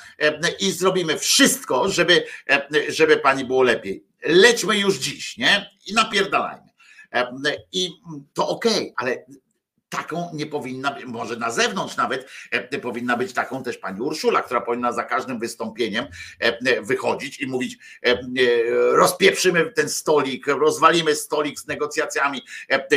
i 0.60 0.72
zrobimy 0.72 1.18
wszystko, 1.18 1.90
żeby, 1.90 2.24
żeby 2.90 3.18
pani 3.18 3.46
było 3.46 3.64
lepiej. 3.64 4.06
Lećmy 4.26 4.78
już 4.78 4.98
dziś, 4.98 5.38
nie? 5.38 5.70
I 5.88 5.94
napierdalajmy. 5.94 6.72
I 7.72 7.90
to 8.34 8.48
okej, 8.48 8.74
okay, 8.74 8.94
ale 8.96 9.26
taką 9.92 10.30
nie 10.34 10.46
powinna 10.46 10.96
może 11.06 11.36
na 11.36 11.52
zewnątrz 11.52 11.98
nawet 11.98 12.30
e, 12.52 12.80
powinna 12.80 13.18
być 13.18 13.34
taką 13.34 13.64
też 13.64 13.78
pani 13.78 14.02
Urszula, 14.02 14.42
która 14.42 14.62
powinna 14.62 14.92
za 14.92 15.04
każdym 15.04 15.40
wystąpieniem 15.40 16.06
e, 16.42 16.60
e, 16.66 16.82
wychodzić 16.82 17.42
i 17.42 17.48
mówić 17.48 17.78
rozpieprzymy 18.92 19.72
ten 19.72 19.90
stolik, 19.90 20.48
rozwalimy 20.48 21.16
stolik 21.16 21.60
z 21.60 21.68
negocjacjami, 21.68 22.42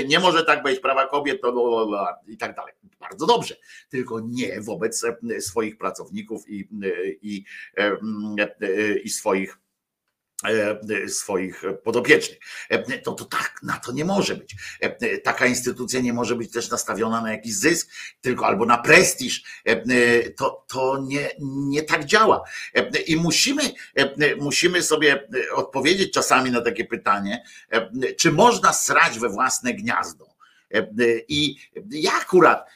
nie 0.06 0.20
może 0.20 0.44
tak 0.44 0.62
być 0.62 0.80
prawa 0.80 1.06
kobiet 1.06 1.40
i 2.28 2.36
tak 2.36 2.56
dalej. 2.56 2.74
Bardzo 3.00 3.26
dobrze, 3.26 3.56
tylko 3.88 4.20
nie 4.20 4.60
wobec 4.60 5.04
swoich 5.40 5.78
pracowników 5.78 6.48
i, 6.48 6.68
i, 7.22 7.44
i 9.04 9.08
swoich 9.08 9.58
E, 9.58 9.63
swoich 11.08 11.62
podopiecznych. 11.84 12.38
E, 12.68 12.98
to, 12.98 13.12
to 13.12 13.24
tak, 13.24 13.60
na 13.62 13.76
to 13.76 13.92
nie 13.92 14.04
może 14.04 14.36
być. 14.36 14.54
E, 14.80 15.18
taka 15.18 15.46
instytucja 15.46 16.00
nie 16.00 16.12
może 16.12 16.36
być 16.36 16.52
też 16.52 16.70
nastawiona 16.70 17.20
na 17.20 17.32
jakiś 17.32 17.54
zysk, 17.54 17.90
tylko 18.20 18.46
albo 18.46 18.66
na 18.66 18.78
prestiż. 18.78 19.42
To, 20.36 20.64
to 20.68 20.98
nie, 21.06 21.30
nie 21.40 21.82
tak 21.82 22.04
działa. 22.04 22.44
I 23.06 23.16
musimy, 23.16 23.62
musimy 24.40 24.82
sobie 24.82 25.28
odpowiedzieć 25.54 26.12
czasami 26.12 26.50
na 26.50 26.60
takie 26.60 26.84
pytanie, 26.84 27.44
czy 28.18 28.32
można 28.32 28.72
srać 28.72 29.18
we 29.18 29.28
własne 29.28 29.74
gniazdo. 29.74 30.33
I 31.28 31.56
ja 31.90 32.12
akurat 32.12 32.70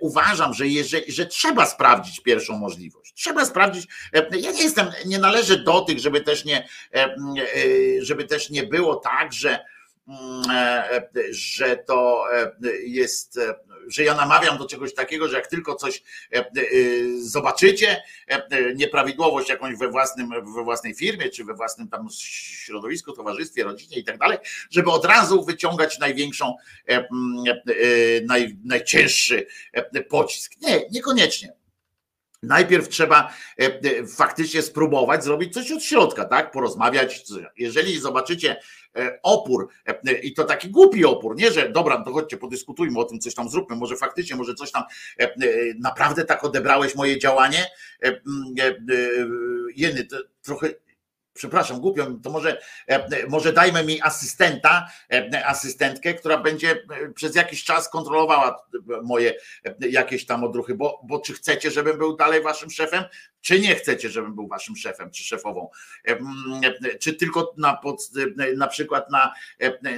uważam, 0.00 0.54
że, 0.54 0.66
jeżeli, 0.66 1.12
że 1.12 1.26
trzeba 1.26 1.66
sprawdzić 1.66 2.20
pierwszą 2.20 2.58
możliwość. 2.58 3.14
Trzeba 3.14 3.44
sprawdzić. 3.44 3.86
Ja 4.40 4.52
nie 4.52 4.62
jestem, 4.62 4.90
nie 5.06 5.18
należę 5.18 5.58
do 5.58 5.80
tych, 5.80 5.98
żeby 5.98 6.20
też 6.20 6.44
nie, 6.44 6.68
żeby 8.00 8.24
też 8.24 8.50
nie 8.50 8.62
było 8.62 8.96
tak, 8.96 9.32
że 9.32 9.73
że 11.30 11.76
to 11.76 12.24
jest 12.84 13.38
że 13.86 14.04
ja 14.04 14.14
namawiam 14.14 14.58
do 14.58 14.66
czegoś 14.66 14.94
takiego, 14.94 15.28
że 15.28 15.36
jak 15.36 15.46
tylko 15.46 15.74
coś 15.74 16.02
e, 16.32 16.38
e, 16.38 16.44
zobaczycie, 17.18 18.02
e, 18.28 18.74
nieprawidłowość 18.74 19.48
jakąś 19.48 19.76
we, 19.76 19.88
własnym, 19.88 20.30
we 20.54 20.64
własnej 20.64 20.94
firmie, 20.94 21.28
czy 21.28 21.44
we 21.44 21.54
własnym 21.54 21.88
tam 21.88 22.08
środowisku, 22.18 23.12
towarzystwie, 23.12 23.64
rodzinie 23.64 23.96
i 23.96 24.04
tak 24.04 24.18
dalej, 24.18 24.38
żeby 24.70 24.90
od 24.90 25.04
razu 25.04 25.44
wyciągać 25.44 25.98
największą, 25.98 26.56
naj, 28.26 28.56
najcięższy 28.64 29.46
pocisk. 30.08 30.52
Nie, 30.60 30.88
niekoniecznie 30.90 31.63
Najpierw 32.46 32.88
trzeba 32.88 33.32
e, 33.58 33.64
e, 33.64 34.06
faktycznie 34.06 34.62
spróbować 34.62 35.24
zrobić 35.24 35.54
coś 35.54 35.72
od 35.72 35.82
środka, 35.82 36.24
tak? 36.24 36.50
Porozmawiać. 36.50 37.24
Jeżeli 37.56 38.00
zobaczycie 38.00 38.56
e, 38.96 39.18
opór, 39.22 39.68
i 40.22 40.34
to 40.34 40.44
taki 40.44 40.70
głupi 40.70 41.04
opór, 41.04 41.36
nie, 41.36 41.50
że 41.50 41.68
dobra, 41.68 42.04
to 42.04 42.12
chodźcie, 42.12 42.36
podyskutujmy 42.36 42.98
o 42.98 43.04
tym, 43.04 43.20
coś 43.20 43.34
tam 43.34 43.48
zróbmy, 43.48 43.76
może 43.76 43.96
faktycznie, 43.96 44.36
może 44.36 44.54
coś 44.54 44.70
tam 44.70 44.82
naprawdę 45.78 46.24
tak 46.24 46.44
odebrałeś 46.44 46.94
moje 46.94 47.18
działanie. 47.18 47.66
Jeny, 49.76 50.06
trochę 50.42 50.68
przepraszam, 51.34 51.80
głupio, 51.80 52.06
to 52.22 52.30
może, 52.30 52.60
e, 52.88 53.26
może 53.28 53.52
dajmy 53.52 53.84
mi 53.84 54.02
asystenta, 54.02 54.88
e, 55.12 55.46
asystentkę, 55.46 56.14
która 56.14 56.38
będzie 56.38 56.70
e, 56.70 57.12
przez 57.14 57.34
jakiś 57.36 57.64
czas 57.64 57.88
kontrolowała 57.88 58.66
moje 59.02 59.34
jakieś 59.80 60.26
tam 60.26 60.44
odruchy, 60.44 60.74
bo, 60.74 61.00
bo 61.04 61.20
czy 61.20 61.32
chcecie, 61.32 61.70
żebym 61.70 61.98
był 61.98 62.16
dalej 62.16 62.42
waszym 62.42 62.70
szefem, 62.70 63.04
czy 63.44 63.60
nie 63.60 63.74
chcecie, 63.74 64.10
żebym 64.10 64.34
był 64.34 64.48
waszym 64.48 64.76
szefem 64.76 65.10
czy 65.10 65.24
szefową? 65.24 65.70
Czy 67.00 67.14
tylko 67.14 67.54
na, 67.56 67.76
pod, 67.76 68.10
na 68.56 68.66
przykład 68.68 69.10
na, 69.10 69.34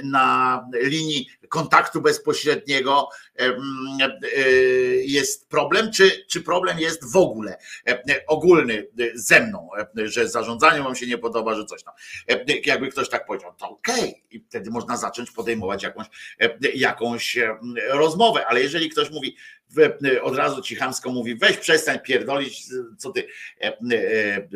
na 0.03 0.65
linii 0.73 1.29
kontaktu 1.49 2.01
bezpośredniego 2.01 3.09
jest 5.01 5.49
problem, 5.49 5.91
czy, 5.91 6.25
czy 6.27 6.41
problem 6.41 6.79
jest 6.79 7.11
w 7.11 7.15
ogóle 7.15 7.57
ogólny 8.27 8.87
ze 9.15 9.41
mną, 9.41 9.69
że 9.95 10.29
zarządzanie 10.29 10.83
wam 10.83 10.95
się 10.95 11.07
nie 11.07 11.17
podoba, 11.17 11.55
że 11.55 11.65
coś 11.65 11.83
tam. 11.83 11.93
Jakby 12.65 12.87
ktoś 12.87 13.09
tak 13.09 13.25
powiedział, 13.25 13.53
to 13.57 13.69
okej, 13.69 13.99
okay. 13.99 14.21
i 14.31 14.39
wtedy 14.39 14.69
można 14.69 14.97
zacząć 14.97 15.31
podejmować 15.31 15.83
jakąś, 15.83 16.07
jakąś 16.75 17.37
rozmowę, 17.89 18.47
ale 18.47 18.61
jeżeli 18.61 18.89
ktoś 18.89 19.11
mówi, 19.11 19.37
od 20.21 20.35
razu 20.35 20.61
ci 20.61 20.75
chamsko 20.75 21.09
mówi, 21.09 21.35
weź 21.35 21.57
przestań 21.57 21.99
pierdolić, 21.99 22.67
co 22.97 23.11
ty 23.11 23.27
e, 23.61 23.77
e, 23.93 24.47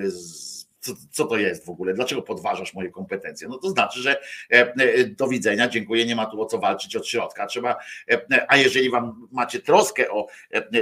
co, 0.81 0.93
co 1.11 1.25
to 1.25 1.37
jest 1.37 1.65
w 1.65 1.69
ogóle, 1.69 1.93
dlaczego 1.93 2.21
podważasz 2.21 2.73
moje 2.73 2.89
kompetencje? 2.89 3.47
No 3.47 3.57
to 3.57 3.69
znaczy, 3.69 3.99
że 3.99 4.21
e, 4.51 4.73
e, 4.73 5.05
do 5.05 5.27
widzenia, 5.27 5.67
dziękuję, 5.67 6.05
nie 6.05 6.15
ma 6.15 6.25
tu 6.25 6.41
o 6.41 6.45
co 6.45 6.59
walczyć 6.59 6.95
od 6.95 7.07
środka. 7.07 7.45
Trzeba, 7.45 7.77
e, 8.11 8.45
a 8.47 8.57
jeżeli 8.57 8.89
wam 8.89 9.27
macie 9.31 9.59
troskę 9.59 10.11
o 10.11 10.27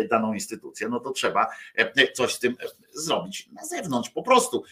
daną 0.10 0.34
instytucję, 0.34 0.90
no 0.90 1.00
to 1.00 1.12
trzeba 1.12 1.48
coś 2.14 2.34
z 2.34 2.40
tym 2.40 2.56
zrobić 2.94 3.50
na 3.52 3.66
zewnątrz 3.66 4.10
po 4.10 4.24
prostu. 4.24 4.64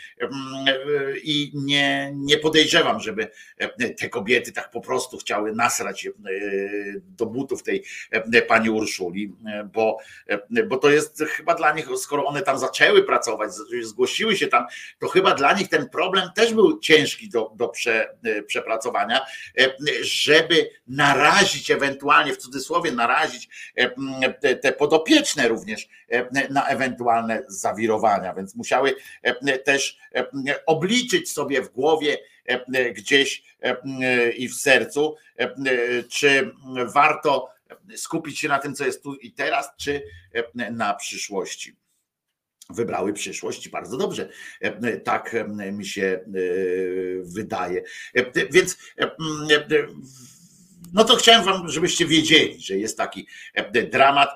I 1.23 1.51
nie, 1.53 2.13
nie 2.15 2.37
podejrzewam, 2.37 2.99
żeby 2.99 3.27
te 3.97 4.09
kobiety 4.09 4.51
tak 4.51 4.71
po 4.71 4.81
prostu 4.81 5.17
chciały 5.17 5.51
nasrać 5.55 6.07
do 6.99 7.25
butów 7.25 7.63
tej 7.63 7.83
pani 8.47 8.69
Urszuli, 8.69 9.33
bo, 9.73 9.97
bo 10.67 10.77
to 10.77 10.89
jest 10.89 11.23
chyba 11.23 11.55
dla 11.55 11.73
nich, 11.73 11.87
skoro 11.97 12.25
one 12.25 12.41
tam 12.41 12.59
zaczęły 12.59 13.03
pracować, 13.03 13.51
zgłosiły 13.81 14.35
się 14.35 14.47
tam, 14.47 14.65
to 14.99 15.07
chyba 15.17 15.33
dla 15.33 15.53
nich 15.53 15.69
ten 15.69 15.89
problem 15.89 16.29
też 16.35 16.53
był 16.53 16.79
ciężki 16.79 17.29
do, 17.29 17.51
do 17.55 17.69
prze, 17.69 18.09
e, 18.23 18.43
przepracowania, 18.43 19.25
e, 19.59 19.73
żeby 20.01 20.69
narazić, 20.87 21.71
ewentualnie 21.71 22.33
w 22.33 22.37
cudzysłowie 22.37 22.91
narazić 22.91 23.49
e, 23.75 24.33
te, 24.33 24.55
te 24.55 24.71
podopieczne 24.71 25.47
również 25.47 25.89
na 26.49 26.67
ewentualne 26.67 27.43
zawirowania, 27.47 28.33
więc 28.33 28.55
musiały 28.55 28.95
też 29.65 29.97
obliczyć 30.65 31.31
sobie 31.31 31.61
w 31.61 31.69
głowie 31.69 32.17
gdzieś 32.93 33.43
i 34.37 34.49
w 34.49 34.55
sercu, 34.55 35.15
czy 36.09 36.51
warto 36.93 37.49
skupić 37.95 38.39
się 38.39 38.47
na 38.47 38.59
tym, 38.59 38.75
co 38.75 38.85
jest 38.85 39.03
tu 39.03 39.15
i 39.15 39.31
teraz, 39.31 39.69
czy 39.77 40.03
na 40.71 40.93
przyszłości 40.93 41.75
wybrały 42.69 43.13
przyszłość 43.13 43.69
bardzo 43.69 43.97
dobrze. 43.97 44.29
E, 44.61 44.97
tak 44.97 45.35
e, 45.35 45.71
mi 45.71 45.85
się 45.85 46.03
e, 46.03 46.23
wydaje. 47.23 47.83
Więc 48.51 48.77
no 50.93 51.03
to 51.03 51.15
chciałem 51.15 51.43
wam, 51.43 51.69
żebyście 51.69 52.05
wiedzieli, 52.05 52.61
że 52.61 52.77
jest 52.77 52.97
taki 52.97 53.27
dramat 53.91 54.29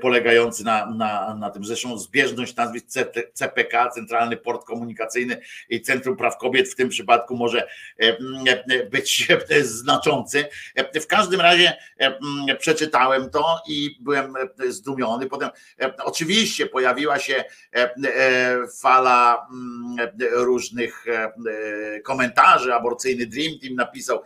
polegający 0.00 0.64
na, 0.64 0.90
na, 0.90 1.34
na 1.34 1.50
tym. 1.50 1.64
Zresztą 1.64 1.98
zbieżność 1.98 2.56
nazwisk 2.56 2.86
CPK, 3.34 3.90
Centralny 3.90 4.36
Port 4.36 4.64
Komunikacyjny 4.64 5.40
i 5.68 5.82
Centrum 5.82 6.16
Praw 6.16 6.38
Kobiet 6.38 6.68
w 6.68 6.74
tym 6.74 6.88
przypadku 6.88 7.36
może 7.36 7.68
być 8.90 9.28
znaczący. 9.62 10.44
W 11.02 11.06
każdym 11.06 11.40
razie 11.40 11.76
przeczytałem 12.58 13.30
to 13.30 13.62
i 13.68 13.96
byłem 14.00 14.34
zdumiony. 14.68 15.26
Potem 15.26 15.50
oczywiście 16.04 16.66
pojawiła 16.66 17.18
się 17.18 17.44
fala 18.80 19.46
różnych 20.32 21.04
komentarzy. 22.04 22.74
Aborcyjny 22.74 23.26
Dream 23.26 23.58
Team 23.58 23.74
napisał, 23.74 24.22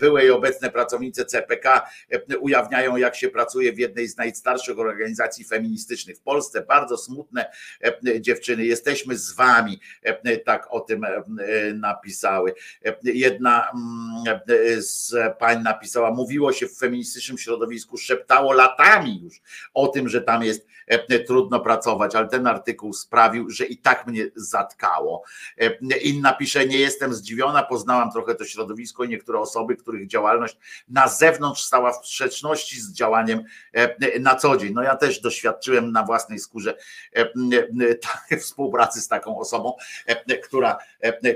były 0.00 0.24
i 0.24 0.30
obecne 0.30 0.70
pracownicy 0.70 0.99
pracownice 1.00 1.24
CPK 1.24 1.86
e, 2.10 2.38
ujawniają, 2.38 2.96
jak 2.96 3.16
się 3.16 3.28
pracuje 3.28 3.72
w 3.72 3.78
jednej 3.78 4.08
z 4.08 4.16
najstarszych 4.16 4.78
organizacji 4.78 5.44
feministycznych 5.44 6.16
w 6.16 6.20
Polsce. 6.20 6.62
Bardzo 6.62 6.96
smutne 6.96 7.50
e, 7.84 8.20
dziewczyny, 8.20 8.64
jesteśmy 8.64 9.16
z 9.16 9.32
wami, 9.32 9.80
e, 10.02 10.36
tak 10.38 10.66
o 10.70 10.80
tym 10.80 11.06
napisały. 11.74 12.54
Jedna 13.02 13.70
mm, 13.70 14.40
z 14.78 15.14
pań 15.38 15.62
napisała, 15.62 16.10
mówiło 16.10 16.52
się 16.52 16.66
w 16.66 16.78
feministycznym 16.78 17.38
środowisku, 17.38 17.96
szeptało 17.96 18.52
latami 18.52 19.20
już 19.22 19.40
o 19.74 19.88
tym, 19.88 20.08
że 20.08 20.20
tam 20.20 20.42
jest 20.42 20.66
trudno 21.26 21.60
pracować, 21.60 22.14
ale 22.14 22.28
ten 22.28 22.46
artykuł 22.46 22.92
sprawił, 22.92 23.50
że 23.50 23.64
i 23.64 23.76
tak 23.78 24.06
mnie 24.06 24.30
zatkało. 24.34 25.22
Inna 26.02 26.32
pisze, 26.32 26.66
nie 26.66 26.78
jestem 26.78 27.14
zdziwiona, 27.14 27.62
poznałam 27.62 28.10
trochę 28.12 28.34
to 28.34 28.44
środowisko 28.44 29.04
i 29.04 29.08
niektóre 29.08 29.38
osoby, 29.38 29.76
których 29.76 30.06
działalność 30.06 30.56
na 30.88 31.08
zewnątrz 31.08 31.62
stała 31.62 31.92
w 31.92 32.06
sprzeczności 32.06 32.80
z 32.80 32.92
działaniem 32.92 33.42
e, 33.72 34.20
na 34.20 34.34
co 34.34 34.56
dzień. 34.56 34.72
No 34.72 34.82
ja 34.82 34.96
też 34.96 35.20
doświadczyłem 35.20 35.92
na 35.92 36.04
własnej 36.04 36.38
skórze 36.38 36.74
e, 37.16 37.32
e, 38.30 38.36
współpracy 38.40 39.00
z 39.00 39.08
taką 39.08 39.38
osobą, 39.38 39.72
która, 40.44 40.78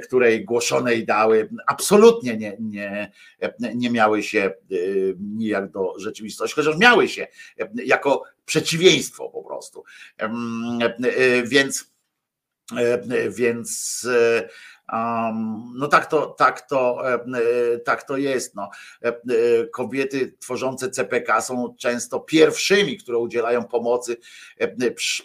której 0.03 0.45
głoszone 0.45 0.95
ideały 0.95 1.49
absolutnie 1.67 2.37
nie, 2.37 2.57
nie, 2.61 3.13
nie 3.75 3.91
miały 3.91 4.23
się 4.23 4.53
nijak 5.19 5.71
do 5.71 5.95
rzeczywistości, 5.99 6.55
chociaż 6.55 6.77
miały 6.77 7.09
się 7.09 7.27
jako 7.75 8.23
przeciwieństwo 8.45 9.29
po 9.29 9.43
prostu. 9.43 9.85
Więc 11.45 11.95
więc 13.29 14.07
no 15.75 15.89
tak 15.89 16.07
to, 16.07 16.27
tak 16.27 16.61
to, 16.61 17.11
e, 17.11 17.15
e, 17.15 17.79
tak 17.79 18.03
to 18.03 18.17
jest. 18.17 18.55
No. 18.55 18.71
E, 19.03 19.13
kobiety 19.67 20.37
tworzące 20.39 20.91
CPK 20.91 21.41
są 21.41 21.75
często 21.79 22.21
pierwszymi, 22.21 22.97
które 22.97 23.19
udzielają 23.19 23.65
pomocy 23.65 24.17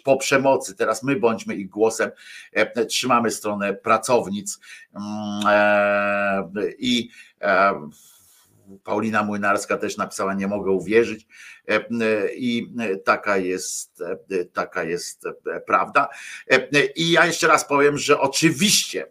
po 0.04 0.16
przemocy. 0.16 0.74
Teraz 0.74 1.02
my 1.02 1.16
bądźmy 1.16 1.54
ich 1.54 1.68
głosem, 1.68 2.10
trzymamy 2.88 3.30
stronę 3.30 3.74
pracownic 3.74 4.58
mm, 4.94 6.52
i 6.78 7.10
Paulina 8.84 9.22
Młynarska 9.22 9.76
też 9.76 9.96
napisała, 9.96 10.34
nie 10.34 10.48
mogę 10.48 10.70
uwierzyć 10.70 11.26
i 12.36 12.74
taka 13.04 13.36
jest, 13.36 14.02
taka 14.52 14.84
jest 14.84 15.24
prawda. 15.66 16.08
I 16.96 17.10
ja 17.10 17.26
jeszcze 17.26 17.48
raz 17.48 17.68
powiem, 17.68 17.98
że 17.98 18.20
oczywiście 18.20 19.06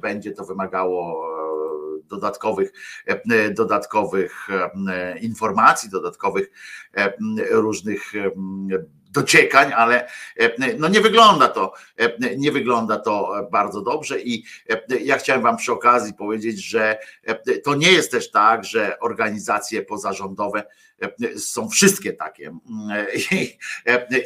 będzie 0.00 0.32
to 0.32 0.44
wymagało 0.44 1.28
dodatkowych, 2.04 2.72
dodatkowych 3.54 4.48
informacji, 5.20 5.90
dodatkowych 5.90 6.50
różnych 7.50 8.12
dociekań, 9.12 9.72
ale 9.72 10.08
no 10.78 10.88
nie 10.88 11.00
wygląda 11.00 11.48
to, 11.48 11.72
nie 12.36 12.52
wygląda 12.52 12.98
to 12.98 13.48
bardzo 13.52 13.80
dobrze 13.82 14.20
i 14.20 14.44
ja 15.00 15.18
chciałem 15.18 15.42
wam 15.42 15.56
przy 15.56 15.72
okazji 15.72 16.14
powiedzieć, 16.14 16.64
że 16.64 16.98
to 17.64 17.74
nie 17.74 17.92
jest 17.92 18.10
też 18.10 18.30
tak, 18.30 18.64
że 18.64 18.98
organizacje 19.00 19.82
pozarządowe 19.82 20.64
są 21.36 21.68
wszystkie 21.68 22.12
takie 22.12 22.58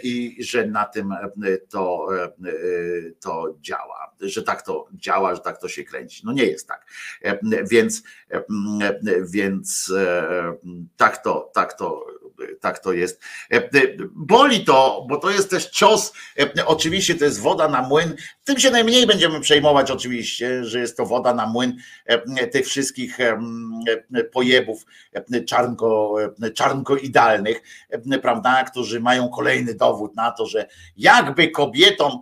i, 0.03 0.37
i 0.37 0.45
że 0.45 0.67
na 0.67 0.85
tym 0.85 1.15
to, 1.69 2.09
to 3.21 3.55
działa, 3.61 4.15
że 4.21 4.43
tak 4.43 4.63
to 4.63 4.89
działa, 4.95 5.35
że 5.35 5.41
tak 5.41 5.61
to 5.61 5.69
się 5.69 5.85
kręci. 5.85 6.23
No 6.25 6.33
nie 6.33 6.45
jest 6.45 6.69
tak. 6.69 6.87
Więc, 7.71 8.03
więc 9.23 9.93
tak 10.97 11.23
to, 11.23 11.51
tak 11.55 11.75
to 11.75 12.07
tak 12.61 12.79
to 12.79 12.93
jest. 12.93 13.23
Boli 14.15 14.65
to, 14.65 15.07
bo 15.09 15.17
to 15.17 15.31
jest 15.31 15.51
też 15.51 15.71
cios. 15.71 16.13
Oczywiście 16.67 17.15
to 17.15 17.25
jest 17.25 17.41
woda 17.41 17.69
na 17.69 17.83
młyn. 17.83 18.17
Tym 18.45 18.59
się 18.59 18.71
najmniej 18.71 19.07
będziemy 19.07 19.41
przejmować, 19.41 19.91
oczywiście, 19.91 20.65
że 20.65 20.81
jest 20.81 20.97
to 20.97 21.07
woda 21.07 21.35
na 21.35 21.47
młyn 21.47 21.77
tych 22.53 22.67
wszystkich 22.67 23.19
pojebów 24.33 24.87
czarnko, 25.47 26.17
czarnko 26.55 26.97
idealnych, 26.97 27.63
prawda, 28.23 28.65
którzy 28.65 29.01
mają 29.01 29.29
kolejny 29.29 29.75
dowód 29.75 30.17
na 30.17 30.31
to, 30.31 30.47
że 30.47 30.67
jakby 30.97 31.49
kobietom, 31.51 32.21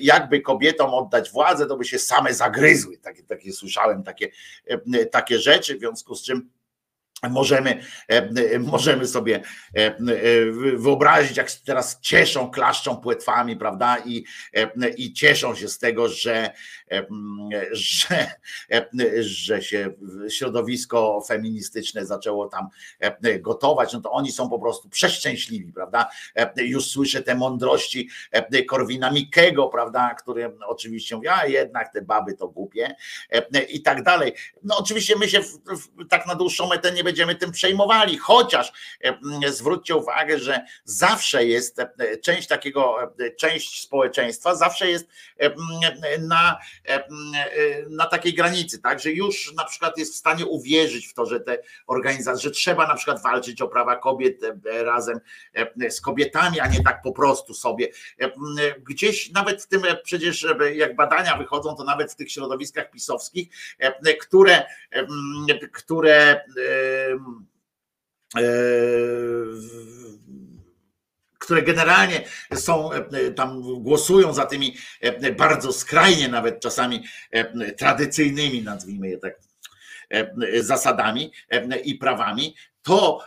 jakby 0.00 0.40
kobietom 0.40 0.94
oddać 0.94 1.30
władzę, 1.30 1.66
to 1.66 1.76
by 1.76 1.84
się 1.84 1.98
same 1.98 2.34
zagryzły. 2.34 2.98
Takie, 2.98 3.22
takie 3.22 3.52
słyszałem 3.52 4.02
takie, 4.02 4.28
takie 5.10 5.38
rzeczy, 5.38 5.76
w 5.76 5.78
związku 5.78 6.14
z 6.14 6.22
czym 6.22 6.50
Możemy, 7.22 7.82
e, 8.08 8.58
możemy 8.58 9.06
sobie 9.06 9.42
e, 9.74 9.96
wyobrazić, 10.76 11.36
jak 11.36 11.52
teraz 11.52 12.00
cieszą, 12.00 12.50
klaszczą 12.50 12.96
płetwami, 12.96 13.56
prawda? 13.56 13.96
I, 14.04 14.24
i 14.96 15.12
cieszą 15.12 15.54
się 15.54 15.68
z 15.68 15.78
tego, 15.78 16.08
że, 16.08 16.50
że, 17.72 18.30
że 19.20 19.62
się 19.62 19.90
środowisko 20.28 21.22
feministyczne 21.28 22.06
zaczęło 22.06 22.48
tam 22.48 22.68
gotować. 23.40 23.92
No 23.92 24.00
to 24.00 24.12
oni 24.12 24.32
są 24.32 24.50
po 24.50 24.58
prostu 24.58 24.88
przeszczęśliwi, 24.88 25.72
prawda? 25.72 26.10
Już 26.56 26.86
słyszę 26.86 27.22
te 27.22 27.34
mądrości 27.34 28.08
Korwina 28.68 29.10
Mikkego, 29.10 29.68
prawda? 29.68 30.14
Który 30.14 30.56
oczywiście 30.66 31.16
mówi, 31.16 31.28
a 31.28 31.46
jednak 31.46 31.92
te 31.92 32.02
baby 32.02 32.34
to 32.34 32.48
głupie 32.48 32.94
i 33.68 33.82
tak 33.82 34.02
dalej. 34.02 34.32
No 34.62 34.78
oczywiście 34.78 35.16
my 35.16 35.28
się 35.28 35.40
w, 35.40 35.46
w, 35.46 36.08
tak 36.08 36.26
na 36.26 36.34
dłuższą 36.34 36.68
metę 36.68 36.92
nie 36.92 37.04
będziemy 37.08 37.34
tym 37.34 37.52
przejmowali, 37.52 38.18
chociaż 38.18 38.72
e, 39.04 39.52
zwróćcie 39.52 39.96
uwagę, 39.96 40.38
że 40.38 40.66
zawsze 40.84 41.44
jest 41.44 41.78
e, 41.78 41.88
część 42.22 42.48
takiego, 42.48 43.02
e, 43.02 43.30
część 43.30 43.82
społeczeństwa 43.82 44.54
zawsze 44.54 44.90
jest 44.90 45.08
na, 46.20 46.58
na 47.90 48.06
takiej 48.06 48.34
granicy, 48.34 48.82
tak, 48.82 49.00
że 49.00 49.12
już 49.12 49.54
na 49.54 49.64
przykład 49.64 49.98
jest 49.98 50.14
w 50.14 50.16
stanie 50.16 50.46
uwierzyć 50.46 51.06
w 51.06 51.14
to, 51.14 51.26
że 51.26 51.40
te 51.40 51.58
organizacje, 51.86 52.42
że 52.42 52.50
trzeba 52.50 52.86
na 52.86 52.94
przykład 52.94 53.22
walczyć 53.22 53.62
o 53.62 53.68
prawa 53.68 53.96
kobiet 53.96 54.40
razem 54.64 55.20
z 55.90 56.00
kobietami, 56.00 56.60
a 56.60 56.66
nie 56.66 56.82
tak 56.82 57.02
po 57.02 57.12
prostu 57.12 57.54
sobie. 57.54 57.88
Gdzieś 58.78 59.30
nawet 59.30 59.62
w 59.62 59.66
tym 59.66 59.82
przecież 60.02 60.46
jak 60.74 60.96
badania 60.96 61.36
wychodzą, 61.36 61.76
to 61.76 61.84
nawet 61.84 62.12
w 62.12 62.16
tych 62.16 62.32
środowiskach 62.32 62.90
pisowskich, 62.90 63.48
które, 64.18 64.66
które 65.72 66.18
E, 66.18 66.40
które 71.38 71.62
generalnie 71.62 72.24
są 72.54 72.92
e, 72.92 73.30
tam, 73.30 73.62
głosują 73.82 74.34
za 74.34 74.46
tymi 74.46 74.76
e, 75.00 75.32
bardzo 75.32 75.72
skrajnie, 75.72 76.28
nawet 76.28 76.60
czasami 76.60 77.04
tradycyjnymi, 77.76 78.62
nazwijmy 78.62 79.08
je 79.08 79.18
tak, 79.18 79.38
zasadami 80.60 81.32
i 81.84 81.94
prawami, 81.94 82.54
to, 82.82 83.20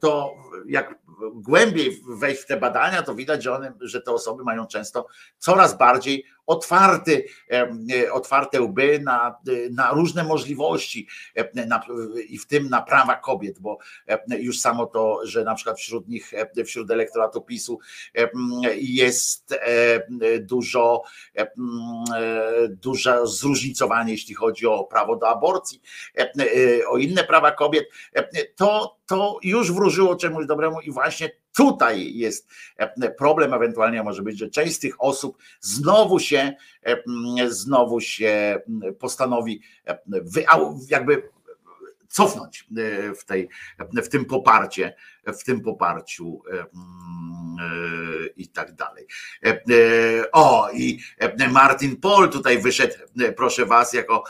to 0.00 0.34
jak 0.68 0.94
głębiej 1.34 2.02
wejść 2.08 2.42
w 2.42 2.46
te 2.46 2.56
badania, 2.56 3.02
to 3.02 3.14
widać, 3.14 3.42
że, 3.42 3.52
one, 3.52 3.72
że 3.80 4.02
te 4.02 4.12
osoby 4.12 4.44
mają 4.44 4.66
często 4.66 5.06
coraz 5.38 5.78
bardziej 5.78 6.24
otwarty, 6.46 7.24
e, 7.52 8.12
otwarte 8.12 8.60
łby 8.60 9.00
na, 9.00 9.36
na 9.70 9.90
różne 9.90 10.24
możliwości 10.24 11.08
e, 11.34 11.66
na, 11.66 11.82
i 12.28 12.38
w 12.38 12.46
tym 12.46 12.68
na 12.68 12.82
prawa 12.82 13.16
kobiet, 13.16 13.58
bo 13.58 13.78
już 14.38 14.60
samo 14.60 14.86
to, 14.86 15.20
że 15.24 15.44
na 15.44 15.54
przykład 15.54 15.78
wśród 15.78 16.08
nich, 16.08 16.32
wśród 16.66 16.90
elektoratu 16.90 17.40
PiSu 17.40 17.78
jest 18.76 19.54
dużo, 20.40 21.02
duże 22.68 23.26
zróżnicowanie, 23.26 24.12
jeśli 24.12 24.34
chodzi 24.34 24.66
o 24.66 24.84
prawo 24.84 25.16
do 25.16 25.28
aborcji, 25.28 25.80
o 26.88 26.98
inne 26.98 27.24
prawa 27.24 27.52
kobiet, 27.52 27.88
to, 28.56 28.96
to 29.06 29.38
już 29.42 29.72
wróżyło 29.72 30.16
czemuś 30.16 30.46
dobremu 30.46 30.80
i 30.80 30.90
właśnie 30.90 31.30
tutaj 31.56 32.12
jest 32.14 32.48
problem, 33.18 33.54
ewentualnie 33.54 34.02
może 34.02 34.22
być, 34.22 34.38
że 34.38 34.50
część 34.50 34.74
z 34.74 34.78
tych 34.78 34.94
osób 34.98 35.38
znowu 35.60 36.18
się, 36.18 36.54
znowu 37.48 38.00
się 38.00 38.60
postanowi 38.98 39.60
jakby 40.90 41.22
cofnąć 42.08 42.68
w, 43.18 43.24
tej, 43.24 43.48
w 43.92 44.08
tym 44.08 44.24
poparcie, 44.24 44.94
w 45.26 45.44
tym 45.44 45.60
poparciu 45.60 46.42
i 48.36 48.48
tak 48.48 48.74
dalej. 48.74 49.06
O, 50.32 50.70
i 50.74 51.00
Martin 51.50 51.96
Pol 51.96 52.30
tutaj 52.30 52.62
wyszedł, 52.62 52.94
proszę 53.36 53.66
was, 53.66 53.92
jako 53.92 54.24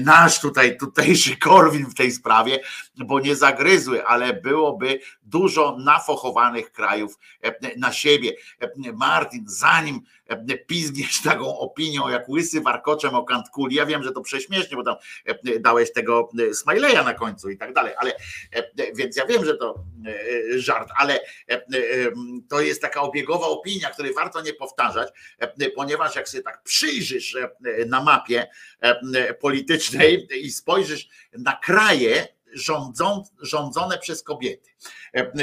nasz 0.00 0.40
tutaj, 0.40 0.76
tutejszy 0.76 1.36
Korwin 1.44 1.86
w 1.86 1.94
tej 1.94 2.12
sprawie, 2.12 2.60
bo 2.96 3.20
nie 3.20 3.36
zagryzły, 3.36 4.06
ale 4.06 4.32
byłoby 4.32 5.00
dużo 5.22 5.76
nafochowanych 5.78 6.72
krajów 6.72 7.18
na 7.76 7.92
siebie. 7.92 8.32
Martin, 8.94 9.44
zanim 9.46 10.00
pizgniesz 10.66 11.22
taką 11.30 11.58
opinią 11.58 12.08
jak 12.08 12.28
łysy 12.28 12.60
warkoczem 12.60 13.14
o 13.14 13.24
kantkuli, 13.24 13.76
ja 13.76 13.86
wiem, 13.86 14.02
że 14.02 14.12
to 14.12 14.20
prześmiesznie, 14.20 14.76
bo 14.76 14.82
tam 14.82 14.96
dałeś 15.60 15.92
tego 15.92 16.28
Smileya 16.54 17.04
na 17.04 17.14
końcu 17.14 17.50
i 17.50 17.56
tak 17.56 17.72
dalej, 17.72 17.94
ale 17.98 18.12
więc 18.94 19.16
ja 19.16 19.26
wiem, 19.26 19.44
że 19.44 19.56
to 19.56 19.84
żart, 20.56 20.88
ale 20.96 21.20
to 22.48 22.60
jest 22.60 22.82
taka 22.82 23.00
obiegowa 23.00 23.46
opinia, 23.46 23.90
której 23.90 24.14
warto 24.14 24.40
nie 24.40 24.52
powtarzać, 24.52 25.08
ponieważ 25.74 26.16
jak 26.16 26.28
sobie 26.28 26.42
tak 26.42 26.62
przyjrzysz 26.62 27.36
na 27.86 28.02
mapie 28.02 28.46
politycznej 29.40 30.28
i 30.40 30.50
spojrzysz 30.50 31.08
na 31.32 31.56
kraje, 31.56 32.28
rządzą, 32.52 33.24
rządzone 33.40 33.98
przez 33.98 34.22
kobiety. 34.22 34.70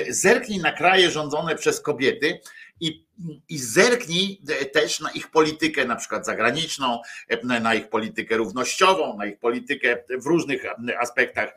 Zerknij 0.10 0.60
na 0.60 0.72
kraje 0.72 1.11
rządzone 1.11 1.56
przez 1.56 1.81
kobiety 1.81 2.39
i, 2.80 3.06
i 3.50 3.58
zerknij 3.58 4.41
też 4.74 5.00
na 5.00 5.12
ich 5.12 5.32
politykę, 5.32 5.86
na 5.86 5.96
przykład 5.96 6.26
zagraniczną, 6.26 7.02
na 7.44 7.76
ich 7.76 7.90
politykę 7.90 8.38
równościową, 8.38 9.18
na 9.18 9.26
ich 9.26 9.40
politykę 9.40 10.04
w 10.10 10.26
różnych 10.26 10.64
aspektach 11.00 11.54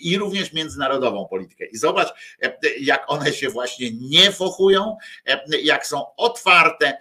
i 0.00 0.18
również 0.18 0.52
międzynarodową 0.52 1.28
politykę. 1.28 1.66
I 1.66 1.76
zobacz, 1.76 2.08
jak 2.80 3.04
one 3.06 3.32
się 3.32 3.48
właśnie 3.48 3.90
nie 3.92 4.32
fochują, 4.32 4.96
jak 5.62 5.86
są 5.86 6.16
otwarte 6.16 6.98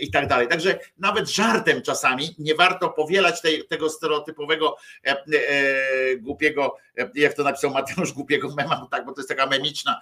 i 0.00 0.10
tak 0.10 0.26
dalej. 0.26 0.48
Także 0.48 0.78
nawet 0.98 1.30
żartem 1.30 1.82
czasami 1.82 2.34
nie 2.38 2.54
warto 2.54 2.88
powielać 2.88 3.42
tej, 3.42 3.66
tego 3.66 3.90
stereotypowego 3.90 4.76
e, 5.06 5.10
e, 5.10 6.16
głupiego, 6.16 6.76
jak 7.14 7.34
to 7.34 7.42
napisał 7.42 7.70
Mateusz, 7.70 8.12
głupiego 8.12 8.54
mema, 8.54 8.88
tak, 8.90 9.06
bo 9.06 9.12
to 9.12 9.20
jest 9.20 9.28
taka 9.28 9.46
memiczna 9.46 10.00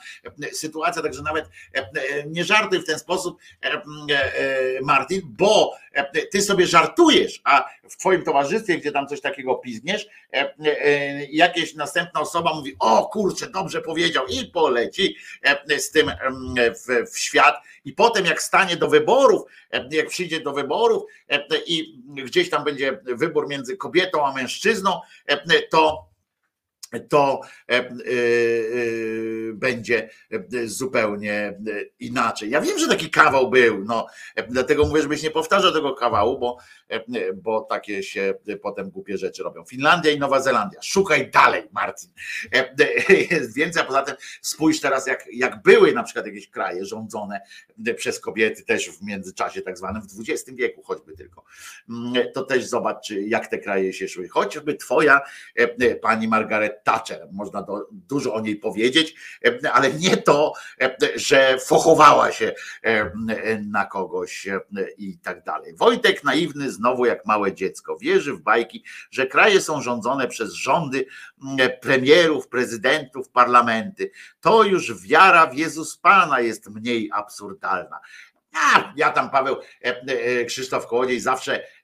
sytuacja, 0.52 1.02
także 1.02 1.22
nawet 1.22 1.44
nie 2.26 2.44
żartem 2.44 2.82
w 2.82 2.86
ten 2.86 2.98
sposób, 2.98 3.13
e, 3.62 3.72
e, 3.72 3.78
e, 4.10 4.80
Martin, 4.82 5.20
bo 5.24 5.76
ty 6.30 6.42
sobie 6.42 6.66
żartujesz, 6.66 7.40
a 7.44 7.70
w 7.90 7.96
twoim 7.96 8.22
towarzystwie, 8.22 8.78
gdzie 8.78 8.92
tam 8.92 9.08
coś 9.08 9.20
takiego 9.20 9.54
pizgniesz, 9.54 10.06
jakieś 11.30 11.74
następna 11.74 12.20
osoba 12.20 12.54
mówi, 12.54 12.76
o 12.78 13.06
kurczę, 13.06 13.50
dobrze 13.50 13.80
powiedział 13.80 14.26
i 14.26 14.44
poleci 14.44 15.16
z 15.78 15.90
tym 15.90 16.12
w, 16.56 17.10
w 17.12 17.18
świat. 17.18 17.54
I 17.84 17.92
potem 17.92 18.26
jak 18.26 18.42
stanie 18.42 18.76
do 18.76 18.88
wyborów, 18.88 19.42
jak 19.90 20.08
przyjdzie 20.08 20.40
do 20.40 20.52
wyborów 20.52 21.02
i 21.66 21.98
gdzieś 22.08 22.50
tam 22.50 22.64
będzie 22.64 23.00
wybór 23.04 23.48
między 23.48 23.76
kobietą 23.76 24.26
a 24.26 24.32
mężczyzną, 24.32 25.00
to 25.70 26.13
to 27.00 27.40
e, 27.68 27.72
e, 27.72 27.80
e, 27.80 27.88
będzie 29.52 30.10
zupełnie 30.64 31.58
inaczej. 32.00 32.50
Ja 32.50 32.60
wiem, 32.60 32.78
że 32.78 32.88
taki 32.88 33.10
kawał 33.10 33.50
był, 33.50 33.84
no, 33.84 34.06
dlatego 34.48 34.86
mówię, 34.86 35.02
żebyś 35.02 35.22
nie 35.22 35.30
powtarzał 35.30 35.72
tego 35.72 35.94
kawału, 35.94 36.38
bo, 36.38 36.58
bo 37.34 37.60
takie 37.60 38.02
się 38.02 38.34
potem 38.62 38.90
głupie 38.90 39.18
rzeczy 39.18 39.42
robią. 39.42 39.64
Finlandia 39.64 40.10
i 40.10 40.18
Nowa 40.18 40.40
Zelandia. 40.40 40.82
Szukaj 40.82 41.30
dalej, 41.30 41.62
Marcin. 41.72 42.10
Jest 43.30 43.54
więcej, 43.60 43.82
a 43.82 43.84
poza 43.84 44.02
tym 44.02 44.16
spójrz 44.42 44.80
teraz, 44.80 45.06
jak, 45.06 45.24
jak 45.32 45.62
były 45.62 45.92
na 45.92 46.02
przykład 46.02 46.26
jakieś 46.26 46.50
kraje 46.50 46.84
rządzone 46.84 47.40
przez 47.96 48.20
kobiety 48.20 48.64
też 48.64 48.90
w 48.90 49.02
międzyczasie 49.02 49.62
tak 49.62 49.78
zwanym 49.78 50.02
w 50.02 50.30
XX 50.30 50.56
wieku 50.56 50.82
choćby 50.82 51.16
tylko. 51.16 51.44
Mm, 51.90 52.32
to 52.34 52.42
też 52.42 52.66
zobacz, 52.66 53.10
jak 53.10 53.46
te 53.46 53.58
kraje 53.58 53.92
się 53.92 54.08
szły. 54.08 54.28
Choćby 54.28 54.74
twoja 54.74 55.20
pani 56.02 56.28
Margaret 56.28 56.83
Thatcher. 56.84 57.28
Można 57.32 57.62
do, 57.62 57.88
dużo 57.90 58.34
o 58.34 58.40
niej 58.40 58.56
powiedzieć, 58.56 59.14
e, 59.44 59.72
ale 59.72 59.92
nie 59.92 60.16
to, 60.16 60.52
e, 60.80 60.96
że 61.14 61.58
fochowała 61.58 62.32
się 62.32 62.54
e, 62.82 63.10
na 63.58 63.84
kogoś 63.84 64.48
i 64.98 65.18
tak 65.18 65.44
dalej. 65.44 65.76
Wojtek 65.76 66.24
naiwny, 66.24 66.70
znowu 66.70 67.06
jak 67.06 67.26
małe 67.26 67.54
dziecko, 67.54 67.98
wierzy 67.98 68.32
w 68.32 68.40
bajki, 68.40 68.84
że 69.10 69.26
kraje 69.26 69.60
są 69.60 69.82
rządzone 69.82 70.28
przez 70.28 70.52
rządy 70.52 71.06
premierów, 71.80 72.48
prezydentów, 72.48 73.28
parlamenty. 73.28 74.10
To 74.40 74.62
już 74.62 75.02
wiara 75.02 75.46
w 75.46 75.54
Jezus 75.54 75.96
Pana 75.96 76.40
jest 76.40 76.70
mniej 76.70 77.10
absurdalna. 77.12 78.00
Ja 78.96 79.10
tam 79.10 79.30
Paweł 79.30 79.56
Krzysztof 80.46 80.86
Kołodziej 80.86 81.20
zawsze 81.20 81.60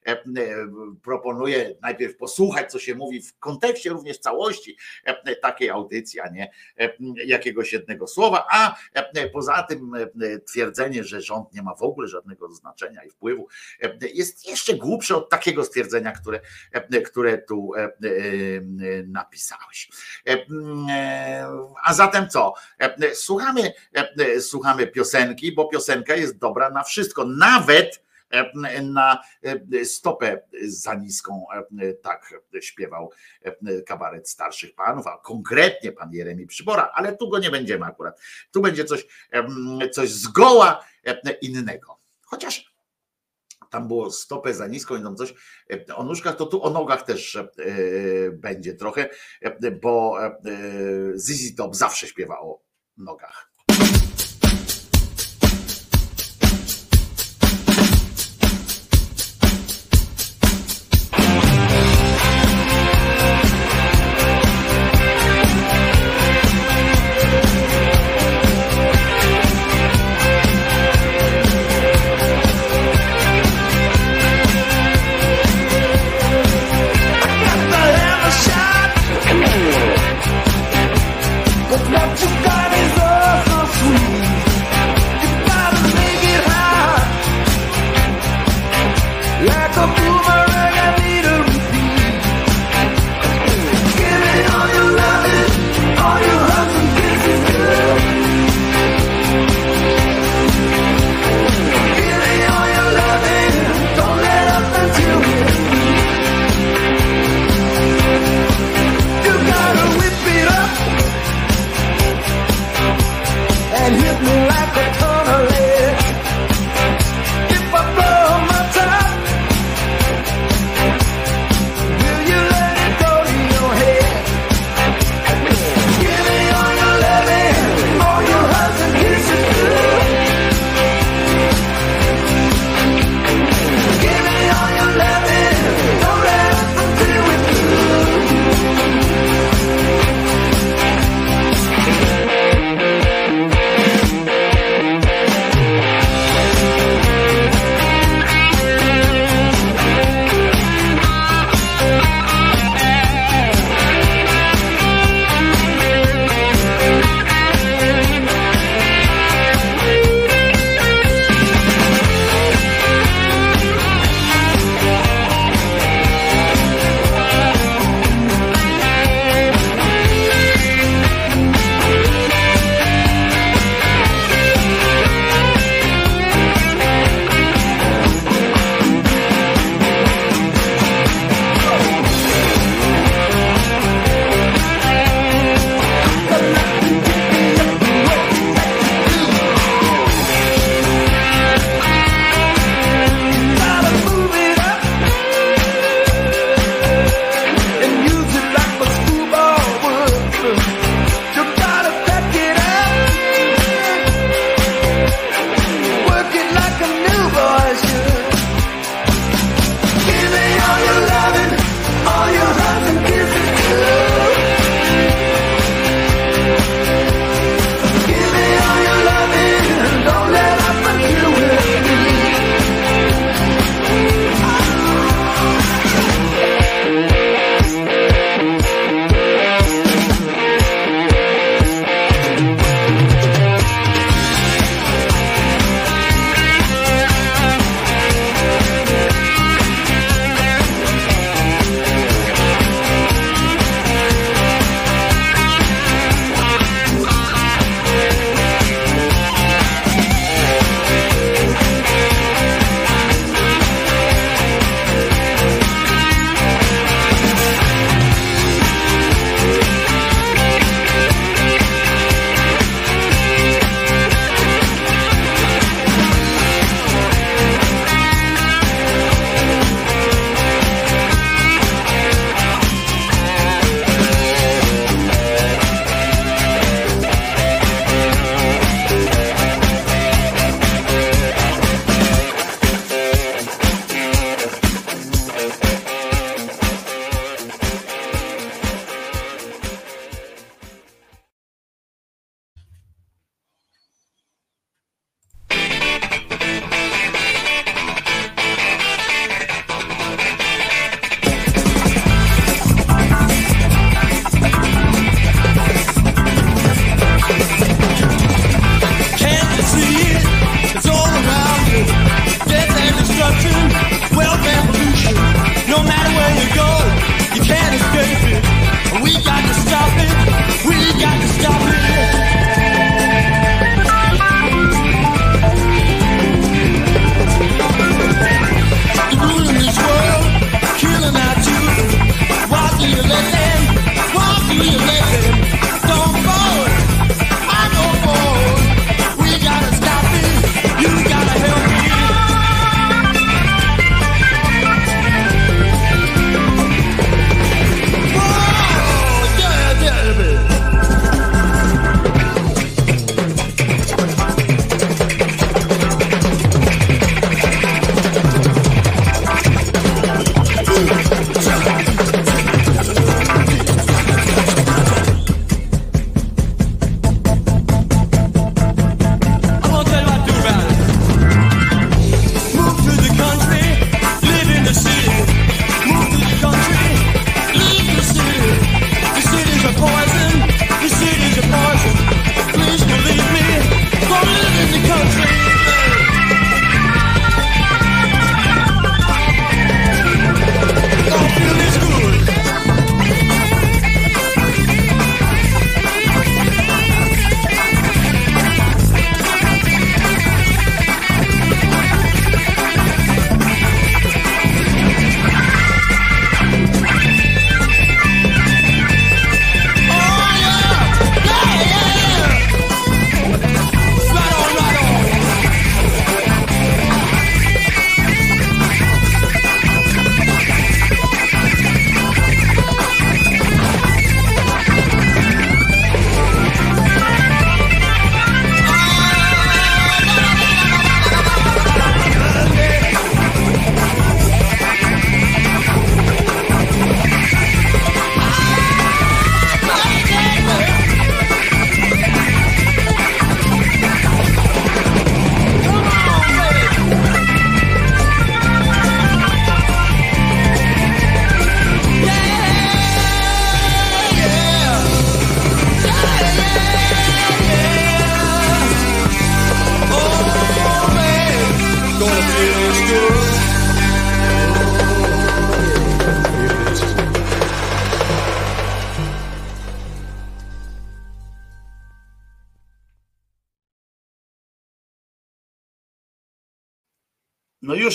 proponuję 1.03 1.75
najpierw 1.81 2.17
posłuchać, 2.17 2.71
co 2.71 2.79
się 2.79 2.95
mówi 2.95 3.21
w 3.21 3.39
kontekście 3.39 3.89
również 3.89 4.17
całości 4.17 4.77
e, 5.05 5.35
takiej 5.35 5.69
audycji, 5.69 6.19
a 6.19 6.29
nie 6.29 6.51
jakiegoś 7.25 7.73
jednego 7.73 8.07
słowa, 8.07 8.47
a 8.51 8.75
poza 9.33 9.63
tym 9.63 9.91
twierdzenie, 10.47 11.03
że 11.03 11.21
rząd 11.21 11.53
nie 11.53 11.61
ma 11.61 11.75
w 11.75 11.83
ogóle 11.83 12.07
żadnego 12.07 12.51
znaczenia 12.51 13.03
i 13.03 13.09
wpływu, 13.09 13.47
jest 14.13 14.49
jeszcze 14.49 14.73
głupsze 14.73 15.15
od 15.15 15.29
takiego 15.29 15.63
stwierdzenia, 15.63 16.11
które, 16.11 16.41
które 17.05 17.37
tu 17.37 17.71
napisałeś. 19.07 19.89
A 21.83 21.93
zatem 21.93 22.29
co? 22.29 22.53
Słuchamy, 23.13 23.73
słuchamy 24.39 24.87
piosenki, 24.87 25.51
bo 25.51 25.67
piosenka 25.67 26.15
jest 26.15 26.37
dobra 26.37 26.69
na 26.69 26.83
wszystko, 26.83 27.25
nawet 27.25 28.03
na 28.83 29.21
stopę 29.83 30.41
za 30.63 30.93
niską, 30.93 31.45
tak 32.03 32.33
śpiewał 32.61 33.11
kabaret 33.85 34.29
starszych 34.29 34.75
panów, 34.75 35.07
a 35.07 35.17
konkretnie 35.17 35.91
pan 35.91 36.13
Jeremi 36.13 36.47
Przybora, 36.47 36.91
ale 36.93 37.17
tu 37.17 37.29
go 37.29 37.39
nie 37.39 37.51
będziemy 37.51 37.85
akurat. 37.85 38.21
Tu 38.51 38.61
będzie 38.61 38.85
coś, 38.85 39.05
coś 39.91 40.09
zgoła 40.09 40.85
innego. 41.41 41.99
Chociaż 42.25 42.71
tam 43.69 43.87
było 43.87 44.11
stopę 44.11 44.53
za 44.53 44.67
niską 44.67 44.97
i 44.97 45.03
tam 45.03 45.15
coś 45.15 45.33
o 45.95 46.03
nóżkach, 46.03 46.35
to 46.35 46.45
tu 46.45 46.63
o 46.63 46.69
nogach 46.69 47.05
też 47.05 47.37
będzie 48.31 48.73
trochę, 48.73 49.09
bo 49.81 50.17
Zizi 51.27 51.55
Top 51.55 51.75
zawsze 51.75 52.07
śpiewa 52.07 52.39
o 52.39 52.61
nogach. 52.97 53.50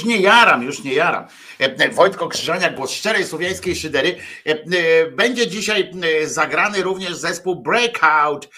Nie 0.07 0.21
jaram, 0.21 0.63
już 0.63 0.85
nie 0.85 0.95
jaram. 0.95 1.27
E, 1.61 1.65
e, 1.65 1.91
Wojtko 1.91 2.29
Krzyżaniak, 2.29 2.75
głos 2.75 2.91
szczerej 2.91 3.25
słowiańskiej 3.25 3.77
szydery. 3.77 4.17
E, 4.45 5.11
będzie 5.11 5.47
dzisiaj 5.47 5.91
zagrany 6.25 6.83
również 6.83 7.15
zespół 7.15 7.63
Breakout 7.63 8.49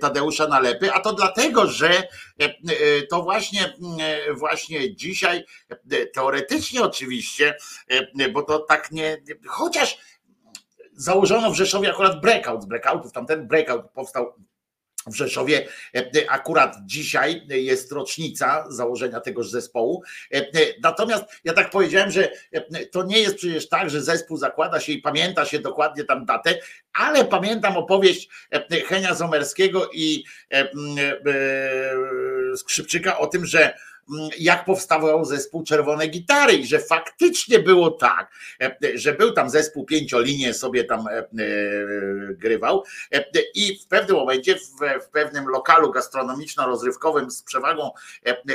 Tadeusza 0.00 0.46
Nalepy, 0.48 0.92
a 0.92 1.00
to 1.00 1.12
dlatego, 1.12 1.66
że 1.66 2.08
to 3.10 3.22
właśnie, 3.22 3.74
właśnie 4.34 4.96
dzisiaj, 4.96 5.44
teoretycznie 6.14 6.82
oczywiście, 6.82 7.56
bo 8.32 8.42
to 8.42 8.58
tak 8.58 8.92
nie, 8.92 9.16
chociaż 9.46 9.98
założono 10.92 11.50
w 11.50 11.56
Rzeszowie 11.56 11.90
akurat 11.90 12.20
Breakout, 12.20 12.62
z 12.62 12.66
Breakoutów, 12.66 13.12
tamten 13.12 13.46
Breakout 13.46 13.90
powstał 13.90 14.34
w 15.06 15.14
Rzeszowie. 15.14 15.68
E, 15.94 15.98
e, 15.98 16.30
akurat 16.30 16.76
dzisiaj 16.84 17.42
jest 17.48 17.92
rocznica 17.92 18.64
założenia 18.68 19.20
tegoż 19.20 19.50
zespołu. 19.50 20.02
E, 20.34 20.46
natomiast 20.82 21.24
ja 21.44 21.52
tak 21.52 21.70
powiedziałem, 21.70 22.10
że 22.10 22.30
to 22.92 23.02
nie 23.02 23.20
jest 23.20 23.36
przecież 23.36 23.68
tak, 23.68 23.90
że 23.90 24.02
zespół 24.02 24.36
zakłada 24.36 24.80
się 24.80 24.92
i 24.92 25.02
pamięta 25.02 25.44
się 25.44 25.58
dokładnie 25.58 26.04
tam 26.04 26.24
datę, 26.24 26.58
ale 26.92 27.24
pamiętam 27.24 27.76
opowieść 27.76 28.28
Henia 28.86 29.14
Zomerskiego 29.14 29.90
i 29.92 30.24
Skrzypczyka 32.56 33.18
o 33.18 33.26
tym, 33.26 33.46
że 33.46 33.74
jak 34.38 34.64
powstawał 34.64 35.24
zespół 35.24 35.62
Czerwone 35.62 36.06
Gitary 36.06 36.52
i 36.52 36.66
że 36.66 36.78
faktycznie 36.78 37.58
było 37.58 37.90
tak, 37.90 38.30
e, 38.60 38.76
że 38.94 39.12
był 39.12 39.32
tam 39.32 39.50
zespół 39.50 39.84
pięciolinie 39.84 40.54
sobie 40.54 40.84
tam 40.84 41.08
e, 41.08 41.12
e, 41.12 41.26
grywał 42.30 42.84
i 43.54 43.78
w 43.78 43.86
pewnym 43.86 44.16
momencie 44.16 44.56
w, 44.56 45.08
pewnym 45.12 45.48
lokalu 45.48 45.92
gastronomiczno-rozrywkowym 45.92 47.30
z 47.30 47.42
przewagą 47.42 47.90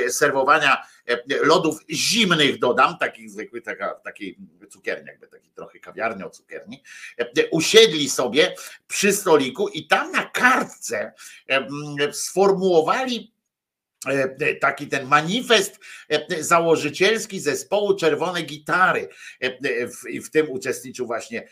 serwowania 0.08 0.82
lodów 1.42 1.80
zimnych 1.90 2.58
dodam, 2.58 2.98
takich 2.98 3.30
zwykłych, 3.30 3.62
taka, 3.62 3.94
takiej 3.94 4.38
cukierni, 4.70 5.06
jakby 5.06 5.26
taki 5.26 5.50
trochę 5.50 5.78
kawiarni 5.78 6.24
o 6.24 6.30
cukierni, 6.30 6.82
usiedli 7.50 8.10
sobie 8.10 8.54
przy 8.86 9.12
stoliku 9.12 9.68
i 9.68 9.86
tam 9.86 10.12
na 10.12 10.24
kartce 10.24 11.12
sformułowali 12.12 13.12
E, 13.12 13.26
e, 13.26 13.31
taki 14.60 14.86
ten 14.86 15.06
manifest 15.06 15.78
e, 16.08 16.42
założycielski 16.42 17.40
zespołu 17.40 17.96
Czerwone 17.96 18.42
Gitary. 18.42 19.08
I 20.10 20.20
w 20.20 20.30
tym 20.30 20.50
uczestniczył 20.50 21.06
właśnie 21.06 21.48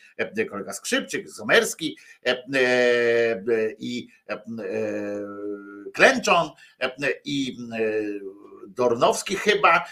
kolega 0.50 0.72
Skrzypczyk, 0.72 1.30
Zomerski 1.30 1.98
i 3.78 4.08
Klęczon 5.94 6.50
i 7.24 7.56
Dornowski 8.80 9.36
chyba 9.36 9.84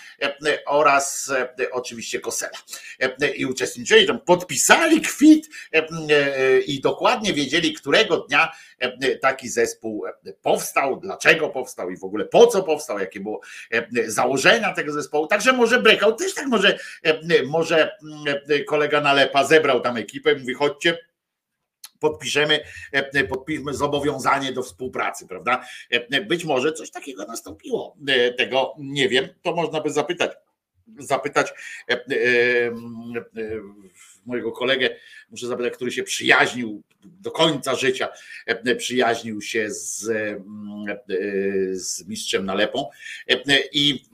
oraz 0.67 1.33
oczywiście 1.71 2.21
Kosela. 2.21 2.59
I 3.37 3.47
uczestniczyli 3.47 4.07
tam, 4.07 4.21
podpisali 4.21 5.01
kwit 5.01 5.49
i 6.67 6.81
dokładnie 6.81 7.33
wiedzieli, 7.33 7.73
którego 7.73 8.17
dnia 8.17 8.53
taki 9.21 9.49
zespół 9.49 10.05
powstał, 10.43 11.01
dlaczego 11.01 11.49
powstał 11.49 11.91
i 11.91 11.97
w 11.97 12.05
ogóle 12.05 12.25
po 12.25 12.47
co 12.47 12.63
powstał, 12.63 12.99
jakie 12.99 13.21
było 13.21 13.41
założenia 14.07 14.75
tego 14.75 14.93
zespołu. 14.93 15.27
Także 15.27 15.53
może 15.53 15.83
Breakout 15.83 16.19
też 16.19 16.35
tak 16.35 16.47
może, 16.47 16.79
może 17.47 17.99
kolega 18.67 19.01
Nalepa 19.01 19.45
zebrał 19.45 19.81
tam 19.81 19.97
ekipę 19.97 20.33
i 20.33 20.37
mówi 20.37 20.55
chodźcie, 20.55 20.99
podpiszemy, 22.01 22.61
podpiszmy 23.29 23.75
zobowiązanie 23.75 24.53
do 24.53 24.63
współpracy, 24.63 25.27
prawda? 25.27 25.65
Być 26.27 26.45
może 26.45 26.73
coś 26.73 26.91
takiego 26.91 27.25
nastąpiło. 27.25 27.97
Tego 28.37 28.75
nie 28.79 29.09
wiem, 29.09 29.29
to 29.43 29.55
można 29.55 29.81
by 29.81 29.91
zapytać 29.91 30.33
zapytać 30.99 31.53
mojego 34.27 34.53
kolegę, 34.53 34.97
muszę 35.31 35.47
zapytać, 35.47 35.73
który 35.73 35.93
się 35.93 36.03
przyjaźnił 36.03 36.83
do 37.05 37.31
końca 37.31 37.75
życia, 37.75 38.09
e, 38.47 38.77
przyjaźnił 38.77 39.43
się 39.43 39.71
z, 39.71 40.09
e, 40.09 40.45
z 41.73 42.09
mistrzem 42.09 42.47
Nalepą 42.47 42.91
e, 43.29 43.39
i 43.73 44.05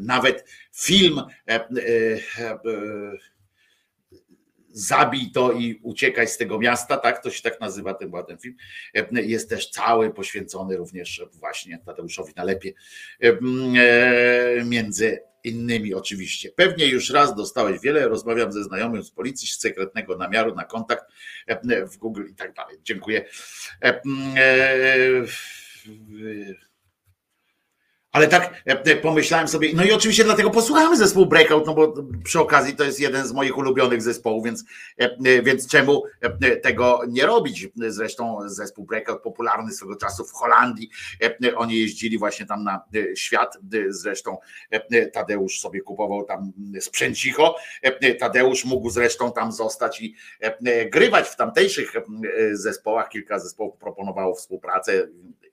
nawet 0.00 0.44
film 0.72 1.22
zabij 4.78 5.30
to 5.34 5.52
i 5.52 5.80
uciekaj 5.82 6.28
z 6.28 6.36
tego 6.36 6.58
miasta, 6.58 6.96
tak? 6.96 7.22
To 7.22 7.30
się 7.30 7.42
tak 7.42 7.60
nazywa 7.60 7.94
ten, 7.94 8.12
ten 8.26 8.38
film. 8.38 8.56
Jest 9.12 9.48
też 9.48 9.70
cały 9.70 10.14
poświęcony 10.14 10.76
również 10.76 11.24
właśnie 11.32 11.78
Tadeuszowi 11.78 12.32
Nalepie 12.36 12.72
między 14.64 15.20
innymi 15.44 15.94
oczywiście. 15.94 16.50
Pewnie 16.56 16.86
już 16.86 17.10
raz 17.10 17.34
dostałeś 17.34 17.80
wiele, 17.80 18.08
rozmawiam 18.08 18.52
ze 18.52 18.64
znajomym 18.64 19.02
z 19.02 19.10
policji, 19.10 19.48
z 19.48 19.60
sekretnego 19.60 20.16
namiaru 20.16 20.54
na 20.54 20.64
kontakt 20.64 21.04
e, 21.46 21.86
w 21.86 21.96
Google 21.96 22.24
i 22.30 22.34
tak 22.34 22.52
dalej. 22.52 22.76
Dziękuję. 22.82 23.24
E, 28.08 28.18
e, 28.18 28.18
ale 28.18 28.28
tak 28.28 28.62
pomyślałem 29.02 29.48
sobie, 29.48 29.70
no 29.74 29.84
i 29.84 29.92
oczywiście 29.92 30.24
dlatego 30.24 30.50
posłuchamy 30.50 30.96
zespół 30.96 31.26
Breakout, 31.26 31.66
no 31.66 31.74
bo 31.74 31.94
przy 32.24 32.40
okazji 32.40 32.76
to 32.76 32.84
jest 32.84 33.00
jeden 33.00 33.26
z 33.26 33.32
moich 33.32 33.58
ulubionych 33.58 34.02
zespołów, 34.02 34.44
więc, 34.44 34.64
więc 35.42 35.68
czemu 35.68 36.02
tego 36.62 37.00
nie 37.08 37.26
robić? 37.26 37.68
Zresztą 37.76 38.38
zespół 38.46 38.84
Breakout 38.84 39.22
popularny 39.22 39.72
swego 39.72 39.96
czasu 39.96 40.24
w 40.24 40.32
Holandii, 40.32 40.90
oni 41.56 41.80
jeździli 41.80 42.18
właśnie 42.18 42.46
tam 42.46 42.64
na 42.64 42.80
świat, 43.16 43.58
zresztą 43.88 44.36
Tadeusz 45.12 45.60
sobie 45.60 45.80
kupował 45.80 46.24
tam 46.24 46.52
sprzęcicho, 46.80 47.56
Tadeusz 48.20 48.64
mógł 48.64 48.90
zresztą 48.90 49.32
tam 49.32 49.52
zostać 49.52 50.00
i 50.00 50.14
grywać 50.92 51.28
w 51.28 51.36
tamtejszych 51.36 51.92
zespołach, 52.52 53.08
kilka 53.08 53.38
zespołów 53.38 53.76
proponowało 53.76 54.34
współpracę 54.34 55.08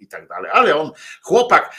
i 0.05 0.07
tak 0.07 0.27
dalej, 0.27 0.51
ale 0.53 0.75
on 0.75 0.91
chłopak 1.21 1.75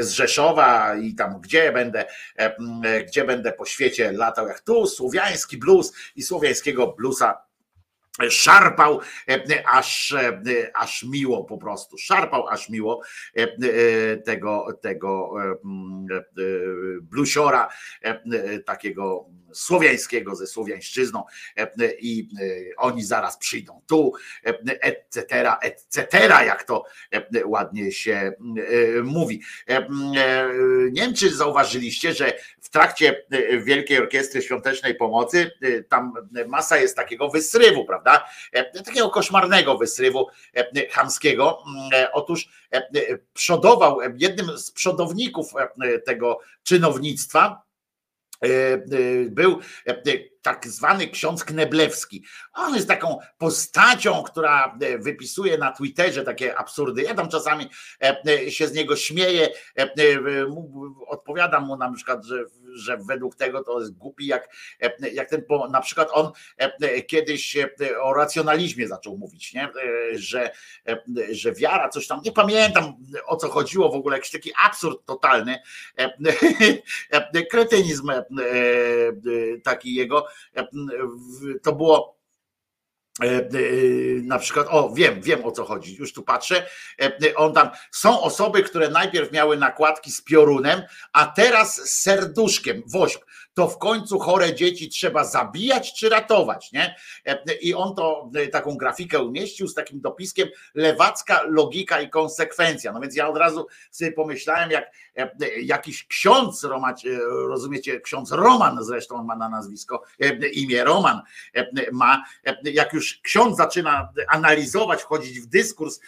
z 0.00 0.10
Rzeszowa 0.10 0.94
i 0.94 1.14
tam 1.14 1.40
gdzie 1.40 1.72
będę, 1.72 2.04
e, 2.36 3.04
gdzie 3.04 3.24
będę 3.24 3.52
po 3.52 3.66
świecie 3.66 4.12
latał 4.12 4.48
jak 4.48 4.60
tu, 4.60 4.86
słowiański 4.86 5.56
blues 5.56 5.92
i 6.16 6.22
słowiańskiego 6.22 6.86
bluesa 6.86 7.46
szarpał 8.30 9.00
e, 9.28 9.68
aż, 9.72 10.12
e, 10.12 10.42
aż 10.74 11.02
miło 11.02 11.44
po 11.44 11.58
prostu, 11.58 11.98
szarpał 11.98 12.48
aż 12.48 12.68
miło 12.68 13.02
tego, 14.24 14.66
tego 14.82 15.34
blusiora 17.00 17.68
takiego 18.64 19.26
słowiańskiego 19.56 20.36
ze 20.36 20.46
słowiańszczyzną 20.46 21.24
i 21.98 22.28
oni 22.76 23.04
zaraz 23.04 23.38
przyjdą 23.38 23.82
tu, 23.86 24.12
etc., 24.80 25.52
etc., 25.62 26.18
jak 26.28 26.64
to 26.64 26.84
ładnie 27.44 27.92
się 27.92 28.32
mówi. 29.02 29.42
Nie 30.92 31.02
wiem, 31.02 31.14
czy 31.14 31.36
zauważyliście, 31.36 32.14
że 32.14 32.32
w 32.60 32.68
trakcie 32.68 33.24
Wielkiej 33.64 33.98
Orkiestry 33.98 34.42
Świątecznej 34.42 34.94
Pomocy 34.94 35.50
tam 35.88 36.12
masa 36.46 36.76
jest 36.76 36.96
takiego 36.96 37.28
wysrywu, 37.28 37.84
prawda? 37.84 38.28
Takiego 38.84 39.10
koszmarnego 39.10 39.78
wysrywu 39.78 40.26
chamskiego. 40.90 41.62
Otóż 42.12 42.48
przodował, 43.34 43.98
jednym 44.16 44.58
z 44.58 44.70
przodowników 44.70 45.52
tego 46.04 46.40
czynownictwa, 46.62 47.06
E, 47.36 47.48
e, 47.48 47.65
był 49.30 49.60
e, 49.86 49.94
tak 50.46 50.66
zwany 50.66 51.08
ksiądz 51.08 51.44
Kneblewski. 51.44 52.24
On 52.52 52.74
jest 52.74 52.88
taką 52.88 53.18
postacią, 53.38 54.22
która 54.22 54.78
wypisuje 54.98 55.58
na 55.58 55.72
Twitterze 55.72 56.24
takie 56.24 56.58
absurdy. 56.58 57.02
Ja 57.02 57.14
tam 57.14 57.28
czasami 57.28 57.70
się 58.48 58.68
z 58.68 58.72
niego 58.72 58.96
śmieję, 58.96 59.48
odpowiadam 61.08 61.66
mu 61.66 61.76
na 61.76 61.92
przykład, 61.92 62.24
że 62.24 62.44
że 62.76 62.96
według 62.96 63.36
tego 63.36 63.64
to 63.64 63.80
jest 63.80 63.92
głupi, 63.92 64.26
jak, 64.26 64.48
jak 65.12 65.30
ten, 65.30 65.42
na 65.70 65.80
przykład 65.80 66.08
on 66.12 66.32
kiedyś 67.06 67.56
o 68.02 68.14
racjonalizmie 68.14 68.88
zaczął 68.88 69.18
mówić, 69.18 69.54
nie? 69.54 69.68
Że, 70.14 70.50
że 71.30 71.52
wiara, 71.52 71.88
coś 71.88 72.06
tam, 72.06 72.20
nie 72.24 72.32
pamiętam 72.32 72.96
o 73.26 73.36
co 73.36 73.48
chodziło 73.48 73.92
w 73.92 73.94
ogóle, 73.94 74.16
jakiś 74.16 74.30
taki 74.30 74.52
absurd 74.64 75.04
totalny, 75.06 75.58
kretynizm 77.50 78.10
taki 79.64 79.94
jego, 79.94 80.26
to 81.62 81.72
było 81.72 82.16
E, 83.22 83.26
e, 83.26 83.48
na 84.22 84.38
przykład, 84.38 84.66
o 84.70 84.90
wiem, 84.94 85.22
wiem 85.22 85.44
o 85.44 85.50
co 85.50 85.64
chodzi, 85.64 85.96
już 85.96 86.12
tu 86.12 86.22
patrzę, 86.22 86.66
e, 87.02 87.34
on 87.34 87.52
tam, 87.52 87.70
są 87.92 88.20
osoby, 88.20 88.62
które 88.62 88.88
najpierw 88.88 89.32
miały 89.32 89.56
nakładki 89.56 90.12
z 90.12 90.20
piorunem, 90.20 90.82
a 91.12 91.26
teraz 91.26 91.76
z 91.76 92.02
serduszkiem, 92.02 92.82
woźb, 92.86 93.20
to 93.56 93.68
w 93.68 93.78
końcu 93.78 94.18
chore 94.18 94.54
dzieci 94.54 94.88
trzeba 94.88 95.24
zabijać 95.24 95.94
czy 95.94 96.08
ratować, 96.08 96.72
nie? 96.72 96.96
I 97.60 97.74
on 97.74 97.94
to 97.94 98.30
taką 98.52 98.76
grafikę 98.76 99.22
umieścił 99.22 99.68
z 99.68 99.74
takim 99.74 100.00
dopiskiem 100.00 100.48
lewacka 100.74 101.42
logika 101.48 102.00
i 102.00 102.10
konsekwencja. 102.10 102.92
No 102.92 103.00
więc 103.00 103.16
ja 103.16 103.28
od 103.28 103.36
razu 103.36 103.66
sobie 103.90 104.12
pomyślałem, 104.12 104.70
jak 104.70 104.92
jakiś 105.62 106.06
ksiądz, 106.06 106.66
rozumiecie, 107.48 108.00
ksiądz 108.00 108.32
Roman 108.32 108.84
zresztą 108.84 109.24
ma 109.24 109.36
na 109.36 109.48
nazwisko, 109.48 110.02
imię 110.52 110.84
Roman 110.84 111.22
ma, 111.92 112.24
jak 112.64 112.92
już 112.92 113.20
ksiądz 113.22 113.56
zaczyna 113.56 114.08
analizować, 114.28 115.02
wchodzić 115.02 115.40
w 115.40 115.46
dyskurs 115.46 116.00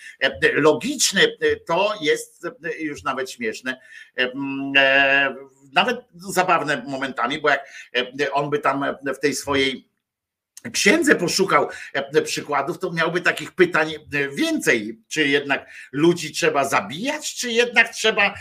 logiczny, 0.53 1.37
to 1.67 1.93
jest 2.01 2.47
już 2.81 3.03
nawet 3.03 3.31
śmieszne 3.31 3.81
nawet 5.73 6.05
zabawne 6.15 6.83
momentami, 6.87 7.38
bo 7.41 7.49
jak 7.49 7.65
on 8.33 8.51
by 8.51 8.59
tam 8.59 8.85
w 9.15 9.19
tej 9.19 9.35
swojej 9.35 9.89
księdze 10.73 11.15
poszukał 11.15 11.69
przykładów, 12.25 12.79
to 12.79 12.93
miałby 12.93 13.21
takich 13.21 13.53
pytań 13.53 13.95
więcej. 14.33 14.99
Czy 15.09 15.29
jednak 15.29 15.71
ludzi 15.93 16.33
trzeba 16.33 16.65
zabijać, 16.65 17.35
czy 17.35 17.53
jednak 17.53 17.89
trzeba 17.95 18.35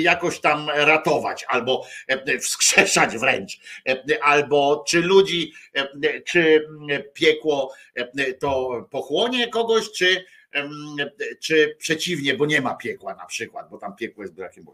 jakoś 0.00 0.40
tam 0.40 0.70
ratować, 0.70 1.44
albo 1.48 1.86
wskrzeszać 2.40 3.18
wręcz, 3.18 3.58
albo 4.22 4.84
czy 4.88 5.00
ludzi, 5.00 5.52
czy 6.26 6.68
piekło 7.14 7.74
to 8.40 8.70
pochłonie 8.90 9.48
kogoś, 9.48 9.92
czy 9.92 10.24
czy 11.40 11.76
przeciwnie, 11.78 12.34
bo 12.34 12.46
nie 12.46 12.60
ma 12.60 12.74
piekła 12.74 13.14
na 13.14 13.26
przykład, 13.26 13.70
bo 13.70 13.78
tam 13.78 13.96
piekło 13.96 14.24
jest 14.24 14.34
brakiem. 14.34 14.64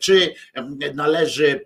Czy 0.00 0.34
należy 0.94 1.60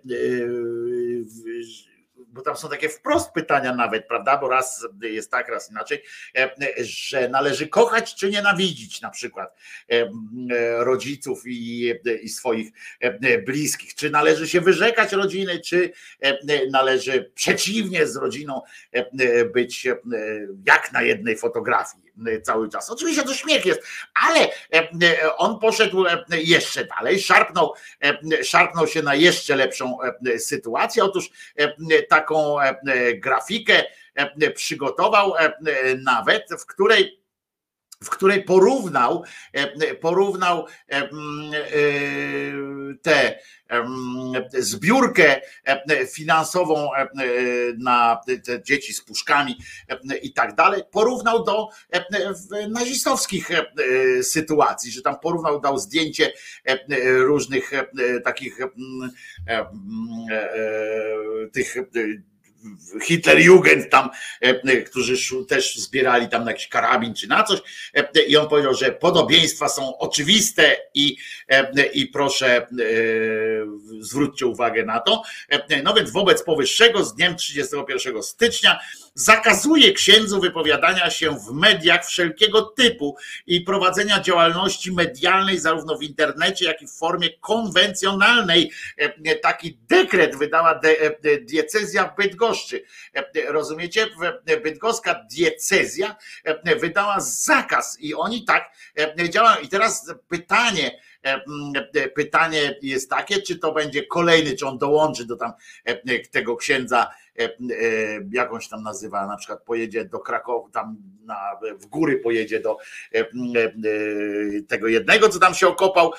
bo 2.33 2.41
tam 2.41 2.57
są 2.57 2.69
takie 2.69 2.89
wprost 2.89 3.31
pytania 3.31 3.75
nawet, 3.75 4.07
prawda? 4.07 4.37
Bo 4.37 4.49
raz 4.49 4.87
jest 5.01 5.31
tak, 5.31 5.49
raz 5.49 5.71
inaczej, 5.71 6.03
że 6.81 7.29
należy 7.29 7.67
kochać 7.67 8.15
czy 8.15 8.29
nienawidzić 8.29 9.01
na 9.01 9.09
przykład 9.09 9.57
rodziców 10.77 11.43
i, 11.45 11.93
i 12.21 12.29
swoich 12.29 12.71
bliskich. 13.45 13.95
Czy 13.95 14.09
należy 14.09 14.47
się 14.47 14.61
wyrzekać 14.61 15.13
rodziny, 15.13 15.59
czy 15.59 15.91
należy 16.71 17.31
przeciwnie 17.35 18.07
z 18.07 18.15
rodziną 18.15 18.61
być 19.53 19.87
jak 20.67 20.91
na 20.91 21.01
jednej 21.01 21.37
fotografii 21.37 22.10
cały 22.43 22.69
czas. 22.69 22.89
Oczywiście 22.89 23.23
to 23.23 23.33
śmiech 23.33 23.65
jest, 23.65 23.83
ale 24.13 24.47
on 25.37 25.59
poszedł 25.59 26.05
jeszcze 26.29 26.85
dalej, 26.85 27.21
szarpnął, 27.21 27.73
szarpnął 28.43 28.87
się 28.87 29.01
na 29.01 29.15
jeszcze 29.15 29.55
lepszą 29.55 29.97
sytuację. 30.37 31.03
Otóż 31.03 31.29
taką 32.09 32.55
grafikę 33.15 33.83
przygotował 34.55 35.33
nawet, 36.03 36.47
w 36.59 36.65
której 36.65 37.20
w 38.03 38.09
której 38.09 38.43
porównał, 38.43 39.23
porównał 40.01 40.65
tę 43.01 43.39
zbiórkę 44.53 45.41
finansową 46.13 46.89
na 47.77 48.21
te 48.45 48.63
dzieci 48.63 48.93
z 48.93 49.01
puszkami 49.01 49.57
i 50.21 50.33
tak 50.33 50.55
dalej, 50.55 50.83
porównał 50.91 51.43
do 51.43 51.67
nazistowskich 52.69 53.49
sytuacji, 54.21 54.91
że 54.91 55.01
tam 55.01 55.19
porównał, 55.19 55.61
dał 55.61 55.77
zdjęcie 55.77 56.33
różnych 57.17 57.71
takich 58.23 58.57
tych 61.53 61.75
Hitlerjugend 63.03 63.89
tam, 63.89 64.09
e, 64.41 64.81
którzy 64.81 65.45
też 65.47 65.75
zbierali 65.75 66.29
tam 66.29 66.45
na 66.45 66.51
jakiś 66.51 66.67
karabin 66.67 67.13
czy 67.13 67.27
na 67.27 67.43
coś 67.43 67.59
e, 67.93 68.21
i 68.27 68.37
on 68.37 68.49
powiedział, 68.49 68.73
że 68.73 68.91
podobieństwa 68.91 69.69
są 69.69 69.97
oczywiste 69.97 70.75
i, 70.93 71.17
e, 71.47 71.85
i 71.85 72.07
proszę 72.07 72.67
zwróćcie 73.99 74.45
uwagę 74.45 74.85
na 74.85 74.99
to. 74.99 75.23
No 75.83 75.93
więc 75.93 76.11
wobec 76.11 76.43
powyższego 76.43 77.05
z 77.05 77.15
dniem 77.15 77.35
31 77.35 78.23
stycznia 78.23 78.79
zakazuje 79.13 79.93
księdzu 79.93 80.41
wypowiadania 80.41 81.09
się 81.09 81.39
w 81.39 81.53
mediach 81.53 82.05
wszelkiego 82.05 82.61
typu 82.61 83.17
i 83.47 83.61
prowadzenia 83.61 84.19
działalności 84.19 84.91
medialnej 84.91 85.59
zarówno 85.59 85.97
w 85.97 86.03
internecie, 86.03 86.65
jak 86.65 86.81
i 86.81 86.87
w 86.87 86.91
formie 86.91 87.29
konwencjonalnej. 87.39 88.71
Taki 89.41 89.77
dekret 89.89 90.35
wydała 90.35 90.79
diecezja 91.41 92.13
Bydgoszczy. 92.17 92.83
Rozumiecie? 93.47 94.07
Bydgoska 94.63 95.25
diecezja 95.31 96.15
wydała 96.81 97.19
zakaz 97.19 97.97
i 97.99 98.13
oni 98.13 98.45
tak 98.45 98.71
działają. 99.29 99.61
I 99.61 99.67
teraz 99.67 100.13
pytanie, 100.27 101.01
pytanie 102.15 102.75
jest 102.81 103.09
takie, 103.09 103.41
czy 103.41 103.59
to 103.59 103.71
będzie 103.71 104.05
kolejny, 104.05 104.55
czy 104.55 104.67
on 104.67 104.77
dołączy 104.77 105.25
do 105.25 105.35
tam 105.35 105.51
tego 106.31 106.55
księdza 106.55 107.07
E, 107.07 107.07
e, 107.07 107.20
jakąś 108.31 108.69
tam 108.69 108.83
nazywa, 108.83 109.27
na 109.27 109.37
przykład 109.37 109.63
pojedzie 109.63 110.05
do 110.05 110.19
Krakowa, 110.19 110.69
tam 110.69 110.97
na, 111.25 111.59
w 111.79 111.85
góry 111.85 112.17
pojedzie 112.17 112.59
do 112.59 112.77
e, 113.13 113.25
tego 114.67 114.87
jednego, 114.87 115.29
co 115.29 115.39
tam 115.39 115.53
się 115.53 115.67
okopał 115.67 116.11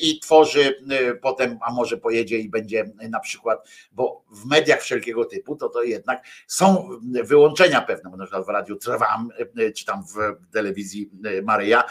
i 0.00 0.20
tworzy 0.20 0.84
potem, 1.22 1.58
a 1.62 1.72
może 1.72 1.96
pojedzie 1.96 2.38
i 2.38 2.48
będzie 2.48 2.84
na 3.10 3.20
przykład, 3.20 3.68
bo 3.92 4.24
w 4.30 4.46
mediach 4.46 4.80
wszelkiego 4.80 5.24
typu 5.24 5.56
to 5.56 5.68
to 5.68 5.82
jednak 5.82 6.24
są 6.46 6.88
wyłączenia 7.24 7.80
pewne, 7.80 8.10
bo 8.10 8.16
na 8.16 8.24
przykład 8.24 8.46
w 8.46 8.48
Radiu 8.48 8.76
Trwam, 8.76 9.28
czy 9.76 9.84
tam 9.84 10.04
w 10.04 10.16
telewizji 10.52 11.10
Maryja, 11.42 11.84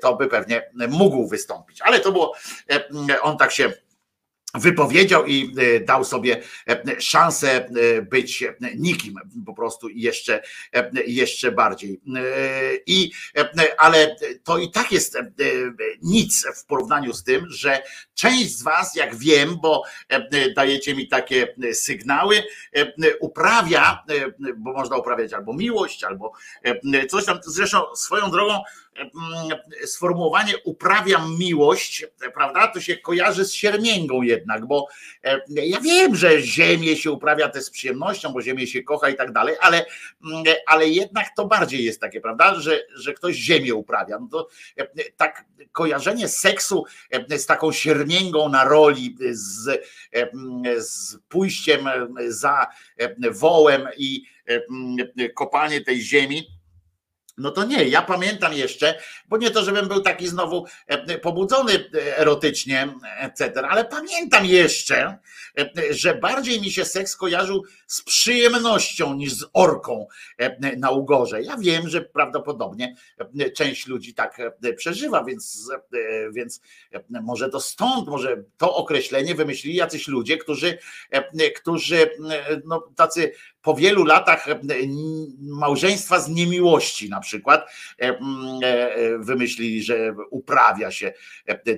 to 0.00 0.16
by 0.16 0.26
pewnie 0.26 0.70
mógł 0.88 1.28
wystąpić, 1.28 1.82
ale 1.82 2.00
to 2.00 2.12
było, 2.12 2.34
on 3.22 3.36
tak 3.36 3.52
się 3.52 3.72
wypowiedział 4.54 5.26
i 5.26 5.54
e, 5.58 5.80
dał 5.80 6.04
sobie 6.04 6.42
e, 6.68 7.00
szansę 7.00 7.66
e, 7.66 8.02
być 8.02 8.44
nikim 8.76 9.14
po 9.46 9.54
prostu 9.54 9.88
jeszcze, 9.88 10.42
jeszcze 11.06 11.52
bardziej. 11.52 12.00
I, 12.86 13.10
ale 13.78 14.16
to 14.44 14.58
i 14.58 14.70
tak 14.70 14.92
jest 14.92 15.18
nic 16.02 16.46
w 16.56 16.64
porównaniu 16.64 17.12
z 17.12 17.24
tym, 17.24 17.46
że 17.50 17.82
część 18.18 18.58
z 18.58 18.62
was, 18.62 18.94
jak 18.94 19.16
wiem, 19.16 19.56
bo 19.62 19.82
dajecie 20.56 20.94
mi 20.94 21.08
takie 21.08 21.54
sygnały, 21.72 22.42
uprawia, 23.20 24.04
bo 24.56 24.72
można 24.72 24.96
uprawiać 24.96 25.32
albo 25.32 25.52
miłość, 25.52 26.04
albo 26.04 26.32
coś 27.08 27.24
tam, 27.24 27.38
zresztą 27.46 27.96
swoją 27.96 28.30
drogą 28.30 28.62
sformułowanie 29.84 30.54
uprawiam 30.64 31.38
miłość, 31.38 32.06
prawda, 32.34 32.68
to 32.68 32.80
się 32.80 32.96
kojarzy 32.96 33.44
z 33.44 33.52
siermięgą 33.52 34.22
jednak, 34.22 34.66
bo 34.66 34.86
e, 35.24 35.40
ja 35.48 35.80
wiem, 35.80 36.16
że 36.16 36.42
ziemię 36.42 36.96
się 36.96 37.12
uprawia 37.12 37.48
też 37.48 37.64
z 37.64 37.70
przyjemnością, 37.70 38.32
bo 38.32 38.42
ziemię 38.42 38.66
się 38.66 38.82
kocha 38.82 39.08
i 39.08 39.14
tak 39.14 39.32
dalej, 39.32 39.56
ale, 39.60 39.86
ale 40.66 40.88
jednak 40.88 41.26
to 41.36 41.46
bardziej 41.46 41.84
jest 41.84 42.00
takie, 42.00 42.20
prawda, 42.20 42.54
że, 42.54 42.80
że 42.94 43.14
ktoś 43.14 43.36
ziemię 43.36 43.74
uprawia. 43.74 44.18
No 44.18 44.28
to 44.30 44.48
e, 44.76 44.86
tak 45.16 45.44
kojarzenie 45.72 46.28
seksu 46.28 46.84
e, 47.10 47.38
z 47.38 47.46
taką 47.46 47.72
siermięgą 47.72 48.07
na 48.48 48.64
roli, 48.64 49.16
z, 49.30 49.80
z 50.78 51.16
pójściem 51.28 51.88
za 52.28 52.66
wołem 53.30 53.82
i 53.96 54.24
kopanie 55.34 55.80
tej 55.80 56.00
ziemi, 56.00 56.57
no 57.38 57.50
to 57.50 57.64
nie, 57.64 57.84
ja 57.84 58.02
pamiętam 58.02 58.52
jeszcze, 58.52 58.98
bo 59.28 59.36
nie 59.36 59.50
to, 59.50 59.64
żebym 59.64 59.88
był 59.88 60.00
taki 60.00 60.28
znowu 60.28 60.66
e, 60.86 61.18
pobudzony 61.18 61.90
e, 61.94 62.18
erotycznie, 62.18 62.88
etc., 63.20 63.62
ale 63.68 63.84
pamiętam 63.84 64.46
jeszcze, 64.46 65.18
e, 65.58 65.70
że 65.90 66.14
bardziej 66.14 66.60
mi 66.60 66.70
się 66.70 66.84
seks 66.84 67.16
kojarzył 67.16 67.64
z 67.86 68.02
przyjemnością 68.02 69.14
niż 69.14 69.32
z 69.32 69.44
orką 69.52 70.06
na 70.76 70.90
ugorze. 70.90 71.42
Ja 71.42 71.56
wiem, 71.56 71.88
że 71.88 72.00
prawdopodobnie 72.00 72.94
część 73.56 73.86
ludzi 73.86 74.14
tak 74.14 74.38
przeżywa, 74.76 75.24
więc, 75.24 75.70
więc 76.32 76.60
może 77.22 77.48
to 77.48 77.60
stąd, 77.60 78.08
może 78.08 78.42
to 78.58 78.76
określenie 78.76 79.34
wymyślili 79.34 79.76
jacyś 79.76 80.08
ludzie, 80.08 80.36
którzy, 80.36 80.78
którzy 81.54 82.10
no, 82.64 82.88
tacy 82.96 83.32
po 83.62 83.74
wielu 83.74 84.04
latach 84.04 84.48
e, 84.48 84.58
małżeństwa 85.40 86.20
z 86.20 86.28
niemiłości 86.28 87.10
na 87.10 87.20
przykład 87.20 87.70
e, 88.02 88.04
e, 88.04 89.18
wymyślili, 89.18 89.82
że 89.82 90.14
uprawia 90.30 90.90
się 90.90 91.12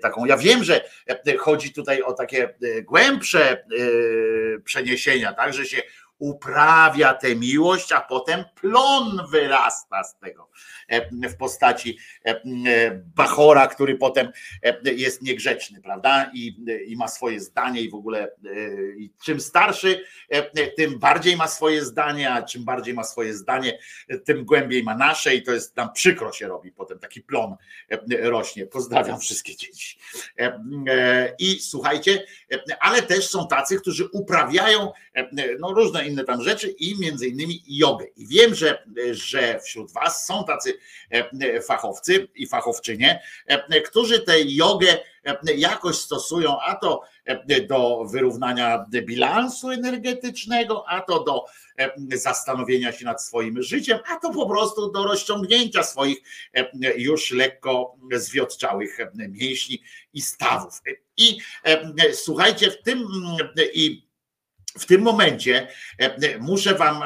taką. 0.03 0.25
Ja 0.25 0.37
wiem, 0.37 0.65
że 0.65 0.85
chodzi 1.39 1.73
tutaj 1.73 2.03
o 2.03 2.13
takie 2.13 2.55
głębsze 2.83 3.65
przeniesienia, 4.65 5.33
tak, 5.33 5.55
że 5.55 5.65
się 5.67 5.83
uprawia 6.21 7.15
tę 7.15 7.37
miłość, 7.37 7.93
a 7.93 8.01
potem 8.01 8.45
plon 8.61 9.21
wyrasta 9.31 10.05
z 10.05 10.19
tego 10.19 10.51
w 11.11 11.37
postaci 11.37 11.99
Bachora, 13.17 13.67
który 13.67 13.97
potem 13.97 14.33
jest 14.83 15.23
niegrzeczny, 15.23 15.81
prawda? 15.83 16.31
I, 16.35 16.57
i 16.87 16.97
ma 16.97 17.09
swoje 17.09 17.41
zdanie 17.41 17.81
i 17.81 17.91
w 17.91 17.95
ogóle 17.95 18.33
i 18.99 19.13
czym 19.25 19.41
starszy, 19.41 20.05
tym 20.77 20.99
bardziej 20.99 21.37
ma 21.37 21.49
swoje 21.49 21.85
zdanie, 21.85 22.33
a 22.33 22.43
czym 22.43 22.65
bardziej 22.65 22.95
ma 22.95 23.05
swoje 23.05 23.35
zdanie, 23.35 23.79
tym 24.25 24.45
głębiej 24.45 24.83
ma 24.83 24.95
nasze 24.95 25.35
i 25.35 25.43
to 25.43 25.53
jest 25.53 25.77
nam 25.77 25.93
przykro 25.93 26.33
się 26.33 26.49
robi 26.49 26.73
potem, 26.73 26.99
taki 26.99 27.21
plon 27.21 27.57
rośnie. 28.23 28.67
Pozdrawiam 28.67 29.21
wszystkie 29.21 29.57
dzieci. 29.57 29.99
I 31.39 31.61
słuchajcie, 31.61 32.25
ale 32.81 33.03
też 33.03 33.29
są 33.29 33.49
tacy, 33.49 33.81
którzy 33.81 34.09
uprawiają 34.13 34.93
no, 35.61 35.73
różne 35.73 36.10
inne 36.11 36.25
tam 36.25 36.43
rzeczy 36.43 36.69
i 36.69 36.99
między 36.99 37.29
innymi 37.29 37.63
jogę. 37.67 38.07
I 38.17 38.27
wiem, 38.27 38.55
że, 38.55 38.85
że 39.11 39.61
wśród 39.61 39.93
was 39.93 40.27
są 40.27 40.45
tacy 40.45 40.79
fachowcy 41.67 42.29
i 42.35 42.47
fachowczynie, 42.47 43.23
którzy 43.87 44.21
tę 44.21 44.35
jogę 44.43 44.99
jakoś 45.57 45.97
stosują, 45.97 46.61
a 46.61 46.75
to 46.75 47.03
do 47.69 48.05
wyrównania 48.05 48.87
bilansu 48.91 49.71
energetycznego, 49.71 50.85
a 50.89 51.01
to 51.01 51.25
do 51.25 51.45
zastanowienia 52.17 52.93
się 52.93 53.05
nad 53.05 53.23
swoim 53.23 53.63
życiem, 53.63 53.99
a 54.07 54.17
to 54.17 54.31
po 54.31 54.49
prostu 54.49 54.93
do 54.93 55.05
rozciągnięcia 55.05 55.83
swoich 55.83 56.19
już 56.97 57.31
lekko 57.31 57.97
zwiotczałych 58.13 58.99
mięśni 59.29 59.83
i 60.13 60.21
stawów. 60.21 60.83
I 61.17 61.39
słuchajcie, 62.13 62.71
w 62.71 62.83
tym 62.83 63.07
i 63.75 64.10
w 64.79 64.87
tym 64.87 65.03
momencie 65.03 65.69
muszę 66.41 66.75
wam, 66.75 67.03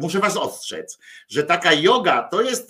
muszę 0.00 0.18
was 0.18 0.36
ostrzec, 0.36 0.98
że 1.28 1.42
taka 1.42 1.72
yoga 1.72 2.22
to 2.22 2.42
jest 2.42 2.68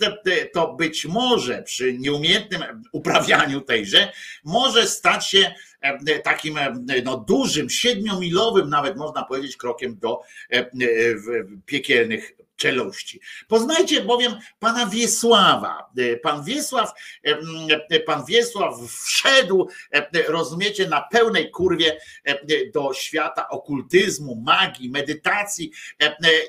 to 0.53 0.73
być 0.73 1.05
może 1.05 1.63
przy 1.63 1.93
nieumiejętnym 1.93 2.61
uprawianiu 2.91 3.61
tejże 3.61 4.11
może 4.43 4.87
stać 4.87 5.29
się 5.29 5.53
takim 6.23 6.59
no, 7.03 7.17
dużym, 7.17 7.69
siedmiomilowym 7.69 8.69
nawet 8.69 8.97
można 8.97 9.23
powiedzieć 9.23 9.57
krokiem 9.57 9.97
do 9.99 10.21
piekielnych 11.65 12.34
czeluści. 12.55 13.21
Poznajcie 13.47 14.01
bowiem 14.01 14.33
pana 14.59 14.85
Wiesława. 14.85 15.91
Pan 16.23 16.43
Wiesław, 16.43 16.91
pan 18.05 18.25
Wiesław 18.25 18.75
wszedł, 19.03 19.69
rozumiecie, 20.27 20.87
na 20.87 21.01
pełnej 21.01 21.51
kurwie 21.51 21.99
do 22.73 22.93
świata 22.93 23.49
okultyzmu, 23.49 24.35
magii, 24.45 24.89
medytacji 24.89 25.71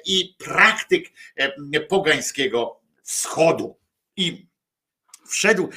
i 0.07 0.35
praktyk 0.39 1.09
pogańskiego 1.89 2.81
wschodu. 3.03 3.79
I 4.17 4.47
wszedł 5.29 5.69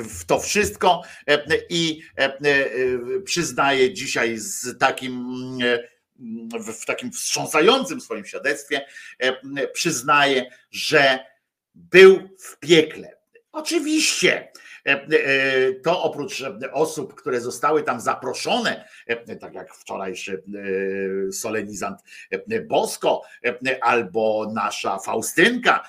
w 0.00 0.24
to 0.24 0.40
wszystko 0.40 1.02
i 1.70 2.02
przyznaje 3.24 3.94
dzisiaj 3.94 4.38
z 4.38 4.78
takim 4.78 5.26
w 6.74 6.84
takim 6.84 7.12
wstrząsającym 7.12 8.00
swoim 8.00 8.24
świadectwie 8.24 8.86
e, 9.18 9.68
przyznaje, 9.68 10.50
że 10.70 11.18
był 11.74 12.28
w 12.38 12.58
piekle. 12.58 13.16
Oczywiście 13.52 14.52
to 15.82 16.02
oprócz 16.02 16.44
osób, 16.72 17.14
które 17.14 17.40
zostały 17.40 17.82
tam 17.82 18.00
zaproszone, 18.00 18.88
e, 19.06 19.36
tak 19.36 19.54
jak 19.54 19.74
wczorajszy 19.74 20.42
solenizant 21.32 22.00
Bosko 22.66 23.22
albo 23.80 24.50
nasza 24.54 24.98
Faustynka 24.98 25.88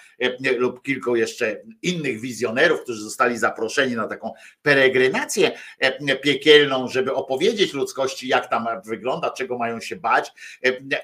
lub 0.57 0.81
kilku 0.81 1.15
jeszcze 1.15 1.61
innych 1.81 2.21
wizjonerów, 2.21 2.81
którzy 2.81 3.01
zostali 3.01 3.37
zaproszeni 3.37 3.95
na 3.95 4.07
taką 4.07 4.33
peregrinację 4.61 5.51
piekielną, 6.21 6.87
żeby 6.87 7.13
opowiedzieć 7.13 7.73
ludzkości, 7.73 8.27
jak 8.27 8.49
tam 8.49 8.67
wygląda, 8.85 9.29
czego 9.29 9.57
mają 9.57 9.79
się 9.79 9.95
bać 9.95 10.31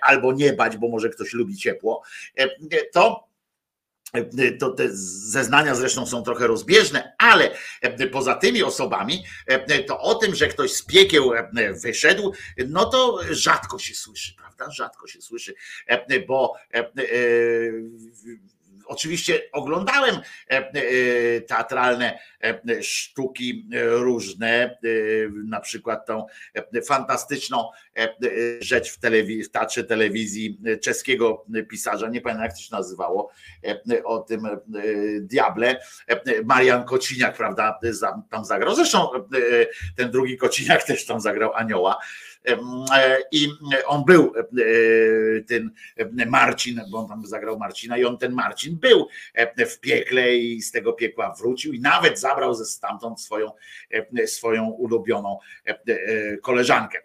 albo 0.02 0.34
nie 0.34 0.54
bać, 0.54 0.78
bo 0.78 0.88
może 0.88 1.10
ktoś 1.10 1.34
lubi 1.34 1.56
ciepło, 1.56 2.04
to 2.92 3.33
to 4.60 4.70
te 4.70 4.88
zeznania 4.92 5.76
zresztą 5.76 6.06
są 6.06 6.24
trochę 6.24 6.48
rozbieżne, 6.48 7.16
ale 7.18 7.52
poza 8.12 8.36
tymi 8.36 8.64
osobami, 8.64 9.24
to 9.88 10.00
o 10.00 10.16
tym, 10.16 10.36
że 10.36 10.48
ktoś 10.48 10.72
z 10.72 10.82
piekieł 10.86 11.32
wyszedł, 11.84 12.34
no 12.68 12.86
to 12.86 13.20
rzadko 13.30 13.80
się 13.80 13.96
słyszy, 13.96 14.36
prawda? 14.36 14.72
Rzadko 14.72 15.08
się 15.08 15.22
słyszy, 15.22 15.54
bo 16.28 16.54
Oczywiście 18.86 19.42
oglądałem 19.52 20.16
e, 20.16 20.22
e, 20.50 21.42
teatralne 21.42 22.20
e, 22.44 22.84
sztuki 22.84 23.70
różne, 23.82 24.78
na 25.46 25.60
przykład 25.60 26.06
tą 26.06 26.26
fantastyczną 26.86 27.70
rzecz 28.60 28.92
w, 28.92 29.00
telewiz- 29.00 29.46
w 29.46 29.50
teatrze 29.50 29.84
telewizji 29.84 30.60
czeskiego 30.82 31.46
pisarza, 31.70 32.10
nie 32.10 32.22
pamiętam 32.22 32.44
jak 32.44 32.54
to 32.54 32.60
się 32.62 32.76
nazywało, 32.76 33.32
o 34.04 34.20
tym 34.20 34.48
diable, 35.22 35.80
Marian 36.46 36.84
Kociniak, 36.84 37.38
prawda, 37.38 37.80
tam 38.30 38.46
zagrał. 38.46 38.76
Zresztą 38.76 39.10
ten 39.96 40.12
drugi 40.12 40.38
Kociniak 40.38 40.84
też 40.84 41.06
tam 41.06 41.22
zagrał 41.22 41.54
anioła. 41.54 42.00
E, 42.46 42.58
I 43.32 43.48
on 43.86 44.06
był, 44.06 44.34
e, 44.36 45.42
ten 45.42 45.72
Marcin, 46.28 46.82
bo 46.92 46.98
on 46.98 47.08
tam 47.08 47.26
zagrał 47.26 47.60
Marcina, 47.60 47.98
i 47.98 48.06
on 48.06 48.18
ten 48.18 48.34
Marcin 48.34 48.80
był 48.80 49.08
w 49.68 49.80
piekle 49.80 50.36
i 50.36 50.62
z 50.62 50.72
tego 50.72 50.94
piekła 50.94 51.36
wrócił 51.40 51.74
i 51.74 51.80
nawet 51.80 52.20
zabrał 52.20 52.54
ze 52.54 52.66
stamtąd 52.66 53.22
swoją, 53.22 53.52
swoją 54.26 54.70
ulubioną 54.70 55.40
koleżankę. 56.42 57.00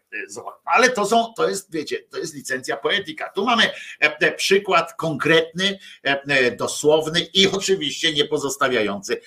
Ale 0.65 0.91
to 0.91 1.07
są, 1.07 1.33
to 1.37 1.49
jest, 1.49 1.73
wiecie, 1.73 1.99
to 2.11 2.19
jest 2.19 2.35
licencja 2.35 2.77
poetyka. 2.77 3.29
Tu 3.29 3.45
mamy 3.45 3.71
przykład 4.37 4.95
konkretny, 4.95 5.79
dosłowny 6.57 7.21
i 7.21 7.49
oczywiście 7.49 8.13
nie 8.13 8.25
pozostawiający 8.25 9.21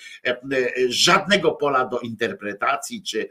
żadnego 0.88 1.52
pola 1.52 1.84
do 1.84 1.98
interpretacji, 1.98 3.02
czy 3.02 3.28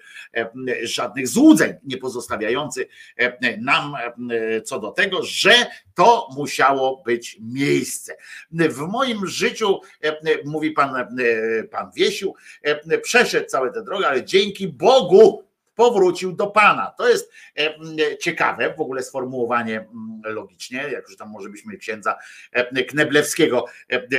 żadnych 0.83 1.27
złudzeń 1.27 1.73
nie 1.83 1.97
pozostawiający 1.97 2.87
E, 3.17 3.57
nam 3.57 3.95
e, 3.95 4.61
co 4.61 4.79
do 4.79 4.91
tego, 4.91 5.23
że 5.23 5.53
to 5.95 6.29
musiało 6.35 7.03
być 7.05 7.37
miejsce. 7.41 8.15
W 8.51 8.77
moim 8.77 9.27
życiu, 9.27 9.79
e, 10.03 10.17
mówi 10.45 10.71
pan, 10.71 11.07
pan 11.71 11.91
Wiesiu, 11.95 12.33
przeszedł 13.01 13.47
całe 13.47 13.71
tę 13.71 13.83
drogę, 13.83 14.07
ale 14.07 14.25
dzięki 14.25 14.67
Bogu 14.67 15.43
powrócił 15.75 16.33
do 16.33 16.47
Pana. 16.47 16.93
To 16.97 17.09
jest 17.09 17.31
ciekawe, 18.19 18.73
w 18.77 18.81
ogóle 18.81 19.03
sformułowanie 19.03 19.87
logicznie, 20.23 20.77
jak 20.77 21.07
już 21.07 21.17
tam 21.17 21.29
może 21.29 21.49
byśmy 21.49 21.77
księdza 21.77 22.17
Kneblewskiego 22.89 23.65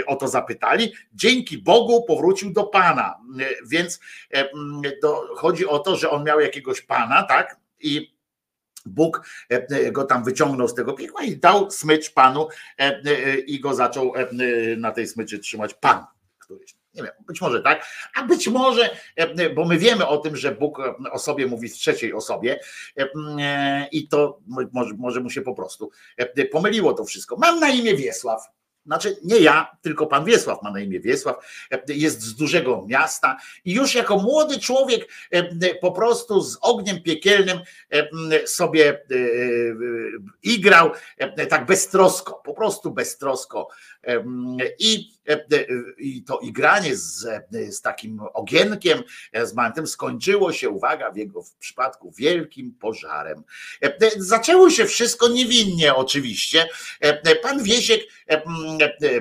o 0.06 0.16
to 0.16 0.28
zapytali. 0.28 0.92
Dzięki 1.12 1.58
Bogu 1.58 2.04
powrócił 2.04 2.52
do 2.52 2.64
Pana. 2.64 3.18
Więc 3.66 4.00
chodzi 5.36 5.66
o 5.66 5.78
to, 5.78 5.96
że 5.96 6.10
on 6.10 6.24
miał 6.24 6.40
jakiegoś 6.40 6.80
Pana, 6.80 7.22
tak? 7.22 7.56
I 7.80 8.12
Bóg 8.86 9.28
e, 9.50 9.66
e, 9.70 9.92
go 9.92 10.04
tam 10.04 10.24
wyciągnął 10.24 10.68
z 10.68 10.74
tego 10.74 10.92
piekła 10.92 11.22
i 11.22 11.36
dał 11.36 11.70
smycz 11.70 12.10
panu 12.10 12.48
e, 12.78 13.38
i 13.38 13.60
go 13.60 13.74
zaczął 13.74 14.12
na 14.76 14.92
tej 14.92 15.06
smyczy 15.06 15.38
trzymać 15.38 15.74
pan 15.74 16.06
któryś. 16.38 16.81
Nie 16.94 17.02
wiem, 17.02 17.12
być 17.27 17.40
może 17.40 17.62
tak, 17.62 17.86
a 18.14 18.23
być 18.23 18.48
może, 18.48 18.90
bo 19.55 19.64
my 19.64 19.78
wiemy 19.78 20.06
o 20.06 20.19
tym, 20.19 20.36
że 20.36 20.52
Bóg 20.52 20.78
o 21.12 21.19
sobie 21.19 21.47
mówi 21.47 21.69
w 21.69 21.74
trzeciej 21.74 22.12
osobie 22.12 22.60
i 23.93 24.09
to 24.09 24.39
może, 24.73 24.94
może 24.98 25.20
mu 25.20 25.31
się 25.31 25.43
po 25.43 25.55
prostu 25.55 25.90
pomyliło 26.52 26.93
to 26.93 27.05
wszystko. 27.05 27.36
Mam 27.36 27.60
na 27.60 27.69
imię 27.69 27.97
Wiesław 27.97 28.48
znaczy 28.86 29.16
nie 29.24 29.39
ja, 29.39 29.77
tylko 29.82 30.06
pan 30.06 30.24
Wiesław 30.24 30.62
ma 30.62 30.70
na 30.70 30.81
imię 30.81 31.01
Wiesław, 31.01 31.36
jest 31.89 32.20
z 32.20 32.35
dużego 32.35 32.85
miasta 32.89 33.36
i 33.64 33.73
już 33.73 33.94
jako 33.94 34.19
młody 34.19 34.60
człowiek 34.60 35.09
e, 35.31 35.74
po 35.74 35.93
prostu 35.93 36.40
z 36.40 36.59
ogniem 36.60 37.02
piekielnym 37.02 37.59
e, 37.90 38.47
sobie 38.47 38.90
e, 38.90 38.98
igrał 40.43 40.90
tak 41.48 41.66
beztrosko, 41.66 42.43
po 42.44 42.55
prostu 42.55 42.90
beztrosko 42.90 43.69
I, 44.78 45.12
i 45.98 46.24
to 46.24 46.38
igranie 46.38 46.96
z, 46.96 47.26
z 47.70 47.80
takim 47.80 48.20
ogienkiem, 48.32 49.02
z 49.44 49.54
mantem 49.54 49.86
skończyło 49.86 50.52
się, 50.52 50.70
uwaga, 50.70 51.10
w 51.10 51.16
jego 51.16 51.44
przypadku 51.58 52.12
wielkim 52.18 52.74
pożarem. 52.80 53.44
Zaczęło 54.16 54.70
się 54.70 54.86
wszystko 54.86 55.28
niewinnie 55.28 55.94
oczywiście. 55.94 56.68
Pan 57.42 57.62
Wiesiek 57.62 58.00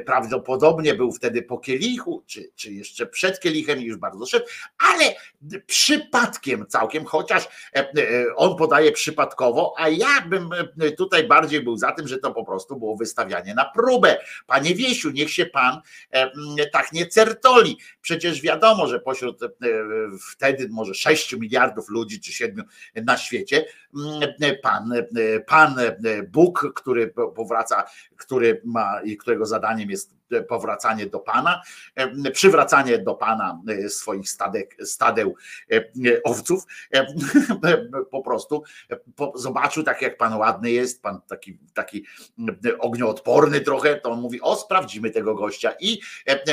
prawdopodobnie 0.05 0.93
był 0.93 1.11
wtedy 1.11 1.41
po 1.41 1.57
kielichu, 1.57 2.23
czy, 2.27 2.51
czy 2.55 2.73
jeszcze 2.73 3.05
przed 3.05 3.39
kielichem 3.39 3.79
i 3.79 3.83
już 3.83 3.97
bardzo 3.97 4.25
szedł, 4.25 4.45
ale 4.77 5.15
przypadkiem 5.65 6.65
całkiem, 6.67 7.05
chociaż 7.05 7.47
on 8.35 8.57
podaje 8.57 8.91
przypadkowo, 8.91 9.73
a 9.77 9.89
ja 9.89 10.21
bym 10.29 10.49
tutaj 10.97 11.27
bardziej 11.27 11.61
był 11.61 11.77
za 11.77 11.91
tym, 11.91 12.07
że 12.07 12.17
to 12.17 12.31
po 12.31 12.45
prostu 12.45 12.75
było 12.75 12.97
wystawianie 12.97 13.53
na 13.53 13.65
próbę. 13.75 14.17
Panie 14.47 14.70
Wiesiu, 14.75 15.11
niech 15.11 15.31
się 15.31 15.45
pan 15.45 15.81
tak 16.73 16.93
nie 16.93 17.07
certoli. 17.07 17.77
Przecież 18.01 18.41
wiadomo, 18.41 18.87
że 18.87 18.99
pośród 18.99 19.39
wtedy 20.31 20.67
może 20.69 20.93
6 20.93 21.33
miliardów 21.35 21.89
ludzi 21.89 22.19
czy 22.19 22.33
7 22.33 22.65
na 22.95 23.17
świecie, 23.17 23.65
pan, 24.63 24.93
pan 25.47 25.75
Bóg, 26.27 26.73
który 26.75 27.13
powraca, 27.35 27.83
który 28.17 28.61
ma 28.65 29.01
i 29.03 29.17
którego 29.17 29.45
zadaniem 29.45 29.89
jest 29.89 30.20
powracanie 30.49 31.05
do 31.05 31.19
Pana, 31.19 31.61
przywracanie 32.33 32.97
do 32.97 33.15
Pana 33.15 33.61
swoich 33.87 34.29
stadek, 34.29 34.77
stadeł 34.83 35.35
owców, 36.23 36.63
po 38.11 38.21
prostu 38.21 38.63
zobaczył 39.35 39.83
tak 39.83 40.01
jak 40.01 40.17
Pan 40.17 40.37
ładny 40.37 40.71
jest, 40.71 41.01
Pan 41.01 41.21
taki, 41.27 41.57
taki 41.73 42.05
ognioodporny 42.79 43.61
trochę, 43.61 43.95
to 43.95 44.11
on 44.11 44.21
mówi, 44.21 44.41
o 44.41 44.55
sprawdzimy 44.55 45.11
tego 45.11 45.35
gościa 45.35 45.73
i 45.79 45.99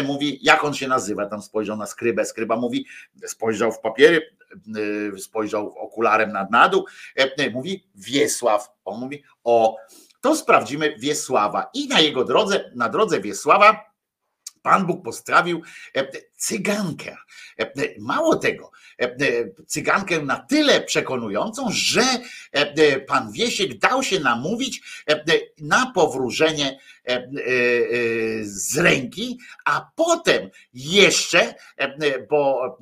mówi, 0.06 0.38
jak 0.42 0.64
on 0.64 0.74
się 0.74 0.88
nazywa, 0.88 1.26
tam 1.26 1.42
spojrzał 1.42 1.76
na 1.76 1.86
skrybę, 1.86 2.24
skryba 2.24 2.56
mówi, 2.56 2.86
spojrzał 3.26 3.72
w 3.72 3.80
papiery, 3.80 4.38
spojrzał 5.18 5.78
okularem 5.78 6.32
na, 6.32 6.48
na 6.50 6.68
dół, 6.68 6.84
mówi 7.52 7.88
Wiesław, 7.94 8.68
on 8.84 9.00
mówi, 9.00 9.22
o 9.44 9.76
to 10.28 10.36
sprawdzimy 10.36 10.96
Wiesława. 10.98 11.70
I 11.74 11.88
na 11.88 12.00
jego 12.00 12.24
drodze, 12.24 12.70
na 12.74 12.88
drodze 12.88 13.20
Wiesława, 13.20 13.90
Pan 14.62 14.86
Bóg 14.86 15.04
postawił 15.04 15.62
e, 15.96 16.08
cygankę. 16.38 17.16
E, 17.58 17.70
mało 17.98 18.36
tego, 18.36 18.70
e, 19.00 19.16
cygankę 19.66 20.22
na 20.22 20.36
tyle 20.36 20.80
przekonującą, 20.80 21.66
że 21.70 22.02
pan 23.06 23.32
Wiesiek 23.32 23.78
dał 23.78 24.02
się 24.02 24.20
namówić 24.20 24.82
na 25.58 25.92
powróżenie 25.94 26.78
z 28.42 28.78
ręki, 28.78 29.38
a 29.64 29.90
potem 29.96 30.50
jeszcze, 30.74 31.54
bo 32.30 32.78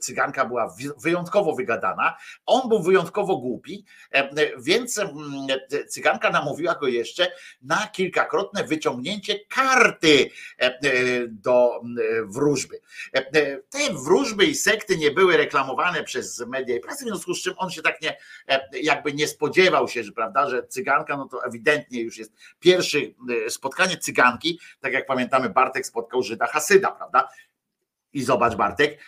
cyganka 0.00 0.44
była 0.44 0.74
wyjątkowo 1.02 1.54
wygadana, 1.54 2.16
on 2.46 2.68
był 2.68 2.82
wyjątkowo 2.82 3.36
głupi, 3.36 3.84
więc 4.58 5.00
cyganka 5.88 6.30
namówiła 6.30 6.74
go 6.74 6.86
jeszcze 6.88 7.32
na 7.62 7.86
kilkakrotne 7.86 8.64
wyciągnięcie 8.64 9.38
karty 9.48 10.30
do 11.28 11.80
wróżby. 12.40 12.80
Te 13.70 13.92
wróżby 13.92 14.46
i 14.46 14.54
sekty 14.54 14.96
nie 14.96 15.10
były 15.10 15.36
reklamowane 15.36 16.04
przez 16.04 16.38
media 16.46 16.76
i 16.76 16.80
prasę, 16.80 17.04
w 17.04 17.08
związku 17.08 17.34
z 17.34 17.42
czym 17.42 17.54
on 17.56 17.70
się 17.70 17.82
tak 17.82 18.02
nie, 18.02 18.16
jakby 18.82 19.12
nie 19.12 19.28
spodziewał 19.28 19.88
się, 19.88 20.04
że 20.04 20.12
prawda, 20.12 20.50
że 20.50 20.66
cyganka, 20.66 21.16
no 21.16 21.28
to 21.28 21.44
ewidentnie 21.44 22.02
już 22.02 22.18
jest 22.18 22.32
pierwszy 22.60 23.10
Y, 23.30 23.50
spotkanie 23.50 23.96
cyganki, 23.96 24.60
tak 24.80 24.92
jak 24.92 25.06
pamiętamy, 25.06 25.50
Bartek 25.50 25.86
spotkał 25.86 26.22
Żyda 26.22 26.46
Hasyda, 26.46 26.92
prawda? 26.92 27.28
I 28.12 28.22
zobacz, 28.22 28.54
Bartek, 28.54 28.98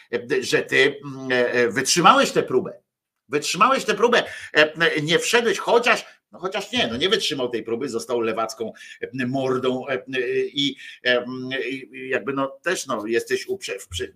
że 0.41 0.63
ty 0.63 1.01
mm, 1.05 1.73
wytrzymałeś 1.73 2.33
tę 2.33 2.43
próbę. 2.43 2.81
Wytrzymałeś 3.29 3.85
tę 3.85 3.95
próbę, 3.95 4.25
nie 5.03 5.19
wszedłeś, 5.19 5.59
chociaż, 5.59 6.05
no 6.33 6.39
chociaż 6.39 6.73
nie, 6.73 6.87
no 6.87 6.97
nie 6.97 7.09
wytrzymał 7.09 7.49
tej 7.49 7.63
próby, 7.63 7.89
został 7.89 8.21
lewacką 8.21 8.73
mordą 9.27 9.85
i, 10.53 10.77
jakby 11.93 12.33
no 12.33 12.59
też 12.63 12.87
no, 12.87 13.07
jesteś 13.07 13.47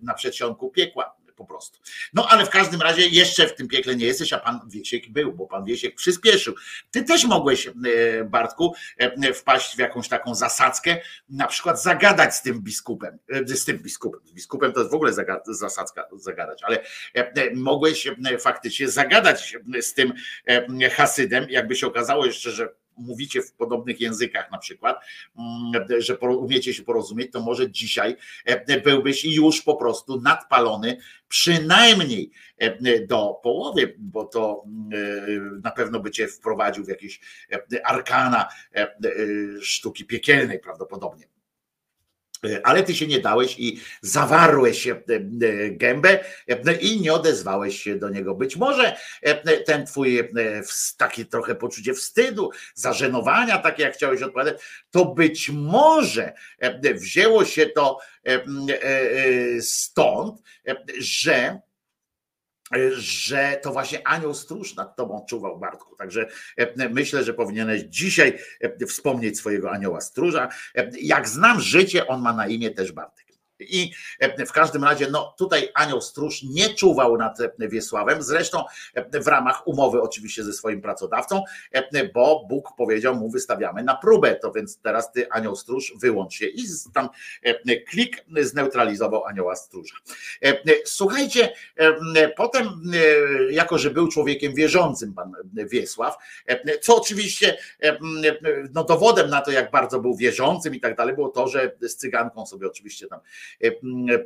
na 0.01 0.13
przedsionku 0.13 0.69
piekła 0.69 1.15
po 1.37 1.45
prostu. 1.45 1.79
No 2.13 2.27
ale 2.29 2.45
w 2.45 2.49
każdym 2.49 2.81
razie 2.81 3.07
jeszcze 3.07 3.47
w 3.47 3.55
tym 3.55 3.67
piekle 3.67 3.95
nie 3.95 4.05
jesteś, 4.05 4.33
a 4.33 4.39
pan 4.39 4.59
Wiesiek 4.67 5.09
był, 5.09 5.33
bo 5.33 5.47
pan 5.47 5.65
Wiesiek 5.65 5.95
przyspieszył. 5.95 6.55
Ty 6.91 7.03
też 7.03 7.25
mogłeś, 7.25 7.67
e, 7.67 7.71
Bartku, 8.23 8.73
e, 8.97 9.33
wpaść 9.33 9.75
w 9.75 9.79
jakąś 9.79 10.07
taką 10.07 10.35
zasadzkę, 10.35 10.97
na 11.29 11.47
przykład 11.47 11.81
zagadać 11.81 12.35
z 12.35 12.41
tym 12.41 12.61
biskupem, 12.61 13.19
e, 13.29 13.47
z 13.47 13.65
tym 13.65 13.79
biskupem, 13.79 14.21
z 14.25 14.31
biskupem 14.31 14.73
to 14.73 14.79
jest 14.79 14.91
w 14.91 14.95
ogóle 14.95 15.13
zasadzka 15.45 16.07
zagadać, 16.15 16.63
ale 16.63 16.83
mogłeś 17.55 18.07
faktycznie 18.39 18.89
zagadać 18.89 19.57
z 19.81 19.93
tym 19.93 20.13
Hasydem, 20.91 21.47
jakby 21.49 21.75
się 21.75 21.87
okazało 21.87 22.25
jeszcze, 22.25 22.51
że 22.51 22.69
mówicie 22.97 23.41
w 23.41 23.53
podobnych 23.53 24.01
językach 24.01 24.51
na 24.51 24.57
przykład, 24.57 24.97
mm, 25.37 26.01
że 26.01 26.17
umiecie 26.17 26.73
się 26.73 26.83
porozumieć, 26.83 27.31
to 27.31 27.41
może 27.41 27.71
dzisiaj 27.71 28.15
e, 28.45 28.81
byłbyś 28.81 29.25
już 29.25 29.61
po 29.61 29.75
prostu 29.75 30.21
nadpalony 30.21 30.97
przynajmniej 31.27 32.31
e, 32.57 33.05
do 33.07 33.39
połowy, 33.43 33.95
bo 33.97 34.25
to 34.25 34.63
e, 34.93 34.97
na 35.63 35.71
pewno 35.71 35.99
by 35.99 36.11
cię 36.11 36.27
wprowadził 36.27 36.85
w 36.85 36.89
jakieś 36.89 37.19
arkana 37.83 38.47
sztuki 39.61 40.05
piekielnej 40.05 40.59
prawdopodobnie. 40.59 41.36
E, 42.45 42.67
ale 42.67 42.83
ty 42.83 42.95
się 42.95 43.07
nie 43.07 43.19
dałeś 43.19 43.59
i 43.59 43.79
zawarłeś 44.01 44.87
e, 44.87 44.91
e, 44.91 45.69
gębę 45.71 46.19
i 46.81 47.01
nie 47.01 47.13
odezwałeś 47.13 47.83
się 47.83 47.95
do 47.95 48.09
niego. 48.09 48.35
Być 48.35 48.55
może 48.55 48.97
ten 49.65 49.85
twój 49.85 50.29
takie 50.97 51.25
trochę 51.25 51.55
poczucie 51.55 51.93
wstydu, 51.93 52.49
zażenowania, 52.73 53.57
takie 53.57 53.83
jak 53.83 53.93
chciałeś 53.93 54.21
odpowiadać, 54.21 54.61
to 54.91 55.05
być 55.05 55.49
może 55.49 56.33
wzięło 56.95 57.45
się 57.45 57.65
to 57.65 57.99
stąd, 59.59 60.41
że 60.99 61.59
że 62.91 63.59
to 63.63 63.71
właśnie 63.71 64.07
anioł 64.07 64.33
stróż 64.33 64.75
nad 64.75 64.95
tobą 64.95 65.25
czuwał, 65.29 65.59
Bartku. 65.59 65.95
Także 65.95 66.27
e, 66.57 66.89
myślę, 66.89 67.23
że 67.23 67.33
powinieneś 67.33 67.81
dzisiaj 67.81 68.39
e, 68.61 68.85
wspomnieć 68.85 69.37
swojego 69.37 69.71
anioła 69.71 70.01
stróża. 70.01 70.49
E, 70.75 70.91
jak 71.01 71.27
znam 71.27 71.61
życie, 71.61 72.07
on 72.07 72.21
ma 72.21 72.33
na 72.33 72.47
imię 72.47 72.71
też 72.71 72.91
Bartek. 72.91 73.26
I 73.59 73.91
e, 74.19 74.45
w 74.45 74.51
każdym 74.51 74.83
razie, 74.83 75.07
no 75.11 75.35
tutaj 75.37 75.69
Anioł 75.73 76.01
Stróż 76.01 76.43
nie 76.43 76.73
czuwał 76.73 77.17
nad 77.17 77.39
e, 77.39 77.51
Wiesławem, 77.59 78.23
zresztą 78.23 78.63
e, 78.93 79.21
w 79.21 79.27
ramach 79.27 79.67
umowy 79.67 80.01
oczywiście 80.01 80.43
ze 80.43 80.53
swoim 80.53 80.81
pracodawcą, 80.81 81.43
bo 82.13 82.45
Bóg 82.49 82.69
powiedział 82.77 83.15
mu 83.15 83.29
wystawiamy 83.29 83.83
na 83.83 83.95
próbę, 83.95 84.35
to 84.35 84.51
więc 84.51 84.79
teraz 84.81 85.11
ty 85.11 85.29
Anioł 85.29 85.55
Stróż 85.55 85.93
wyłącz 86.01 86.33
się. 86.33 86.45
I 86.45 86.63
tam 86.93 87.09
klik 87.89 88.25
zneutralizował 88.41 89.25
Anioła 89.25 89.55
Stróża. 89.55 89.95
Słuchajcie, 90.85 91.53
potem 92.35 92.69
jako, 93.49 93.77
że 93.77 93.89
był 93.89 94.07
człowiekiem 94.07 94.55
wierzącym 94.55 95.13
pan 95.13 95.33
Wiesław, 95.53 96.15
co 96.81 96.95
oczywiście 96.95 97.57
no 98.73 98.83
dowodem 98.83 99.29
na 99.29 99.41
to, 99.41 99.51
jak 99.51 99.71
bardzo 99.71 99.99
był 99.99 100.15
wierzącym 100.15 100.75
i 100.75 100.79
tak 100.79 100.95
dalej, 100.95 101.15
było 101.15 101.29
to, 101.29 101.47
że 101.47 101.71
z 101.81 101.95
cyganką 101.95 102.45
sobie 102.45 102.67
oczywiście 102.67 103.07
tam 103.07 103.19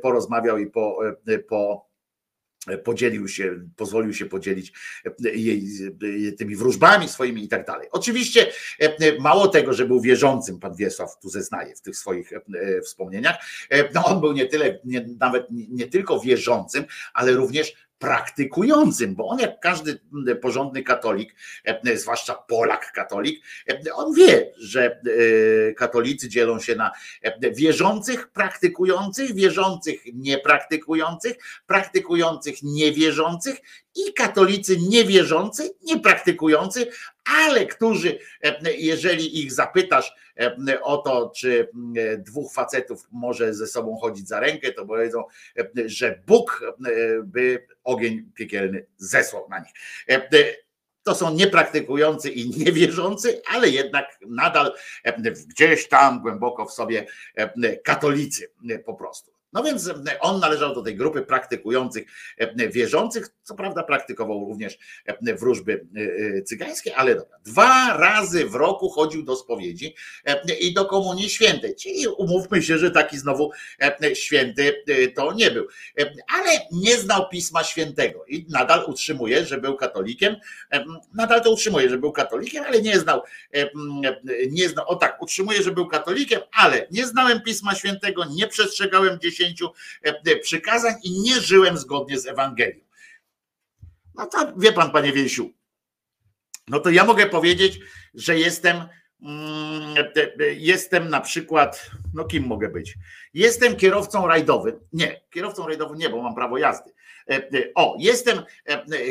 porozmawiał 0.02 0.58
i 0.58 0.66
po, 0.66 0.98
e, 1.26 1.38
po 1.38 1.92
podzielił 2.84 3.28
się, 3.28 3.68
pozwolił 3.76 4.14
się 4.14 4.26
podzielić 4.26 4.72
jej 5.20 5.66
tymi 6.38 6.56
wróżbami 6.56 7.08
swoimi 7.08 7.44
i 7.44 7.48
tak 7.48 7.66
dalej. 7.66 7.88
Oczywiście 7.92 8.52
e, 8.80 9.18
mało 9.18 9.48
tego, 9.48 9.72
że 9.72 9.86
był 9.86 10.00
wierzącym, 10.00 10.60
pan 10.60 10.74
Wiesław 10.74 11.18
tu 11.18 11.28
zeznaje 11.28 11.74
w 11.74 11.80
tych 11.80 11.96
swoich 11.96 12.32
wspomnieniach, 12.84 13.36
no 13.94 14.04
on 14.04 14.20
był 14.20 14.32
nie 14.32 14.46
tyle, 14.46 14.80
nie, 14.84 15.06
nawet 15.20 15.46
nie 15.50 15.86
tylko 15.86 16.20
wierzącym, 16.20 16.84
ale 17.14 17.32
również 17.32 17.74
praktykującym, 18.02 19.14
bo 19.14 19.28
on 19.28 19.38
jak 19.38 19.60
każdy 19.60 20.00
porządny 20.40 20.82
katolik, 20.82 21.34
e, 21.64 21.96
zwłaszcza 21.96 22.34
Polak 22.34 22.92
katolik, 22.92 23.44
e, 23.68 23.94
on 23.94 24.14
wie, 24.14 24.52
że 24.56 24.90
e, 24.90 25.72
katolicy 25.72 26.28
dzielą 26.28 26.60
się 26.60 26.76
na 26.76 26.90
wierzących, 27.52 28.28
praktykujących, 28.28 29.34
wierzących, 29.34 30.00
niepraktykujących, 30.14 31.36
praktykujących, 31.66 32.62
niewierzących 32.62 33.56
i 33.94 34.12
katolicy 34.12 34.76
niewierzący, 34.76 35.74
niepraktykujący, 35.82 36.86
ale 37.24 37.66
którzy, 37.66 38.18
jeżeli 38.78 39.42
ich 39.42 39.52
zapytasz 39.52 40.14
o 40.82 40.96
to, 40.96 41.32
czy 41.36 41.68
dwóch 42.18 42.52
facetów 42.52 43.06
może 43.12 43.54
ze 43.54 43.66
sobą 43.66 43.96
chodzić 43.96 44.28
za 44.28 44.40
rękę, 44.40 44.72
to 44.72 44.86
powiedzą, 44.86 45.24
że 45.86 46.22
Bóg 46.26 46.64
by 47.24 47.66
ogień 47.84 48.30
piekielny 48.34 48.86
zesłał 48.96 49.48
na 49.48 49.58
nich. 49.58 49.72
to 51.02 51.14
są 51.14 51.34
niepraktykujący 51.34 52.30
i 52.30 52.50
niewierzący, 52.50 53.42
ale 53.46 53.68
jednak 53.68 54.18
nadal 54.26 54.72
gdzieś 55.48 55.88
tam 55.88 56.22
głęboko 56.22 56.66
w 56.66 56.72
sobie 56.72 57.06
katolicy 57.84 58.52
po 58.84 58.94
prostu. 58.94 59.31
No 59.52 59.62
więc 59.62 59.88
e, 59.88 60.20
on 60.20 60.40
należał 60.40 60.74
do 60.74 60.82
tej 60.82 60.96
grupy 60.96 61.22
praktykujących 61.22 62.06
e, 62.38 62.68
wierzących, 62.68 63.28
co 63.42 63.54
prawda 63.54 63.82
praktykował 63.82 64.44
również 64.48 64.78
e, 65.06 65.34
wróżby 65.34 65.86
cygańskie, 66.46 66.96
ale 66.96 67.14
dobra. 67.14 67.38
Dwa 67.44 67.96
razy 67.96 68.46
w 68.46 68.54
roku 68.54 68.90
chodził 68.90 69.22
do 69.22 69.36
spowiedzi 69.36 69.94
i 70.60 70.74
do 70.74 70.84
komunii 70.84 71.30
świętej. 71.30 71.76
Czyli 71.76 72.08
umówmy 72.08 72.62
się, 72.62 72.78
że 72.78 72.90
taki 72.90 73.18
znowu 73.18 73.50
święty 74.14 74.84
to 75.14 75.32
nie 75.32 75.50
był. 75.50 75.66
Ale 76.38 76.50
nie 76.72 76.96
znał 76.96 77.28
Pisma 77.28 77.64
Świętego 77.64 78.24
i 78.28 78.46
nadal 78.48 78.84
utrzymuje, 78.86 79.46
że 79.46 79.58
był 79.58 79.76
katolikiem. 79.76 80.36
Nadal 81.14 81.42
to 81.42 81.50
utrzymuje, 81.50 81.90
że 81.90 81.98
był 81.98 82.12
katolikiem, 82.12 82.64
ale 82.64 82.82
nie 82.82 82.98
znał, 82.98 83.22
nie 84.50 84.68
znał, 84.68 84.88
o 84.88 84.96
tak, 84.96 85.22
utrzymuje, 85.22 85.62
że 85.62 85.70
był 85.70 85.86
katolikiem, 85.86 86.40
ale 86.52 86.86
nie 86.90 87.06
znałem 87.06 87.40
Pisma 87.40 87.74
Świętego, 87.74 88.24
nie 88.24 88.46
przestrzegałem 88.46 89.20
dziesięć 89.20 89.41
dziesięciu 89.42 89.70
e, 90.04 90.20
e, 90.26 90.36
przykazań 90.36 90.94
i 91.02 91.20
nie 91.20 91.40
żyłem 91.40 91.78
zgodnie 91.78 92.18
z 92.18 92.26
Ewangelią. 92.26 92.80
No 94.14 94.26
to 94.26 94.52
wie 94.56 94.72
pan, 94.72 94.90
panie 94.90 95.12
Wiesiu, 95.12 95.50
no 96.68 96.80
to 96.80 96.90
ja 96.90 97.04
mogę 97.04 97.26
powiedzieć, 97.26 97.80
że 98.14 98.38
jestem, 98.38 98.76
mm, 99.22 99.94
e, 100.40 100.54
jestem 100.54 101.08
na 101.08 101.20
przykład, 101.20 101.90
no 102.14 102.24
kim 102.24 102.46
mogę 102.46 102.68
być? 102.68 102.94
Jestem 103.34 103.76
kierowcą 103.76 104.26
rajdowym. 104.26 104.80
Nie, 104.92 105.20
kierowcą 105.30 105.66
rajdowym 105.66 105.98
nie, 105.98 106.10
bo 106.10 106.22
mam 106.22 106.34
prawo 106.34 106.58
jazdy. 106.58 106.92
O, 107.74 107.96
jestem 107.98 108.42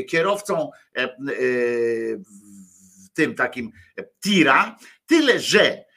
kierowcą 0.10 0.72
w 3.06 3.10
tym 3.14 3.36
takim 3.36 3.72
tira, 4.22 4.78
tyle 5.08 5.40
że 5.40 5.78
E, 5.78 5.91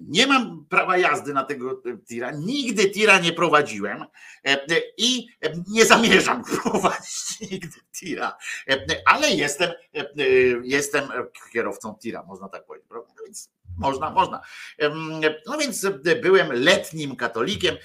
nie 0.00 0.26
mam 0.26 0.66
prawa 0.68 0.98
jazdy 0.98 1.34
na 1.34 1.44
tego 1.44 1.82
tira, 2.08 2.30
nigdy 2.30 2.90
tira 2.90 3.18
nie 3.18 3.32
prowadziłem 3.32 4.04
e, 4.44 4.58
i 4.96 5.28
nie 5.68 5.86
zamierzam 5.86 6.44
prowadzić 6.62 7.40
nigdy 7.40 7.78
tira, 8.00 8.36
e, 8.70 8.86
ale 9.06 9.30
jestem, 9.30 9.70
jestem 10.62 11.08
kierowcą 11.52 11.94
tira, 12.02 12.22
można 12.22 12.48
tak 12.48 12.66
powiedzieć. 12.66 12.88
Więc 13.24 13.50
można, 13.78 14.10
można. 14.10 14.40
No 15.46 15.58
więc 15.58 15.86
byłem 16.22 16.52
letnim 16.52 17.16
katolikiem, 17.16 17.76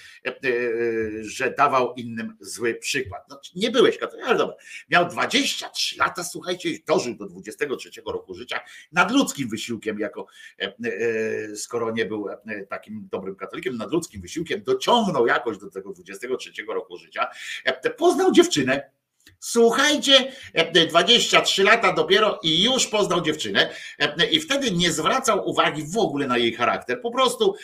że 1.21 1.53
dawał 1.57 1.93
innym 1.93 2.37
zły 2.39 2.75
przykład. 2.75 3.23
No, 3.29 3.41
nie 3.55 3.71
byłeś 3.71 3.97
katolikiem, 3.97 4.29
ale 4.29 4.37
dobra. 4.37 4.55
Miał 4.89 5.07
23 5.07 5.97
lata, 5.97 6.23
słuchajcie, 6.23 6.69
dożył 6.87 7.15
do 7.15 7.25
23 7.25 7.89
roku 8.05 8.33
życia 8.35 8.59
nadludzkim 8.91 9.49
wysiłkiem, 9.49 9.99
jako 9.99 10.27
skoro 11.55 11.91
nie 11.91 12.05
był 12.05 12.27
takim 12.69 13.07
dobrym 13.11 13.35
katolikiem, 13.35 13.77
nadludzkim 13.77 14.21
wysiłkiem, 14.21 14.63
dociągnął 14.63 15.27
jakoś 15.27 15.57
do 15.57 15.69
tego 15.69 15.93
23 15.93 16.51
roku 16.67 16.97
życia. 16.97 17.27
Poznał 17.97 18.31
dziewczynę, 18.31 18.91
Słuchajcie, 19.45 20.31
23 20.89 21.63
lata 21.63 21.93
dopiero 21.93 22.39
i 22.43 22.63
już 22.63 22.87
poznał 22.87 23.21
dziewczynę 23.21 23.69
i 24.31 24.39
wtedy 24.39 24.71
nie 24.71 24.91
zwracał 24.91 25.49
uwagi 25.49 25.83
w 25.83 25.97
ogóle 25.97 26.27
na 26.27 26.37
jej 26.37 26.53
charakter. 26.53 27.01
Po 27.01 27.11
prostu 27.11 27.55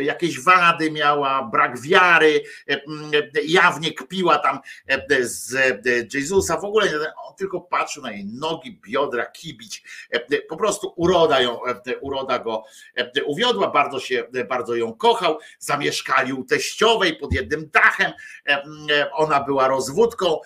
jakieś 0.00 0.40
wady 0.40 0.90
miała, 0.90 1.48
brak 1.52 1.80
wiary, 1.80 2.42
jawnie 3.44 3.92
kpiła 3.94 4.38
tam 4.38 4.58
z 5.20 5.54
Jezusa, 6.14 6.56
w 6.56 6.64
ogóle 6.64 6.86
on 7.24 7.36
tylko 7.36 7.60
patrzył 7.60 8.02
na 8.02 8.12
jej 8.12 8.24
nogi, 8.24 8.80
biodra, 8.88 9.26
kibić. 9.26 9.82
Po 10.48 10.56
prostu 10.56 10.92
uroda 10.96 11.40
ją, 11.40 11.60
uroda 12.00 12.38
go 12.38 12.64
uwiodła, 13.26 13.70
bardzo 13.70 14.00
się, 14.00 14.24
bardzo 14.48 14.74
ją 14.74 14.94
kochał. 14.94 15.38
Zamieszkali 15.58 16.32
u 16.32 16.44
teściowej 16.44 17.16
pod 17.16 17.32
jednym 17.32 17.70
dachem. 17.72 18.12
Ona 19.12 19.40
była 19.40 19.68
rozwódką 19.68 20.38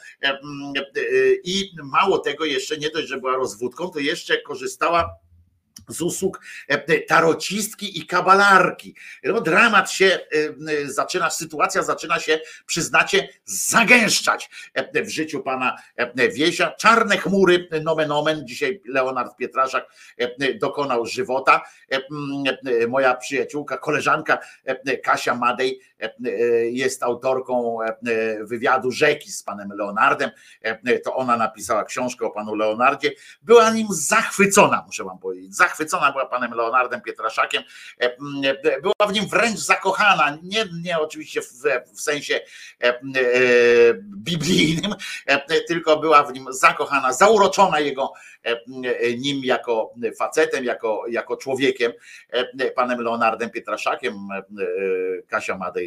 i 1.45 1.71
mało 1.83 2.19
tego, 2.19 2.45
jeszcze 2.45 2.79
nie 2.79 2.91
dość, 2.91 3.09
że 3.09 3.19
była 3.19 3.37
rozwódką, 3.37 3.91
to 3.91 3.99
jeszcze 3.99 4.43
korzystała 4.43 5.19
z 5.89 6.03
usług 6.03 6.41
e, 6.69 7.01
tarocistki 7.01 7.99
i 7.99 8.07
kabalarki. 8.07 8.95
No, 9.25 9.41
dramat 9.41 9.91
się 9.91 10.07
e, 10.07 10.89
zaczyna, 10.89 11.31
sytuacja 11.31 11.83
zaczyna 11.83 12.21
się, 12.21 12.41
przyznacie, 12.67 13.29
zagęszczać 13.45 14.51
e, 14.75 15.03
w 15.03 15.09
życiu 15.09 15.43
pana 15.43 15.77
Wiesia. 16.33 16.71
Czarne 16.71 17.19
chmury, 17.19 17.69
nomen 17.85 18.13
omen, 18.13 18.47
dzisiaj 18.47 18.81
Leonard 18.87 19.37
Pietraszak 19.37 19.87
dokonał 20.61 21.07
żywota. 21.07 21.63
Moja 22.89 23.15
przyjaciółka, 23.15 23.79
koleżanka 23.79 24.39
Kasia 25.05 25.35
Madej 25.35 25.81
jest 26.71 27.03
autorką 27.03 27.79
wywiadu 28.41 28.91
Rzeki 28.91 29.33
z 29.33 29.43
panem 29.43 29.73
Leonardem. 29.73 30.31
To 31.05 31.15
ona 31.15 31.37
napisała 31.37 31.85
książkę 31.85 32.27
o 32.27 32.31
panu 32.31 32.55
Leonardzie. 32.55 33.11
Była 33.43 33.71
nim 33.71 33.87
zachwycona, 33.91 34.83
muszę 34.87 35.05
wam 35.05 35.19
powiedzieć 35.19 35.57
zachwycona 35.57 36.13
była 36.13 36.27
panem 36.27 36.55
Leonardem 36.55 37.01
Pietraszakiem, 37.01 37.63
e, 38.01 38.17
e, 38.65 38.81
była 38.81 39.09
w 39.09 39.13
nim 39.13 39.29
wręcz 39.29 39.59
zakochana, 39.59 40.39
nie, 40.43 40.65
nie 40.83 40.99
oczywiście 40.99 41.43
w, 41.43 41.53
w 41.95 42.01
sensie 42.01 42.41
e, 42.83 43.01
biblijnym, 44.17 44.95
tylko 45.69 45.97
była 45.97 46.23
w 46.23 46.33
nim 46.33 46.47
zakochana, 46.51 47.13
zauroczona 47.13 47.81
jego 47.81 48.13
nim 49.19 49.45
jako 49.45 49.95
facetem, 50.19 50.65
jako, 50.65 51.05
jako 51.09 51.37
człowiekiem, 51.37 51.93
panem 52.75 53.01
Leonardem 53.01 53.51
Pietraszakiem, 53.51 54.15
Kasia 55.29 55.57
Madej 55.57 55.86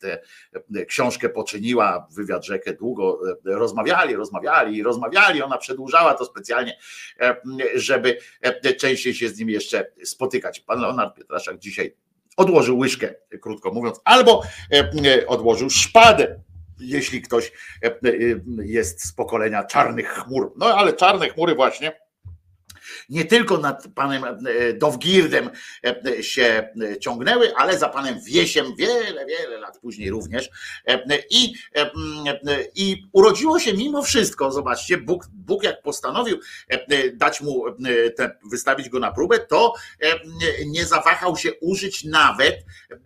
tę 0.00 0.18
książkę 0.86 1.28
poczyniła, 1.28 2.08
wywiad 2.10 2.46
rzekę 2.46 2.72
długo 2.72 3.18
e, 3.30 3.34
rozmawiali, 3.44 4.16
rozmawiali 4.16 4.82
rozmawiali. 4.82 5.42
Ona 5.42 5.58
przedłużała 5.58 6.14
to 6.14 6.24
specjalnie, 6.24 6.78
żeby 7.74 8.18
częściej 8.78 9.14
się 9.14 9.28
z 9.28 9.38
nim 9.38 9.50
jeszcze 9.50 9.92
spotykać. 10.04 10.60
Pan 10.60 10.80
Leonard 10.80 11.16
Pietraszak 11.16 11.58
dzisiaj 11.58 11.96
odłożył 12.36 12.78
łyżkę, 12.78 13.14
krótko 13.40 13.70
mówiąc, 13.70 14.00
albo 14.04 14.42
odłożył 15.26 15.70
szpadę 15.70 16.40
jeśli 16.80 17.22
ktoś 17.22 17.52
jest 18.62 19.04
z 19.04 19.12
pokolenia 19.12 19.64
czarnych 19.64 20.08
chmur. 20.08 20.52
No 20.56 20.66
ale 20.66 20.92
czarne 20.92 21.28
chmury 21.28 21.54
właśnie 21.54 22.00
nie 23.10 23.24
tylko 23.24 23.58
nad 23.58 23.88
panem 23.94 24.24
e, 24.24 24.72
Dowgirdem 24.72 25.50
e, 25.84 26.22
się 26.22 26.68
ciągnęły, 27.00 27.56
ale 27.56 27.78
za 27.78 27.88
panem 27.88 28.20
Wiesiem 28.24 28.76
wiele, 28.76 29.26
wiele 29.26 29.58
lat 29.58 29.78
później 29.78 30.10
również. 30.10 30.50
E, 30.86 31.18
I, 31.30 31.54
i 32.74 33.02
urodziło 33.12 33.58
się 33.58 33.72
mimo 33.72 34.02
wszystko, 34.02 34.52
zobaczcie, 34.52 34.98
Bóg, 34.98 35.26
Bóg 35.32 35.62
jak 35.62 35.82
postanowił 35.82 36.40
dać 37.14 37.40
mu, 37.40 37.64
wystawić 38.50 38.88
go 38.88 38.98
na 38.98 39.12
próbę, 39.12 39.38
to 39.38 39.74
nie 40.66 40.84
zawahał 40.84 41.36
się 41.36 41.52
użyć 41.60 42.04
nawet, 42.04 42.64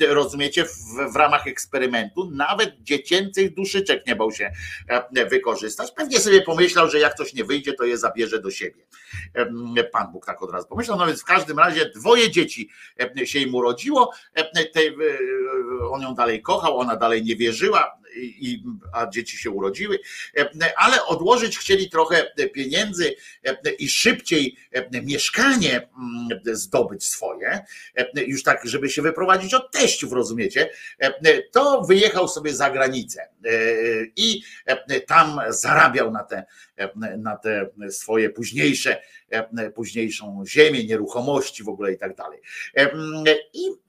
rozumiecie, 0.09 0.64
w, 0.64 1.12
w 1.12 1.16
ramach 1.16 1.47
eksperymentu, 1.47 2.31
nawet 2.31 2.82
dziecięcych 2.82 3.55
duszyczek 3.55 4.06
nie 4.06 4.16
bał 4.16 4.32
się 4.32 4.52
wykorzystać. 5.31 5.90
Pewnie 5.90 6.20
sobie 6.20 6.43
pomyślał, 6.43 6.90
że 6.90 6.98
jak 6.98 7.14
coś 7.14 7.35
nie 7.35 7.44
wyjdzie, 7.44 7.72
to 7.72 7.85
je 7.85 7.98
zabierze 7.98 8.40
do 8.40 8.51
siebie 8.51 8.85
Pan 9.94 10.12
Bóg 10.12 10.26
tak 10.26 10.42
od 10.42 10.50
razu 10.50 10.68
pomyślał. 10.68 10.98
No 10.98 11.06
więc 11.06 11.22
w 11.22 11.24
każdym 11.24 11.58
razie 11.58 11.90
dwoje 11.90 12.30
dzieci 12.30 12.70
się 13.24 13.38
im 13.38 13.54
urodziło. 13.54 14.12
On 15.90 16.02
ją 16.02 16.14
dalej 16.14 16.42
kochał, 16.42 16.78
ona 16.78 16.96
dalej 16.96 17.24
nie 17.24 17.36
wierzyła, 17.36 17.98
i, 18.16 18.62
a 18.92 19.06
dzieci 19.06 19.36
się 19.36 19.50
urodziły, 19.50 19.98
ale 20.76 21.04
odłożyć 21.04 21.58
chcieli 21.58 21.90
trochę 21.90 22.32
pieniędzy 22.52 23.14
i 23.78 23.88
szybciej 23.88 24.56
mieszkanie 25.02 25.76
mm, 25.76 26.40
zdobyć 26.56 27.04
swoje, 27.04 27.60
już 28.26 28.42
tak, 28.42 28.60
żeby 28.64 28.88
się 28.88 29.02
wyprowadzić 29.02 29.54
od 29.54 29.72
teściów, 29.72 30.12
rozumiecie, 30.12 30.70
to 31.52 31.82
wyjechał 31.82 32.28
sobie 32.28 32.54
za 32.54 32.70
granicę 32.70 33.28
i 34.16 34.42
tam 35.06 35.40
zarabiał 35.48 36.10
na 36.10 36.24
te, 36.24 36.44
na 37.18 37.36
te 37.36 37.70
swoje 37.90 38.30
późniejsze, 38.30 39.02
późniejszą 39.74 40.44
ziemię, 40.46 40.84
nieruchomości 40.84 41.62
w 41.62 41.68
ogóle 41.68 41.92
i 41.92 41.98
tak 41.98 42.16
dalej. 42.16 42.40
I 43.54 43.60
E, 43.64 43.84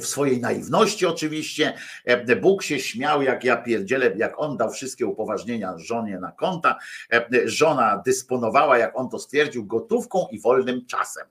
w 0.00 0.06
swojej 0.06 0.40
naiwności 0.40 1.06
oczywiście. 1.06 1.74
E, 2.04 2.36
Bóg 2.36 2.62
się 2.62 2.78
śmiał, 2.78 3.22
jak 3.22 3.44
ja 3.44 3.56
pierdzielę, 3.56 4.12
jak 4.16 4.40
on 4.40 4.56
dał 4.56 4.70
wszystkie 4.70 5.06
upoważnienia 5.06 5.78
żonie 5.78 6.18
na 6.18 6.32
konta. 6.32 6.78
E, 7.12 7.28
żona 7.44 8.02
dysponowała, 8.06 8.78
jak 8.78 8.98
on 8.98 9.08
to 9.08 9.18
stwierdził, 9.18 9.66
gotówką 9.66 10.26
i 10.30 10.40
wolnym 10.40 10.86
czasem. 10.86 11.26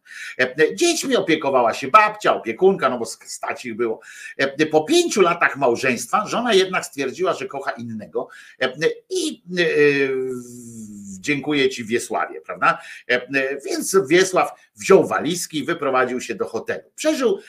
Dziećmi 0.76 1.16
opiekowała 1.16 1.74
się 1.74 1.88
babcia, 1.88 2.36
opiekunka, 2.36 2.90
no 2.90 3.00
bo 3.00 3.06
stać 3.06 3.66
ich 3.66 3.76
było. 3.76 4.00
Po 4.72 4.84
pięciu 4.84 5.22
latach 5.22 5.58
małżeństwa 5.58 6.28
żona 6.28 6.54
jednak 6.54 6.86
stwierdziła, 6.86 7.34
że 7.34 7.46
kocha 7.48 7.72
innego 7.72 8.28
i 9.10 9.42
dziękuję 11.22 11.70
ci 11.70 11.86
Wiesławie, 11.86 12.42
prawda? 12.42 12.82
Więc 13.66 13.98
Wiesław 14.10 14.52
wziął 14.76 15.08
walizki, 15.08 15.64
wyprowadził 15.64 16.22
się 16.22 16.36
do 16.36 16.46
hotelu. 16.46 16.84
Przeżył 16.96 17.40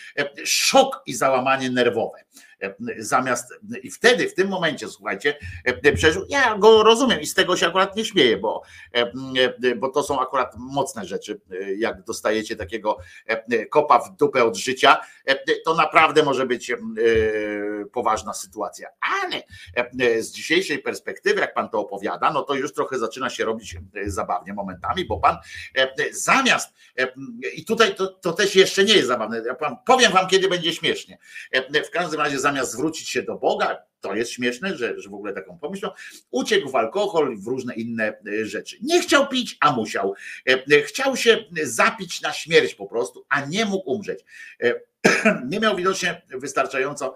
szok 0.45 1.03
i 1.07 1.15
załamanie 1.15 1.71
nerwowe. 1.71 2.19
E, 2.63 2.75
zamiast 2.99 3.55
i 3.83 3.91
wtedy, 3.91 4.29
w 4.29 4.35
tym 4.35 4.49
momencie, 4.49 4.89
słuchajcie, 4.89 5.39
e, 5.65 5.93
przeżył, 5.93 6.25
ja 6.29 6.59
go 6.59 6.83
rozumiem 6.83 7.21
i 7.21 7.27
z 7.27 7.35
tego 7.35 7.57
się 7.57 7.67
akurat 7.67 7.97
nie 7.97 8.05
śmieję, 8.05 8.37
bo, 8.37 8.63
e, 8.95 9.13
bo 9.77 9.89
to 9.89 10.03
są 10.03 10.21
akurat 10.21 10.55
mocne 10.59 11.05
rzeczy, 11.05 11.41
jak 11.77 12.03
dostajecie 12.03 12.57
takiego 12.57 12.99
kopa 13.71 13.99
w 13.99 14.17
dupę 14.17 14.45
od 14.45 14.57
życia, 14.57 15.01
to 15.65 15.75
naprawdę 15.75 16.23
może 16.23 16.47
być 16.47 16.73
poważna 17.93 18.35
sytuacja, 18.35 18.89
ale 19.23 19.43
z 20.23 20.31
dzisiejszej 20.31 20.79
perspektywy, 20.79 21.41
jak 21.41 21.55
pan 21.55 21.69
to 21.69 21.79
opowiada, 21.79 22.31
no 22.31 22.43
to 22.43 22.55
już 22.55 22.73
trochę 22.73 22.99
zaczyna 22.99 23.31
się 23.31 23.45
robić 23.45 23.77
zabawnie 24.07 24.53
momentami, 24.53 25.05
bo 25.05 25.21
pan 25.21 25.37
zamiast, 26.11 26.75
i 27.55 27.65
tutaj 27.65 27.95
to, 27.95 28.07
to 28.07 28.33
też 28.33 28.57
jeszcze 28.57 28.85
nie 28.85 28.95
jest 28.95 29.09
zabawne, 29.09 29.43
ja 29.47 29.57
powiem 29.87 30.13
wam, 30.13 30.29
kiedy 30.29 30.49
będzie 30.49 30.73
śmiesznie, 30.73 31.19
w 31.87 31.91
każdym 31.91 32.21
razie 32.21 32.39
zamiast 32.39 32.52
zamiast 32.53 32.73
zwrócić 32.73 33.09
się 33.09 33.23
do 33.23 33.39
Boga, 33.39 33.79
to 34.01 34.15
jest 34.15 34.31
śmieszne, 34.31 34.77
że, 34.77 35.01
że 35.01 35.11
w 35.11 35.15
ogóle 35.15 35.33
taką 35.33 35.59
pomyślą, 35.59 35.91
uciekł 36.31 36.71
w 36.71 36.77
alkohol 36.77 37.35
i 37.35 37.37
w 37.37 37.47
różne 37.47 37.75
inne 37.75 38.19
e, 38.27 38.47
rzeczy. 38.47 38.77
Nie 38.83 39.01
chciał 39.01 39.29
pić, 39.29 39.57
a 39.61 39.73
musiał. 39.73 40.15
E, 40.49 40.53
e, 40.53 40.83
chciał 40.83 41.17
się 41.17 41.45
zapić 41.63 42.21
na 42.21 42.33
śmierć 42.33 42.75
po 42.75 42.87
prostu, 42.87 43.25
a 43.29 43.47
nie 43.47 43.65
mógł 43.65 43.91
umrzeć. 43.91 44.25
Nie 45.51 45.61
miał 45.61 45.77
widocznie 45.77 46.23
wystarczająco 46.29 47.15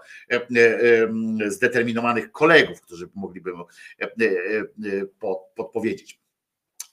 zdeterminowanych 1.47 2.31
kolegów, 2.31 2.81
którzy 2.81 3.09
mogliby 3.15 3.53
mu 3.53 3.65
podpowiedzieć 5.55 6.19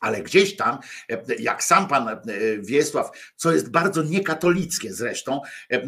ale 0.04 0.22
gdzieś 0.22 0.56
tam, 0.56 0.78
e, 1.10 1.22
jak 1.38 1.64
sam 1.64 1.88
pan 1.88 2.08
e, 2.08 2.18
Wiesław, 2.58 3.10
co 3.36 3.52
jest 3.52 3.70
bardzo 3.70 4.02
niekatolickie 4.02 4.92
zresztą, 4.92 5.40
e, 5.70 5.82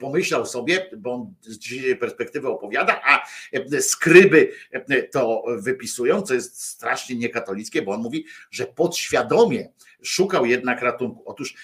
pomyślał 0.00 0.46
sobie, 0.46 0.90
bo 0.96 1.12
on 1.12 1.34
z 1.40 1.58
dzisiejszej 1.58 1.96
perspektywy 1.96 2.48
opowiada, 2.48 3.00
a 3.04 3.26
skryby 3.80 4.52
to 5.12 5.44
wypisują, 5.58 6.22
co 6.22 6.34
jest 6.34 6.62
strasznie 6.62 7.16
niekatolickie, 7.16 7.82
bo 7.82 7.92
on 7.92 8.00
mówi, 8.00 8.24
że 8.50 8.66
podświadomie 8.66 9.68
szukał 10.02 10.46
jednak 10.46 10.82
ratunku. 10.82 11.22
Otóż 11.26 11.54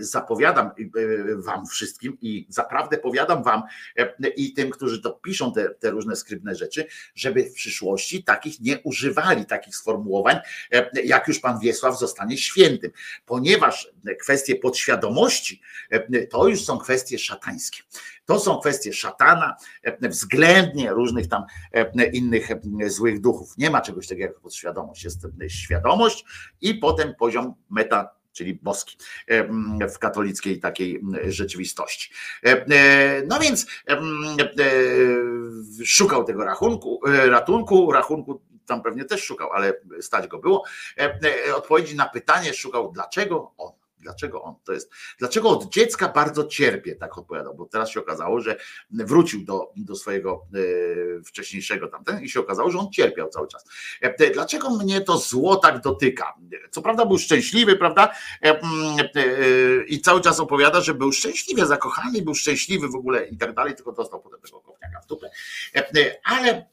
zapowiadam 0.00 0.70
wam 1.36 1.66
wszystkim 1.66 2.18
i 2.20 2.46
zaprawdę 2.48 2.98
powiadam 2.98 3.42
wam 3.42 3.62
i 4.36 4.52
tym, 4.52 4.70
którzy 4.70 5.02
to 5.02 5.12
piszą 5.12 5.52
te, 5.52 5.68
te 5.68 5.90
różne 5.90 6.16
skrybne 6.16 6.54
rzeczy, 6.54 6.86
żeby 7.14 7.44
w 7.44 7.52
przyszłości 7.52 8.24
takich 8.24 8.60
nie 8.60 8.80
używali, 8.80 9.46
takich 9.46 9.76
sformułowań, 9.76 10.40
E, 10.72 11.02
jak 11.04 11.28
już 11.28 11.40
pan 11.40 11.60
Wiesław 11.60 11.98
zostanie 11.98 12.38
świętym, 12.38 12.90
ponieważ 13.26 13.92
kwestie 14.20 14.56
podświadomości 14.56 15.60
e, 15.90 16.26
to 16.26 16.48
już 16.48 16.64
są 16.64 16.78
kwestie 16.78 17.18
szatańskie. 17.18 17.82
To 18.24 18.40
są 18.40 18.58
kwestie 18.58 18.92
szatana, 18.92 19.56
e, 19.82 20.08
względnie 20.08 20.90
różnych 20.90 21.28
tam 21.28 21.42
innych 22.12 22.48
złych 22.86 23.20
duchów. 23.20 23.58
Nie 23.58 23.70
ma 23.70 23.80
czegoś 23.80 24.08
takiego 24.08 24.26
jak 24.26 24.40
podświadomość. 24.40 25.04
Jest 25.04 25.26
świadomość 25.48 26.24
i 26.60 26.74
potem 26.74 27.14
poziom 27.14 27.54
meta 27.70 28.10
czyli 28.32 28.54
boski 28.54 28.96
w 29.94 29.98
katolickiej 29.98 30.60
takiej 30.60 31.02
rzeczywistości. 31.26 32.12
No 33.28 33.40
więc 33.40 33.66
szukał 35.84 36.24
tego 36.24 36.44
rachunku, 36.44 37.00
ratunku, 37.04 37.92
rachunku 37.92 38.40
tam 38.66 38.82
pewnie 38.82 39.04
też 39.04 39.24
szukał, 39.24 39.52
ale 39.52 39.74
stać 40.00 40.28
go 40.28 40.38
było. 40.38 40.64
E, 40.98 41.18
e, 41.48 41.56
odpowiedzi 41.56 41.96
na 41.96 42.08
pytanie 42.08 42.54
szukał, 42.54 42.92
dlaczego 42.92 43.52
on. 43.56 43.72
Dlaczego 44.02 44.42
on 44.42 44.54
to 44.64 44.72
jest? 44.72 44.90
Dlaczego 45.18 45.48
od 45.48 45.72
dziecka 45.72 46.08
bardzo 46.08 46.44
cierpię, 46.44 46.96
tak 46.96 47.18
opowiadał, 47.18 47.54
bo 47.54 47.66
teraz 47.66 47.90
się 47.90 48.00
okazało, 48.00 48.40
że 48.40 48.56
wrócił 48.90 49.44
do, 49.44 49.72
do 49.76 49.96
swojego 49.96 50.46
e, 51.20 51.22
wcześniejszego 51.22 51.88
tamten 51.88 52.22
i 52.22 52.28
się 52.28 52.40
okazało, 52.40 52.70
że 52.70 52.78
on 52.78 52.90
cierpiał 52.90 53.28
cały 53.28 53.48
czas. 53.48 53.64
E, 54.00 54.30
dlaczego 54.30 54.70
mnie 54.70 55.00
to 55.00 55.18
zło 55.18 55.56
tak 55.56 55.80
dotyka? 55.80 56.34
Co 56.70 56.82
prawda 56.82 57.06
był 57.06 57.18
szczęśliwy, 57.18 57.76
prawda? 57.76 58.12
E, 58.44 58.60
e, 58.60 59.84
I 59.86 60.00
cały 60.00 60.20
czas 60.20 60.40
opowiada, 60.40 60.80
że 60.80 60.94
był 60.94 61.12
szczęśliwie 61.12 61.66
zakochany, 61.66 62.22
był 62.22 62.34
szczęśliwy 62.34 62.88
w 62.88 62.94
ogóle 62.94 63.26
i 63.26 63.36
tak 63.36 63.54
dalej, 63.54 63.74
tylko 63.74 63.92
dostał 63.92 64.20
potem 64.20 64.40
tego 64.40 64.60
kopniaka 64.60 65.00
w 65.00 65.06
dupę. 65.06 65.30
Ale 66.24 66.42
E, 66.42 66.50
e, 66.50 66.66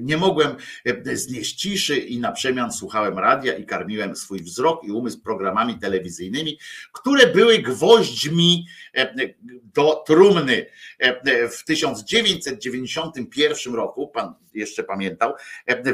nie 0.00 0.16
mogłem 0.16 0.56
e, 0.84 1.16
znieść 1.16 1.54
ciszy 1.54 1.96
i 1.96 2.20
na 2.20 2.32
przemian 2.32 2.72
słuchałem 2.72 3.18
radia 3.18 3.54
i 3.54 3.66
karmiłem 3.66 4.16
swój 4.16 4.40
wzrok 4.40 4.84
i 4.84 4.90
umysł 4.90 5.20
programami 5.20 5.78
telewizyjnymi, 5.78 6.58
które 6.92 7.26
były 7.26 7.58
gwoźdźmi 7.58 8.66
do 9.74 10.04
trumny. 10.06 10.66
W 11.50 11.64
1991 11.64 13.74
roku, 13.74 14.08
pan 14.08 14.34
jeszcze 14.54 14.84
pamiętał, 14.84 15.34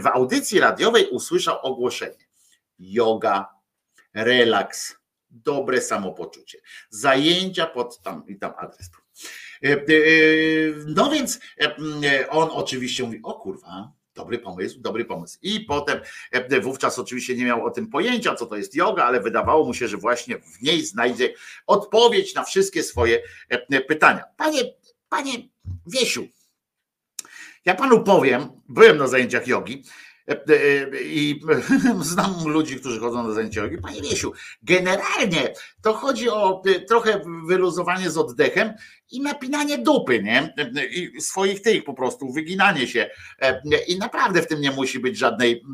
w 0.03 0.07
audycji 0.07 0.61
radiowej 0.61 1.09
usłyszał 1.11 1.59
ogłoszenie: 1.63 2.27
yoga, 2.79 3.49
relaks, 4.15 4.99
dobre 5.31 5.81
samopoczucie, 5.81 6.59
zajęcia 6.91 7.67
pod 7.67 8.03
tam 8.03 8.25
i 8.29 8.37
tam 8.37 8.53
adres. 8.59 8.87
E, 8.87 8.91
e, 8.91 9.08
no 10.87 11.11
więc 11.11 11.41
e, 11.61 12.31
on 12.31 12.49
oczywiście 12.53 13.05
mówi, 13.05 13.21
o 13.23 13.35
kurwa, 13.35 13.93
dobry 14.15 14.39
pomysł, 14.39 14.81
dobry 14.81 15.05
pomysł. 15.05 15.39
I 15.43 15.61
potem 15.61 16.01
wówczas 16.63 16.99
oczywiście 16.99 17.37
nie 17.37 17.45
miał 17.45 17.67
o 17.67 17.71
tym 17.71 17.87
pojęcia, 17.87 18.35
co 18.35 18.47
to 18.47 18.57
jest 18.57 18.75
yoga, 18.75 19.05
ale 19.05 19.21
wydawało 19.21 19.67
mu 19.67 19.75
się, 19.75 19.89
że 19.89 19.97
właśnie 19.97 20.39
w 20.39 20.63
niej 20.63 20.87
znajdzie 20.87 21.35
odpowiedź 21.67 22.35
na 22.35 22.45
wszystkie 22.45 22.83
swoje 22.83 23.23
pytania. 23.89 24.25
Panie, 24.37 24.61
panie 25.09 25.33
Wiesiu, 25.87 26.27
ja 27.65 27.75
panu 27.75 28.05
powiem, 28.05 28.49
byłem 28.69 28.97
na 28.97 29.07
zajęciach 29.07 29.47
jogi, 29.47 29.85
i 31.03 31.41
znam 32.01 32.45
ludzi, 32.45 32.77
którzy 32.77 33.01
chodzą 33.01 33.29
na 33.29 33.35
zajęcia 33.35 33.63
jogi. 33.63 33.79
Panie 33.79 34.03
Wiesiu, 34.03 34.33
generalnie 34.63 35.55
to 35.83 35.95
chodzi 35.95 36.31
o 36.31 36.63
trochę 36.89 37.21
wyluzowanie 37.47 38.11
z 38.11 38.19
oddechem 38.19 38.73
i 39.11 39.21
napinanie 39.21 39.79
dupy, 39.79 40.23
nie? 40.23 40.55
I 40.91 41.21
swoich 41.21 41.63
tych 41.63 41.85
po 41.85 41.95
prostu, 41.95 42.33
wyginanie 42.33 42.89
się. 42.89 43.11
I 43.87 43.99
naprawdę 43.99 44.43
w 44.43 44.47
tym 44.47 44.61
nie 44.61 44.71
musi 44.71 44.99
być 44.99 45.19
żadnej, 45.19 45.65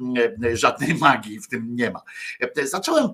żadnej 0.52 0.94
magii, 0.94 1.40
w 1.40 1.48
tym 1.48 1.76
nie 1.76 1.90
ma. 1.90 2.02
Zacząłem, 2.62 3.08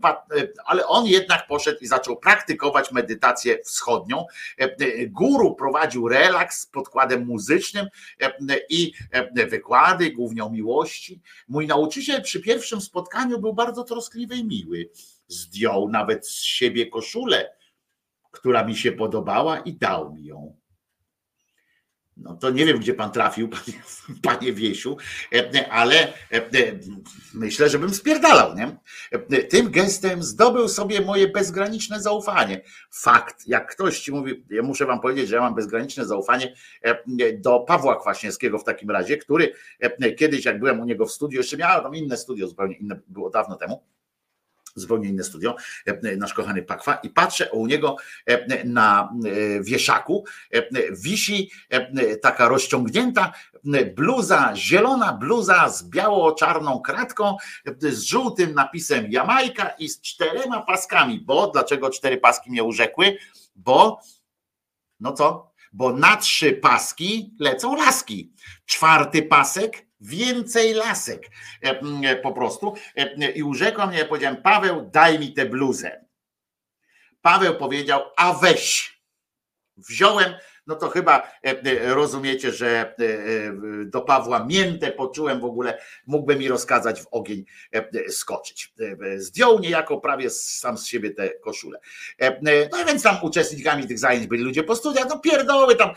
ale 0.64 0.86
on 0.86 1.06
jednak 1.06 1.47
poszedł 1.47 1.78
i 1.80 1.86
zaczął 1.86 2.16
praktykować 2.16 2.92
medytację 2.92 3.59
wschodnią. 3.64 4.26
Guru 5.09 5.55
prowadził 5.55 6.09
relaks 6.09 6.60
z 6.60 6.66
podkładem 6.66 7.26
muzycznym 7.26 7.86
i 8.68 8.92
wykłady, 9.48 10.10
głównie 10.10 10.44
o 10.44 10.51
miłości. 10.51 11.20
Mój 11.48 11.66
nauczyciel 11.66 12.22
przy 12.22 12.40
pierwszym 12.40 12.80
spotkaniu 12.80 13.38
był 13.38 13.55
bardzo 13.55 13.84
troskliwy 13.84 14.36
i 14.36 14.44
miły. 14.44 14.90
Zdjął 15.28 15.88
nawet 15.88 16.28
z 16.28 16.42
siebie 16.42 16.86
koszulę 16.86 17.60
która 18.31 18.65
mi 18.65 18.77
się 18.77 18.93
podobała 18.93 19.59
i 19.59 19.73
dał 19.73 20.12
mi 20.12 20.24
ją. 20.24 20.61
No 22.16 22.36
to 22.36 22.51
nie 22.51 22.66
wiem, 22.66 22.78
gdzie 22.78 22.94
pan 22.94 23.12
trafił, 23.12 23.48
panie, 23.55 23.78
panie 24.23 24.52
Wiesiu, 24.52 24.97
ale 25.70 26.12
myślę, 27.35 27.69
że 27.69 27.78
bym 27.78 27.94
spierdalał. 27.94 28.55
Nie? 28.55 28.77
Tym 29.48 29.70
gestem 29.70 30.23
zdobył 30.23 30.69
sobie 30.69 31.01
moje 31.01 31.28
bezgraniczne 31.28 32.02
zaufanie. 32.02 32.62
Fakt, 32.90 33.48
jak 33.48 33.73
ktoś 33.73 34.01
ci 34.01 34.12
mówi, 34.12 34.44
ja 34.51 34.62
muszę 34.62 34.86
wam 34.86 35.01
powiedzieć, 35.01 35.28
że 35.28 35.36
ja 35.36 35.43
mam 35.43 35.55
bezgraniczne 35.55 36.07
zaufanie 36.07 36.55
do 37.39 37.61
Pawła 37.61 38.01
Kwaśniewskiego 38.01 38.59
w 38.59 38.65
takim 38.65 38.90
razie, 38.90 39.16
który 39.16 39.52
kiedyś, 40.19 40.44
jak 40.44 40.59
byłem 40.59 40.81
u 40.81 40.85
niego 40.85 41.07
w 41.07 41.12
studiu, 41.12 41.39
jeszcze 41.39 41.57
miałem 41.57 41.82
tam 41.82 41.94
inne 41.94 42.16
studio, 42.16 42.48
zupełnie 42.48 42.77
inne, 42.77 43.01
było 43.09 43.31
dawno 43.31 43.57
temu, 43.57 43.82
zupełnie 44.74 45.09
inne 45.09 45.24
studio, 45.24 45.56
e, 45.86 46.16
nasz 46.16 46.34
kochany 46.34 46.62
Pakwa 46.62 46.94
i 46.94 47.10
patrzę 47.10 47.51
u 47.51 47.66
niego 47.66 47.97
e, 48.26 48.64
na 48.64 49.12
e, 49.24 49.62
wieszaku 49.62 50.24
wisi 50.90 51.51
taka 52.22 52.48
rozciągnięta 52.48 53.32
bluza, 53.97 54.52
zielona 54.56 55.12
bluza 55.12 55.68
z 55.68 55.88
biało-czarną 55.88 56.80
kratką, 56.80 57.36
z 57.78 58.02
żółtym 58.02 58.55
napisem 58.55 59.12
Jamajka 59.12 59.68
i 59.68 59.88
z 59.88 60.01
czterema 60.01 60.62
paskami, 60.62 61.20
bo 61.20 61.51
dlaczego 61.51 61.90
cztery 61.90 62.18
paski 62.18 62.51
mnie 62.51 62.64
urzekły? 62.64 63.16
Bo 63.56 64.01
no 65.01 65.12
co? 65.12 65.52
Bo 65.72 65.92
na 65.92 66.16
trzy 66.16 66.52
paski 66.52 67.34
lecą 67.40 67.76
laski. 67.76 68.32
Czwarty 68.66 69.22
pasek 69.22 69.90
więcej 70.01 70.74
lasek 70.74 71.31
e, 71.64 71.81
e, 71.81 72.16
po 72.16 72.32
prostu. 72.32 72.74
E, 72.97 73.31
I 73.31 73.43
urzekła 73.43 73.86
mnie, 73.86 74.05
powiedziałem, 74.05 74.43
Paweł, 74.43 74.90
daj 74.93 75.18
mi 75.18 75.32
tę 75.32 75.47
bluzę. 75.47 76.05
Paweł 77.22 77.56
powiedział, 77.56 78.02
a 78.16 78.32
weź. 78.32 79.01
Wziąłem, 79.77 80.35
no 80.70 80.76
to 80.76 80.88
chyba 80.88 81.30
rozumiecie, 81.82 82.52
że 82.52 82.94
do 83.84 84.01
Pawła 84.01 84.47
miętę 84.47 84.92
poczułem 84.92 85.40
w 85.40 85.44
ogóle, 85.44 85.78
mógłby 86.06 86.36
mi 86.36 86.48
rozkazać 86.48 87.02
w 87.02 87.06
ogień 87.10 87.44
skoczyć. 88.09 88.72
Zdjął 89.16 89.59
niejako 89.59 90.01
prawie 90.01 90.30
sam 90.30 90.78
z 90.78 90.86
siebie 90.86 91.10
te 91.10 91.28
koszule. 91.28 91.80
No 92.42 92.82
i 92.82 92.84
więc 92.86 93.02
tam 93.02 93.16
uczestnikami 93.22 93.86
tych 93.86 93.98
zajęć 93.98 94.26
byli 94.26 94.42
ludzie 94.42 94.62
po 94.62 94.76
studiach, 94.76 95.06
no 95.09 95.18
pierdoły 95.18 95.76
tam. 95.76 95.90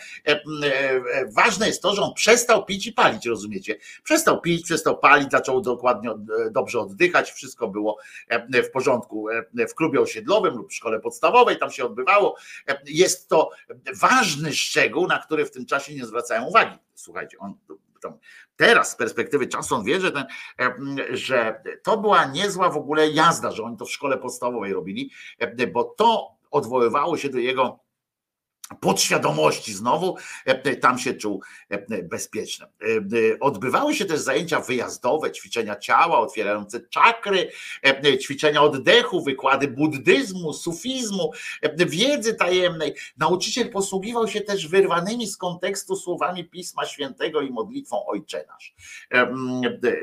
Ważne 1.35 1.67
jest 1.67 1.81
to, 1.81 1.95
że 1.95 2.01
on 2.01 2.13
przestał 2.13 2.65
pić 2.65 2.87
i 2.87 2.93
palić, 2.93 3.25
rozumiecie? 3.25 3.77
Przestał 4.03 4.41
pić, 4.41 4.65
przestał 4.65 4.99
palić, 4.99 5.31
zaczął 5.31 5.61
dokładnie 5.61 6.09
dobrze 6.51 6.79
oddychać, 6.79 7.31
wszystko 7.31 7.67
było 7.67 7.97
w 8.53 8.69
porządku 8.71 9.27
w 9.69 9.75
klubie 9.75 10.01
osiedlowym 10.01 10.57
lub 10.57 10.71
w 10.71 10.75
szkole 10.75 10.99
podstawowej, 10.99 11.57
tam 11.57 11.71
się 11.71 11.85
odbywało. 11.85 12.35
Jest 12.85 13.29
to 13.29 13.49
ważny 13.93 14.53
szczegół, 14.63 15.07
na 15.07 15.19
który 15.19 15.45
w 15.45 15.51
tym 15.51 15.65
czasie 15.65 15.95
nie 15.95 16.05
zwracają 16.05 16.45
uwagi. 16.45 16.77
Słuchajcie, 16.93 17.37
on 17.39 17.57
teraz 18.55 18.91
z 18.91 18.95
perspektywy 18.95 19.47
czasu 19.47 19.75
on 19.75 19.83
wie, 19.83 19.99
że, 19.99 20.11
ten, 20.11 20.25
że 21.09 21.63
to 21.83 21.97
była 21.97 22.25
niezła 22.25 22.69
w 22.69 22.77
ogóle 22.77 23.09
jazda, 23.09 23.51
że 23.51 23.63
oni 23.63 23.77
to 23.77 23.85
w 23.85 23.91
szkole 23.91 24.17
podstawowej 24.17 24.73
robili, 24.73 25.11
bo 25.73 25.83
to 25.83 26.31
odwoływało 26.51 27.17
się 27.17 27.29
do 27.29 27.37
jego 27.37 27.82
podświadomości 28.79 29.73
znowu 29.73 30.17
e, 30.45 30.75
tam 30.75 30.99
się 30.99 31.13
czuł 31.13 31.41
e, 31.69 32.03
bezpieczny. 32.03 32.65
E, 32.65 33.39
odbywały 33.39 33.95
się 33.95 34.05
też 34.05 34.19
zajęcia 34.19 34.59
wyjazdowe, 34.59 35.31
ćwiczenia 35.31 35.75
ciała, 35.75 36.19
otwierające 36.19 36.79
czakry, 36.79 37.51
ćwiczenia 38.21 38.61
oddechu, 38.61 39.23
wykłady 39.23 39.67
buddyzmu, 39.67 40.53
sufizmu, 40.53 41.31
wiedzy 41.77 42.33
tajemnej. 42.35 42.95
Nauczyciel 43.17 43.71
posługiwał 43.71 44.27
się 44.27 44.41
też 44.41 44.67
wyrwanymi 44.67 45.27
z 45.27 45.37
kontekstu 45.37 45.95
słowami 45.95 46.45
Pisma 46.45 46.85
Świętego 46.85 47.41
i 47.41 47.49
modlitwą 47.49 48.05
Ojcze 48.05 48.45
Nasz. 48.47 48.73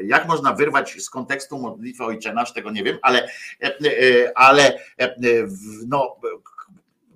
Jak 0.04 0.28
można 0.28 0.52
wyrwać 0.52 1.02
z 1.02 1.10
kontekstu 1.10 1.58
modlitwę 1.58 2.04
Ojcze 2.04 2.32
Nasz, 2.32 2.52
tego 2.52 2.70
nie 2.70 2.82
wiem, 2.84 2.98
ale, 3.02 3.28
ale 4.34 4.78
no, 5.86 6.16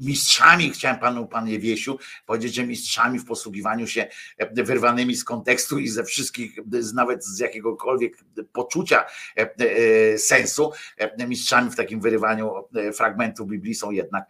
mistrzami, 0.05 0.70
chciałem 0.70 0.98
panu, 0.98 1.26
panie 1.26 1.59
Wiesiu, 1.59 1.98
powiedzieć, 2.26 2.55
że 2.55 2.66
mistrzami 2.66 3.18
w 3.18 3.24
posługiwaniu 3.24 3.86
się 3.86 4.06
e, 4.39 4.64
wyrwanymi 4.64 5.16
z 5.16 5.24
kontekstu 5.24 5.78
i 5.78 5.89
ze 5.89 6.05
wszystkich, 6.05 6.56
nawet 6.94 7.24
z 7.24 7.39
jakiegokolwiek 7.39 8.16
poczucia 8.52 9.05
e, 9.36 9.51
e, 9.59 10.18
sensu, 10.18 10.72
mistrzami 11.28 11.70
w 11.70 11.76
takim 11.76 12.01
wyrywaniu 12.01 12.52
fragmentów 12.94 13.48
Biblii 13.48 13.74
są 13.74 13.90
jednak 13.90 14.24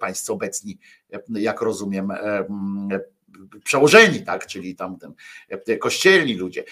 państwo 0.00 0.32
obecni, 0.32 0.78
jak 1.28 1.60
rozumiem, 1.60 2.12
przełożeni, 3.64 4.24
tak, 4.24 4.46
czyli 4.46 4.74
tamten 4.74 5.14
kościelni 5.80 6.34
ludzie. 6.34 6.64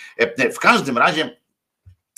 W 0.55 0.59
każdym 0.59 0.99
razie 0.99 1.38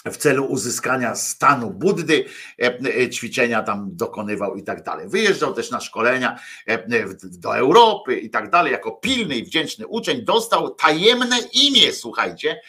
w 0.05 0.17
celu 0.17 0.45
uzyskania 0.45 1.15
stanu 1.15 1.71
Buddy, 1.71 2.25
e, 2.63 2.79
e, 3.03 3.11
ćwiczenia 3.11 3.63
tam 3.63 3.89
dokonywał 3.93 4.57
i 4.57 4.63
tak 4.63 4.83
dalej. 4.83 5.09
Wyjeżdżał 5.09 5.55
też 5.55 5.71
na 5.71 5.81
szkolenia 5.81 6.39
e, 6.67 7.07
do 7.23 7.57
Europy 7.57 8.17
i 8.17 8.31
tak 8.31 8.51
dalej. 8.51 8.73
Jako 8.73 8.93
pilny 8.93 9.37
i 9.37 9.45
wdzięczny 9.45 9.87
uczeń 9.87 10.25
dostał 10.25 10.75
tajemne 10.75 11.39
imię, 11.53 11.93
słuchajcie, 11.93 12.61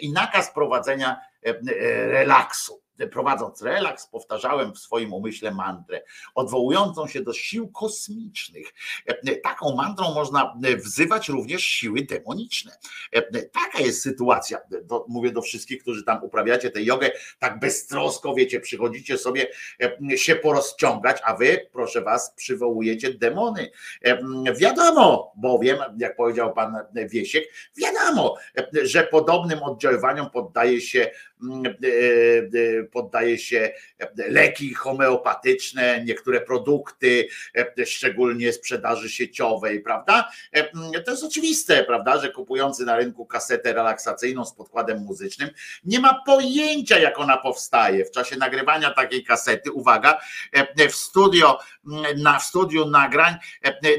i 0.00 0.12
nakaz 0.12 0.54
prowadzenia 0.54 1.20
relaksu 2.06 2.82
prowadząc 3.06 3.62
relaks, 3.62 4.06
powtarzałem 4.06 4.72
w 4.72 4.78
swoim 4.78 5.12
umyśle 5.12 5.50
mantrę, 5.50 6.02
odwołującą 6.34 7.08
się 7.08 7.22
do 7.22 7.32
sił 7.32 7.68
kosmicznych. 7.68 8.66
Taką 9.42 9.76
mantrą 9.76 10.14
można 10.14 10.54
wzywać 10.84 11.28
również 11.28 11.62
siły 11.62 12.02
demoniczne. 12.02 12.72
Taka 13.52 13.80
jest 13.80 14.02
sytuacja. 14.02 14.58
mówię 15.08 15.32
do 15.32 15.42
wszystkich, 15.42 15.82
którzy 15.82 16.04
tam 16.04 16.24
uprawiacie 16.24 16.70
tę 16.70 16.82
jogę, 16.82 17.10
tak 17.38 17.58
beztrosko, 17.58 18.34
wiecie, 18.34 18.60
przychodzicie 18.60 19.18
sobie 19.18 19.46
się 20.16 20.36
porozciągać, 20.36 21.20
a 21.24 21.36
wy, 21.36 21.68
proszę 21.72 22.00
was, 22.00 22.34
przywołujecie 22.36 23.14
demony. 23.14 23.70
Wiadomo, 24.56 25.32
bowiem, 25.36 25.78
jak 25.98 26.16
powiedział 26.16 26.52
pan 26.54 26.76
Wiesiek, 26.94 27.44
wiadomo, 27.76 28.36
że 28.82 29.02
podobnym 29.02 29.62
oddziaływaniom 29.62 30.30
poddaje 30.30 30.80
się 30.80 31.10
poddaje 32.92 33.38
się 33.38 33.72
leki 34.16 34.74
homeopatyczne, 34.74 36.04
niektóre 36.04 36.40
produkty, 36.40 37.28
szczególnie 37.84 38.52
sprzedaży 38.52 39.10
sieciowej, 39.10 39.80
prawda? 39.80 40.30
To 41.04 41.10
jest 41.10 41.24
oczywiste, 41.24 41.84
prawda, 41.84 42.20
że 42.20 42.30
kupujący 42.30 42.84
na 42.84 42.96
rynku 42.96 43.26
kasetę 43.26 43.72
relaksacyjną 43.72 44.44
z 44.44 44.54
podkładem 44.54 44.98
muzycznym 44.98 45.50
nie 45.84 46.00
ma 46.00 46.22
pojęcia, 46.26 46.98
jak 46.98 47.18
ona 47.18 47.36
powstaje. 47.36 48.04
W 48.04 48.10
czasie 48.10 48.36
nagrywania 48.36 48.90
takiej 48.90 49.24
kasety, 49.24 49.72
uwaga, 49.72 50.20
w 50.90 50.94
studio, 50.94 51.58
na, 52.16 52.38
w 52.38 52.44
studiu 52.44 52.86
nagrań 52.86 53.34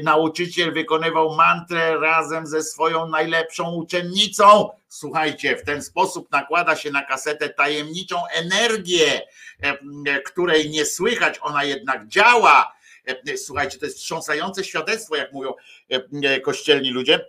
nauczyciel 0.02 0.72
wykonywał 0.72 1.34
mantrę 1.34 1.98
razem 1.98 2.46
ze 2.46 2.62
swoją 2.62 3.08
najlepszą 3.08 3.74
uczennicą 3.74 4.70
Słuchajcie, 4.92 5.56
w 5.56 5.64
ten 5.64 5.82
sposób 5.82 6.32
nakłada 6.32 6.76
się 6.76 6.90
na 6.90 7.04
kasetę 7.04 7.48
tajemniczą 7.48 8.26
energię, 8.26 9.20
e, 9.60 10.20
której 10.20 10.70
nie 10.70 10.86
słychać, 10.86 11.38
ona 11.42 11.64
jednak 11.64 12.08
działa. 12.08 12.74
E, 13.06 13.36
słuchajcie, 13.36 13.78
to 13.78 13.86
jest 13.86 13.98
wstrząsające 13.98 14.64
świadectwo, 14.64 15.16
jak 15.16 15.32
mówią 15.32 15.54
e, 15.88 16.40
kościelni 16.40 16.90
ludzie, 16.90 17.26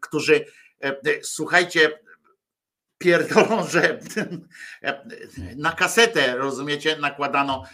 którzy, 0.00 0.44
słuchajcie, 1.22 2.00
pierdolą, 2.98 3.66
że 3.72 4.00
na 5.56 5.72
kasetę, 5.72 6.36
rozumiecie, 6.36 6.96
nakładano 6.96 7.64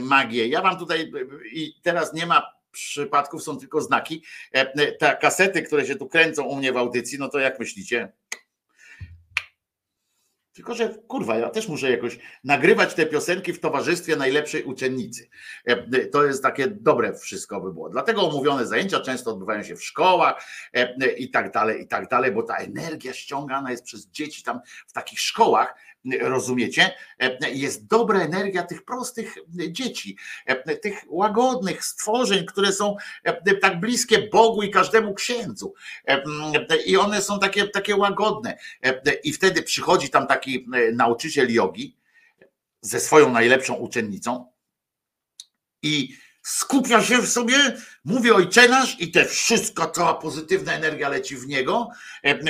magię. 0.00 0.46
Ja 0.46 0.62
wam 0.62 0.78
tutaj 0.78 1.12
i 1.52 1.74
teraz 1.82 2.12
nie 2.12 2.26
ma 2.26 2.57
przypadków 2.70 3.42
są 3.42 3.58
tylko 3.58 3.80
znaki. 3.80 4.24
E, 4.54 4.60
e, 4.60 4.92
te 4.92 5.16
kasety, 5.16 5.62
które 5.62 5.86
się 5.86 5.96
tu 5.96 6.08
kręcą 6.08 6.44
u 6.44 6.56
mnie 6.56 6.72
w 6.72 6.76
audycji, 6.76 7.18
no 7.18 7.28
to 7.28 7.38
jak 7.38 7.58
myślicie? 7.60 8.12
Tylko, 10.52 10.74
że 10.74 10.94
kurwa, 11.08 11.38
ja 11.38 11.50
też 11.50 11.68
muszę 11.68 11.90
jakoś 11.90 12.18
nagrywać 12.44 12.94
te 12.94 13.06
piosenki 13.06 13.52
w 13.52 13.60
towarzystwie 13.60 14.16
najlepszej 14.16 14.64
uczennicy. 14.64 15.28
E, 15.64 16.06
to 16.06 16.24
jest 16.24 16.42
takie 16.42 16.66
dobre 16.66 17.14
wszystko 17.14 17.60
by 17.60 17.72
było. 17.72 17.88
Dlatego 17.88 18.28
omówione 18.28 18.66
zajęcia 18.66 19.00
często 19.00 19.30
odbywają 19.30 19.62
się 19.62 19.76
w 19.76 19.84
szkołach 19.84 20.44
i 21.16 21.30
tak 21.30 21.52
dalej, 21.52 21.82
i 21.82 21.88
tak 21.88 22.08
dalej, 22.08 22.32
bo 22.32 22.42
ta 22.42 22.56
energia 22.56 23.12
ściągana 23.12 23.70
jest 23.70 23.84
przez 23.84 24.08
dzieci 24.10 24.42
tam 24.42 24.60
w 24.86 24.92
takich 24.92 25.20
szkołach, 25.20 25.74
rozumiecie? 26.20 26.94
Jest 27.52 27.86
dobra 27.86 28.20
energia 28.20 28.62
tych 28.62 28.84
prostych 28.84 29.34
dzieci, 29.70 30.16
tych 30.82 31.04
łagodnych 31.08 31.84
stworzeń, 31.84 32.46
które 32.46 32.72
są 32.72 32.96
tak 33.60 33.80
bliskie 33.80 34.28
Bogu 34.28 34.62
i 34.62 34.70
każdemu 34.70 35.14
księdzu. 35.14 35.74
I 36.86 36.96
one 36.96 37.22
są 37.22 37.38
takie, 37.38 37.68
takie 37.68 37.96
łagodne. 37.96 38.58
I 39.24 39.32
wtedy 39.32 39.62
przychodzi 39.62 40.10
tam 40.10 40.26
taki 40.26 40.66
nauczyciel 40.92 41.52
jogi 41.52 41.96
ze 42.80 43.00
swoją 43.00 43.32
najlepszą 43.32 43.74
uczennicą 43.74 44.52
i 45.82 46.16
skupia 46.42 47.02
się 47.02 47.22
w 47.22 47.28
sobie, 47.28 47.76
mówi 48.04 48.30
ojcze 48.30 48.68
nasz 48.68 49.00
i 49.00 49.10
te 49.10 49.24
wszystko, 49.24 49.86
cała 49.86 50.14
pozytywna 50.14 50.72
energia 50.72 51.08
leci 51.08 51.36
w 51.36 51.46
niego, 51.46 51.88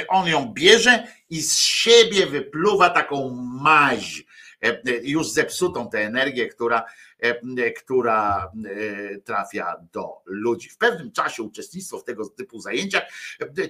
on 0.09 0.29
ją 0.29 0.53
bierze 0.55 1.07
i 1.31 1.43
z 1.43 1.59
siebie 1.59 2.27
wypluwa 2.27 2.91
taką 2.91 3.31
maź, 3.63 4.25
już 5.03 5.29
zepsutą 5.29 5.91
tę 5.91 5.99
energię, 5.99 6.49
która, 6.49 6.85
która 7.77 8.53
trafia 9.25 9.77
do 9.93 10.23
ludzi. 10.27 10.71
W 10.71 10.77
pewnym 10.77 11.13
czasie 11.13 11.43
uczestnictwo 11.43 11.99
w 11.99 12.05
tego 12.05 12.29
typu 12.29 12.61
zajęciach 12.61 13.03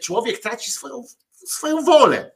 człowiek 0.02 0.38
traci 0.38 0.70
swoją, 0.70 1.04
swoją 1.32 1.84
wolę. 1.84 2.30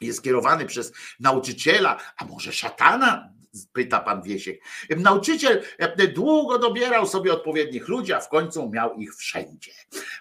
Jest 0.00 0.22
kierowany 0.22 0.66
przez 0.66 0.92
nauczyciela, 1.20 1.98
a 2.16 2.24
może 2.24 2.52
szatana, 2.52 3.32
pyta 3.72 4.00
pan 4.00 4.22
Wiesiek. 4.22 4.60
Nauczyciel 4.96 5.62
e, 5.78 6.08
długo 6.08 6.58
dobierał 6.58 7.06
sobie 7.06 7.32
odpowiednich 7.32 7.88
ludzi, 7.88 8.12
a 8.12 8.20
w 8.20 8.28
końcu 8.28 8.70
miał 8.70 8.94
ich 8.94 9.16
wszędzie. 9.16 9.72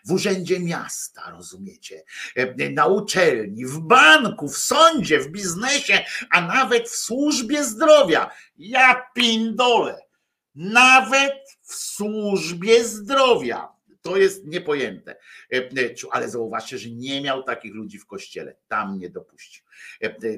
W 0.05 0.11
urzędzie 0.11 0.59
miasta, 0.59 1.31
rozumiecie, 1.31 2.03
e, 2.35 2.69
na 2.69 2.85
uczelni, 2.85 3.65
w 3.65 3.79
banku, 3.79 4.47
w 4.47 4.57
sądzie, 4.57 5.19
w 5.19 5.27
biznesie, 5.27 6.03
a 6.31 6.41
nawet 6.41 6.89
w 6.89 6.95
służbie 6.95 7.63
zdrowia. 7.63 8.31
Ja 8.57 9.05
pindole. 9.15 10.01
Nawet 10.55 11.33
w 11.61 11.75
służbie 11.75 12.83
zdrowia 12.83 13.74
To 14.05 14.17
jest 14.17 14.45
niepojęte. 14.45 15.15
Ale 16.11 16.29
zauważcie, 16.29 16.77
że 16.77 16.89
nie 16.89 17.21
miał 17.21 17.43
takich 17.43 17.73
ludzi 17.73 17.99
w 17.99 18.05
kościele. 18.05 18.55
Tam 18.67 18.99
nie 18.99 19.09
dopuścił. 19.09 19.65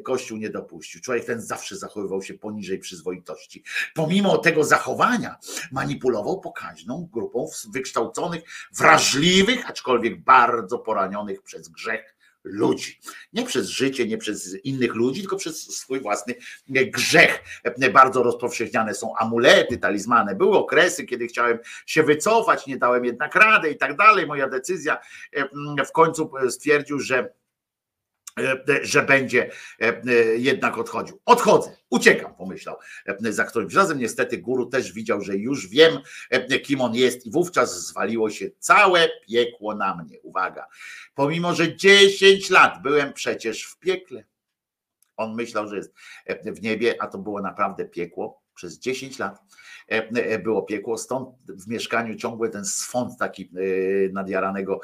Kościół 0.03 0.37
nie 0.37 0.49
dopuścił. 0.49 1.01
Człowiek 1.01 1.25
ten 1.25 1.41
zawsze 1.41 1.77
zachowywał 1.77 2.21
się 2.21 2.33
poniżej 2.33 2.79
przyzwoitości. 2.79 3.63
Pomimo 3.93 4.37
tego 4.37 4.63
zachowania 4.63 5.37
manipulował 5.71 6.39
pokaźną 6.39 7.09
grupą 7.11 7.49
wykształconych, 7.73 8.43
wrażliwych, 8.77 9.69
aczkolwiek 9.69 10.23
bardzo 10.23 10.79
poranionych 10.79 11.41
przez 11.41 11.69
grzech 11.69 12.16
ludzi. 12.51 12.99
Nie 13.33 13.45
przez 13.45 13.67
życie, 13.67 14.07
nie 14.07 14.17
przez 14.17 14.55
innych 14.63 14.95
ludzi, 14.95 15.21
tylko 15.21 15.35
przez 15.35 15.77
swój 15.77 15.99
własny 15.99 16.35
grzech. 16.67 17.43
Bardzo 17.93 18.23
rozpowszechniane 18.23 18.93
są 18.93 19.15
amulety, 19.15 19.77
talizmany. 19.77 20.35
Były 20.35 20.57
okresy, 20.57 21.05
kiedy 21.05 21.27
chciałem 21.27 21.59
się 21.85 22.03
wycofać, 22.03 22.67
nie 22.67 22.77
dałem 22.77 23.05
jednak 23.05 23.35
rady 23.35 23.69
i 23.69 23.77
tak 23.77 23.97
dalej. 23.97 24.27
Moja 24.27 24.49
decyzja 24.49 24.97
w 25.87 25.91
końcu 25.91 26.31
stwierdził, 26.49 26.99
że 26.99 27.33
że 28.81 29.03
będzie 29.03 29.51
e, 29.81 29.87
e, 29.87 30.13
jednak 30.37 30.77
odchodził. 30.77 31.19
Odchodzę, 31.25 31.75
uciekam, 31.89 32.35
pomyślał 32.35 32.75
za 33.19 33.43
którymś 33.43 33.73
razem. 33.73 33.99
Niestety 33.99 34.37
guru 34.37 34.65
też 34.65 34.93
widział, 34.93 35.21
że 35.21 35.37
już 35.37 35.67
wiem, 35.67 35.99
kim 36.63 36.81
on 36.81 36.95
jest, 36.95 37.25
i 37.25 37.31
wówczas 37.31 37.87
zwaliło 37.87 38.29
się 38.29 38.49
całe 38.59 39.09
piekło 39.27 39.75
na 39.75 39.95
mnie. 39.95 40.19
Uwaga, 40.21 40.67
pomimo, 41.15 41.55
że 41.55 41.75
10 41.75 42.49
lat 42.49 42.81
byłem 42.81 43.13
przecież 43.13 43.63
w 43.63 43.79
piekle. 43.79 44.23
On 45.17 45.35
myślał, 45.35 45.67
że 45.67 45.75
jest 45.75 45.93
w 46.45 46.61
niebie, 46.61 46.95
a 46.99 47.07
to 47.07 47.17
było 47.17 47.41
naprawdę 47.41 47.85
piekło 47.85 48.41
przez 48.55 48.79
10 48.79 49.19
lat 49.19 49.39
E, 49.39 49.43
e, 49.43 49.65
było 50.43 50.61
piekło, 50.61 50.97
stąd 50.97 51.29
w 51.47 51.67
mieszkaniu 51.67 52.15
ciągły 52.15 52.49
ten 52.49 52.65
swąd 52.65 53.17
taki 53.17 53.43
e, 53.43 53.47
nadjaranego 54.13 54.79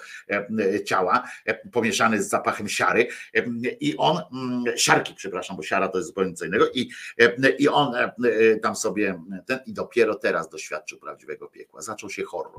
ciała, 0.86 1.24
pomieszany 1.72 2.24
z 2.24 2.30
zapachem 2.30 2.70
siary 2.70 3.08
i 3.80 3.98
on, 3.98 4.22
mm, 4.34 4.78
siarki 4.78 5.14
przepraszam, 5.16 5.58
bo 5.58 5.64
siara 5.64 5.88
to 5.88 5.98
jest 5.98 6.08
zupełnie 6.08 6.34
co 6.34 6.46
innego 6.46 6.66
i, 6.74 6.90
i 7.60 7.68
on 7.70 7.94
tam 8.62 8.76
sobie 8.76 9.20
ten 9.46 9.60
i 9.66 9.74
dopiero 9.74 10.16
teraz 10.16 10.50
doświadczył 10.50 11.00
prawdziwego 11.00 11.48
piekła. 11.48 11.82
Zaczął 11.82 12.10
się 12.10 12.24
horror. 12.24 12.54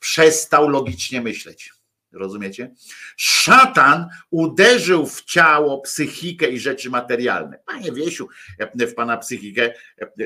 Przestał 0.00 0.68
logicznie 0.68 1.20
myśleć 1.20 1.72
Rozumiecie? 2.12 2.74
Szatan 3.16 4.08
uderzył 4.30 5.06
w 5.06 5.24
ciało, 5.24 5.80
psychikę 5.80 6.48
i 6.48 6.58
rzeczy 6.58 6.90
materialne. 6.90 7.58
Panie 7.66 7.92
Wiesiu, 7.92 8.28
w 8.74 8.94
pana 8.94 9.16
psychikę 9.16 9.72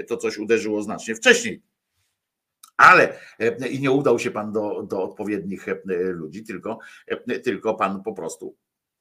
to 0.09 0.17
coś 0.17 0.39
uderzyło 0.39 0.83
znacznie 0.83 1.15
wcześniej. 1.15 1.63
Ale 2.77 3.19
i 3.71 3.81
nie 3.81 3.91
udał 3.91 4.19
się 4.19 4.31
pan 4.31 4.53
do, 4.53 4.83
do 4.83 5.03
odpowiednich 5.03 5.67
ludzi, 6.13 6.45
tylko, 6.45 6.79
tylko 7.45 7.75
pan 7.75 8.03
po 8.03 8.13
prostu 8.13 8.57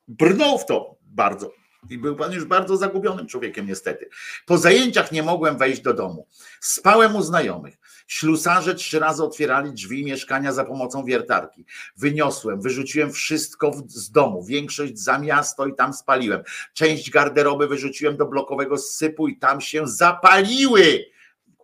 brnął 0.08 0.58
w 0.58 0.66
to 0.66 0.98
bardzo 1.02 1.52
i 1.90 1.98
był 1.98 2.16
pan 2.16 2.32
już 2.32 2.46
bardzo 2.46 2.78
zagubionym 2.78 3.28
człowiekiem, 3.28 3.68
niestety. 3.68 4.10
Po 4.46 4.58
zajęciach 4.58 5.12
nie 5.12 5.24
mogłem 5.24 5.58
wejść 5.58 5.82
do 5.82 5.94
domu. 5.94 6.28
Spałem 6.60 7.16
u 7.16 7.22
znajomych. 7.22 7.78
Ślusarze 8.08 8.76
trzy 8.76 9.00
razy 9.00 9.24
otwierali 9.24 9.74
drzwi 9.74 10.06
mieszkania 10.06 10.52
za 10.54 10.66
pomocą 10.66 11.06
wiertarki. 11.06 11.66
Wyniosłem, 11.98 12.62
wyrzuciłem 12.62 13.12
wszystko 13.12 13.72
z 13.88 14.12
domu, 14.12 14.44
większość 14.44 15.00
za 15.00 15.20
miasto 15.20 15.66
i 15.66 15.76
tam 15.76 15.94
spaliłem. 15.94 16.44
Część 16.74 17.10
garderoby 17.10 17.68
wyrzuciłem 17.68 18.18
do 18.18 18.26
blokowego 18.26 18.78
sypu 18.78 19.28
i 19.28 19.38
tam 19.38 19.62
się 19.62 19.88
zapaliły 19.88 21.12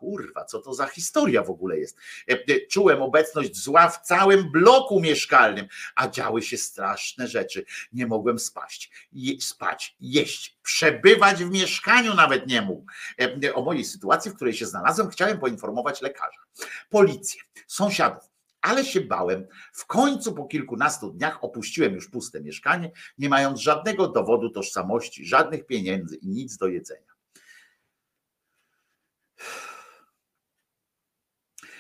kurwa, 0.08 0.46
co 0.46 0.60
to 0.60 0.74
za 0.74 0.88
historia 0.88 1.44
w 1.44 1.50
ogóle 1.50 1.80
jest. 1.80 1.98
E, 2.30 2.34
e, 2.34 2.68
czułem 2.70 3.02
obecność 3.02 3.56
zła 3.56 3.90
w 3.90 4.02
całym 4.02 4.52
bloku 4.52 5.00
mieszkalnym, 5.00 5.68
a 5.96 6.08
działy 6.08 6.42
się 6.42 6.58
straszne 6.58 7.28
rzeczy. 7.28 7.66
Nie 7.94 8.08
mogłem 8.08 8.40
spaść, 8.40 8.92
je, 9.12 9.42
spać, 9.42 9.96
jeść, 10.00 10.60
przebywać 10.64 11.44
w 11.44 11.52
mieszkaniu 11.52 12.14
nawet 12.14 12.48
nie 12.48 12.62
mógł. 12.62 12.86
E, 13.22 13.54
o 13.54 13.62
mojej 13.62 13.86
sytuacji, 13.86 14.32
w 14.32 14.36
której 14.36 14.54
się 14.54 14.66
znalazłem, 14.66 15.10
chciałem 15.10 15.40
poinformować 15.40 16.02
lekarza, 16.02 16.42
policję, 16.90 17.42
sąsiadów. 17.68 18.24
Ale 18.62 18.86
się 18.86 19.02
bałem. 19.02 19.48
W 19.74 19.86
końcu 19.86 20.34
po 20.34 20.46
kilkunastu 20.46 21.12
dniach 21.12 21.44
opuściłem 21.44 21.94
już 21.94 22.10
puste 22.10 22.42
mieszkanie, 22.42 22.92
nie 23.18 23.30
mając 23.30 23.60
żadnego 23.60 24.08
dowodu 24.08 24.50
tożsamości, 24.50 25.26
żadnych 25.26 25.66
pieniędzy 25.66 26.16
i 26.16 26.28
nic 26.28 26.58
do 26.58 26.68
jedzenia. 26.68 27.18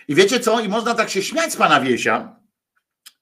I 0.07 0.15
wiecie 0.15 0.39
co? 0.39 0.59
I 0.59 0.69
można 0.69 0.93
tak 0.93 1.09
się 1.09 1.21
śmiać 1.21 1.53
z 1.53 1.55
pana 1.55 1.81
Wiesia, 1.81 2.35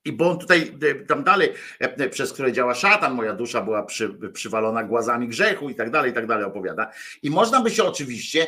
i 0.06 0.14
bo 0.14 0.32
on 0.32 0.40
tutaj, 0.40 0.78
e, 0.82 0.96
tam 0.96 1.24
dalej, 1.24 1.54
e, 1.82 1.98
e, 1.98 2.10
przez 2.10 2.34
które 2.34 2.54
działa 2.54 2.74
szatan, 2.74 3.14
moja 3.14 3.34
dusza 3.34 3.62
była 3.62 3.84
przy, 3.84 4.10
przywalona 4.34 4.84
głazami 4.84 5.28
grzechu 5.28 5.70
i 5.70 5.76
tak 5.76 5.92
dalej, 5.92 6.12
i 6.12 6.14
tak 6.14 6.28
dalej 6.28 6.46
opowiada. 6.46 6.92
I 7.24 7.30
można 7.30 7.62
by 7.62 7.72
się 7.72 7.84
oczywiście 7.84 8.48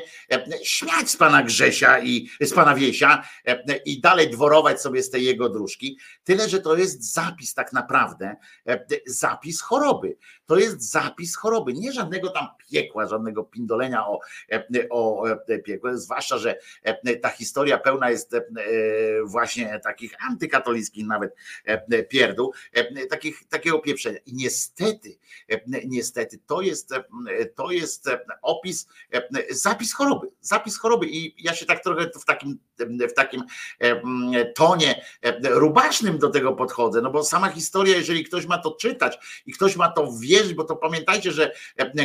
śmiać 0.63 1.09
z 1.09 1.17
pana 1.17 1.43
Grzesia 1.43 1.99
i 1.99 2.29
z 2.41 2.53
pana 2.53 2.75
Wiesia 2.75 3.23
i 3.85 4.01
dalej 4.01 4.29
dworować 4.29 4.81
sobie 4.81 5.03
z 5.03 5.09
tej 5.09 5.25
jego 5.25 5.49
dróżki. 5.49 5.99
Tyle, 6.23 6.49
że 6.49 6.61
to 6.61 6.75
jest 6.75 7.13
zapis 7.13 7.53
tak 7.53 7.73
naprawdę, 7.73 8.35
zapis 9.05 9.61
choroby. 9.61 10.17
To 10.45 10.57
jest 10.57 10.91
zapis 10.91 11.35
choroby, 11.35 11.73
nie 11.73 11.91
żadnego 11.91 12.29
tam 12.29 12.47
piekła, 12.71 13.07
żadnego 13.07 13.43
pindolenia 13.43 14.07
o, 14.07 14.19
o 14.89 15.23
piekle, 15.65 15.97
zwłaszcza, 15.97 16.37
że 16.37 16.59
ta 17.21 17.29
historia 17.29 17.77
pełna 17.77 18.09
jest 18.09 18.35
właśnie 19.25 19.79
takich 19.83 20.13
antykatolickich 20.29 21.07
nawet 21.07 21.35
pierdół, 22.09 22.53
takich, 23.09 23.47
takiego 23.49 23.79
pieprzenia. 23.79 24.19
I 24.25 24.33
niestety, 24.33 25.17
niestety 25.85 26.39
to 26.47 26.61
jest, 26.61 26.93
to 27.55 27.71
jest 27.71 28.09
opis, 28.41 28.87
zapis 29.49 29.93
choroby, 29.93 30.27
zapis 30.41 30.77
choroby 30.77 31.07
i 31.09 31.43
ja 31.43 31.55
się 31.55 31.65
tak 31.65 31.83
trochę 31.83 32.09
w 32.21 32.25
takim, 32.25 32.59
w 33.09 33.13
takim 33.13 33.43
tonie 34.55 35.05
rubasznym 35.43 36.19
do 36.19 36.29
tego 36.29 36.53
podchodzę, 36.53 37.01
no 37.01 37.11
bo 37.11 37.23
sama 37.23 37.49
historia, 37.49 37.97
jeżeli 37.97 38.23
ktoś 38.23 38.45
ma 38.45 38.57
to 38.57 38.71
czytać 38.71 39.41
i 39.45 39.53
ktoś 39.53 39.75
ma 39.75 39.91
to 39.91 40.11
wierzyć, 40.19 40.53
bo 40.53 40.63
to 40.63 40.75
pamiętajcie, 40.75 41.31
że 41.31 41.51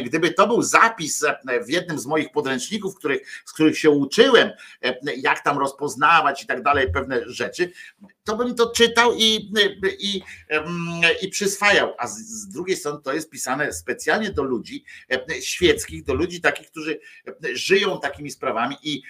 gdyby 0.05 0.35
to 0.35 0.47
był 0.47 0.63
zapis 0.63 1.25
w 1.67 1.69
jednym 1.69 1.99
z 1.99 2.07
moich 2.07 2.33
podręczników, 2.33 2.97
których, 2.97 3.43
z 3.45 3.53
których 3.53 3.79
się 3.79 3.91
uczyłem, 3.91 4.51
jak 5.17 5.45
tam 5.45 5.59
rozpoznawać 5.59 6.43
i 6.43 6.47
tak 6.47 6.63
dalej 6.63 6.93
pewne 6.93 7.23
rzeczy, 7.27 7.73
to 8.25 8.37
bym 8.37 8.55
to 8.55 8.71
czytał 8.71 9.15
i, 9.15 9.32
i, 9.99 10.23
i 11.23 11.29
przyswajał. 11.29 11.95
A 11.99 12.07
z, 12.07 12.19
z 12.19 12.49
drugiej 12.49 12.77
strony 12.77 13.01
to 13.05 13.13
jest 13.13 13.31
pisane 13.31 13.73
specjalnie 13.73 14.31
do 14.31 14.43
ludzi 14.43 14.85
świeckich, 15.41 16.05
do 16.05 16.15
ludzi 16.15 16.41
takich, 16.41 16.71
którzy 16.71 17.01
żyją 17.53 18.01
takimi 18.01 18.31
sprawami 18.31 18.77
i 18.83 19.03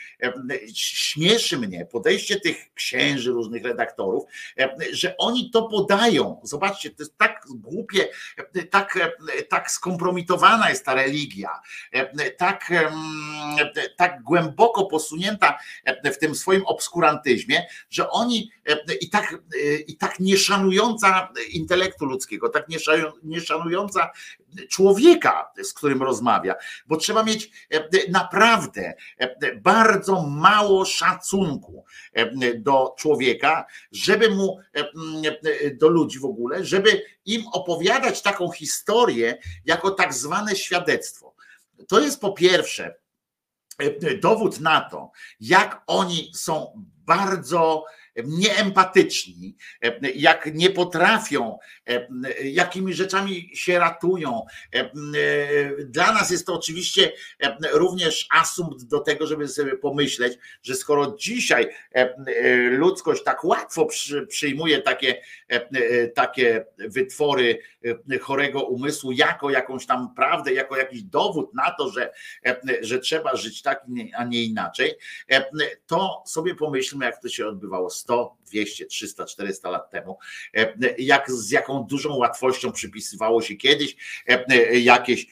śmieszy 0.75 1.59
mnie 1.59 1.87
podejście 1.87 2.41
tych 2.41 2.75
księży, 2.75 3.31
różnych 3.33 3.65
redaktorów, 3.65 4.25
że 4.93 5.17
oni 5.17 5.51
to 5.51 5.63
podają. 5.63 6.41
Zobaczcie, 6.43 6.91
to 6.91 7.03
jest 7.03 7.19
tak 7.19 7.47
głupie, 7.55 8.09
tak, 8.71 8.99
tak 9.49 9.71
skompromitowana 9.71 10.71
jest 10.71 10.85
ta 10.85 10.95
religia, 10.95 11.61
tak, 12.37 12.73
tak 13.97 14.23
głęboko 14.23 14.87
posunięta 14.87 15.59
w 16.05 16.19
tym 16.19 16.35
swoim 16.35 16.67
obskurantyzmie, 16.67 17.67
że 17.91 18.11
oni 18.11 18.51
i 19.01 19.11
tak, 19.11 19.39
i 19.87 19.97
tak 19.97 20.12
nie 20.21 20.37
szanująca 20.37 21.33
intelektu 21.51 22.05
ludzkiego, 22.05 22.49
tak 22.49 22.67
nie 23.23 23.41
szanująca 23.41 24.11
człowieka, 24.71 25.53
z 25.63 25.73
którym 25.73 26.03
rozmawia, 26.03 26.55
bo 26.87 26.97
trzeba 26.97 27.23
mieć 27.23 27.51
naprawdę 28.09 28.95
bardzo 29.63 30.23
mało 30.23 30.85
szacunku 30.85 31.85
do 32.57 32.95
człowieka, 32.99 33.65
żeby 33.93 34.31
mu, 34.31 34.59
do 35.75 35.89
ludzi 35.89 36.19
w 36.19 36.25
ogóle, 36.25 36.65
żeby 36.65 37.03
im 37.25 37.47
opowiadać 37.53 38.23
taką 38.23 38.51
historię 38.51 39.39
jako 39.65 39.91
tak 39.91 40.15
zwane 40.15 40.57
świadectwo. 40.57 41.35
To 41.89 42.01
jest 42.01 42.21
po 42.21 42.33
pierwsze 42.33 42.95
dowód 44.21 44.61
na 44.61 44.81
to, 44.81 45.11
jak 45.41 45.83
oni 45.87 46.31
są 46.35 46.85
bardzo 47.07 47.85
nieempatyczni, 48.25 49.57
jak 50.15 50.55
nie 50.55 50.71
potrafią, 50.71 51.59
jakimi 52.45 52.95
rzeczami 52.95 53.51
się 53.55 53.79
ratują. 53.79 54.47
Dla 55.85 56.13
nas 56.13 56.31
jest 56.31 56.47
to 56.47 56.55
oczywiście 56.55 57.13
również 57.73 58.27
asumpt 58.31 58.85
do 58.85 59.01
tego, 59.01 59.27
żeby 59.27 59.49
sobie 59.49 59.77
pomyśleć, 59.77 60.39
że 60.63 60.75
skoro 60.75 61.17
dzisiaj 61.19 61.69
ludzkość 62.71 63.23
tak 63.25 63.45
łatwo 63.45 63.87
przyjmuje 64.29 64.83
takie, 64.83 65.23
takie 66.15 66.65
wytwory 66.79 67.59
chorego 68.21 68.65
umysłu 68.65 69.13
jako 69.13 69.51
jakąś 69.51 69.87
tam 69.87 70.15
prawdę, 70.15 70.53
jako 70.53 70.77
jakiś 70.77 71.03
dowód 71.03 71.55
na 71.55 71.71
to, 71.71 71.91
że, 71.91 72.13
że 72.81 72.99
trzeba 72.99 73.37
żyć 73.37 73.63
tak, 73.63 73.87
a 74.17 74.25
nie 74.25 74.43
inaczej, 74.43 74.95
to 75.87 76.23
sobie 76.27 76.55
pomyślmy, 76.55 77.05
jak 77.05 77.23
to 77.23 77.29
się 77.29 77.47
odbywało 77.47 77.91
100, 78.03 78.37
200, 78.47 78.87
300, 78.87 79.25
400 79.25 79.71
lat 79.71 79.91
temu, 79.91 80.19
jak 80.99 81.31
z 81.31 81.51
jaką 81.51 81.85
dużą 81.85 82.17
łatwością 82.17 82.73
przypisywało 82.73 83.43
się 83.43 83.55
kiedyś 83.55 83.97
jakieś 84.73 85.27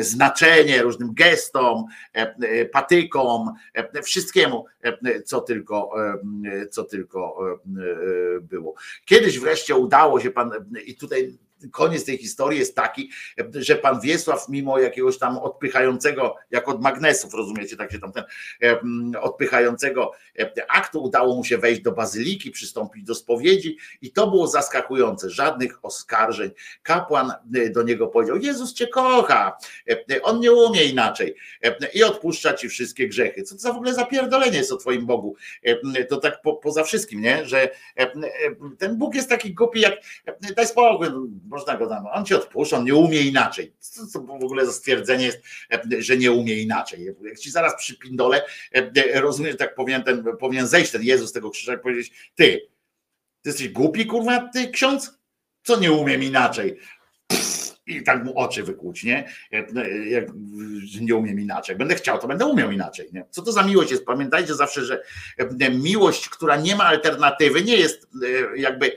znaczenie 0.00 0.82
różnym 0.82 1.14
gestom, 1.14 1.84
patykom, 2.72 3.52
wszystkiemu, 4.02 4.64
co 5.24 5.40
tylko, 5.40 5.90
co 6.70 6.84
tylko 6.84 7.38
było. 8.42 8.74
Kiedyś 9.04 9.38
wreszcie 9.38 9.74
udało 9.74 10.20
się 10.20 10.30
pan, 10.30 10.50
i 10.86 10.96
tutaj 10.96 11.38
koniec 11.70 12.04
tej 12.04 12.18
historii 12.18 12.58
jest 12.58 12.76
taki, 12.76 13.10
że 13.54 13.76
pan 13.76 14.00
Wiesław, 14.00 14.48
mimo 14.48 14.78
jakiegoś 14.78 15.18
tam 15.18 15.38
odpychającego, 15.38 16.34
jak 16.50 16.68
od 16.68 16.82
magnesów, 16.82 17.34
rozumiecie, 17.34 17.76
tak 17.76 17.92
się 17.92 17.98
tam 17.98 18.12
ten 18.12 18.24
odpychającego 19.20 20.12
aktu, 20.68 21.02
udało 21.02 21.36
mu 21.36 21.44
się 21.44 21.58
wejść 21.58 21.82
do 21.82 21.92
bazyliki, 21.92 22.50
przystąpić 22.50 23.04
do 23.04 23.14
spowiedzi 23.14 23.76
i 24.02 24.12
to 24.12 24.30
było 24.30 24.46
zaskakujące. 24.46 25.30
Żadnych 25.30 25.84
oskarżeń. 25.84 26.50
Kapłan 26.82 27.32
e, 27.54 27.70
do 27.70 27.82
niego 27.82 28.06
powiedział: 28.06 28.36
Jezus 28.36 28.74
cię 28.74 28.86
kocha, 28.86 29.56
on 30.22 30.40
nie 30.40 30.52
umie 30.52 30.84
inaczej 30.84 31.34
i 31.94 32.04
odpuszcza 32.04 32.54
ci 32.54 32.68
wszystkie 32.68 33.08
grzechy. 33.08 33.42
Co 33.42 33.54
to 33.54 33.60
za 33.60 33.72
w 33.72 33.76
ogóle 33.76 33.94
zapierdolenie 33.94 34.58
jest 34.58 34.72
o 34.72 34.76
twoim 34.76 35.06
Bogu? 35.06 35.36
To 36.08 36.16
tak 36.16 36.42
po, 36.42 36.56
poza 36.56 36.84
wszystkim, 36.84 37.20
nie? 37.20 37.46
Że 37.46 37.68
ten 38.78 38.96
Bóg 38.96 39.14
jest 39.14 39.28
taki 39.28 39.54
głupi, 39.54 39.80
jak 39.80 39.94
daj 40.56 40.66
spokój, 40.66 41.08
można 41.52 41.76
go 41.76 41.86
tam, 41.86 42.06
on 42.06 42.24
ci 42.24 42.34
odpuszcza, 42.34 42.76
on 42.76 42.84
nie 42.84 42.94
umie 42.94 43.20
inaczej. 43.20 43.72
Co 43.78 44.20
to 44.20 44.38
w 44.38 44.44
ogóle 44.44 44.66
za 44.66 44.72
stwierdzenie 44.72 45.24
jest, 45.24 45.38
że 45.98 46.16
nie 46.16 46.32
umie 46.32 46.62
inaczej? 46.62 47.04
Jak 47.22 47.38
ci 47.38 47.50
zaraz 47.50 47.76
przypindole, 47.76 48.42
rozumiesz, 49.14 49.56
tak 49.56 49.74
powinien, 49.74 50.02
ten, 50.02 50.24
powinien 50.40 50.66
zejść 50.66 50.90
ten 50.90 51.02
Jezus 51.02 51.30
z 51.30 51.32
tego 51.32 51.50
krzyża 51.50 51.74
i 51.74 51.78
powiedzieć, 51.78 52.32
ty, 52.34 52.60
ty 53.42 53.48
jesteś 53.48 53.68
głupi, 53.68 54.06
kurwa, 54.06 54.48
ty 54.48 54.70
ksiądz? 54.70 55.18
Co 55.62 55.80
nie 55.80 55.92
umiem 55.92 56.22
inaczej? 56.22 56.78
i 57.86 58.02
tak 58.02 58.24
mu 58.24 58.38
oczy 58.38 58.62
wykłuć, 58.62 59.04
nie? 59.04 59.28
Jak, 59.50 60.26
nie 61.00 61.16
umiem 61.16 61.40
inaczej. 61.40 61.76
Będę 61.76 61.94
chciał, 61.94 62.18
to 62.18 62.28
będę 62.28 62.46
umiał 62.46 62.70
inaczej. 62.70 63.08
Nie? 63.12 63.24
Co 63.30 63.42
to 63.42 63.52
za 63.52 63.62
miłość 63.62 63.90
jest? 63.90 64.04
Pamiętajcie 64.04 64.54
zawsze, 64.54 64.84
że 64.84 65.02
miłość, 65.70 66.28
która 66.28 66.56
nie 66.56 66.76
ma 66.76 66.84
alternatywy, 66.84 67.62
nie 67.62 67.76
jest 67.76 68.08
jakby 68.56 68.96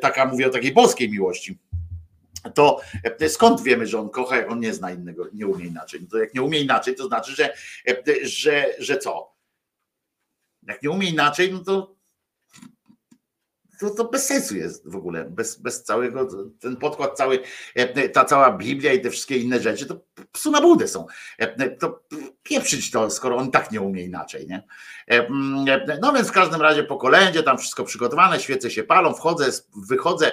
taka, 0.00 0.26
mówię 0.26 0.46
o 0.46 0.50
takiej 0.50 0.72
boskiej 0.72 1.10
miłości 1.10 1.58
to 2.54 2.80
e, 3.20 3.28
skąd 3.28 3.62
wiemy, 3.62 3.86
że 3.86 4.00
on 4.00 4.10
kocha, 4.10 4.36
jak 4.36 4.50
on 4.50 4.60
nie 4.60 4.74
zna 4.74 4.90
innego, 4.90 5.28
nie 5.32 5.46
umie 5.46 5.66
inaczej? 5.66 6.00
No 6.02 6.08
to 6.10 6.18
jak 6.18 6.34
nie 6.34 6.42
umie 6.42 6.60
inaczej, 6.60 6.94
to 6.94 7.06
znaczy, 7.06 7.34
że, 7.34 7.54
e, 7.88 8.02
że, 8.22 8.66
że 8.78 8.98
co? 8.98 9.34
Jak 10.62 10.82
nie 10.82 10.90
umie 10.90 11.10
inaczej, 11.10 11.52
no 11.52 11.58
to 11.64 12.00
to, 13.80 13.90
to 13.90 14.04
bez 14.04 14.26
sensu 14.26 14.56
jest 14.56 14.88
w 14.88 14.96
ogóle, 14.96 15.24
bez, 15.24 15.58
bez 15.58 15.82
całego, 15.82 16.28
ten 16.60 16.76
podkład 16.76 17.16
cały, 17.16 17.38
e, 17.74 18.08
ta 18.08 18.24
cała 18.24 18.52
Biblia 18.52 18.92
i 18.92 19.00
te 19.00 19.10
wszystkie 19.10 19.36
inne 19.36 19.60
rzeczy, 19.60 19.86
to 19.86 20.00
psu 20.32 20.50
na 20.50 20.60
budę 20.60 20.88
są. 20.88 21.06
To 21.78 22.02
pieprzyć 22.42 22.90
to, 22.90 23.10
skoro 23.10 23.36
on 23.36 23.50
tak 23.50 23.72
nie 23.72 23.80
umie 23.80 24.04
inaczej, 24.04 24.46
nie? 24.46 24.62
No 26.02 26.12
więc 26.12 26.28
w 26.28 26.32
każdym 26.32 26.62
razie 26.62 26.84
po 26.84 26.96
kolędzie, 26.96 27.42
tam 27.42 27.58
wszystko 27.58 27.84
przygotowane, 27.84 28.40
świece 28.40 28.70
się 28.70 28.82
palą, 28.82 29.14
wchodzę, 29.14 29.50
wychodzę 29.88 30.32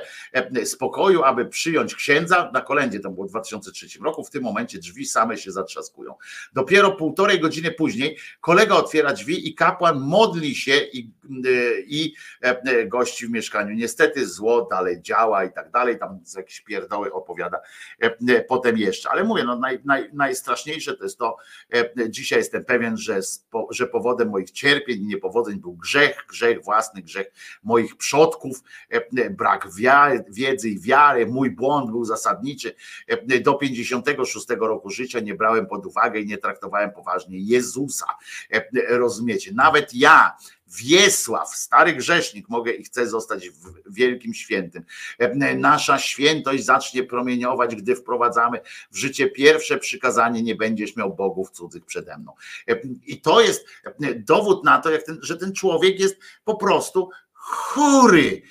z 0.64 0.76
pokoju, 0.76 1.24
aby 1.24 1.46
przyjąć 1.46 1.96
księdza, 1.96 2.52
na 2.54 2.62
kolędzie, 2.62 3.00
to 3.00 3.10
było 3.10 3.26
w 3.26 3.30
2003 3.30 3.88
roku, 4.04 4.24
w 4.24 4.30
tym 4.30 4.44
momencie 4.44 4.80
drzwi 4.80 5.06
same 5.06 5.38
się 5.38 5.52
zatrzaskują. 5.52 6.16
Dopiero 6.54 6.92
półtorej 6.92 7.40
godziny 7.40 7.72
później 7.72 8.18
kolega 8.42 8.76
otwiera 8.76 9.14
drzwi 9.14 9.50
i 9.50 9.56
kapłan 9.56 10.00
modli 10.00 10.56
się 10.56 10.78
i, 10.94 11.12
i 11.88 12.14
gości 12.88 13.28
w 13.28 13.30
mieszkaniu. 13.30 13.76
Niestety 13.76 14.28
zło 14.28 14.68
dalej 14.72 15.02
działa 15.02 15.44
i 15.44 15.54
tak 15.54 15.72
dalej, 15.72 16.00
tam 16.00 16.20
jakieś 16.38 16.62
pierdoły 16.62 17.14
opowiada 17.14 17.60
potem 18.48 18.78
jeszcze, 18.78 19.10
ale 19.10 19.24
mówię, 19.24 19.44
no 19.44 19.60
naj, 19.60 19.77
naj, 19.86 20.10
najstraszniejsze 20.14 20.98
to 20.98 21.04
jest 21.04 21.18
to, 21.18 21.38
dzisiaj 22.10 22.40
jestem 22.40 22.66
pewien, 22.66 22.98
że, 22.98 23.20
że 23.72 23.88
powodem 23.88 24.30
moich 24.30 24.52
cierpień 24.52 25.02
i 25.02 25.08
niepowodzeń 25.08 25.60
był 25.60 25.74
grzech, 25.74 26.26
grzech 26.30 26.64
własny, 26.64 27.02
grzech 27.02 27.32
moich 27.64 27.98
przodków, 27.98 28.64
e, 28.90 29.30
brak 29.30 29.76
wiary, 29.76 30.24
wiedzy 30.30 30.70
i 30.70 30.80
wiary, 30.80 31.26
mój 31.26 31.52
błąd 31.52 31.92
był 31.92 32.06
zasadniczy. 32.06 32.76
E, 33.08 33.40
do 33.40 33.54
56 33.54 34.48
roku 34.60 34.90
życia 34.90 35.20
nie 35.20 35.36
brałem 35.36 35.68
pod 35.68 35.86
uwagę 35.86 36.20
i 36.20 36.26
nie 36.26 36.38
traktowałem 36.38 36.92
poważnie 36.92 37.40
Jezusa. 37.40 38.06
E, 38.54 38.98
rozumiecie? 38.98 39.52
Nawet 39.54 39.94
ja, 39.94 40.38
Wiesław, 40.68 41.56
stary 41.56 41.94
grzesznik, 41.94 42.50
mogę 42.50 42.72
i 42.72 42.84
chcę 42.84 43.08
zostać 43.08 43.50
wielkim 43.90 44.34
świętym. 44.34 44.84
Nasza 45.58 46.00
świętość 46.00 46.66
zacznie 46.66 47.04
promieniować, 47.04 47.76
gdy 47.76 47.96
wprowadzamy 47.96 48.60
w 48.92 48.98
życie 48.98 49.30
pierwsze 49.30 49.78
przykazanie: 49.78 50.44
nie 50.44 50.56
będziesz 50.56 50.96
miał 50.96 51.16
bogów 51.16 51.52
cudzych 51.52 51.86
przede 51.86 52.18
mną. 52.18 52.34
I 53.06 53.22
to 53.22 53.42
jest 53.42 53.66
dowód 54.16 54.64
na 54.64 54.82
to, 54.82 54.90
ten, 55.06 55.20
że 55.22 55.38
ten 55.38 55.54
człowiek 55.54 56.00
jest 56.00 56.18
po 56.44 56.56
prostu 56.56 57.10
chory 57.34 58.42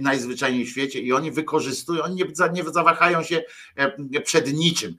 najzwyczajniej 0.00 0.64
w 0.64 0.68
świecie 0.68 1.00
i 1.00 1.12
oni 1.12 1.30
wykorzystują, 1.30 2.02
oni 2.02 2.24
nie, 2.52 2.64
zawahają 2.64 3.22
się 3.22 3.42
przed 4.24 4.52
niczym, 4.52 4.96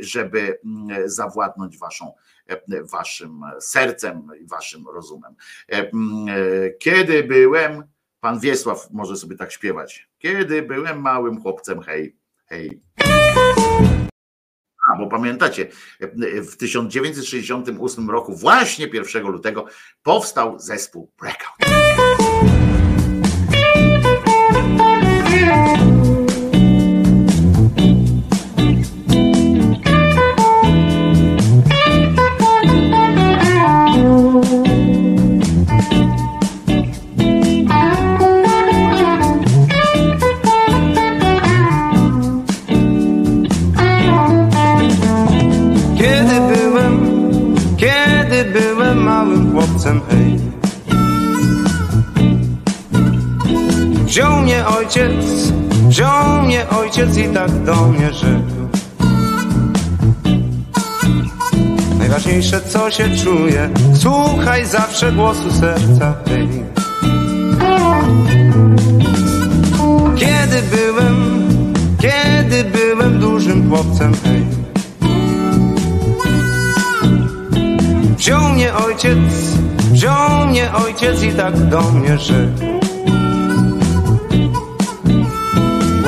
żeby 0.00 0.60
zawładnąć 1.04 1.78
waszą 1.78 2.12
waszym 2.92 3.40
sercem 3.60 4.28
i 4.40 4.46
waszym 4.46 4.84
rozumem. 4.94 5.34
Kiedy 6.78 7.24
byłem, 7.24 7.82
pan 8.20 8.40
Wiesław 8.40 8.90
może 8.90 9.16
sobie 9.16 9.36
tak 9.36 9.52
śpiewać, 9.52 10.08
kiedy 10.18 10.62
byłem 10.62 11.00
małym 11.00 11.42
chłopcem, 11.42 11.80
hej, 11.80 12.16
hej. 12.46 12.82
A, 14.92 14.96
bo 14.98 15.06
pamiętacie, 15.06 15.68
w 16.50 16.56
1968 16.56 18.10
roku, 18.10 18.34
właśnie 18.34 18.86
1 18.92 19.22
lutego, 19.22 19.66
powstał 20.02 20.58
zespół 20.58 21.12
Breakout. 21.18 21.58
Wziął 54.08 54.40
mnie 54.40 54.66
ojciec, 54.66 55.12
wziął 55.88 56.42
mnie 56.42 56.68
ojciec 56.68 57.16
i 57.16 57.28
tak 57.28 57.64
do 57.64 57.74
mnie 57.74 58.12
rzekł. 58.12 58.68
Najważniejsze 61.98 62.60
co 62.60 62.90
się 62.90 63.16
czuje, 63.16 63.70
słuchaj 63.94 64.66
zawsze 64.66 65.12
głosu 65.12 65.52
serca, 65.52 66.14
hej. 66.28 66.48
Kiedy 70.16 70.62
byłem, 70.76 71.48
kiedy 72.00 72.64
byłem 72.64 73.18
dużym 73.20 73.70
chłopcem, 73.70 74.12
hej. 74.24 74.46
Wziął 78.16 78.48
mnie 78.48 78.74
ojciec, 78.74 79.18
wziął 79.92 80.46
mnie 80.46 80.72
ojciec 80.72 81.22
i 81.22 81.32
tak 81.32 81.68
do 81.68 81.82
mnie 81.82 82.18
rzekł. 82.18 82.77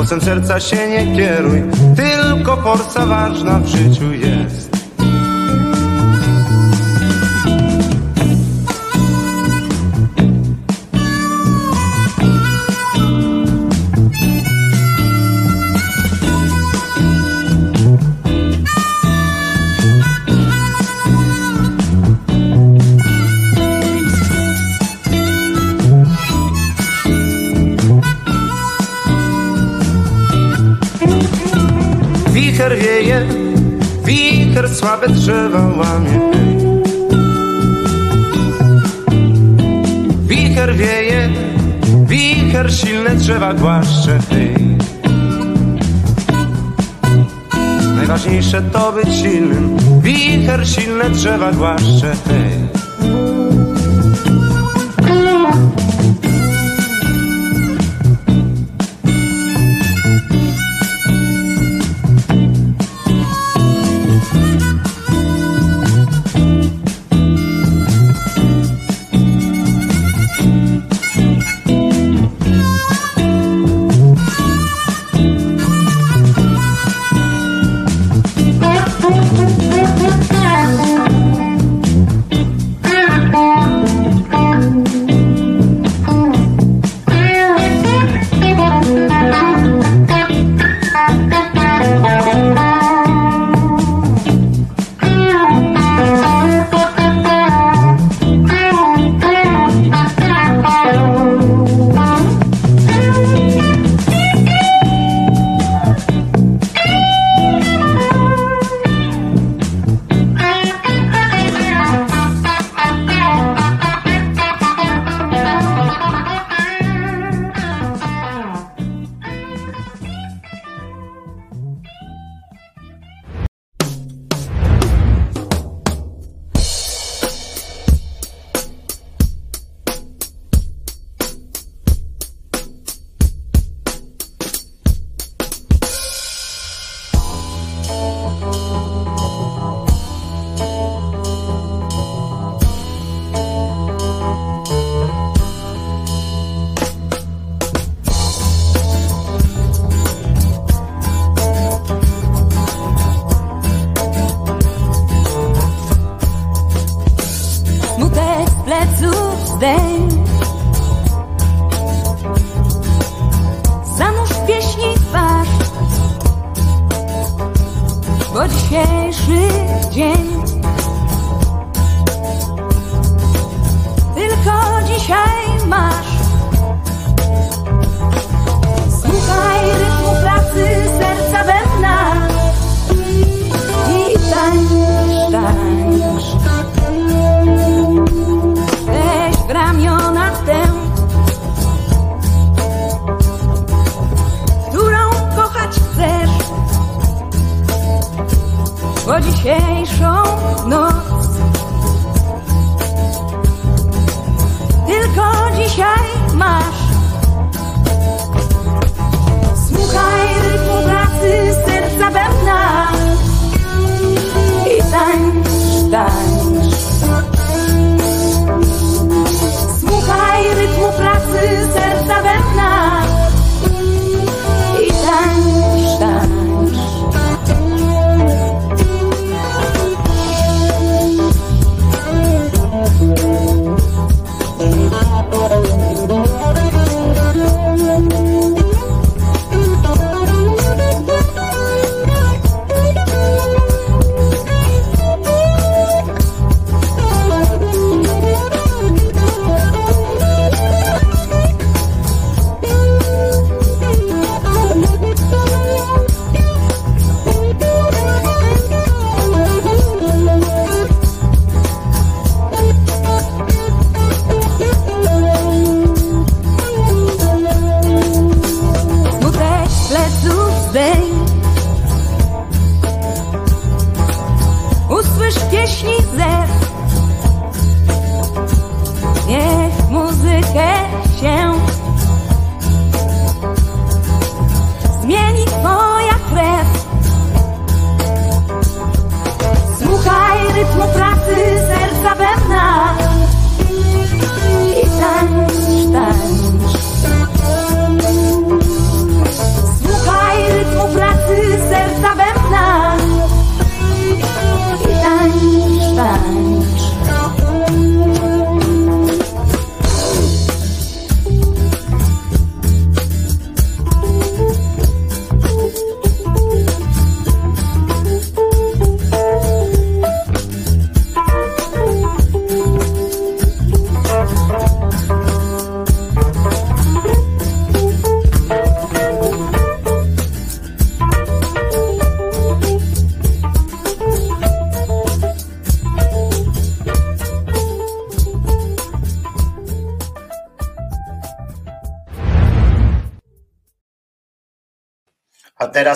Głosem 0.01 0.21
serca 0.21 0.61
się 0.61 0.89
nie 0.89 1.17
kieruj, 1.17 1.63
tylko 1.97 2.57
porca 2.57 3.07
ważna 3.07 3.61
w 3.61 3.67
życiu 3.67 4.13
jest. 4.13 4.50
Wicher 32.61 32.77
wieje, 32.77 33.27
wicher 34.05 34.69
słabe 34.69 35.09
drzewa 35.09 35.59
łamie. 35.59 36.21
wicher 40.27 40.75
wieje, 40.77 41.29
wicher 42.07 42.73
silne 42.73 43.17
drzewa 43.17 43.55
głaszcze. 43.55 44.19
Najważniejsze 47.97 48.63
to 48.63 48.93
być 48.93 49.15
silnym, 49.15 49.77
wicher 50.03 50.69
silne 50.69 51.11
drzewa 51.11 51.53
głaszcze, 51.53 52.13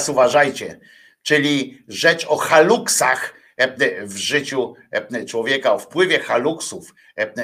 teraz 0.04 0.08
uważajcie, 0.08 0.80
czyli 1.22 1.78
rzecz 1.88 2.26
o 2.28 2.36
haluksach 2.36 3.34
w 4.02 4.16
życiu 4.16 4.74
człowieka, 5.26 5.72
o 5.72 5.78
wpływie 5.78 6.18
haluksów 6.18 6.94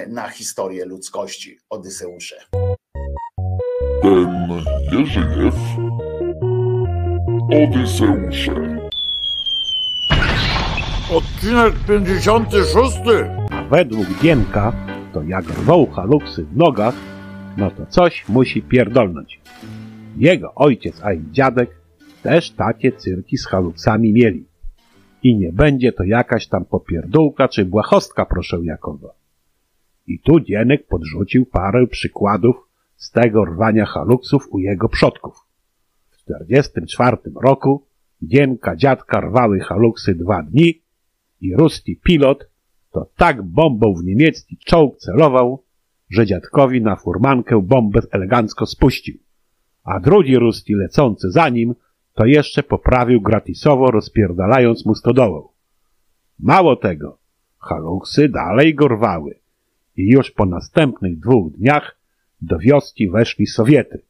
na 0.08 0.28
historię 0.28 0.84
ludzkości. 0.84 1.58
Odyseusze. 1.70 2.36
Ten 4.02 4.48
Jerzyjew 4.92 5.54
Odyseusze. 7.64 8.54
Odcinek 11.12 11.74
56. 11.88 12.96
A 13.50 13.62
według 13.62 14.06
Gienka, 14.22 14.72
to 15.12 15.22
jak 15.22 15.44
rwał 15.44 15.86
haluksy 15.86 16.44
w 16.44 16.56
nogach, 16.56 16.94
no 17.56 17.70
to 17.70 17.86
coś 17.86 18.28
musi 18.28 18.62
pierdolnąć. 18.62 19.40
Jego 20.16 20.54
ojciec, 20.54 21.00
a 21.02 21.12
i 21.12 21.22
dziadek 21.30 21.79
też 22.22 22.50
takie 22.50 22.92
cyrki 22.92 23.38
z 23.38 23.46
haluksami 23.46 24.12
mieli. 24.12 24.44
I 25.22 25.36
nie 25.36 25.52
będzie 25.52 25.92
to 25.92 26.04
jakaś 26.04 26.48
tam 26.48 26.64
popierdółka 26.64 27.48
czy 27.48 27.64
błahostka, 27.64 28.26
proszę 28.26 28.58
Jakowa. 28.62 29.08
I 30.06 30.18
tu 30.18 30.40
Dzienek 30.40 30.86
podrzucił 30.86 31.46
parę 31.46 31.86
przykładów 31.86 32.56
z 32.96 33.10
tego 33.10 33.44
rwania 33.44 33.86
haluksów 33.86 34.48
u 34.50 34.58
jego 34.58 34.88
przodków. 34.88 35.36
W 36.10 36.16
44 36.16 37.16
roku 37.42 37.86
Dzienka 38.22 38.76
dziadka 38.76 39.20
rwały 39.20 39.60
haluksy 39.60 40.14
dwa 40.14 40.42
dni 40.42 40.82
i 41.40 41.56
ruski 41.56 41.96
pilot 41.96 42.50
to 42.92 43.10
tak 43.16 43.42
bombą 43.42 43.94
w 43.94 44.04
niemiecki 44.04 44.56
czołg 44.64 44.96
celował, 44.98 45.62
że 46.10 46.26
dziadkowi 46.26 46.80
na 46.80 46.96
furmankę 46.96 47.62
bombę 47.62 48.00
elegancko 48.10 48.66
spuścił. 48.66 49.18
A 49.84 50.00
drugi 50.00 50.36
ruski 50.36 50.74
lecący 50.74 51.30
za 51.30 51.48
nim 51.48 51.74
to 52.20 52.26
jeszcze 52.26 52.62
poprawił 52.62 53.20
gratisowo 53.20 53.90
rozpierdalając 53.90 54.86
mu 54.86 54.94
stodołę. 54.94 55.42
Mało 56.38 56.76
tego, 56.76 57.18
haluksy 57.58 58.28
dalej 58.28 58.74
gorwały 58.74 59.38
i 59.96 60.08
już 60.08 60.30
po 60.30 60.46
następnych 60.46 61.18
dwóch 61.18 61.52
dniach 61.52 61.98
do 62.40 62.58
wioski 62.58 63.10
weszli 63.10 63.46
Sowiety. 63.46 64.02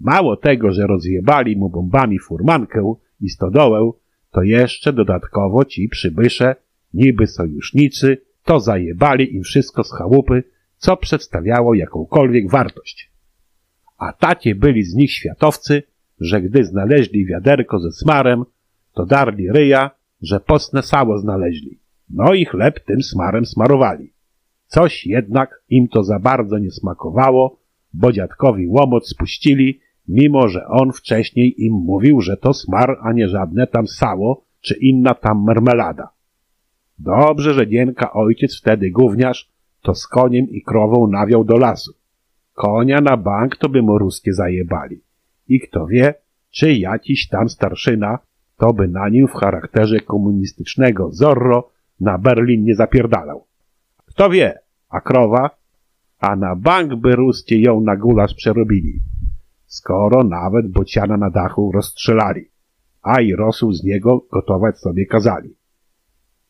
Mało 0.00 0.36
tego, 0.36 0.72
że 0.72 0.86
rozjebali 0.86 1.56
mu 1.56 1.70
bombami 1.70 2.18
furmankę 2.18 2.94
i 3.20 3.28
stodołę, 3.28 3.90
to 4.30 4.42
jeszcze 4.42 4.92
dodatkowo 4.92 5.64
ci 5.64 5.88
przybysze, 5.88 6.56
niby 6.94 7.26
sojusznicy, 7.26 8.18
to 8.44 8.60
zajebali 8.60 9.34
im 9.34 9.42
wszystko 9.42 9.84
z 9.84 9.92
chałupy, 9.92 10.44
co 10.76 10.96
przedstawiało 10.96 11.74
jakąkolwiek 11.74 12.50
wartość. 12.50 13.10
A 13.98 14.12
tacie 14.12 14.54
byli 14.54 14.82
z 14.82 14.94
nich 14.94 15.12
światowcy, 15.12 15.82
że 16.20 16.42
gdy 16.42 16.64
znaleźli 16.64 17.26
wiaderko 17.26 17.78
ze 17.78 17.92
smarem, 17.92 18.44
to 18.92 19.06
darli 19.06 19.52
ryja, 19.52 19.90
że 20.22 20.40
posne 20.40 20.82
sało 20.82 21.18
znaleźli. 21.18 21.78
No 22.10 22.34
i 22.34 22.44
chleb 22.44 22.80
tym 22.86 23.02
smarem 23.02 23.46
smarowali. 23.46 24.12
Coś 24.66 25.06
jednak 25.06 25.62
im 25.68 25.88
to 25.88 26.04
za 26.04 26.18
bardzo 26.18 26.58
nie 26.58 26.70
smakowało, 26.70 27.58
bo 27.92 28.12
dziadkowi 28.12 28.66
łomot 28.66 29.08
spuścili, 29.08 29.80
mimo 30.08 30.48
że 30.48 30.66
on 30.66 30.92
wcześniej 30.92 31.64
im 31.64 31.72
mówił, 31.72 32.20
że 32.20 32.36
to 32.36 32.54
smar, 32.54 32.98
a 33.02 33.12
nie 33.12 33.28
żadne 33.28 33.66
tam 33.66 33.86
sało, 33.86 34.44
czy 34.60 34.74
inna 34.80 35.14
tam 35.14 35.44
mermelada. 35.44 36.08
Dobrze, 36.98 37.54
że 37.54 37.66
Dienka 37.66 38.12
ojciec 38.12 38.58
wtedy 38.60 38.90
gówniarz, 38.90 39.50
to 39.82 39.94
z 39.94 40.06
koniem 40.06 40.48
i 40.50 40.62
krową 40.62 41.06
nawiał 41.06 41.44
do 41.44 41.56
lasu. 41.56 41.92
Konia 42.52 43.00
na 43.00 43.16
bank 43.16 43.56
to 43.56 43.68
by 43.68 43.82
mu 43.82 43.98
ruskie 43.98 44.32
zajebali. 44.32 45.00
I 45.48 45.60
kto 45.60 45.86
wie, 45.86 46.14
czy 46.50 46.72
jakiś 46.72 47.28
tam 47.28 47.48
starszyna, 47.48 48.18
to 48.56 48.72
by 48.72 48.88
na 48.88 49.08
nim 49.08 49.28
w 49.28 49.32
charakterze 49.32 50.00
komunistycznego 50.00 51.12
Zorro 51.12 51.70
na 52.00 52.18
Berlin 52.18 52.64
nie 52.64 52.74
zapierdalał. 52.74 53.46
Kto 54.06 54.30
wie, 54.30 54.58
a 54.88 55.00
krowa? 55.00 55.50
A 56.18 56.36
na 56.36 56.56
bank 56.56 56.94
by 56.94 57.16
ruskie 57.16 57.60
ją 57.60 57.80
na 57.80 57.96
gulasz 57.96 58.34
przerobili. 58.34 59.00
Skoro 59.66 60.24
nawet 60.24 60.70
bociana 60.70 61.16
na 61.16 61.30
dachu 61.30 61.72
rozstrzelali, 61.72 62.50
a 63.02 63.20
i 63.20 63.34
rosół 63.34 63.72
z 63.72 63.84
niego 63.84 64.26
gotować 64.32 64.78
sobie 64.78 65.06
kazali. 65.06 65.56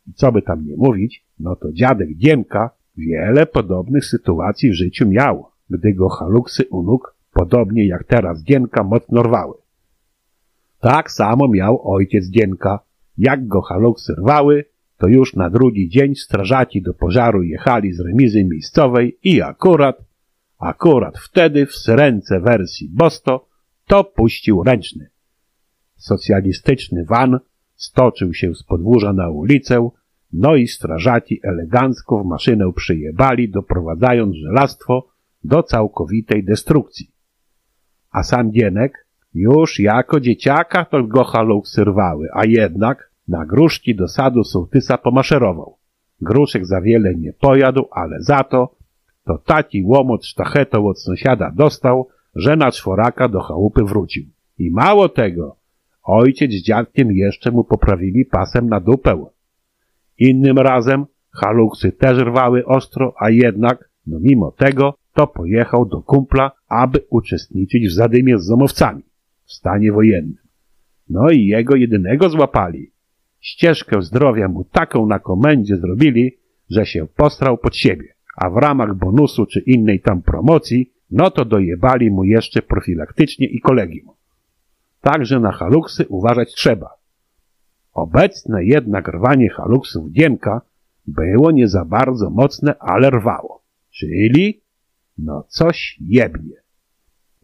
I 0.07 0.13
co 0.15 0.33
by 0.33 0.43
tam 0.43 0.67
nie 0.67 0.77
mówić, 0.77 1.27
no 1.39 1.57
to 1.57 1.73
dziadek 1.73 2.09
Dziemka 2.17 2.71
wiele 2.97 3.47
podobnych 3.47 4.05
sytuacji 4.05 4.71
w 4.71 4.75
życiu 4.75 5.09
miał, 5.09 5.47
gdy 5.71 5.95
go 5.95 6.09
haluksy 6.09 6.65
u 6.71 6.83
nóg, 6.83 7.14
podobnie 7.35 7.87
jak 7.87 8.05
teraz 8.05 8.43
Dzienka, 8.43 8.85
mocno 8.85 9.23
rwały. 9.23 9.55
Tak 10.81 11.11
samo 11.11 11.49
miał 11.49 11.93
ojciec 11.93 12.27
Dzienka. 12.27 12.79
Jak 13.19 13.47
go 13.47 13.63
haluksy 13.63 14.15
rwały, 14.15 14.65
to 14.99 15.09
już 15.09 15.35
na 15.35 15.51
drugi 15.51 15.89
dzień 15.89 16.15
strażaci 16.15 16.83
do 16.83 16.95
pożaru 16.95 17.43
jechali 17.43 17.93
z 17.93 18.01
remizy 18.01 18.45
miejscowej 18.45 19.19
i 19.23 19.43
akurat, 19.43 20.05
akurat 20.59 21.19
wtedy 21.19 21.67
w 21.67 21.75
syrence 21.75 22.41
wersji 22.41 22.89
Bosto 22.93 23.49
to 23.87 24.05
puścił 24.05 24.63
ręczny. 24.63 25.11
Socjalistyczny 25.97 27.05
van 27.05 27.39
stoczył 27.75 28.35
się 28.35 28.55
z 28.55 28.63
podwórza 28.63 29.13
na 29.13 29.31
ulicę, 29.31 29.91
no 30.33 30.57
i 30.57 30.67
strażaci 30.67 31.41
elegancko 31.43 32.23
w 32.23 32.27
maszynę 32.27 32.73
przyjebali, 32.77 33.51
doprowadzając 33.51 34.37
żelastwo 34.37 35.09
do 35.45 35.63
całkowitej 35.63 36.45
destrukcji. 36.45 37.14
A 38.15 38.23
sam 38.23 38.53
Dzienek 38.53 39.07
już 39.35 39.81
jako 39.81 40.21
dzieciaka 40.21 40.85
to 40.85 41.03
go 41.03 41.25
haluksy 41.25 41.85
rwały, 41.85 42.29
a 42.33 42.45
jednak 42.47 43.11
na 43.29 43.47
gruszki 43.47 43.95
do 43.95 44.09
sadu 44.09 44.45
sołtysa 44.45 44.99
pomaszerował. 44.99 45.77
Gruszek 46.21 46.67
za 46.67 46.81
wiele 46.81 47.15
nie 47.15 47.33
pojadł, 47.33 47.89
ale 47.91 48.17
za 48.21 48.45
to 48.45 48.77
to 49.25 49.39
taki 49.39 49.83
łomot 49.83 50.27
sztachetą 50.27 50.87
od 50.87 51.01
sąsiada 51.01 51.53
dostał, 51.57 52.09
że 52.35 52.57
na 52.57 52.71
czworaka 52.71 53.29
do 53.29 53.41
chałupy 53.41 53.85
wrócił. 53.85 54.25
I 54.59 54.71
mało 54.71 55.09
tego, 55.09 55.57
ojciec 56.03 56.51
z 56.51 56.63
dziadkiem 56.63 57.13
jeszcze 57.13 57.51
mu 57.51 57.65
poprawili 57.65 58.25
pasem 58.25 58.69
na 58.69 58.81
dupę. 58.81 59.25
Innym 60.19 60.59
razem 60.59 61.07
haluksy 61.33 61.93
też 61.93 62.19
rwały 62.19 62.67
ostro, 62.67 63.15
a 63.21 63.31
jednak, 63.31 63.91
no 64.07 64.19
mimo 64.21 64.51
tego, 64.51 64.95
to 65.15 65.27
pojechał 65.27 65.87
do 65.87 66.03
kumpla, 66.03 66.53
aby 66.75 67.05
uczestniczyć 67.11 67.89
w 67.89 67.93
zadymie 67.93 68.39
z 68.39 68.45
zomowcami 68.45 69.03
w 69.45 69.53
stanie 69.53 69.93
wojennym. 69.93 70.45
No 71.09 71.31
i 71.31 71.47
jego 71.47 71.77
jedynego 71.77 72.31
złapali. 72.31 72.91
Ścieżkę 73.41 74.03
zdrowia 74.03 74.49
mu 74.49 74.65
taką 74.65 75.07
na 75.07 75.19
komendzie 75.19 75.77
zrobili, 75.77 76.39
że 76.71 76.87
się 76.87 77.07
postrał 77.17 77.59
pod 77.59 77.77
siebie, 77.77 78.15
a 78.37 78.51
w 78.51 78.57
ramach 78.57 78.95
bonusu 78.95 79.47
czy 79.47 79.61
innej 79.61 80.01
tam 80.01 80.23
promocji, 80.23 80.93
no 81.11 81.31
to 81.31 81.45
dojebali 81.45 82.11
mu 82.11 82.25
jeszcze 82.25 82.63
profilaktycznie 82.63 83.47
i 83.47 83.61
kolegium. 83.61 84.09
Także 85.01 85.41
na 85.41 85.53
haluksy 85.53 86.07
uważać 86.09 86.55
trzeba. 86.55 86.91
Obecne 87.93 88.65
jednak 88.65 89.09
rwanie 89.09 89.51
haluksów 89.51 90.11
Dziemka 90.11 90.61
było 91.07 91.51
nie 91.51 91.69
za 91.69 91.85
bardzo 91.85 92.31
mocne, 92.31 92.75
ale 92.79 93.11
rwało. 93.11 93.63
Czyli, 93.91 94.61
no 95.19 95.45
coś 95.49 95.99
jebnie. 96.01 96.64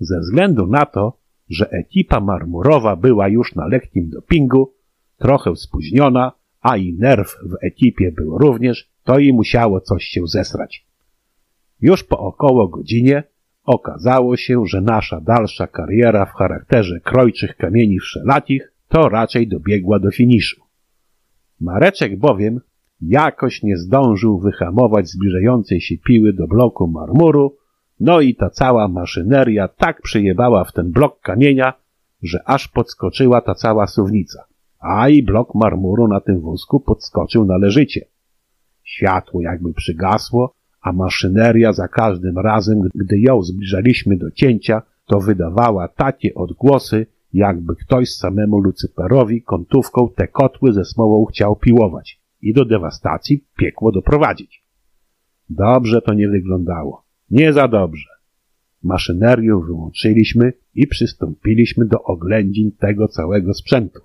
Ze 0.00 0.20
względu 0.20 0.66
na 0.66 0.86
to, 0.86 1.18
że 1.48 1.70
ekipa 1.70 2.20
marmurowa 2.20 2.96
była 2.96 3.28
już 3.28 3.54
na 3.54 3.66
lekkim 3.66 4.08
dopingu, 4.08 4.74
trochę 5.18 5.56
spóźniona, 5.56 6.32
a 6.60 6.76
i 6.76 6.94
nerw 6.94 7.28
w 7.28 7.64
ekipie 7.66 8.12
był 8.12 8.38
również, 8.38 8.90
to 9.04 9.18
i 9.18 9.32
musiało 9.32 9.80
coś 9.80 10.04
się 10.04 10.26
zesrać. 10.26 10.86
Już 11.80 12.04
po 12.04 12.18
około 12.18 12.68
godzinie 12.68 13.22
okazało 13.64 14.36
się, 14.36 14.66
że 14.66 14.80
nasza 14.80 15.20
dalsza 15.20 15.66
kariera 15.66 16.26
w 16.26 16.32
charakterze 16.32 17.00
krojczych 17.00 17.56
kamieni 17.56 17.98
wszelakich 17.98 18.72
to 18.88 19.08
raczej 19.08 19.48
dobiegła 19.48 19.98
do 19.98 20.10
finiszu. 20.10 20.62
Mareczek 21.60 22.18
bowiem 22.18 22.60
jakoś 23.00 23.62
nie 23.62 23.76
zdążył 23.76 24.38
wyhamować 24.38 25.08
zbliżającej 25.08 25.80
się 25.80 25.98
piły 25.98 26.32
do 26.32 26.46
bloku 26.46 26.88
marmuru, 26.88 27.56
no 28.00 28.20
i 28.20 28.34
ta 28.34 28.50
cała 28.50 28.88
maszyneria 28.88 29.68
tak 29.68 30.02
przyjebała 30.02 30.64
w 30.64 30.72
ten 30.72 30.90
blok 30.90 31.20
kamienia, 31.20 31.72
że 32.22 32.42
aż 32.44 32.68
podskoczyła 32.68 33.40
ta 33.40 33.54
cała 33.54 33.86
suwnica, 33.86 34.44
a 34.78 35.08
i 35.08 35.22
blok 35.22 35.54
marmuru 35.54 36.08
na 36.08 36.20
tym 36.20 36.40
wózku 36.40 36.80
podskoczył 36.80 37.44
należycie. 37.44 38.06
Światło 38.84 39.40
jakby 39.40 39.74
przygasło, 39.74 40.54
a 40.80 40.92
maszyneria 40.92 41.72
za 41.72 41.88
każdym 41.88 42.38
razem, 42.38 42.88
gdy 42.94 43.18
ją 43.18 43.42
zbliżaliśmy 43.42 44.16
do 44.16 44.30
cięcia, 44.30 44.82
to 45.06 45.20
wydawała 45.20 45.88
takie 45.88 46.34
odgłosy, 46.34 47.06
jakby 47.32 47.76
ktoś 47.76 48.14
samemu 48.14 48.60
Lucyperowi 48.60 49.42
kątówką 49.42 50.08
te 50.16 50.28
kotły 50.28 50.72
ze 50.72 50.84
smołą 50.84 51.24
chciał 51.24 51.56
piłować 51.56 52.20
i 52.42 52.54
do 52.54 52.64
dewastacji 52.64 53.44
piekło 53.56 53.92
doprowadzić. 53.92 54.64
Dobrze 55.50 56.02
to 56.02 56.14
nie 56.14 56.28
wyglądało. 56.28 57.09
Nie 57.31 57.52
za 57.52 57.68
dobrze. 57.68 58.09
Maszynerię 58.83 59.60
wyłączyliśmy 59.67 60.52
i 60.75 60.86
przystąpiliśmy 60.86 61.86
do 61.86 62.02
oględzin 62.02 62.73
tego 62.73 63.09
całego 63.09 63.55
sprzętu. 63.55 64.00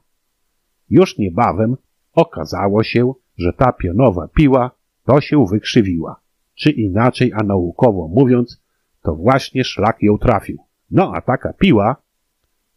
Już 0.89 1.17
niebawem 1.17 1.75
okazało 2.13 2.83
się, 2.83 3.13
że 3.37 3.53
ta 3.53 3.71
pionowa 3.71 4.27
piła 4.27 4.71
to 5.05 5.21
się 5.21 5.45
wykrzywiła. 5.51 6.21
Czy 6.55 6.71
inaczej, 6.71 7.31
a 7.33 7.43
naukowo 7.43 8.07
mówiąc, 8.07 8.63
to 9.01 9.15
właśnie 9.15 9.63
szlak 9.63 10.01
ją 10.01 10.17
trafił. 10.17 10.57
No 10.91 11.11
a 11.15 11.21
taka 11.21 11.53
piła, 11.53 11.95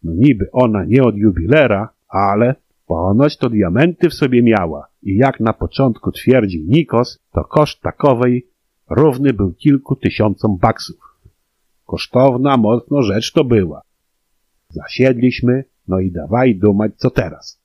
no 0.03 0.13
niby 0.15 0.51
ona 0.51 0.85
nie 0.85 1.03
od 1.03 1.15
jubilera, 1.15 1.93
ale 2.07 2.55
ponoć 2.87 3.37
to 3.37 3.49
diamenty 3.49 4.09
w 4.09 4.13
sobie 4.13 4.43
miała 4.43 4.87
i 5.03 5.15
jak 5.15 5.39
na 5.39 5.53
początku 5.53 6.11
twierdził 6.11 6.63
Nikos, 6.67 7.19
to 7.31 7.43
koszt 7.43 7.81
takowej 7.81 8.47
równy 8.89 9.33
był 9.33 9.53
kilku 9.53 9.95
tysiącom 9.95 10.57
baksów. 10.57 11.17
Kosztowna 11.85 12.57
mocno 12.57 13.01
rzecz 13.01 13.31
to 13.31 13.43
była. 13.43 13.81
Zasiedliśmy, 14.69 15.63
no 15.87 15.99
i 15.99 16.11
dawaj 16.11 16.55
dumać 16.55 16.91
co 16.95 17.09
teraz. 17.09 17.59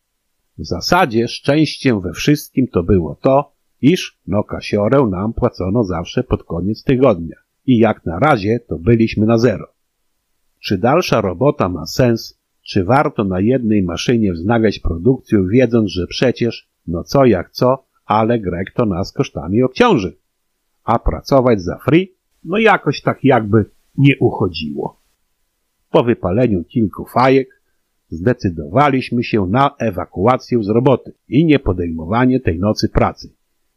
W 0.59 0.67
zasadzie 0.67 1.29
szczęściem 1.29 2.01
we 2.01 2.13
wszystkim 2.13 2.69
to 2.69 2.83
było 2.83 3.15
to, 3.15 3.53
iż 3.83 4.19
no 4.27 4.45
kasiorę 4.45 5.07
nam 5.11 5.33
płacono 5.33 5.85
zawsze 5.85 6.25
pod 6.25 6.45
koniec 6.45 6.83
tygodnia 6.83 7.37
i 7.67 7.79
jak 7.79 8.07
na 8.07 8.19
razie 8.19 8.61
to 8.69 8.79
byliśmy 8.79 9.27
na 9.27 9.39
zero. 9.39 9.67
Czy 10.61 10.79
dalsza 10.79 11.21
robota 11.21 11.69
ma 11.69 11.87
sens, 11.87 12.41
czy 12.63 12.85
warto 12.85 13.25
na 13.25 13.41
jednej 13.41 13.83
maszynie 13.83 14.33
wznawiać 14.33 14.79
produkcję, 14.79 15.47
wiedząc, 15.51 15.91
że 15.91 16.07
przecież, 16.07 16.69
no 16.87 17.05
co 17.05 17.25
jak 17.25 17.51
co, 17.51 17.85
ale 18.05 18.39
Grek 18.39 18.73
to 18.75 18.87
nas 18.87 19.13
kosztami 19.13 19.63
obciąży. 19.63 20.17
A 20.85 20.99
pracować 20.99 21.63
za 21.63 21.79
free? 21.79 22.15
No 22.45 22.59
jakoś 22.59 23.03
tak 23.03 23.25
jakby 23.25 23.65
nie 23.99 24.19
uchodziło. 24.19 25.01
Po 25.91 26.05
wypaleniu 26.05 26.65
kilku 26.65 27.05
fajek 27.05 27.49
zdecydowaliśmy 28.09 29.25
się 29.25 29.47
na 29.47 29.71
ewakuację 29.79 30.63
z 30.63 30.69
roboty 30.69 31.15
i 31.29 31.45
nie 31.45 31.59
podejmowanie 31.59 32.41
tej 32.41 32.59
nocy 32.59 32.89
pracy. 32.89 33.33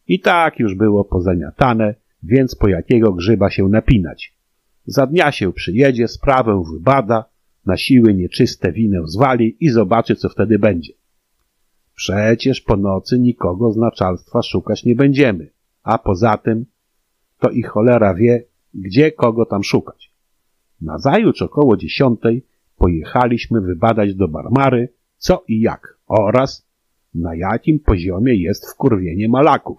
I 0.07 0.19
tak 0.19 0.59
już 0.59 0.75
było 0.75 1.05
pozamiatane, 1.05 1.95
więc 2.23 2.55
po 2.55 2.67
jakiego 2.67 3.13
grzyba 3.13 3.49
się 3.49 3.67
napinać. 3.67 4.37
Za 4.85 5.07
dnia 5.07 5.31
się 5.31 5.53
przyjedzie, 5.53 6.07
sprawę 6.07 6.63
wybada, 6.73 7.25
na 7.65 7.77
siły 7.77 8.13
nieczyste 8.13 8.71
winę 8.71 9.01
zwali 9.05 9.57
i 9.59 9.69
zobaczy, 9.69 10.15
co 10.15 10.29
wtedy 10.29 10.59
będzie. 10.59 10.93
Przecież 11.95 12.61
po 12.61 12.77
nocy 12.77 13.19
nikogo 13.19 13.71
z 13.71 13.77
naczelstwa 13.77 14.41
szukać 14.41 14.85
nie 14.85 14.95
będziemy, 14.95 15.49
a 15.83 15.97
poza 15.97 16.37
tym 16.37 16.65
to 17.39 17.49
i 17.49 17.63
cholera 17.63 18.13
wie, 18.13 18.43
gdzie 18.73 19.11
kogo 19.11 19.45
tam 19.45 19.63
szukać. 19.63 20.11
Nazajutrz 20.81 21.41
około 21.41 21.77
dziesiątej 21.77 22.45
pojechaliśmy 22.77 23.61
wybadać 23.61 24.15
do 24.15 24.27
Barmary, 24.27 24.89
co 25.17 25.43
i 25.47 25.61
jak 25.61 25.97
oraz 26.07 26.67
na 27.13 27.35
jakim 27.35 27.79
poziomie 27.79 28.35
jest 28.35 28.71
wkurwienie 28.71 29.29
malaków. 29.29 29.77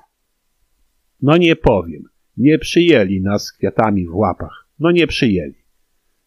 No 1.22 1.36
nie 1.36 1.56
powiem, 1.56 2.02
nie 2.36 2.58
przyjęli 2.58 3.20
nas 3.20 3.44
z 3.44 3.52
kwiatami 3.52 4.06
w 4.06 4.14
łapach, 4.14 4.66
no 4.78 4.90
nie 4.90 5.06
przyjęli. 5.06 5.54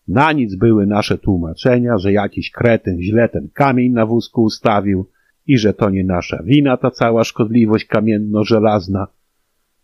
Na 0.08 0.32
nic 0.32 0.56
były 0.56 0.88
nasze 0.88 1.18
tłumaczenia, 1.18 1.98
że 1.98 2.11
jakiś 2.11 2.51
kretyn 2.51 3.01
źle 3.01 3.30
ten 3.30 3.50
kamień 3.53 3.92
na 3.92 4.06
wózku 4.06 4.43
ustawił 4.43 5.10
i 5.48 5.58
że 5.58 5.74
to 5.74 5.90
nie 5.90 6.03
nasza 6.03 6.43
wina 6.43 6.77
ta 6.77 6.92
cała 6.92 7.24
szkodliwość 7.24 7.85
kamienno-żelazna. 7.85 9.08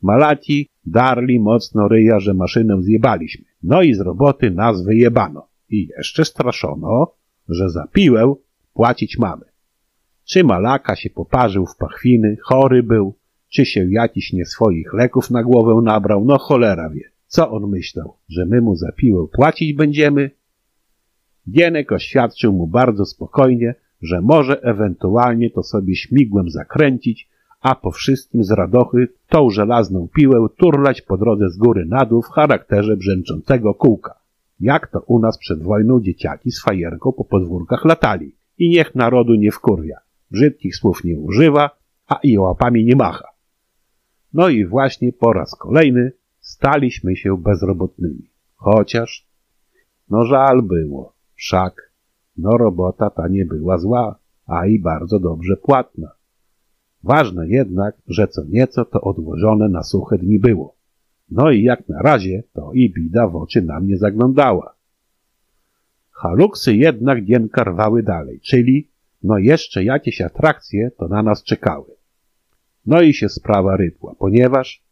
Malaci 0.01 0.69
darli 0.85 1.40
mocno 1.40 1.88
ryja, 1.88 2.19
że 2.19 2.34
maszynę 2.34 2.84
zjebaliśmy. 2.84 3.45
No 3.64 3.82
i 3.82 3.93
z 3.93 4.00
roboty 4.00 4.51
nas 4.51 4.84
wyjebano. 4.84 5.48
I 5.69 5.88
jeszcze 5.98 6.26
straszono, 6.26 7.14
że 7.50 7.69
za 7.69 7.88
piłę 7.88 8.35
płacić 8.74 9.17
mamy. 9.17 9.45
Czy 10.26 10.43
Malaka 10.43 10.95
się 10.95 11.09
poparzył 11.09 11.66
w 11.66 11.77
pachwiny, 11.77 12.38
chory 12.43 12.84
był, 12.84 13.16
czy 13.50 13.66
się 13.66 13.88
jakiś 13.90 14.34
nie 14.34 14.45
swoich 14.45 14.93
leków 14.93 15.32
na 15.32 15.43
głowę 15.43 15.82
nabrał, 15.84 16.26
no 16.26 16.38
cholera 16.38 16.90
wie. 16.90 17.11
Co 17.27 17.51
on 17.51 17.69
myślał, 17.69 18.17
że 18.30 18.45
my 18.45 18.61
mu 18.61 18.76
za 18.76 18.92
piłę 18.92 19.27
płacić 19.34 19.74
będziemy? 19.74 20.32
Gienek 21.51 21.92
oświadczył 21.92 22.53
mu 22.53 22.67
bardzo 22.67 23.06
spokojnie, 23.06 23.76
że 24.01 24.22
może 24.22 24.61
ewentualnie 24.61 25.50
to 25.50 25.64
sobie 25.64 25.95
śmigłem 25.95 26.50
zakręcić, 26.50 27.30
a 27.61 27.76
po 27.76 27.92
wszystkim 27.92 28.44
z 28.44 28.52
radochy 28.52 29.08
tą 29.30 29.50
żelazną 29.50 30.08
piłę 30.16 30.48
turlać 30.58 31.02
po 31.02 31.18
drodze 31.18 31.50
z 31.50 31.58
góry 31.58 31.86
na 31.86 32.06
dół 32.06 32.22
w 32.22 32.30
charakterze 32.30 32.98
brzęczącego 32.98 33.74
kółka. 33.74 34.19
Jak 34.60 34.88
to 34.88 35.02
u 35.02 35.19
nas 35.19 35.38
przed 35.38 35.64
wojną 35.64 36.02
dzieciaki 36.02 36.52
z 36.52 36.61
fajerką 36.61 37.11
po 37.11 37.26
podwórkach 37.26 37.86
latali. 37.86 38.36
I 38.58 38.69
niech 38.69 38.95
narodu 38.95 39.36
nie 39.36 39.52
wkurwia. 39.52 39.98
Brzydkich 40.32 40.76
słów 40.76 41.03
nie 41.03 41.19
używa, 41.19 41.69
a 42.08 42.19
i 42.24 42.38
łapami 42.38 42.86
nie 42.86 42.95
macha. 42.95 43.27
No 44.34 44.50
i 44.50 44.66
właśnie 44.66 45.14
po 45.14 45.34
raz 45.34 45.56
kolejny 45.56 46.11
staliśmy 46.40 47.16
się 47.16 47.38
bezrobotnymi. 47.38 48.30
Chociaż, 48.56 49.27
no 50.10 50.24
żal 50.24 50.61
było, 50.61 51.14
wszak, 51.36 51.92
no 52.38 52.58
robota 52.58 53.10
ta 53.10 53.27
nie 53.27 53.45
była 53.45 53.77
zła, 53.77 54.19
a 54.45 54.66
i 54.66 54.80
bardzo 54.80 55.19
dobrze 55.19 55.58
płatna. 55.58 56.17
Ważne 57.08 57.48
jednak, 57.48 57.95
że 58.08 58.27
co 58.27 58.42
nieco 58.45 58.86
to 58.86 59.02
odłożone 59.02 59.69
na 59.69 59.84
suche 59.84 60.18
dni 60.18 60.40
było. 60.40 60.76
No 61.30 61.52
i 61.52 61.64
jak 61.64 61.90
na 61.90 62.02
razie 62.02 62.44
to 62.53 62.72
i 62.74 62.94
bida 62.94 63.27
w 63.27 63.36
oczy 63.36 63.61
nam 63.61 63.88
nie 63.88 63.98
zaglądała. 63.98 64.76
Haluksy 66.11 66.76
jednak 66.76 67.24
dienka 67.24 67.64
rwały 67.64 68.03
dalej, 68.03 68.40
czyli 68.40 68.92
no 69.24 69.38
jeszcze 69.38 69.84
jakieś 69.84 70.22
atrakcje 70.22 70.92
to 70.92 71.08
na 71.08 71.24
nas 71.24 71.44
czekały. 71.44 71.95
No 72.86 73.02
i 73.02 73.14
się 73.14 73.30
sprawa 73.30 73.77
rypła, 73.77 74.16
ponieważ 74.19 74.84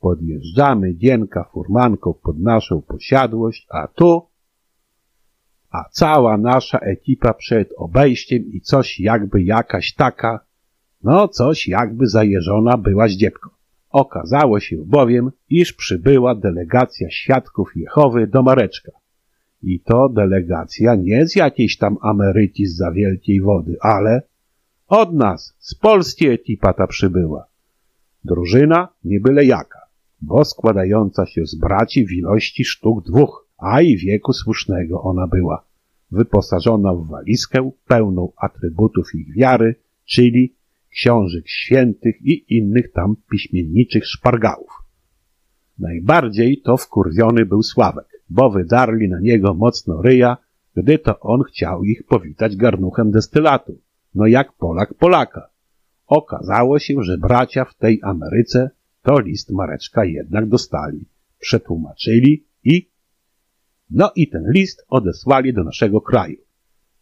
podjeżdżamy 0.00 0.94
dienka 0.94 1.44
furmanką 1.44 2.14
pod 2.22 2.38
naszą 2.38 2.82
posiadłość, 2.82 3.66
a 3.70 3.88
tu 3.88 4.26
a 5.70 5.84
cała 5.90 6.36
nasza 6.38 6.78
ekipa 6.78 7.34
przed 7.34 7.72
obejściem 7.76 8.52
i 8.52 8.60
coś 8.60 9.00
jakby 9.00 9.42
jakaś 9.42 9.94
taka, 9.94 10.45
no 11.06 11.28
coś 11.28 11.68
jakby 11.68 12.06
zajeżona 12.06 12.76
była 12.76 13.08
zdziebką. 13.08 13.48
Okazało 13.90 14.60
się 14.60 14.76
bowiem, 14.86 15.30
iż 15.50 15.72
przybyła 15.72 16.34
delegacja 16.34 17.10
świadków 17.10 17.76
Jehowy 17.76 18.26
do 18.26 18.42
Mareczka. 18.42 18.92
I 19.62 19.80
to 19.80 20.08
delegacja 20.08 20.94
nie 20.94 21.26
z 21.26 21.36
jakiejś 21.36 21.78
tam 21.78 21.96
Ameryki 22.00 22.66
z 22.66 22.76
za 22.76 22.92
wielkiej 22.92 23.40
wody, 23.40 23.76
ale 23.80 24.22
od 24.88 25.14
nas, 25.14 25.56
z 25.58 25.74
Polski 25.74 26.28
ekipa 26.28 26.72
ta 26.72 26.86
przybyła. 26.86 27.46
Drużyna 28.24 28.88
nie 29.04 29.20
byle 29.20 29.44
jaka, 29.44 29.80
bo 30.20 30.44
składająca 30.44 31.26
się 31.26 31.46
z 31.46 31.54
braci 31.54 32.06
w 32.06 32.12
ilości 32.12 32.64
sztuk 32.64 33.04
dwóch, 33.04 33.48
a 33.58 33.80
i 33.80 33.96
wieku 33.96 34.32
słusznego 34.32 35.02
ona 35.02 35.26
była. 35.26 35.64
Wyposażona 36.10 36.94
w 36.94 37.06
walizkę 37.06 37.70
pełną 37.86 38.32
atrybutów 38.36 39.14
ich 39.14 39.34
wiary, 39.34 39.74
czyli 40.04 40.56
książek 40.96 41.48
świętych 41.48 42.22
i 42.22 42.56
innych 42.56 42.92
tam 42.92 43.16
piśmienniczych 43.30 44.06
szpargałów. 44.06 44.70
Najbardziej 45.78 46.60
to 46.60 46.76
wkurwiony 46.76 47.46
był 47.46 47.62
Sławek, 47.62 48.06
bo 48.30 48.50
wydarli 48.50 49.08
na 49.08 49.20
niego 49.20 49.54
mocno 49.54 50.02
ryja, 50.02 50.36
gdy 50.76 50.98
to 50.98 51.20
on 51.20 51.42
chciał 51.42 51.84
ich 51.84 52.06
powitać 52.06 52.56
garnuchem 52.56 53.10
destylatu. 53.10 53.80
No 54.14 54.26
jak 54.26 54.52
Polak 54.52 54.94
Polaka. 54.94 55.50
Okazało 56.06 56.78
się, 56.78 57.02
że 57.02 57.18
bracia 57.18 57.64
w 57.64 57.74
tej 57.74 58.00
Ameryce 58.02 58.70
to 59.02 59.20
list 59.20 59.50
Mareczka 59.50 60.04
jednak 60.04 60.48
dostali, 60.48 61.04
przetłumaczyli 61.38 62.46
i... 62.64 62.90
No 63.90 64.12
i 64.16 64.28
ten 64.28 64.44
list 64.50 64.84
odesłali 64.88 65.52
do 65.52 65.64
naszego 65.64 66.00
kraju. 66.00 66.36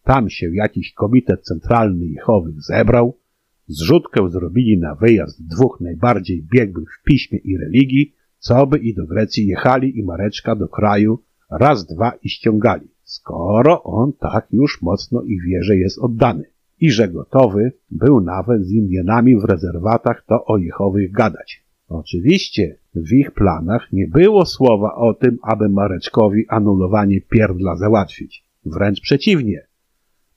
Tam 0.02 0.30
się 0.30 0.54
jakiś 0.54 0.92
komitet 0.92 1.42
centralny 1.42 2.06
Jehowych 2.06 2.62
zebrał, 2.62 3.18
Zrzutkę 3.66 4.30
zrobili 4.30 4.78
na 4.78 4.94
wyjazd 4.94 5.46
dwóch 5.46 5.80
najbardziej 5.80 6.46
biegłych 6.52 6.88
w 7.00 7.02
piśmie 7.02 7.38
i 7.38 7.58
religii, 7.58 8.14
co 8.38 8.66
by 8.66 8.78
i 8.78 8.94
do 8.94 9.06
Grecji 9.06 9.46
jechali 9.46 9.98
i 9.98 10.02
Mareczka 10.02 10.56
do 10.56 10.68
kraju 10.68 11.18
raz, 11.50 11.86
dwa 11.86 12.12
i 12.22 12.28
ściągali, 12.28 12.88
skoro 13.02 13.82
on 13.82 14.12
tak 14.12 14.46
już 14.52 14.82
mocno 14.82 15.22
ich 15.22 15.42
wierze 15.42 15.76
jest 15.76 15.98
oddany 15.98 16.44
i 16.80 16.90
że 16.90 17.08
gotowy 17.08 17.72
był 17.90 18.20
nawet 18.20 18.64
z 18.64 18.72
Indianami 18.72 19.36
w 19.36 19.44
rezerwatach 19.44 20.24
to 20.26 20.44
o 20.44 20.58
Jehowych 20.58 21.12
gadać. 21.12 21.64
Oczywiście 21.88 22.76
w 22.94 23.12
ich 23.12 23.30
planach 23.30 23.92
nie 23.92 24.08
było 24.08 24.46
słowa 24.46 24.94
o 24.94 25.14
tym, 25.14 25.38
aby 25.42 25.68
Mareczkowi 25.68 26.48
anulowanie 26.48 27.20
pierdla 27.20 27.76
załatwić. 27.76 28.44
Wręcz 28.66 29.00
przeciwnie. 29.00 29.66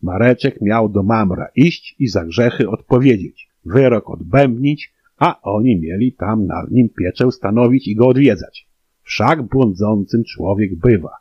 Mareczek 0.01 0.61
miał 0.61 0.89
do 0.89 1.03
Mamra 1.03 1.47
iść 1.55 1.95
i 1.99 2.07
za 2.07 2.25
grzechy 2.25 2.69
odpowiedzieć, 2.69 3.49
wyrok 3.65 4.09
odbębnić, 4.09 4.93
a 5.17 5.41
oni 5.41 5.79
mieli 5.79 6.13
tam 6.13 6.45
nad 6.45 6.71
nim 6.71 6.89
pieczę 6.89 7.31
stanowić 7.31 7.87
i 7.87 7.95
go 7.95 8.07
odwiedzać. 8.07 8.67
Wszak 9.03 9.43
błądzącym 9.43 10.23
człowiek 10.23 10.75
bywa. 10.75 11.11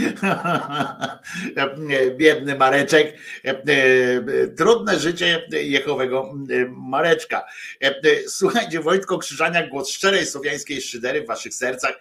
Biedny 2.16 2.54
Mareczek. 2.54 3.18
Trudne 4.56 5.00
życie 5.00 5.46
Jechowego 5.50 6.34
Mareczka. 6.68 7.44
Słuchajcie, 8.26 8.80
Wojtko 8.80 9.18
Krzyżaniak, 9.18 9.68
głos 9.68 9.90
szczerej 9.90 10.26
słowiańskiej 10.26 10.82
szydery 10.82 11.22
w 11.22 11.26
waszych 11.26 11.54
sercach, 11.54 12.00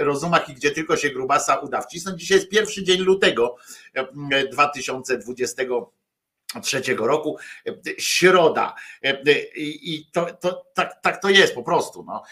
rozumach 0.00 0.48
i 0.48 0.54
gdzie 0.54 0.70
tylko 0.70 0.96
się 0.96 1.10
grubasa 1.10 1.56
uda 1.56 1.80
wcisnąć. 1.80 2.20
Dzisiaj 2.20 2.38
jest 2.38 2.50
pierwszy 2.50 2.84
dzień 2.84 3.00
lutego 3.00 3.56
2020 4.52 5.62
trzeciego 6.60 7.06
roku, 7.06 7.38
środa. 7.98 8.74
I 9.56 10.06
to, 10.12 10.26
to, 10.34 10.66
tak, 10.74 11.00
tak 11.02 11.22
to 11.22 11.28
jest 11.28 11.54
po 11.54 11.62
prostu. 11.62 12.04
No. 12.04 12.22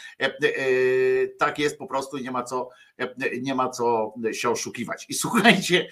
Tak 1.39 1.59
jest 1.59 1.79
po 1.79 1.87
prostu 1.87 2.17
i 2.17 2.23
nie 2.23 2.31
ma 2.31 2.43
co, 2.43 2.69
nie 3.41 3.55
ma 3.55 3.69
co 3.69 4.15
się 4.33 4.51
oszukiwać. 4.51 5.07
I 5.09 5.15
słuchajcie, 5.15 5.89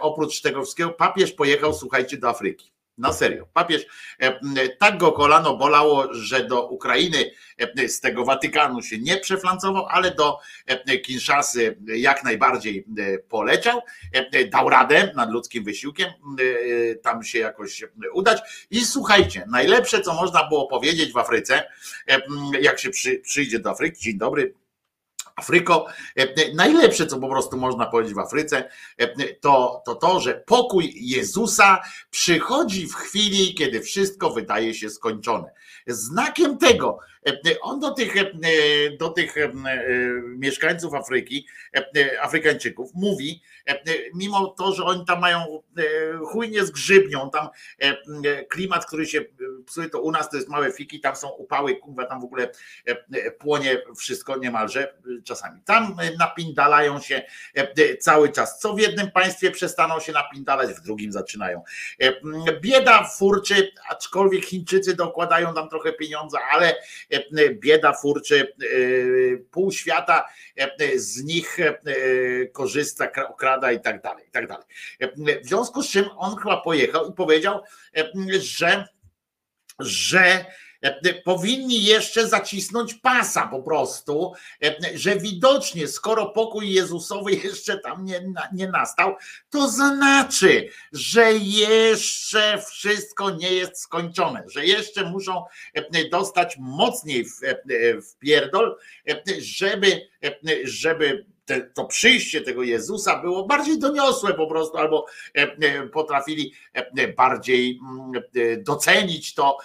oprócz 0.00 0.40
tego 0.40 0.62
wszystkiego, 0.62 0.90
papież 0.90 1.32
pojechał, 1.32 1.74
słuchajcie, 1.74 2.16
do 2.16 2.28
Afryki. 2.28 2.72
Na 2.98 3.12
serio. 3.12 3.46
Papież 3.52 3.86
e, 4.20 4.68
tak 4.68 4.98
go 4.98 5.12
kolano 5.12 5.56
bolało, 5.56 6.14
że 6.14 6.44
do 6.44 6.66
Ukrainy 6.66 7.30
e, 7.58 7.88
z 7.88 8.00
tego 8.00 8.24
Watykanu 8.24 8.82
się 8.82 8.98
nie 8.98 9.16
przeflancował, 9.16 9.86
ale 9.86 10.14
do 10.14 10.38
e, 10.66 10.98
Kinszasy 10.98 11.76
jak 11.86 12.24
najbardziej 12.24 12.84
poleciał. 13.28 13.80
Dał 14.52 14.68
radę 14.68 15.12
nad 15.16 15.30
ludzkim 15.30 15.64
wysiłkiem 15.64 16.12
tam 17.02 17.24
się 17.24 17.38
jakoś 17.38 17.84
udać. 18.12 18.66
I 18.70 18.84
słuchajcie, 18.84 19.44
najlepsze, 19.48 20.00
co 20.00 20.14
można 20.14 20.48
było 20.48 20.66
powiedzieć 20.66 21.12
w 21.12 21.16
Afryce, 21.16 21.64
jak 22.60 22.78
się 22.78 22.90
przyjdzie 23.22 23.58
do 23.58 23.70
Afryki, 23.70 24.02
dzień 24.02 24.18
dobry, 24.18 24.54
Afryko. 25.38 25.86
Najlepsze, 26.54 27.06
co 27.06 27.18
po 27.18 27.28
prostu 27.28 27.56
można 27.56 27.86
powiedzieć 27.86 28.14
w 28.14 28.18
Afryce, 28.18 28.68
to, 29.40 29.82
to 29.86 29.94
to, 29.94 30.20
że 30.20 30.42
pokój 30.46 30.92
Jezusa 30.96 31.82
przychodzi 32.10 32.86
w 32.86 32.94
chwili, 32.94 33.54
kiedy 33.54 33.80
wszystko 33.80 34.30
wydaje 34.30 34.74
się 34.74 34.90
skończone. 34.90 35.52
Znakiem 35.86 36.58
tego, 36.58 36.98
on 37.62 37.80
do 37.80 37.90
tych, 37.90 38.14
do 38.98 39.08
tych 39.08 39.34
mieszkańców 40.24 40.94
Afryki, 40.94 41.46
Afrykańczyków 42.20 42.90
mówi, 42.94 43.42
mimo 44.14 44.46
to, 44.46 44.72
że 44.72 44.84
oni 44.84 45.04
tam 45.04 45.20
mają 45.20 45.62
chujnie 46.24 46.64
z 46.64 46.70
grzybnią, 46.70 47.30
tam 47.30 47.48
klimat, 48.48 48.86
który 48.86 49.06
się 49.06 49.24
psuje, 49.66 49.88
to 49.88 50.00
u 50.00 50.10
nas 50.10 50.30
to 50.30 50.36
jest 50.36 50.48
małe 50.48 50.72
fiki, 50.72 51.00
tam 51.00 51.16
są 51.16 51.28
upały, 51.28 51.80
tam 52.08 52.20
w 52.20 52.24
ogóle 52.24 52.50
płonie 53.38 53.82
wszystko 53.98 54.36
niemalże 54.36 54.94
czasami. 55.24 55.60
Tam 55.64 55.96
napindalają 56.18 57.00
się 57.00 57.22
cały 58.00 58.32
czas. 58.32 58.58
Co 58.58 58.74
w 58.74 58.80
jednym 58.80 59.10
państwie 59.10 59.50
przestaną 59.50 60.00
się 60.00 60.12
napindalać, 60.12 60.70
w 60.70 60.80
drugim 60.80 61.12
zaczynają. 61.12 61.62
Bieda 62.60 63.04
furczy, 63.18 63.72
aczkolwiek 63.90 64.44
Chińczycy 64.44 64.94
dokładają 64.94 65.54
tam 65.54 65.68
trochę 65.68 65.92
pieniądza, 65.92 66.38
ale 66.50 66.76
bieda 67.52 67.92
furczy, 67.92 68.52
pół 69.50 69.72
świata 69.72 70.28
z 70.96 71.22
nich 71.22 71.56
korzysta, 72.52 73.10
okrada 73.28 73.72
i 73.72 73.80
tak 73.80 74.02
dalej, 74.02 74.24
i 74.28 74.30
tak 74.30 74.46
dalej. 74.46 74.64
W 75.44 75.48
związku 75.48 75.82
z 75.82 75.90
czym 75.90 76.04
on 76.16 76.36
chyba 76.36 76.56
pojechał 76.60 77.10
i 77.10 77.14
powiedział, 77.14 77.62
że 78.40 78.88
że 79.80 80.44
E, 80.44 80.67
powinni 81.24 81.84
jeszcze 81.84 82.28
zacisnąć 82.28 82.94
pasa 82.94 83.46
po 83.46 83.62
prostu, 83.62 84.32
e, 84.62 84.76
że 84.94 85.16
widocznie 85.16 85.88
skoro 85.88 86.26
pokój 86.26 86.72
Jezusowy 86.72 87.32
jeszcze 87.44 87.78
tam 87.78 88.04
nie, 88.04 88.24
nie 88.52 88.68
nastał, 88.68 89.14
to 89.50 89.68
znaczy, 89.68 90.68
że 90.92 91.32
jeszcze 91.42 92.62
wszystko 92.70 93.30
nie 93.30 93.52
jest 93.52 93.76
skończone, 93.76 94.44
że 94.46 94.66
jeszcze 94.66 95.04
muszą 95.04 95.44
e, 95.74 96.08
dostać 96.08 96.56
mocniej 96.58 97.24
w, 97.24 97.40
w 98.02 98.18
pierdol, 98.18 98.76
żeby, 99.38 100.08
żeby 100.64 101.26
te, 101.48 101.60
to 101.60 101.84
przyjście 101.84 102.40
tego 102.40 102.62
Jezusa 102.62 103.20
było 103.20 103.46
bardziej 103.46 103.78
doniosłe 103.78 104.34
po 104.34 104.46
prostu, 104.46 104.78
albo 104.78 105.06
e, 105.36 105.42
e, 105.42 105.86
potrafili 105.86 106.52
e, 106.74 107.08
bardziej 107.08 107.80
mm, 107.82 108.22
docenić 108.62 109.34
to. 109.34 109.58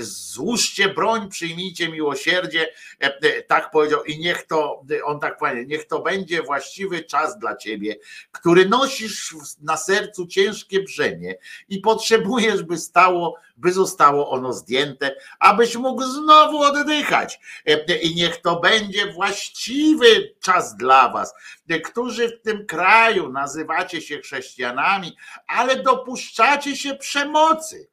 Złóżcie 0.00 0.88
broń, 0.88 1.28
przyjmijcie 1.28 1.88
miłosierdzie, 1.88 2.68
tak 3.46 3.70
powiedział, 3.70 4.04
i 4.04 4.18
niech 4.18 4.46
to, 4.46 4.82
on 5.04 5.20
tak 5.20 5.38
powiedział, 5.38 5.64
niech 5.64 5.86
to 5.86 6.00
będzie 6.00 6.42
właściwy 6.42 7.04
czas 7.04 7.38
dla 7.38 7.56
ciebie, 7.56 7.96
który 8.32 8.68
nosisz 8.68 9.34
na 9.60 9.76
sercu 9.76 10.26
ciężkie 10.26 10.82
brzemię 10.82 11.34
i 11.68 11.78
potrzebujesz, 11.78 12.62
by 12.62 12.78
stało, 12.78 13.36
by 13.56 13.72
zostało 13.72 14.30
ono 14.30 14.52
zdjęte, 14.52 15.16
abyś 15.38 15.76
mógł 15.76 16.02
znowu 16.02 16.62
oddychać. 16.62 17.40
I 18.02 18.14
niech 18.14 18.36
to 18.36 18.60
będzie 18.60 19.12
właściwy 19.12 20.34
czas 20.40 20.76
dla 20.76 21.11
was, 21.12 21.34
którzy 21.84 22.28
w 22.28 22.42
tym 22.42 22.66
kraju 22.66 23.32
nazywacie 23.32 24.00
się 24.00 24.18
chrześcijanami, 24.18 25.16
ale 25.46 25.82
dopuszczacie 25.82 26.76
się 26.76 26.94
przemocy. 26.94 27.91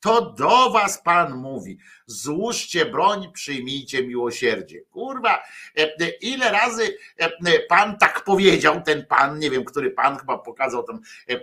To 0.00 0.30
do 0.38 0.70
was 0.70 1.02
Pan 1.02 1.34
mówi. 1.36 1.78
Złóżcie 2.06 2.86
broń, 2.86 3.32
przyjmijcie 3.32 4.06
miłosierdzie. 4.06 4.80
Kurwa, 4.90 5.42
e, 5.78 6.08
ile 6.20 6.52
razy 6.52 6.96
e, 7.16 7.30
Pan 7.68 7.98
tak 7.98 8.24
powiedział, 8.24 8.82
ten 8.82 9.06
Pan, 9.06 9.38
nie 9.38 9.50
wiem, 9.50 9.64
który 9.64 9.90
Pan 9.90 10.16
chyba 10.16 10.38
pokazał 10.38 10.82
tam, 10.82 11.00
e, 11.26 11.36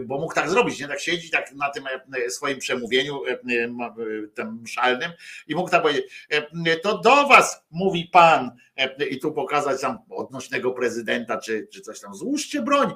bo 0.00 0.18
mógł 0.18 0.34
tak 0.34 0.50
zrobić, 0.50 0.80
nie 0.80 0.88
tak 0.88 1.00
siedzieć 1.00 1.30
tak 1.30 1.52
na 1.52 1.70
tym 1.70 1.84
swoim 2.28 2.58
przemówieniu 2.58 3.22
tym 4.34 4.66
szalnym 4.66 5.10
i 5.46 5.54
mógł 5.54 5.70
tak 5.70 5.82
powiedzieć, 5.82 6.26
to 6.82 6.98
do 6.98 7.28
was 7.28 7.64
mówi 7.70 8.08
Pan 8.12 8.50
i 9.10 9.18
tu 9.20 9.32
pokazać 9.32 9.80
tam 9.80 9.98
odnośnego 10.10 10.72
prezydenta 10.72 11.38
czy, 11.38 11.68
czy 11.72 11.80
coś 11.80 12.00
tam. 12.00 12.14
Złóżcie 12.14 12.62
broń, 12.62 12.92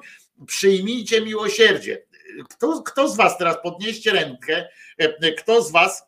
przyjmijcie 0.47 1.21
miłosierdzie 1.21 2.03
kto, 2.49 2.81
kto 2.83 3.07
z 3.07 3.17
Was 3.17 3.37
teraz 3.37 3.57
podnieście 3.63 4.11
rękę, 4.11 4.67
e, 4.97 5.31
kto 5.31 5.61
z 5.61 5.71
Was, 5.71 6.03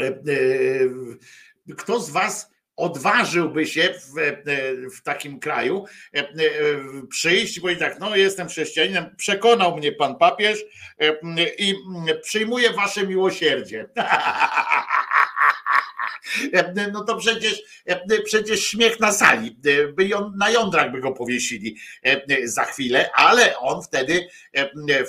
e, 0.00 0.06
e, 0.06 1.74
kto 1.76 2.00
z 2.00 2.10
Was 2.10 2.54
odważyłby 2.76 3.66
się 3.66 3.94
w, 3.94 4.14
w, 4.96 5.02
takim 5.02 5.40
kraju 5.40 5.84
przyjść 7.10 7.56
i 7.56 7.60
powiedzieć 7.60 7.80
tak, 7.80 8.00
no 8.00 8.16
jestem 8.16 8.48
chrześcijaninem, 8.48 9.16
przekonał 9.16 9.76
mnie 9.76 9.92
pan 9.92 10.16
papież 10.16 10.64
i 11.58 11.74
przyjmuję 12.22 12.72
wasze 12.72 13.06
miłosierdzie. 13.06 13.88
no 16.92 17.04
to 17.04 17.16
przecież, 17.16 17.62
przecież 18.24 18.66
śmiech 18.66 19.00
na 19.00 19.12
sali, 19.12 19.56
by 19.94 20.04
ją, 20.04 20.32
na 20.36 20.50
jądrach 20.50 20.92
by 20.92 21.00
go 21.00 21.12
powiesili 21.12 21.76
za 22.44 22.64
chwilę, 22.64 23.10
ale 23.14 23.58
on 23.58 23.82
wtedy 23.82 24.28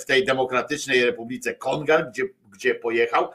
w 0.00 0.04
tej 0.04 0.24
demokratycznej 0.24 1.04
Republice 1.04 1.54
Kongar, 1.54 2.10
gdzie, 2.10 2.24
gdzie 2.52 2.74
pojechał, 2.74 3.28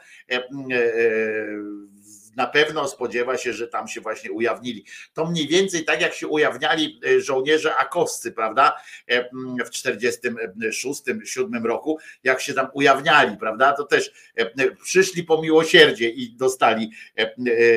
na 2.36 2.46
pewno 2.46 2.88
spodziewa 2.88 3.36
się, 3.36 3.52
że 3.52 3.68
tam 3.68 3.88
się 3.88 4.00
właśnie 4.00 4.32
ujawnili. 4.32 4.84
To 5.14 5.26
mniej 5.26 5.48
więcej 5.48 5.84
tak 5.84 6.00
jak 6.00 6.14
się 6.14 6.28
ujawniali 6.28 7.00
e, 7.06 7.20
żołnierze 7.20 7.76
akowscy, 7.76 8.32
prawda, 8.32 8.76
e, 9.06 9.28
w 9.64 9.70
46, 9.70 11.02
7 11.24 11.66
roku, 11.66 11.98
jak 12.24 12.40
się 12.40 12.54
tam 12.54 12.68
ujawniali, 12.74 13.36
prawda, 13.36 13.72
to 13.72 13.84
też 13.84 14.32
e, 14.36 14.70
przyszli 14.70 15.24
po 15.24 15.42
miłosierdzie 15.42 16.08
i 16.08 16.36
dostali, 16.36 16.90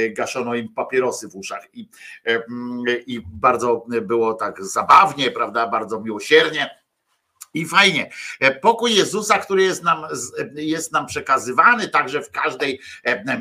gaszono 0.10 0.56
im 0.56 0.74
papierosy 0.74 1.28
w 1.28 1.36
uszach 1.36 1.68
i, 1.74 1.90
i 3.08 3.22
bardzo 3.26 3.86
było 4.02 4.34
tak 4.34 4.66
zabawnie, 4.66 5.32
prawda, 5.32 5.68
bardzo 5.68 6.02
miłosiernie. 6.02 6.85
I 7.56 7.66
fajnie. 7.66 8.10
Pokój 8.62 8.96
Jezusa, 8.96 9.38
który 9.40 9.64
jest 9.64 9.84
nam, 9.84 10.06
jest 10.56 10.92
nam 10.92 11.06
przekazywany 11.06 11.88
także 11.88 12.22
w 12.22 12.32
każdej 12.32 12.80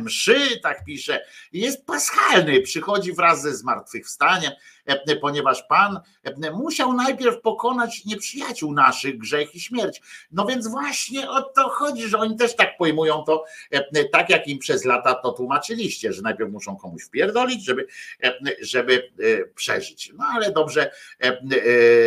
mszy, 0.03 0.61
tak 0.63 0.85
pisze, 0.85 1.27
jest 1.53 1.87
paschalny, 1.87 2.61
przychodzi 2.61 3.13
wraz 3.13 3.43
ze 3.43 3.55
zmartwychwstaniem. 3.55 4.53
E, 4.87 5.17
ponieważ 5.17 5.63
Pan 5.63 6.01
e, 6.25 6.51
musiał 6.51 6.93
najpierw 6.93 7.41
pokonać 7.41 8.05
nieprzyjaciół 8.05 8.75
naszych, 8.75 9.19
grzech 9.19 9.55
i 9.55 9.61
śmierć. 9.61 10.03
No 10.33 10.47
więc 10.47 10.69
właśnie 10.69 11.31
o 11.31 11.43
to 11.43 11.69
chodzi, 11.69 12.09
że 12.09 12.19
oni 12.19 12.37
też 12.37 12.57
tak 12.57 12.77
pojmują 12.79 13.23
to, 13.23 13.45
e, 13.71 14.05
tak 14.05 14.31
jak 14.31 14.49
im 14.49 14.59
przez 14.59 14.85
lata 14.85 15.15
to 15.15 15.33
tłumaczyliście, 15.33 16.13
że 16.13 16.23
najpierw 16.23 16.51
muszą 16.51 16.77
komuś 16.77 17.03
wpierdolić, 17.05 17.65
żeby, 17.65 17.87
żeby 18.61 19.13
przeżyć. 19.55 20.13
No 20.19 20.25
ale 20.35 20.53
dobrze, 20.53 20.91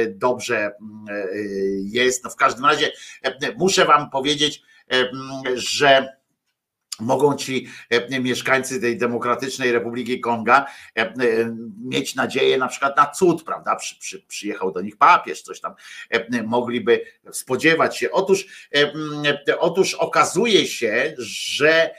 dobrze 0.09 0.72
jest. 1.83 2.23
No 2.23 2.30
w 2.30 2.35
każdym 2.35 2.65
razie 2.65 2.91
muszę 3.57 3.85
wam 3.85 4.09
powiedzieć, 4.09 4.61
że 5.53 6.16
mogą 7.00 7.35
ci 7.35 7.67
e, 7.90 8.19
mieszkańcy 8.19 8.82
tej 8.82 8.98
demokratycznej 8.98 9.72
Republiki 9.72 10.19
Konga 10.19 10.66
e, 10.98 11.01
e, 11.01 11.14
mieć 11.84 12.16
nadzieję 12.16 12.58
na 12.58 12.67
przykład 12.67 12.98
na 12.98 13.06
cud, 13.06 13.43
prawda? 13.43 13.76
Przy, 13.76 14.00
przy, 14.00 14.22
przyjechał 14.22 14.72
do 14.72 14.82
nich 14.82 14.98
papież, 14.98 15.42
coś 15.42 15.59
tam 15.59 15.74
mogliby 16.43 17.01
spodziewać 17.32 17.98
się. 17.98 18.11
Otóż, 18.11 18.69
otóż 19.59 19.93
okazuje 19.93 20.67
się, 20.67 21.16
że 21.17 21.95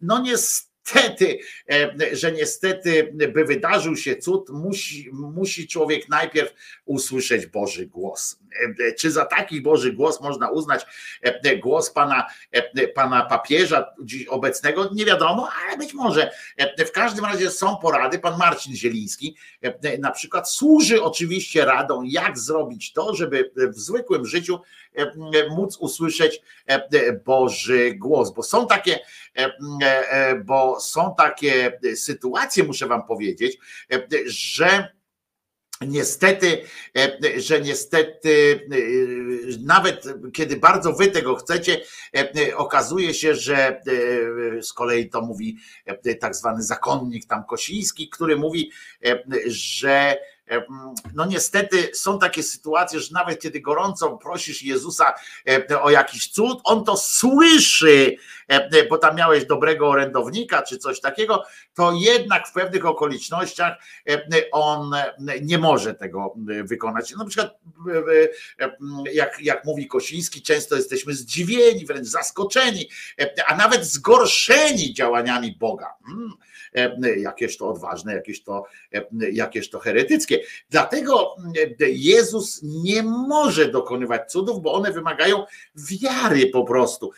no 0.00 0.18
niestety 0.18 0.69
niestety, 0.94 1.38
e, 1.70 2.16
że 2.16 2.32
niestety, 2.32 3.12
by 3.12 3.44
wydarzył 3.44 3.96
się 3.96 4.16
cud, 4.16 4.48
musi, 4.50 5.10
musi 5.12 5.68
człowiek 5.68 6.08
najpierw 6.08 6.54
usłyszeć 6.84 7.46
Boży 7.46 7.86
głos. 7.86 8.40
E, 8.88 8.92
czy 8.92 9.10
za 9.10 9.24
taki 9.24 9.60
Boży 9.60 9.92
głos 9.92 10.20
można 10.20 10.50
uznać 10.50 10.86
e, 11.22 11.56
głos 11.56 11.90
pana, 11.90 12.26
pana 12.94 13.24
papieża 13.24 13.94
obecnego? 14.28 14.90
Nie 14.92 15.04
wiadomo, 15.04 15.48
ale 15.66 15.78
być 15.78 15.94
może. 15.94 16.30
W 16.86 16.90
każdym 16.90 17.24
razie 17.24 17.50
są 17.50 17.76
porady. 17.76 18.18
Pan 18.18 18.38
Marcin 18.38 18.76
Zieliński 18.76 19.36
na 19.98 20.10
przykład 20.10 20.50
służy 20.50 21.02
oczywiście 21.02 21.64
radą, 21.64 22.02
jak 22.02 22.38
zrobić 22.38 22.92
to, 22.92 23.14
żeby 23.14 23.50
w 23.56 23.78
zwykłym 23.78 24.26
życiu 24.26 24.60
móc 25.50 25.76
usłyszeć 25.76 26.40
Boży 27.24 27.94
głos, 27.94 28.30
bo 28.30 28.42
są 28.42 28.66
takie, 28.66 28.98
bo 30.44 30.80
są 30.80 31.14
takie 31.18 31.78
sytuacje, 31.94 32.64
muszę 32.64 32.86
wam 32.86 33.06
powiedzieć, 33.06 33.58
że 34.26 34.88
Niestety, 35.86 36.64
że 37.36 37.60
niestety, 37.60 38.60
nawet 39.66 40.04
kiedy 40.32 40.56
bardzo 40.56 40.92
wy 40.92 41.08
tego 41.08 41.36
chcecie, 41.36 41.80
okazuje 42.56 43.14
się, 43.14 43.34
że 43.34 43.80
z 44.62 44.72
kolei 44.72 45.10
to 45.10 45.20
mówi 45.20 45.56
tak 46.20 46.36
zwany 46.36 46.62
zakonnik 46.62 47.26
tam 47.26 47.44
Kosiński, 47.44 48.08
który 48.08 48.36
mówi, 48.36 48.70
że 49.46 50.16
E, 50.39 50.39
no 51.14 51.26
niestety 51.26 51.90
są 51.94 52.18
takie 52.18 52.42
sytuacje, 52.42 53.00
że 53.00 53.08
nawet 53.12 53.40
kiedy 53.40 53.60
gorąco 53.60 54.16
prosisz 54.16 54.62
Jezusa 54.62 55.14
e, 55.48 55.82
o 55.82 55.90
jakiś 55.90 56.28
cud, 56.28 56.60
on 56.64 56.84
to 56.84 56.96
słyszy, 56.96 58.16
e, 58.48 58.86
bo 58.88 58.98
tam 58.98 59.16
miałeś 59.16 59.46
dobrego 59.46 59.88
orędownika 59.88 60.62
czy 60.62 60.78
coś 60.78 61.00
takiego, 61.00 61.44
to 61.74 61.92
jednak 61.92 62.48
w 62.48 62.52
pewnych 62.52 62.86
okolicznościach 62.86 63.78
on 64.52 64.92
nie 65.42 65.58
może 65.58 65.94
tego 65.94 66.34
wykonać. 66.64 67.14
Na 67.16 67.24
przykład, 67.24 67.58
jak, 69.12 69.40
jak 69.40 69.64
mówi 69.64 69.86
Kosiński, 69.86 70.42
często 70.42 70.76
jesteśmy 70.76 71.14
zdziwieni, 71.14 71.86
wręcz 71.86 72.06
zaskoczeni, 72.06 72.88
a 73.46 73.56
nawet 73.56 73.84
zgorszeni 73.84 74.94
działaniami 74.94 75.56
Boga. 75.60 75.94
Hmm 76.06 76.32
E, 76.74 77.18
jakieś 77.18 77.56
to 77.56 77.68
odważne, 77.68 78.14
jakieś 78.14 78.42
to, 78.42 78.64
e, 78.92 79.04
jakieś 79.32 79.70
to 79.70 79.78
heretyckie. 79.78 80.40
Dlatego 80.70 81.36
e, 81.80 81.90
Jezus 81.90 82.60
nie 82.62 83.02
może 83.02 83.68
dokonywać 83.68 84.32
cudów, 84.32 84.62
bo 84.62 84.72
one 84.72 84.92
wymagają 84.92 85.44
wiary 85.74 86.46
po 86.46 86.64
prostu. 86.64 87.10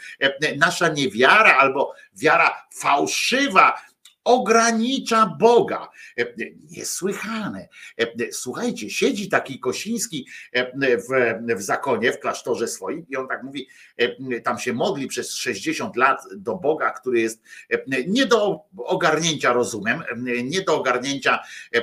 Nasza 0.56 0.88
niewiara 0.88 1.56
albo 1.56 1.92
wiara 2.14 2.66
fałszywa, 2.74 3.82
ogranicza 4.24 5.36
Boga. 5.38 5.88
E, 6.18 6.26
niesłychane. 6.70 7.68
E, 7.98 8.32
słuchajcie, 8.32 8.90
siedzi 8.90 9.28
taki 9.28 9.60
Kosiński 9.60 10.26
e, 10.52 10.98
w, 10.98 11.06
w 11.56 11.62
zakonie, 11.62 12.12
w 12.12 12.20
klasztorze 12.20 12.68
swoim 12.68 13.06
i 13.08 13.16
on 13.16 13.28
tak 13.28 13.42
mówi, 13.42 13.68
tam 14.44 14.58
się 14.58 14.72
modli 14.72 15.06
przez 15.06 15.34
60 15.34 15.96
lat 15.96 16.22
do 16.36 16.54
Boga, 16.54 16.90
który 16.90 17.20
jest 17.20 17.42
nie 18.06 18.26
do 18.26 18.60
ogarnięcia 18.76 19.52
rozumem, 19.52 20.02
nie 20.44 20.62
do 20.62 20.76
ogarnięcia, 20.76 21.38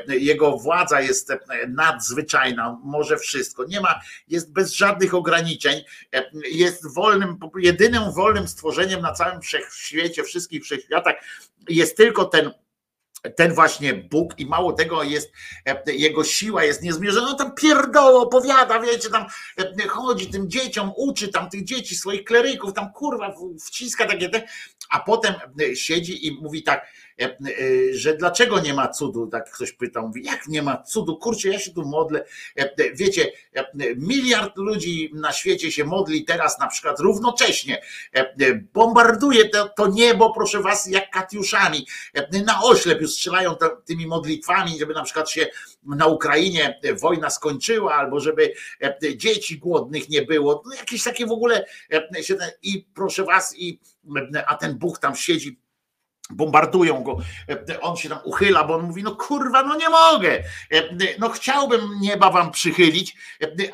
jego 0.07 0.57
władza 0.57 1.01
jest 1.01 1.33
nadzwyczajna, 1.67 2.79
może 2.83 3.17
wszystko, 3.17 3.65
nie 3.65 3.81
ma, 3.81 3.99
jest 4.27 4.53
bez 4.53 4.73
żadnych 4.73 5.13
ograniczeń, 5.13 5.83
jest 6.51 6.93
wolnym, 6.93 7.37
jedynym 7.57 8.11
wolnym 8.11 8.47
stworzeniem 8.47 9.01
na 9.01 9.11
całym 9.11 9.41
wszechświecie, 9.41 10.23
wszystkich 10.23 10.63
wszechświatach, 10.63 11.15
jest 11.69 11.97
tylko 11.97 12.25
ten 12.25 12.51
ten 13.35 13.53
właśnie 13.53 13.93
Bóg 13.93 14.39
i 14.39 14.45
mało 14.45 14.73
tego 14.73 15.03
jest, 15.03 15.31
e, 15.65 15.93
jego 15.93 16.23
siła 16.23 16.63
jest 16.63 16.83
niezmierzona, 16.83 17.29
on 17.29 17.37
tam 17.37 17.55
pierdoło 17.55 18.21
opowiada, 18.21 18.79
wiecie, 18.79 19.09
tam 19.09 19.25
e, 19.57 19.87
chodzi 19.87 20.27
tym 20.27 20.49
dzieciom, 20.49 20.91
uczy 20.95 21.27
tam 21.27 21.49
tych 21.49 21.63
dzieci, 21.63 21.95
swoich 21.95 22.23
kleryków, 22.23 22.73
tam 22.73 22.93
kurwa 22.93 23.35
wciska 23.65 24.05
takie 24.05 24.29
a 24.89 24.99
potem 24.99 25.33
e, 25.61 25.75
siedzi 25.75 26.27
i 26.27 26.31
mówi 26.41 26.63
tak, 26.63 26.87
że 27.91 28.13
dlaczego 28.13 28.59
nie 28.59 28.73
ma 28.73 28.87
cudu, 28.87 29.27
tak 29.27 29.51
ktoś 29.51 29.71
pytał, 29.71 30.07
mówi, 30.07 30.23
jak 30.23 30.47
nie 30.47 30.61
ma 30.61 30.83
cudu, 30.83 31.17
kurczę, 31.17 31.49
ja 31.49 31.59
się 31.59 31.71
tu 31.71 31.85
modlę, 31.85 32.25
e, 32.55 32.93
wiecie, 32.93 33.31
miliard 33.95 34.57
ludzi 34.57 35.11
na 35.13 35.31
świecie 35.31 35.71
się 35.71 35.83
modli 35.83 36.25
teraz 36.25 36.59
na 36.59 36.67
przykład 36.67 36.99
równocześnie, 36.99 37.81
bombarduje 38.73 39.49
to, 39.49 39.69
to 39.69 39.87
niebo, 39.87 40.33
proszę 40.33 40.61
was, 40.61 40.87
jak 40.87 41.11
katiuszami, 41.11 41.87
na 42.45 42.63
oślep 42.63 43.01
już 43.01 43.11
strzelają 43.11 43.55
tymi 43.85 44.07
modlitwami, 44.07 44.79
żeby 44.79 44.93
na 44.93 45.03
przykład 45.03 45.29
się 45.29 45.47
na 45.83 46.05
Ukrainie 46.05 46.79
wojna 46.99 47.29
skończyła, 47.29 47.95
albo 47.95 48.19
żeby 48.19 48.53
dzieci 49.15 49.59
głodnych 49.59 50.09
nie 50.09 50.21
było, 50.21 50.63
no 50.65 50.75
jakieś 50.75 51.03
takie 51.03 51.25
w 51.25 51.31
ogóle, 51.31 51.65
i 52.61 52.85
proszę 52.95 53.23
was, 53.23 53.55
i 53.57 53.79
a 54.47 54.55
ten 54.55 54.77
Bóg 54.77 54.99
tam 54.99 55.15
siedzi 55.15 55.59
bombardują 56.29 57.03
go, 57.03 57.17
on 57.81 57.97
się 57.97 58.09
tam 58.09 58.19
uchyla, 58.23 58.63
bo 58.63 58.75
on 58.75 58.81
mówi, 58.81 59.03
no 59.03 59.15
kurwa, 59.15 59.63
no 59.63 59.75
nie 59.75 59.89
mogę, 59.89 60.43
no 61.19 61.29
chciałbym 61.29 61.99
nieba 62.01 62.31
wam 62.31 62.51
przychylić, 62.51 63.15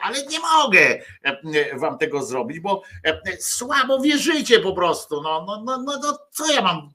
ale 0.01 0.25
nie 0.25 0.39
mogę 0.39 0.99
wam 1.73 1.97
tego 1.97 2.23
zrobić, 2.23 2.59
bo 2.59 2.81
słabo 3.39 4.01
wierzycie 4.01 4.59
po 4.59 4.73
prostu, 4.73 5.21
no, 5.21 5.45
no, 5.47 5.63
no, 5.65 5.77
no, 5.77 5.99
no 6.03 6.17
co 6.31 6.53
ja 6.53 6.61
mam 6.61 6.93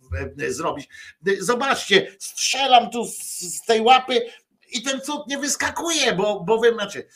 zrobić? 0.49 0.89
Zobaczcie, 1.39 2.17
strzelam 2.19 2.91
tu 2.91 3.05
z 3.05 3.63
tej 3.67 3.81
łapy, 3.81 4.21
i 4.73 4.83
ten 4.83 5.01
cud 5.01 5.27
nie 5.29 5.39
wyskakuje, 5.39 6.13
bo, 6.13 6.41
bo, 6.41 6.59
wy, 6.59 6.73
znaczy, 6.73 7.07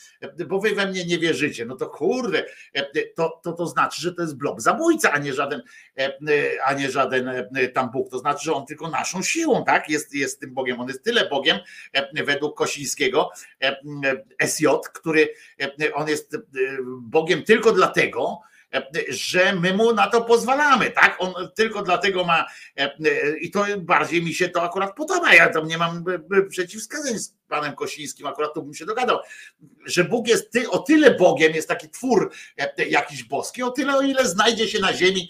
bo 0.47 0.59
wy 0.59 0.75
we 0.75 0.87
mnie 0.87 1.05
nie 1.05 1.19
wierzycie. 1.19 1.65
No 1.65 1.75
to 1.75 1.89
kurde, 1.89 2.45
to, 3.15 3.39
to, 3.43 3.53
to 3.53 3.67
znaczy, 3.67 4.01
że 4.01 4.13
to 4.13 4.21
jest 4.21 4.37
blob 4.37 4.61
zabójca, 4.61 5.11
a 5.11 5.17
nie 5.17 5.33
żaden, 5.33 5.61
a 6.65 6.73
nie 6.73 6.91
żaden 6.91 7.31
tam 7.73 7.91
Bóg. 7.91 8.09
To 8.09 8.19
znaczy, 8.19 8.45
że 8.45 8.53
on 8.53 8.65
tylko 8.65 8.89
naszą 8.89 9.21
siłą, 9.21 9.63
tak? 9.65 9.89
Jest, 9.89 10.13
jest 10.13 10.39
tym 10.39 10.53
Bogiem. 10.53 10.79
On 10.79 10.87
jest 10.87 11.03
tyle 11.03 11.29
Bogiem 11.29 11.57
według 12.13 12.57
Kosińskiego 12.57 13.29
SJ, 14.39 14.65
który 14.93 15.33
on 15.93 16.07
jest 16.07 16.37
Bogiem 17.01 17.43
tylko 17.43 17.71
dlatego, 17.71 18.39
że 19.09 19.55
my 19.55 19.73
mu 19.73 19.93
na 19.93 20.07
to 20.07 20.21
pozwalamy, 20.21 20.91
tak? 20.91 21.15
On 21.19 21.33
tylko 21.55 21.81
dlatego 21.81 22.23
ma 22.23 22.45
i 23.41 23.51
to 23.51 23.65
bardziej 23.77 24.23
mi 24.23 24.33
się 24.33 24.49
to 24.49 24.63
akurat 24.63 24.95
podoba. 24.95 25.33
Ja 25.33 25.49
tam 25.49 25.67
nie 25.67 25.77
mam 25.77 26.03
przeciwwskazań 26.49 27.13
panem 27.47 27.75
Kosińskim, 27.75 28.27
akurat 28.27 28.53
tu 28.53 28.63
bym 28.63 28.73
się 28.73 28.85
dogadał, 28.85 29.19
że 29.85 30.03
Bóg 30.03 30.27
jest 30.27 30.51
ty, 30.51 30.69
o 30.69 30.79
tyle 30.79 31.11
Bogiem, 31.11 31.53
jest 31.53 31.67
taki 31.67 31.89
twór 31.89 32.31
jakiś 32.89 33.23
boski, 33.23 33.63
o 33.63 33.71
tyle 33.71 33.97
o 33.97 34.01
ile 34.01 34.27
znajdzie 34.27 34.67
się 34.67 34.79
na 34.79 34.93
ziemi 34.93 35.29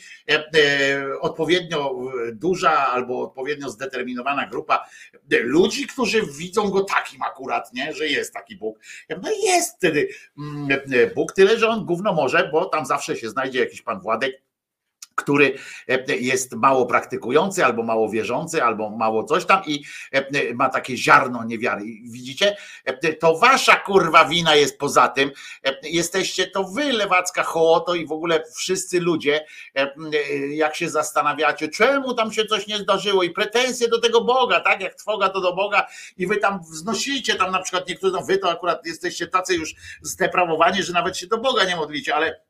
odpowiednio 1.22 1.96
duża 2.34 2.72
albo 2.72 3.22
odpowiednio 3.22 3.70
zdeterminowana 3.70 4.48
grupa 4.48 4.86
ludzi, 5.30 5.88
którzy 5.88 6.22
widzą 6.38 6.70
go 6.70 6.84
takim 6.84 7.22
akurat, 7.22 7.74
nie? 7.74 7.94
że 7.94 8.08
jest 8.08 8.34
taki 8.34 8.56
Bóg. 8.56 8.80
No 9.10 9.30
jest 9.44 9.78
wtedy 9.78 10.08
mm, 10.38 10.80
Bóg, 11.16 11.34
tyle, 11.34 11.60
że 11.60 11.68
on 11.68 11.86
gówno 11.86 12.14
może, 12.14 12.50
bo 12.52 12.66
tam 12.66 12.86
zawsze 12.86 13.16
się 13.16 13.30
znajdzie 13.30 13.60
jakiś 13.60 13.82
pan 13.82 14.00
Władek, 14.00 14.45
który 15.16 15.58
e, 15.88 16.16
jest 16.16 16.54
mało 16.54 16.86
praktykujący, 16.86 17.66
albo 17.66 17.84
mało 17.84 18.10
wierzący, 18.10 18.64
albo 18.64 18.90
mało 18.90 19.24
coś 19.24 19.46
tam 19.46 19.62
i 19.66 19.84
e, 20.12 20.54
ma 20.54 20.70
takie 20.70 20.98
ziarno 20.98 21.44
niewiary. 21.44 21.86
Widzicie? 22.04 22.58
E, 22.86 23.14
to 23.14 23.38
wasza 23.38 23.76
kurwa 23.76 24.26
wina 24.26 24.56
jest 24.56 24.80
poza 24.80 25.08
tym. 25.08 25.32
Jesteście 25.84 26.48
to 26.48 26.64
wy, 26.64 26.94
lewacka 26.94 27.44
hołoto 27.44 27.96
i 27.96 28.06
w 28.06 28.12
ogóle 28.12 28.44
wszyscy 28.56 29.00
ludzie, 29.00 29.46
jak 30.50 30.76
się 30.76 30.90
zastanawiacie, 30.90 31.68
czemu 31.68 32.14
tam 32.14 32.34
się 32.34 32.46
coś 32.46 32.68
nie 32.68 32.78
zdarzyło 32.78 33.24
i 33.24 33.30
pretensje 33.30 33.88
do 33.88 34.02
tego 34.02 34.22
Boga, 34.22 34.60
tak? 34.60 34.82
Jak 34.82 34.96
trwoga 34.96 35.30
to 35.30 35.42
do 35.42 35.54
Boga 35.54 35.88
i 36.18 36.28
wy 36.28 36.38
tam 36.38 36.60
wznosicie 36.72 37.36
tam 37.36 37.52
na 37.52 37.62
przykład 37.62 37.90
niektórzy, 37.90 38.14
no 38.14 38.22
wy 38.22 38.38
to 38.38 38.52
akurat 38.52 38.86
jesteście 38.86 39.28
tacy 39.28 39.56
już 39.56 39.76
zdeprawowani, 40.02 40.84
że 40.84 40.94
nawet 40.94 41.18
się 41.18 41.28
do 41.28 41.38
Boga 41.38 41.64
nie 41.64 41.76
modlicie, 41.76 42.16
ale 42.16 42.42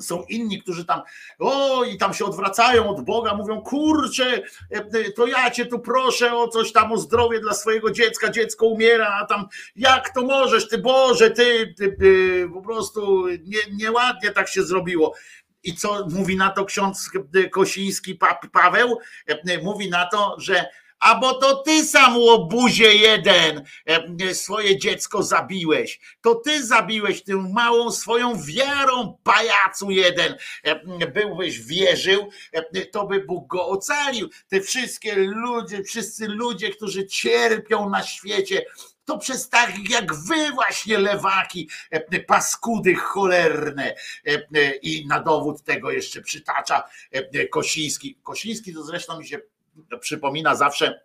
są 0.00 0.24
inni, 0.28 0.62
którzy 0.62 0.84
tam, 0.84 1.02
o 1.38 1.84
i 1.84 1.98
tam 1.98 2.14
się 2.14 2.24
odwracają 2.24 2.88
od 2.88 3.00
Boga, 3.00 3.34
mówią, 3.34 3.60
kurczę, 3.60 4.42
e, 4.70 5.12
to 5.12 5.26
ja 5.26 5.50
cię 5.50 5.66
tu 5.66 5.78
proszę 5.78 6.36
o 6.36 6.48
coś 6.48 6.72
tam, 6.72 6.92
o 6.92 6.96
zdrowie 6.96 7.40
dla 7.40 7.54
swojego 7.54 7.90
dziecka, 7.90 8.30
dziecko 8.30 8.66
umiera, 8.66 9.18
a 9.22 9.26
tam, 9.26 9.46
jak 9.76 10.14
to 10.14 10.22
możesz, 10.22 10.68
ty 10.68 10.78
Boże, 10.78 11.30
ty, 11.30 11.74
ty, 11.76 11.92
ty 11.92 12.48
po 12.54 12.62
prostu 12.62 13.28
nie, 13.28 13.58
nieładnie 13.72 14.30
tak 14.30 14.48
się 14.48 14.62
zrobiło. 14.62 15.14
I 15.62 15.74
co 15.74 16.06
mówi 16.10 16.36
na 16.36 16.50
to 16.50 16.64
ksiądz 16.64 17.10
Kosiński 17.50 18.18
Paweł? 18.52 18.98
Mówi 19.62 19.90
na 19.90 20.06
to, 20.06 20.36
że 20.38 20.64
a 21.00 21.14
bo 21.14 21.34
to 21.34 21.56
ty 21.56 21.84
sam 21.84 22.18
łobuzie 22.18 22.94
jeden 22.94 23.64
swoje 24.32 24.78
dziecko 24.78 25.22
zabiłeś. 25.22 26.00
To 26.20 26.34
ty 26.34 26.66
zabiłeś 26.66 27.22
tym 27.22 27.52
małą 27.52 27.90
swoją 27.90 28.42
wiarą, 28.42 29.18
pajacu 29.22 29.90
jeden. 29.90 30.36
Byłbyś 31.14 31.60
wierzył, 31.60 32.30
to 32.92 33.06
by 33.06 33.24
Bóg 33.24 33.46
go 33.46 33.68
ocalił. 33.68 34.28
Te 34.48 34.60
wszystkie 34.60 35.14
ludzie, 35.16 35.84
wszyscy 35.84 36.28
ludzie, 36.28 36.70
którzy 36.70 37.06
cierpią 37.06 37.90
na 37.90 38.02
świecie, 38.02 38.64
to 39.04 39.18
przez 39.18 39.48
tak 39.48 39.72
jak 39.90 40.14
wy 40.14 40.52
właśnie 40.54 40.98
lewaki, 40.98 41.68
paskudy 42.26 42.94
cholerne 42.94 43.94
i 44.82 45.06
na 45.06 45.20
dowód 45.20 45.62
tego 45.62 45.90
jeszcze 45.90 46.22
przytacza 46.22 46.82
Kosiński. 47.50 48.18
Kosiński 48.22 48.74
to 48.74 48.84
zresztą 48.84 49.18
mi 49.18 49.28
się 49.28 49.38
przypomina 50.00 50.54
zawsze 50.54 51.00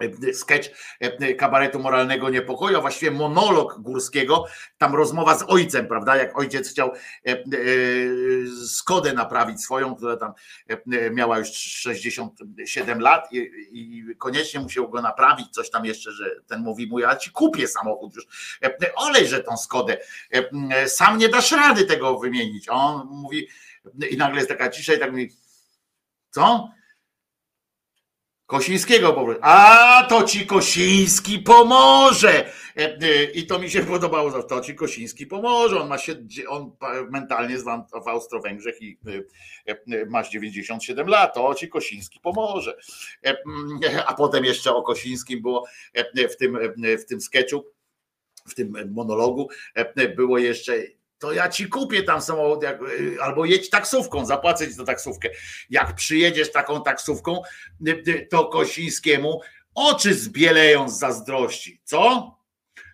e, 0.00 0.34
sketch 0.34 0.68
e, 1.00 1.34
kabaretu 1.34 1.78
moralnego 1.78 2.30
niepokoju, 2.30 2.78
a 2.78 2.80
właściwie 2.80 3.10
monolog 3.10 3.80
Górskiego, 3.80 4.44
tam 4.78 4.94
rozmowa 4.94 5.38
z 5.38 5.44
ojcem, 5.48 5.86
prawda, 5.86 6.16
jak 6.16 6.38
ojciec 6.38 6.70
chciał 6.70 6.92
e, 7.26 7.36
Skodę 8.66 9.12
naprawić 9.12 9.62
swoją, 9.62 9.94
która 9.94 10.16
tam 10.16 10.32
miała 11.12 11.38
już 11.38 11.48
67 11.48 13.00
lat 13.00 13.32
i, 13.32 13.50
i 13.72 14.04
koniecznie 14.18 14.60
musiał 14.60 14.90
go 14.90 15.02
naprawić, 15.02 15.48
coś 15.50 15.70
tam 15.70 15.84
jeszcze, 15.84 16.12
że 16.12 16.30
ten 16.46 16.60
mówi 16.60 16.86
mu, 16.86 16.98
ja 16.98 17.16
ci 17.16 17.30
kupię 17.30 17.68
samochód 17.68 18.14
już, 18.14 18.26
olej, 18.94 19.26
że 19.28 19.42
tą 19.42 19.56
Skodę, 19.56 19.98
sam 20.86 21.18
nie 21.18 21.28
dasz 21.28 21.52
rady 21.52 21.84
tego 21.84 22.18
wymienić, 22.18 22.68
on 22.68 23.06
mówi 23.06 23.48
i 24.10 24.16
nagle 24.16 24.36
jest 24.36 24.48
taka 24.48 24.68
cisza 24.68 24.94
i 24.94 24.98
tak 24.98 25.10
mówi, 25.10 25.32
co? 26.30 26.68
Kosińskiego 28.46 29.12
poproś. 29.12 29.36
A 29.40 30.06
to 30.08 30.22
ci 30.22 30.46
Kosiński 30.46 31.38
pomoże. 31.38 32.52
E, 32.76 32.98
e, 33.02 33.24
I 33.24 33.46
to 33.46 33.58
mi 33.58 33.70
się 33.70 33.82
podobało, 33.92 34.42
to 34.42 34.60
ci 34.60 34.74
Kosiński 34.74 35.26
pomoże. 35.26 35.80
On 35.80 35.88
ma 35.88 35.98
się, 35.98 36.14
on 36.48 36.72
mentalnie 37.10 37.52
jest 37.52 37.66
w 38.04 38.08
Austro-Węgrzech 38.08 38.82
i 38.82 38.98
e, 39.66 40.06
masz 40.06 40.30
97 40.30 41.08
lat, 41.08 41.34
to 41.34 41.54
ci 41.54 41.68
Kosiński 41.68 42.20
pomoże. 42.20 42.76
A 44.06 44.14
potem 44.14 44.44
jeszcze 44.44 44.74
o 44.74 44.82
Kosińskim 44.82 45.42
było 45.42 45.66
w 46.30 46.36
tym, 46.36 46.58
w 46.98 47.04
tym 47.04 47.20
sketchu, 47.20 47.64
w 48.48 48.54
tym 48.54 48.92
monologu 48.92 49.48
było 50.16 50.38
jeszcze 50.38 50.74
to 51.18 51.32
ja 51.32 51.48
ci 51.48 51.68
kupię 51.68 52.02
tam 52.02 52.20
samochód, 52.20 52.62
jak, 52.62 52.82
y, 52.82 53.16
albo 53.22 53.44
jedź 53.44 53.70
taksówką, 53.70 54.26
zapłacę 54.26 54.66
ci 54.66 54.72
za 54.72 54.84
taksówkę. 54.84 55.28
Jak 55.70 55.94
przyjedziesz 55.94 56.52
taką 56.52 56.82
taksówką, 56.82 57.42
y, 57.88 58.02
y, 58.08 58.28
to 58.30 58.44
Kosińskiemu 58.44 59.40
oczy 59.74 60.14
zbieleją 60.14 60.88
z 60.88 60.98
zazdrości. 60.98 61.80
Co? 61.84 62.34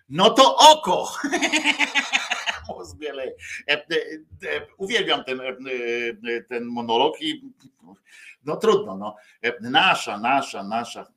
No 0.09 0.29
to 0.29 0.57
oko. 0.57 1.07
E, 3.67 3.73
e, 3.73 3.77
e, 4.55 4.67
uwielbiam 4.77 5.23
ten, 5.23 5.41
ten 6.49 6.65
monolog 6.65 7.21
i 7.21 7.41
no 8.45 8.55
trudno, 8.55 8.97
no. 8.97 9.15
Nasza, 9.61 10.17
nasza, 10.17 10.63
nasza 10.63 11.07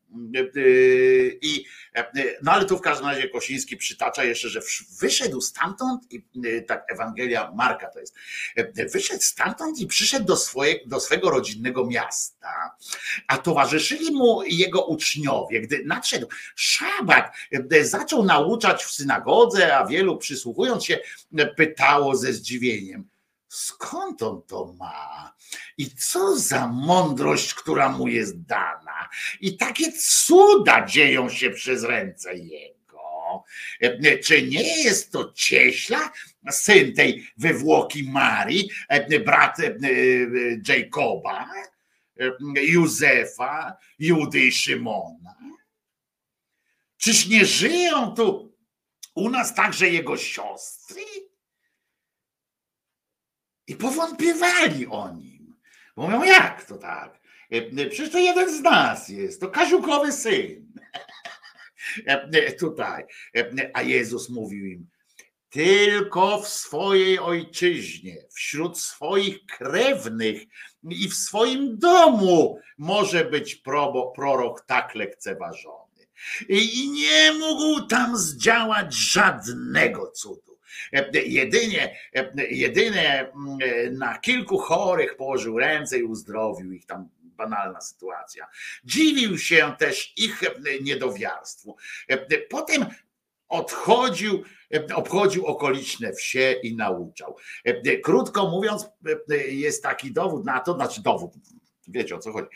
i, 1.42 1.64
no 2.42 2.52
ale 2.52 2.64
tu 2.64 2.78
w 2.78 2.80
każdym 2.80 3.06
razie 3.06 3.28
Kosiński 3.28 3.76
przytacza 3.76 4.24
jeszcze, 4.24 4.48
że 4.48 4.60
wyszedł 5.00 5.40
stamtąd 5.40 6.12
i 6.12 6.22
tak 6.68 6.84
Ewangelia 6.92 7.52
Marka 7.56 7.90
to 7.90 8.00
jest, 8.00 8.14
wyszedł 8.92 9.22
stamtąd 9.22 9.78
i 9.78 9.86
przyszedł 9.86 10.26
do, 10.26 10.36
swoje, 10.36 10.78
do 10.86 11.00
swego 11.00 11.30
rodzinnego 11.30 11.86
miasta, 11.86 12.76
a 13.26 13.38
towarzyszyli 13.38 14.12
mu 14.12 14.42
jego 14.42 14.86
uczniowie. 14.86 15.60
Gdy 15.60 15.84
nadszedł 15.86 16.26
szabat, 16.54 17.32
zaczął 17.82 18.24
nauczać 18.24 18.84
w 18.84 18.90
synagodze, 18.90 19.76
a 19.76 19.86
wielu 19.86 20.18
przysłuchując 20.18 20.84
się 20.84 20.98
pytało 21.56 22.16
ze 22.16 22.32
zdziwieniem, 22.32 23.08
skąd 23.49 24.23
on 24.23 24.42
to 24.42 24.75
ma? 24.78 25.34
I 25.78 25.91
co 25.91 26.39
za 26.39 26.66
mądrość, 26.66 27.55
która 27.55 27.89
mu 27.89 28.08
jest 28.08 28.42
dana? 28.42 29.08
I 29.41 29.57
takie 29.57 29.92
cuda 29.92 30.86
dzieją 30.86 31.31
się 31.31 31.50
przez 31.50 31.84
ręce 31.84 32.34
jego. 32.34 33.44
Czy 34.25 34.42
nie 34.42 34.83
jest 34.83 35.12
to 35.12 35.33
cieśla, 35.33 36.12
syn 36.50 36.94
tej 36.94 37.33
wywłoki 37.36 38.10
Marii, 38.10 38.70
brat 39.25 39.57
Jacoba, 40.68 41.49
Józefa, 42.55 43.76
Judy 43.99 44.41
i 44.41 44.52
Szymona? 44.52 45.34
Czyż 46.97 47.26
nie 47.26 47.44
żyją 47.44 48.15
tu 48.15 48.57
u 49.15 49.31
nas 49.31 49.55
także 49.55 49.89
jego 49.89 50.16
siostry? 50.16 51.02
I 53.66 53.76
powątpiewali 53.76 54.86
o 54.86 55.12
nim. 55.12 55.54
Mówią, 55.96 56.22
jak 56.24 56.64
to 56.64 56.76
tak? 56.76 57.20
E, 57.52 57.56
e, 57.56 57.86
przecież 57.86 58.10
to 58.10 58.18
jeden 58.18 58.58
z 58.58 58.60
nas 58.60 59.08
jest, 59.08 59.40
to 59.40 59.48
Kaziukowy 59.48 60.12
syn. 60.12 60.66
E, 62.06 62.52
tutaj. 62.52 63.04
A 63.74 63.82
Jezus 63.82 64.28
mówił 64.28 64.66
im, 64.66 64.86
tylko 65.50 66.42
w 66.42 66.48
swojej 66.48 67.18
ojczyźnie, 67.18 68.16
wśród 68.34 68.78
swoich 68.78 69.46
krewnych 69.46 70.42
i 70.90 71.08
w 71.08 71.14
swoim 71.14 71.78
domu 71.78 72.60
może 72.78 73.24
być 73.24 73.62
prorok 74.14 74.66
tak 74.66 74.94
lekceważony. 74.94 76.06
I 76.48 76.90
nie 76.90 77.32
mógł 77.32 77.86
tam 77.86 78.16
zdziałać 78.16 78.94
żadnego 78.94 80.10
cudu. 80.10 80.45
Jedynie, 81.12 81.96
jedynie 82.50 83.20
mm, 83.20 83.98
na 83.98 84.18
kilku 84.18 84.58
chorych 84.58 85.16
położył 85.16 85.58
ręce 85.58 85.98
i 85.98 86.02
uzdrowił 86.02 86.72
ich 86.72 86.86
tam 86.86 87.08
banalna 87.36 87.80
sytuacja. 87.80 88.46
Dziwił 88.84 89.38
się 89.38 89.72
też 89.78 90.12
ich 90.16 90.42
niedowiarstwu. 90.82 91.76
Potem 92.50 92.86
odchodził, 93.48 94.42
obchodził 94.94 95.46
okoliczne 95.46 96.12
wsie 96.12 96.55
i 96.62 96.76
nauczał. 96.76 97.36
Krótko 98.02 98.50
mówiąc, 98.50 98.86
jest 99.48 99.82
taki 99.82 100.12
dowód 100.12 100.44
na 100.44 100.60
to, 100.60 100.74
znaczy 100.74 101.02
dowód, 101.02 101.32
wiecie 101.88 102.14
o 102.14 102.18
co 102.18 102.32
chodzi. 102.32 102.48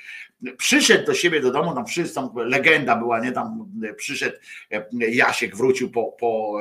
Przyszedł 0.58 1.06
do 1.06 1.14
siebie 1.14 1.40
do 1.40 1.50
domu, 1.50 1.74
tam 1.74 1.86
wszyscy, 1.86 2.20
legenda 2.34 2.96
była, 2.96 3.20
nie, 3.20 3.32
tam 3.32 3.72
przyszedł 3.96 4.36
Jasiek, 4.92 5.56
wrócił 5.56 5.90
po, 5.90 6.12
po 6.12 6.58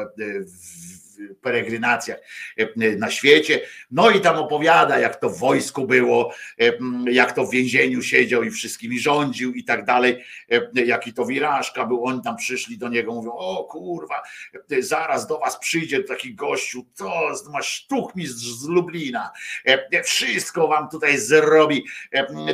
peregrinacjach 1.41 2.19
e, 2.57 2.95
na 2.95 3.11
świecie. 3.11 3.61
No 3.91 4.09
i 4.09 4.21
tam 4.21 4.37
opowiada, 4.37 4.99
jak 4.99 5.15
to 5.15 5.29
w 5.29 5.39
wojsku 5.39 5.87
było, 5.87 6.33
e, 6.59 6.71
jak 7.11 7.31
to 7.31 7.45
w 7.45 7.51
więzieniu 7.51 8.01
siedział 8.01 8.43
i 8.43 8.51
wszystkimi 8.51 8.99
rządził 8.99 9.53
i 9.53 9.63
tak 9.63 9.85
dalej, 9.85 10.23
e, 10.51 10.85
jaki 10.85 11.13
to 11.13 11.25
wirażka 11.25 11.85
był. 11.85 12.05
Oni 12.05 12.21
tam 12.21 12.37
przyszli 12.37 12.77
do 12.77 12.89
niego, 12.89 13.13
mówią: 13.13 13.31
O 13.31 13.63
kurwa, 13.63 14.21
zaraz 14.79 15.27
do 15.27 15.39
was 15.39 15.59
przyjdzie 15.59 16.03
taki 16.03 16.35
gościu, 16.35 16.85
to 16.97 17.31
ma 17.51 17.61
sztuchmistrz 17.61 18.45
z 18.45 18.67
Lublina, 18.67 19.31
wszystko 20.03 20.67
wam 20.67 20.89
tutaj 20.89 21.17
zrobi, 21.17 21.85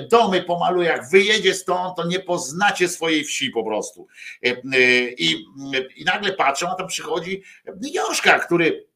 domy 0.09 0.43
pomaluje, 0.43 0.89
jak 0.89 1.09
wyjedzie 1.09 1.53
stąd, 1.53 1.97
to 1.97 2.07
nie 2.07 2.19
poznacie 2.19 2.87
swojej 2.87 3.23
wsi 3.23 3.49
po 3.49 3.63
prostu. 3.63 4.07
I, 5.17 5.45
i 5.95 6.05
nagle 6.05 6.33
patrzą, 6.33 6.67
a 6.69 6.75
tam 6.75 6.87
przychodzi 6.87 7.43
Joszka, 7.81 8.39
który 8.39 8.54
który 8.55 8.87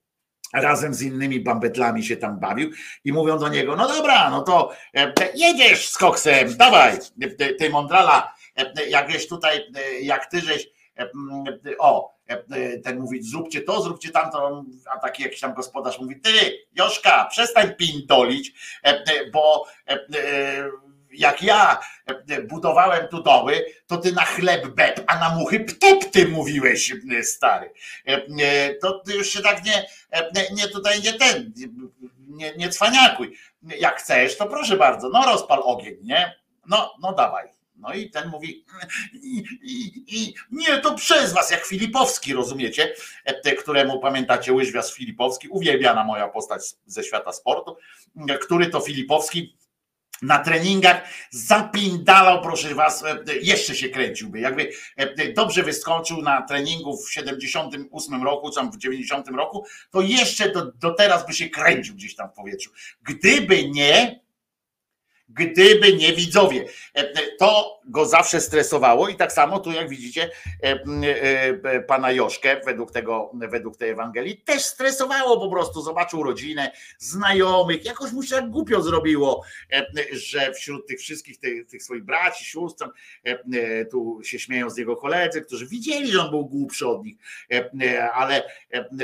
razem 0.53 0.93
z 0.93 1.01
innymi 1.01 1.39
bambetlami 1.39 2.03
się 2.03 2.17
tam 2.17 2.39
bawił 2.39 2.71
i 3.03 3.13
mówią 3.13 3.39
do 3.39 3.49
niego, 3.49 3.75
no 3.75 3.87
dobra, 3.87 4.29
no 4.29 4.41
to 4.41 4.71
e, 4.95 5.13
jedziesz 5.35 5.89
z 5.89 5.97
koksem, 5.97 6.57
dawaj, 6.57 6.97
ty, 7.37 7.55
ty 7.55 7.69
mądrala, 7.69 8.33
e, 8.55 8.89
jak 8.89 9.11
żeś 9.11 9.27
tutaj, 9.27 9.57
e, 9.75 10.01
jak 10.01 10.25
ty 10.25 10.41
żeś, 10.41 10.67
o, 11.79 12.19
ten 12.83 12.99
mówi, 12.99 13.23
zróbcie 13.23 13.61
to, 13.61 13.81
zróbcie 13.81 14.09
tamto, 14.09 14.65
a 14.95 14.99
taki 14.99 15.23
jakiś 15.23 15.39
tam 15.39 15.53
gospodarz 15.53 15.99
mówi, 15.99 16.21
ty, 16.21 16.31
Joszka, 16.73 17.25
przestań 17.25 17.75
pindolić, 17.75 18.53
bo 19.33 19.65
jak 21.11 21.43
ja 21.43 21.79
e, 22.29 22.41
budowałem 22.41 23.07
tu 23.07 23.23
doły, 23.23 23.65
to 23.87 23.97
ty 23.97 24.11
na 24.11 24.25
chleb 24.25 24.67
beb, 24.67 25.03
a 25.07 25.19
na 25.19 25.35
muchy 25.35 25.59
ptep 25.59 26.11
ty 26.11 26.27
mówiłeś, 26.27 26.93
e, 27.17 27.23
stary. 27.23 27.73
E, 28.05 28.75
to 28.75 28.99
ty 28.99 29.13
już 29.13 29.29
się 29.29 29.41
tak 29.41 29.65
nie, 29.65 29.85
nie 30.55 30.67
tutaj 30.67 31.01
nie 31.01 31.13
ten, 31.13 31.53
nie, 32.27 32.53
nie 32.57 32.69
cwaniakuj. 32.69 33.37
Jak 33.63 33.99
chcesz, 33.99 34.37
to 34.37 34.47
proszę 34.47 34.77
bardzo, 34.77 35.09
no 35.09 35.25
rozpal 35.25 35.59
ogień, 35.63 35.97
nie? 36.03 36.35
No, 36.67 36.93
no 37.01 37.13
dawaj, 37.13 37.49
No 37.79 37.93
i 37.93 38.09
ten 38.09 38.29
mówi, 38.29 38.65
i, 39.13 39.43
i, 39.61 40.03
i, 40.07 40.33
nie, 40.51 40.77
to 40.77 40.95
przez 40.95 41.33
was, 41.33 41.51
jak 41.51 41.65
Filipowski, 41.65 42.33
rozumiecie, 42.33 42.93
e, 43.25 43.55
któremu 43.55 43.99
pamiętacie 43.99 44.53
łyżwiarz 44.53 44.93
Filipowski, 44.93 45.47
uwielbiana 45.47 46.03
moja 46.03 46.27
postać 46.27 46.61
ze 46.85 47.03
świata 47.03 47.33
sportu, 47.33 47.77
który 48.41 48.67
to 48.67 48.79
Filipowski 48.79 49.57
na 50.21 50.39
treningach 50.39 51.01
zapindalał, 51.29 52.41
proszę 52.41 52.75
was, 52.75 53.03
e, 53.03 53.17
jeszcze 53.41 53.75
się 53.75 53.89
kręciłby. 53.89 54.39
Jakby 54.39 54.71
e, 54.95 55.33
dobrze 55.33 55.63
wyskoczył 55.63 56.21
na 56.21 56.41
treningu 56.41 56.97
w 56.97 57.13
78 57.13 58.23
roku, 58.23 58.51
czy 58.51 58.61
w 58.61 58.77
90 58.77 59.27
roku, 59.27 59.65
to 59.91 60.01
jeszcze 60.01 60.51
do, 60.51 60.71
do 60.71 60.93
teraz 60.93 61.27
by 61.27 61.33
się 61.33 61.49
kręcił 61.49 61.95
gdzieś 61.95 62.15
tam 62.15 62.29
w 62.29 62.33
powietrzu. 62.33 62.71
Gdyby 63.01 63.69
nie, 63.69 64.19
gdyby 65.29 65.93
nie 65.93 66.13
widzowie. 66.13 66.65
E, 66.93 67.03
to 67.39 67.79
go 67.85 68.05
zawsze 68.05 68.41
stresowało 68.41 69.09
i 69.09 69.15
tak 69.15 69.31
samo 69.31 69.59
tu 69.59 69.71
jak 69.71 69.89
widzicie 69.89 70.29
pana 71.87 72.11
Joszkę 72.11 72.61
według 72.65 72.91
tego, 72.91 73.31
według 73.33 73.77
tej 73.77 73.89
Ewangelii. 73.89 74.37
Też 74.37 74.63
stresowało 74.63 75.39
po 75.39 75.49
prostu, 75.49 75.81
zobaczył 75.81 76.23
rodzinę, 76.23 76.71
znajomych, 76.97 77.85
jakoś 77.85 78.11
mu 78.11 78.23
się 78.23 78.35
tak 78.35 78.49
głupio 78.49 78.81
zrobiło, 78.81 79.43
że 80.11 80.53
wśród 80.53 80.87
tych 80.87 80.99
wszystkich 80.99 81.39
tych, 81.39 81.67
tych 81.67 81.83
swoich 81.83 82.03
braci, 82.03 82.45
sióstr, 82.45 82.89
tu 83.91 84.19
się 84.23 84.39
śmieją 84.39 84.69
z 84.69 84.77
jego 84.77 84.95
koledzy, 84.95 85.41
którzy 85.41 85.67
widzieli, 85.67 86.11
że 86.11 86.21
on 86.21 86.29
był 86.29 86.45
głupszy 86.45 86.87
od 86.87 87.03
nich, 87.03 87.17
ale 88.13 88.43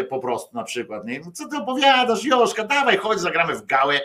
po 0.10 0.20
prostu 0.20 0.56
na 0.56 0.64
przykład? 0.64 1.04
No 1.26 1.32
co 1.32 1.48
ty 1.48 1.58
opowiadasz 1.58 2.24
Joszka, 2.24 2.64
dawaj 2.64 2.98
chodź, 2.98 3.20
zagramy 3.20 3.56
w 3.56 3.66
gałę, 3.66 4.02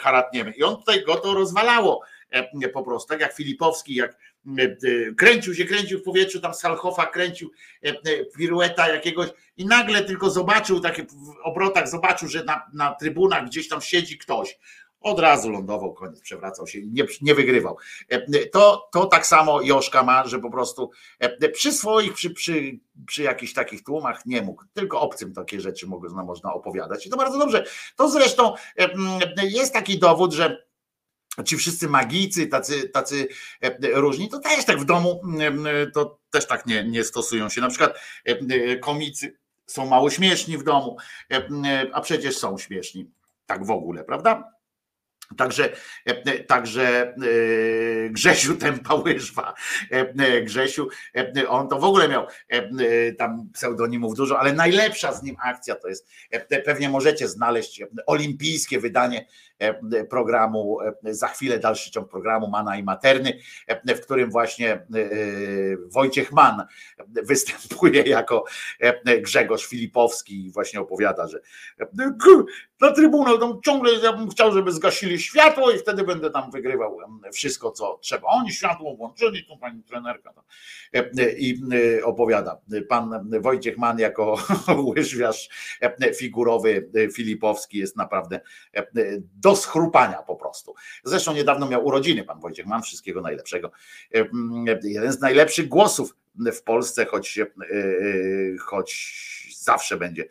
haratniemy. 0.00 0.50
I 0.50 0.62
on 0.62 0.76
tutaj 0.76 1.04
go 1.04 1.14
to 1.14 1.32
rozwalało 1.50 2.00
po 2.72 2.82
prostu, 2.82 3.08
tak 3.08 3.20
jak 3.20 3.32
Filipowski, 3.32 3.94
jak 3.94 4.16
kręcił 5.16 5.54
się, 5.54 5.64
kręcił 5.64 5.98
w 5.98 6.02
powietrzu, 6.02 6.40
tam 6.40 6.54
Salchofa 6.54 7.06
kręcił 7.06 7.50
pirueta 8.36 8.88
jakiegoś 8.88 9.28
i 9.56 9.66
nagle 9.66 10.04
tylko 10.04 10.30
zobaczył, 10.30 10.80
takie 10.80 11.02
w 11.02 11.34
obrotach 11.44 11.88
zobaczył, 11.88 12.28
że 12.28 12.44
na, 12.44 12.62
na 12.72 12.94
trybunach 12.94 13.46
gdzieś 13.46 13.68
tam 13.68 13.80
siedzi 13.80 14.18
ktoś. 14.18 14.58
Od 15.00 15.20
razu 15.20 15.50
lądował, 15.50 15.94
koniec, 15.94 16.20
przewracał 16.20 16.66
się, 16.66 16.78
nie, 16.86 17.04
nie 17.20 17.34
wygrywał. 17.34 17.76
To, 18.52 18.88
to 18.92 19.06
tak 19.06 19.26
samo 19.26 19.62
Joszka 19.62 20.02
ma, 20.02 20.26
że 20.26 20.38
po 20.38 20.50
prostu 20.50 20.90
przy 21.52 21.72
swoich, 21.72 22.12
przy, 22.12 22.30
przy, 22.30 22.78
przy 23.06 23.22
jakichś 23.22 23.52
takich 23.52 23.84
tłumach 23.84 24.26
nie 24.26 24.42
mógł, 24.42 24.64
tylko 24.74 25.00
obcym 25.00 25.32
takie 25.32 25.60
rzeczy 25.60 25.86
można 25.86 26.54
opowiadać. 26.54 27.06
I 27.06 27.10
to 27.10 27.16
bardzo 27.16 27.38
dobrze. 27.38 27.64
To 27.96 28.10
zresztą 28.10 28.54
jest 29.42 29.72
taki 29.72 29.98
dowód, 29.98 30.32
że 30.32 30.69
ci 31.42 31.56
wszyscy 31.56 31.88
magicy, 31.88 32.46
tacy, 32.46 32.88
tacy 32.88 33.28
e, 33.62 34.00
różni, 34.00 34.28
to 34.28 34.38
też 34.38 34.64
tak 34.64 34.80
w 34.80 34.84
domu, 34.84 35.22
to 35.94 36.18
też 36.30 36.46
tak 36.46 36.66
nie, 36.66 36.84
nie 36.84 37.04
stosują 37.04 37.48
się. 37.48 37.60
Na 37.60 37.68
przykład 37.68 37.94
e, 38.24 38.76
komicy 38.76 39.36
są 39.66 39.86
mało 39.86 40.10
śmieszni 40.10 40.58
w 40.58 40.62
domu, 40.62 40.96
e, 41.32 41.46
a 41.92 42.00
przecież 42.00 42.38
są 42.38 42.58
śmieszni. 42.58 43.10
Tak 43.46 43.66
w 43.66 43.70
ogóle, 43.70 44.04
prawda? 44.04 44.59
Także, 45.36 45.72
także 46.46 47.14
Grzesiu 48.10 48.56
Tempa 48.56 48.94
Łyżwa, 48.94 49.54
Grzesiu, 50.42 50.88
on 51.48 51.68
to 51.68 51.78
w 51.78 51.84
ogóle 51.84 52.08
miał 52.08 52.26
tam 53.18 53.50
pseudonimów 53.52 54.14
dużo, 54.14 54.40
ale 54.40 54.52
najlepsza 54.52 55.12
z 55.12 55.22
nim 55.22 55.36
akcja 55.42 55.74
to 55.74 55.88
jest, 55.88 56.08
pewnie 56.64 56.88
możecie 56.88 57.28
znaleźć 57.28 57.82
olimpijskie 58.06 58.80
wydanie 58.80 59.26
E, 59.60 60.04
programu, 60.04 60.80
e, 60.80 61.14
za 61.14 61.28
chwilę 61.28 61.58
dalszy 61.58 61.90
ciąg 61.90 62.08
programu 62.08 62.48
Mana 62.48 62.76
i 62.76 62.82
Materny, 62.82 63.38
e, 63.66 63.94
w 63.94 64.00
którym 64.00 64.30
właśnie 64.30 64.86
Wojciech 65.86 66.32
Mann 66.32 66.62
występuje 67.08 68.02
jako 68.02 68.44
Grzegorz 69.22 69.66
Filipowski 69.66 70.46
i 70.46 70.52
właśnie 70.52 70.80
opowiada, 70.80 71.28
że 71.28 71.40
na 72.80 72.92
Trybunał 72.92 73.38
tam 73.38 73.60
ciągle 73.64 73.92
ja 73.92 74.12
bym 74.12 74.30
chciał, 74.30 74.52
żeby 74.52 74.72
zgasili 74.72 75.20
światło 75.20 75.70
i 75.70 75.78
wtedy 75.78 76.04
będę 76.04 76.30
tam 76.30 76.50
wygrywał 76.50 76.98
wszystko, 77.32 77.70
co 77.70 77.98
trzeba. 78.02 78.28
Oni 78.28 78.52
światło 78.52 78.96
włączyli, 78.96 79.44
tu 79.44 79.58
pani 79.58 79.82
trenerka 79.82 80.32
i 81.38 81.60
opowiada. 82.04 82.60
Pan 82.88 83.30
Wojciech 83.40 83.78
Mann 83.78 83.98
jako 83.98 84.38
łyżwiarz 84.96 85.48
figurowy 86.18 86.90
Filipowski 87.14 87.78
jest 87.78 87.96
naprawdę 87.96 88.40
do 89.36 89.56
schrupania 89.56 90.22
po 90.22 90.36
prostu. 90.36 90.74
Zresztą 91.04 91.34
niedawno 91.34 91.68
miał 91.68 91.86
urodziny 91.86 92.24
pan 92.24 92.40
Wojciech 92.40 92.66
Mam, 92.66 92.82
wszystkiego 92.82 93.20
najlepszego. 93.20 93.70
Jeden 94.82 95.12
z 95.12 95.20
najlepszych 95.20 95.68
głosów 95.68 96.16
w 96.52 96.62
Polsce, 96.62 97.06
choć, 97.06 97.38
e, 97.38 97.46
choć 98.58 99.49
zawsze 99.64 99.96
będzie 99.96 100.24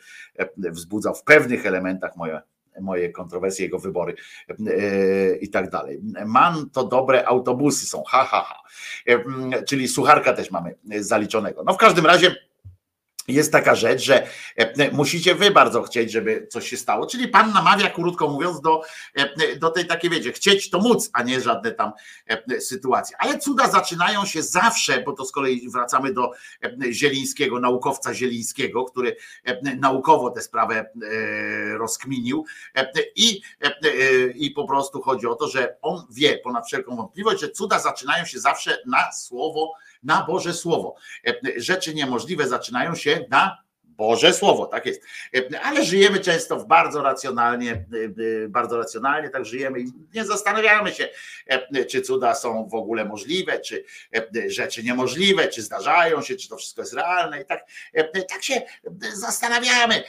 wzbudzał 0.57 1.15
w 1.15 1.23
pewnych 1.23 1.65
elementach 1.65 2.15
moje, 2.15 2.41
moje 2.81 3.09
kontrowersje, 3.09 3.65
jego 3.65 3.79
wybory 3.79 4.15
e, 4.49 5.35
i 5.35 5.49
tak 5.49 5.69
dalej. 5.69 6.01
Man 6.25 6.69
to 6.69 6.83
dobre 6.83 7.27
autobusy 7.27 7.85
są, 7.85 8.03
ha, 8.07 8.23
ha, 8.23 8.41
ha. 8.41 8.61
Czyli 9.67 9.87
sucharka 9.87 10.33
też 10.33 10.51
mamy 10.51 10.75
zaliczonego. 10.99 11.63
No 11.63 11.73
w 11.73 11.77
każdym 11.77 12.05
razie 12.05 12.35
jest 13.33 13.51
taka 13.51 13.75
rzecz, 13.75 14.01
że 14.01 14.27
e, 14.55 14.91
musicie 14.91 15.35
wy 15.35 15.51
bardzo 15.51 15.83
chcieć, 15.83 16.11
żeby 16.11 16.47
coś 16.47 16.69
się 16.69 16.77
stało. 16.77 17.05
Czyli 17.05 17.27
pan 17.27 17.53
namawia, 17.53 17.89
krótko 17.89 18.27
mówiąc, 18.27 18.61
do, 18.61 18.81
e, 19.15 19.55
do 19.55 19.69
tej 19.69 19.87
takiej, 19.87 20.09
wiecie, 20.09 20.31
chcieć 20.31 20.69
to 20.69 20.79
móc, 20.79 21.09
a 21.13 21.23
nie 21.23 21.41
żadne 21.41 21.71
tam 21.71 21.91
e, 22.27 22.61
sytuacje. 22.61 23.17
Ale 23.19 23.39
cuda 23.39 23.69
zaczynają 23.69 24.25
się 24.25 24.43
zawsze, 24.43 25.03
bo 25.05 25.13
to 25.13 25.25
z 25.25 25.31
kolei 25.31 25.69
wracamy 25.69 26.13
do 26.13 26.31
Zielińskiego, 26.91 27.59
naukowca 27.59 28.13
Zielińskiego, 28.13 28.85
który 28.85 29.15
naukowo 29.79 30.31
tę 30.31 30.41
sprawę 30.41 30.89
rozkminił 31.77 32.45
i, 33.15 33.41
i 34.35 34.51
po 34.51 34.67
prostu 34.67 35.01
chodzi 35.01 35.27
o 35.27 35.35
to, 35.35 35.47
że 35.47 35.75
on 35.81 36.05
wie 36.09 36.37
ponad 36.37 36.67
wszelką 36.67 36.95
wątpliwość, 36.95 37.41
że 37.41 37.49
cuda 37.49 37.79
zaczynają 37.79 38.25
się 38.25 38.39
zawsze 38.39 38.77
na 38.85 39.11
słowo 39.11 39.73
na 40.03 40.23
Boże 40.23 40.53
Słowo. 40.53 40.95
E, 41.27 41.33
rzeczy 41.57 41.93
niemożliwe 41.93 42.47
zaczynają 42.47 42.95
się 42.95 43.25
na 43.29 43.57
Boże 43.99 44.33
Słowo, 44.33 44.65
tak 44.65 44.85
jest. 44.85 45.01
Ale 45.63 45.85
żyjemy 45.85 46.19
często 46.19 46.59
w 46.59 46.67
bardzo 46.67 47.01
racjonalnie, 47.01 47.85
bardzo 48.49 48.77
racjonalnie, 48.77 49.29
tak 49.29 49.45
żyjemy 49.45 49.79
i 49.79 49.91
nie 50.13 50.25
zastanawiamy 50.25 50.91
się, 50.91 51.09
czy 51.89 52.01
cuda 52.01 52.35
są 52.35 52.67
w 52.67 52.73
ogóle 52.73 53.05
możliwe, 53.05 53.59
czy 53.59 53.83
rzeczy 54.47 54.83
niemożliwe, 54.83 55.47
czy 55.47 55.61
zdarzają 55.61 56.21
się, 56.21 56.35
czy 56.35 56.49
to 56.49 56.57
wszystko 56.57 56.81
jest 56.81 56.93
realne 56.93 57.41
i 57.41 57.45
tak, 57.45 57.65
tak 58.29 58.43
się 58.43 58.61
zastanawiamy, 59.13 60.03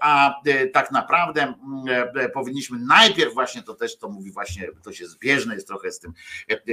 a 0.00 0.40
tak 0.72 0.90
naprawdę 0.90 1.54
powinniśmy 2.34 2.78
najpierw 2.78 3.34
właśnie, 3.34 3.62
to 3.62 3.74
też 3.74 3.98
to 3.98 4.08
mówi 4.08 4.32
właśnie, 4.32 4.68
to 4.84 4.92
się 4.92 5.06
zbieżne 5.06 5.54
jest 5.54 5.66
trochę 5.66 5.92
z 5.92 5.98
tym, 5.98 6.12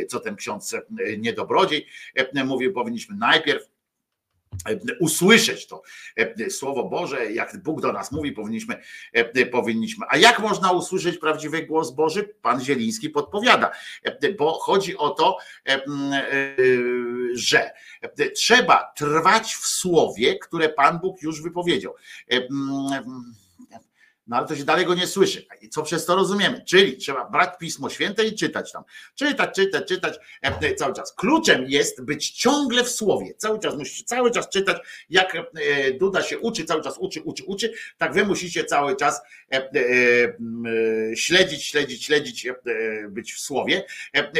co 0.10 0.20
ten 0.20 0.36
ksiądz 0.36 0.76
niedobrodziej 1.18 1.88
mówił, 2.46 2.74
powinniśmy 2.74 3.16
najpierw 3.16 3.64
usłyszeć 5.00 5.68
to 5.68 5.82
e, 6.18 6.50
Słowo 6.50 6.84
Boże, 6.84 7.32
jak 7.32 7.64
Bóg 7.64 7.82
do 7.82 7.94
nas 7.94 8.12
mówi, 8.12 8.32
powinniśmy, 8.32 8.82
e, 9.14 9.46
powinniśmy. 9.46 10.06
A 10.10 10.18
jak 10.18 10.40
można 10.40 10.72
usłyszeć 10.72 11.18
prawdziwy 11.18 11.64
głos 11.64 11.92
Boży? 11.92 12.36
Pan 12.42 12.62
Zieliński 12.62 13.10
podpowiada, 13.10 13.72
e, 14.04 14.34
bo 14.34 14.54
chodzi 14.54 14.98
o 14.98 15.10
to, 15.10 15.38
że 17.34 17.72
trzeba 18.36 18.94
trwać 18.96 19.56
w 19.56 19.68
słowie, 19.68 20.40
które 20.40 20.70
Pan 20.70 21.00
Bóg 21.00 21.22
już 21.22 21.42
wypowiedział. 21.42 21.94
No 24.30 24.38
ale 24.38 24.48
to 24.48 24.56
się 24.56 24.64
dalej 24.64 24.86
go 24.86 24.96
nie 24.96 25.08
słyszy. 25.08 25.46
I 25.62 25.70
co 25.70 25.84
przez 25.84 26.06
to 26.06 26.16
rozumiemy? 26.16 26.64
Czyli 26.66 26.98
trzeba 26.98 27.30
brać 27.30 27.50
Pismo 27.60 27.90
Święte 27.90 28.26
i 28.26 28.36
czytać 28.36 28.72
tam. 28.72 28.84
Czytać, 29.16 29.56
czytać, 29.56 29.88
czytać 29.88 30.20
e, 30.42 30.76
cały 30.76 30.94
czas. 30.94 31.14
Kluczem 31.14 31.66
jest 31.68 32.04
być 32.04 32.32
ciągle 32.32 32.84
w 32.84 32.90
słowie. 32.90 33.34
Cały 33.38 33.60
czas 33.60 33.76
musicie 33.76 34.04
cały 34.04 34.32
czas 34.32 34.50
czytać, 34.50 34.78
jak 35.10 35.36
e, 35.36 35.42
Duda 35.92 36.22
się 36.22 36.40
uczy, 36.40 36.66
cały 36.66 36.82
czas 36.82 36.98
uczy, 36.98 37.22
uczy, 37.22 37.44
uczy. 37.44 37.74
Tak 37.98 38.14
wy 38.14 38.26
musicie 38.26 38.64
cały 38.64 38.96
czas 38.96 39.22
e, 39.52 39.62
śledzić, 41.16 41.66
śledzić, 41.66 42.06
śledzić, 42.06 42.48
być 43.10 43.34
w 43.34 43.40
słowie. 43.40 43.86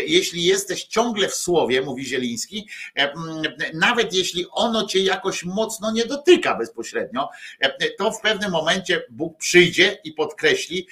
Jeśli 0.08 0.44
jesteś 0.44 0.84
ciągle 0.84 1.28
w 1.28 1.36
słowie, 1.36 1.82
mówi 1.82 2.06
Zieliński, 2.06 2.68
nawet 3.74 4.14
jeśli 4.14 4.46
ono 4.52 4.86
cię 4.86 5.00
jakoś 5.00 5.44
mocno 5.44 5.92
nie 5.92 6.06
dotyka 6.06 6.56
bezpośrednio, 6.56 7.30
to 7.98 8.12
w 8.12 8.22
pewnym 8.22 8.52
momencie 8.52 9.04
Bóg 9.10 9.38
przyjdzie 9.38 9.79
i 10.04 10.14
podkreśli 10.14 10.88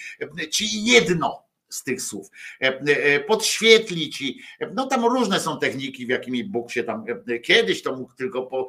ci 0.52 0.84
jedno, 0.84 1.48
z 1.70 1.84
tych 1.84 2.02
słów. 2.02 2.28
Podświetli 3.28 4.10
ci, 4.10 4.40
no 4.74 4.88
tam 4.88 5.06
różne 5.06 5.40
są 5.40 5.60
techniki, 5.60 6.06
w 6.06 6.10
jakimi 6.10 6.44
Bóg 6.44 6.72
się 6.72 6.84
tam, 6.84 7.06
kiedyś 7.44 7.84
to 7.84 7.96
mógł 7.96 8.14
tylko 8.14 8.44
po 8.44 8.68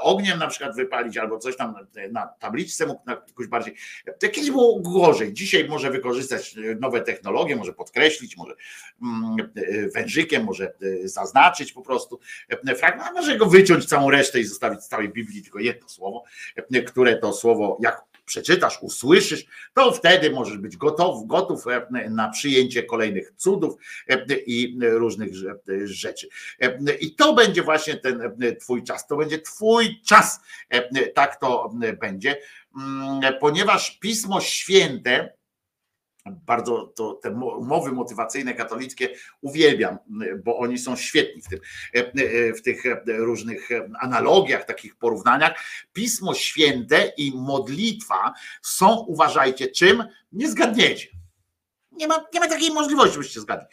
ogniem 0.00 0.38
na 0.38 0.46
przykład 0.46 0.76
wypalić, 0.76 1.16
albo 1.16 1.38
coś 1.38 1.56
tam 1.56 1.74
na 2.12 2.26
tabliczce 2.26 2.86
mógł 2.86 3.10
jakoś 3.10 3.46
bardziej. 3.46 3.74
Kiedyś 4.20 4.50
było 4.50 4.80
gorzej, 4.80 5.32
dzisiaj 5.32 5.68
może 5.68 5.90
wykorzystać 5.90 6.56
nowe 6.80 7.00
technologie, 7.00 7.56
może 7.56 7.72
podkreślić, 7.72 8.36
może 8.36 8.54
mm, 9.02 9.52
wężykiem, 9.94 10.44
może 10.44 10.74
zaznaczyć 11.04 11.72
po 11.72 11.82
prostu 11.82 12.20
fragment, 12.76 13.08
a 13.10 13.12
może 13.12 13.38
go 13.38 13.46
wyciąć 13.46 13.84
całą 13.84 14.10
resztę 14.10 14.40
i 14.40 14.44
zostawić 14.44 14.80
z 14.80 14.88
całej 14.88 15.08
Biblii 15.08 15.42
tylko 15.42 15.58
jedno 15.58 15.88
słowo, 15.88 16.24
które 16.86 17.16
to 17.16 17.32
słowo, 17.32 17.78
jak 17.82 18.11
przeczytasz, 18.24 18.78
usłyszysz, 18.82 19.44
to 19.74 19.92
wtedy 19.92 20.30
możesz 20.30 20.58
być 20.58 20.76
gotów, 20.76 21.26
gotów 21.26 21.66
e, 21.66 22.10
na 22.10 22.28
przyjęcie 22.28 22.82
kolejnych 22.82 23.32
cudów 23.36 23.74
e, 24.08 24.24
i 24.46 24.78
różnych 24.80 25.32
rzeczy. 25.84 26.28
E, 26.60 26.94
I 26.94 27.14
to 27.14 27.34
będzie 27.34 27.62
właśnie 27.62 27.96
ten 27.96 28.34
Twój 28.60 28.84
czas, 28.84 29.06
to 29.06 29.16
będzie 29.16 29.38
Twój 29.38 30.00
czas, 30.06 30.40
tak 31.14 31.40
to 31.40 31.74
będzie, 32.00 32.38
mm, 32.76 33.20
ponieważ 33.40 33.98
Pismo 33.98 34.40
Święte, 34.40 35.32
bardzo 36.30 36.92
to, 36.96 37.12
te 37.12 37.30
mowy 37.60 37.92
motywacyjne 37.92 38.54
katolickie 38.54 39.08
uwielbiam, 39.40 39.98
bo 40.44 40.58
oni 40.58 40.78
są 40.78 40.96
świetni 40.96 41.42
w, 41.42 41.48
tym, 41.48 41.60
w 42.56 42.62
tych 42.62 42.82
różnych 43.06 43.68
analogiach, 44.00 44.64
takich 44.64 44.96
porównaniach. 44.96 45.52
Pismo 45.92 46.34
Święte 46.34 47.12
i 47.16 47.32
modlitwa 47.36 48.32
są, 48.62 48.96
uważajcie, 48.96 49.68
czym? 49.68 50.04
Nie 50.32 50.50
zgadniecie. 50.50 51.08
Nie 51.92 52.08
ma, 52.08 52.24
nie 52.34 52.40
ma 52.40 52.48
takiej 52.48 52.70
możliwości, 52.70 53.18
byście 53.18 53.40
zgadli. 53.40 53.66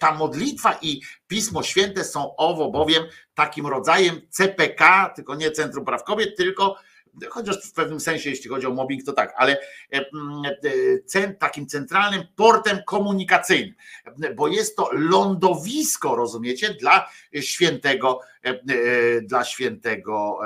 Ta 0.00 0.14
modlitwa 0.14 0.78
i 0.82 1.00
Pismo 1.26 1.62
Święte 1.62 2.04
są 2.04 2.36
owo 2.36 2.70
bowiem 2.70 3.04
takim 3.34 3.66
rodzajem 3.66 4.20
CPK, 4.30 5.12
tylko 5.16 5.34
nie 5.34 5.50
Centrum 5.50 5.84
Praw 5.84 6.04
Kobiet, 6.04 6.36
tylko 6.36 6.76
chociaż 7.30 7.66
w 7.66 7.72
pewnym 7.72 8.00
sensie, 8.00 8.30
jeśli 8.30 8.50
chodzi 8.50 8.66
o 8.66 8.70
mobbing, 8.70 9.04
to 9.04 9.12
tak, 9.12 9.34
ale 9.36 9.58
e, 9.92 10.04
e, 11.14 11.32
takim 11.32 11.66
centralnym 11.66 12.22
portem 12.36 12.78
komunikacyjnym, 12.86 13.74
bo 14.36 14.48
jest 14.48 14.76
to 14.76 14.90
lądowisko, 14.92 16.16
rozumiecie, 16.16 16.74
dla 16.74 17.08
świętego, 17.40 18.20
e, 18.42 18.60
dla 19.22 19.44
świętego 19.44 20.38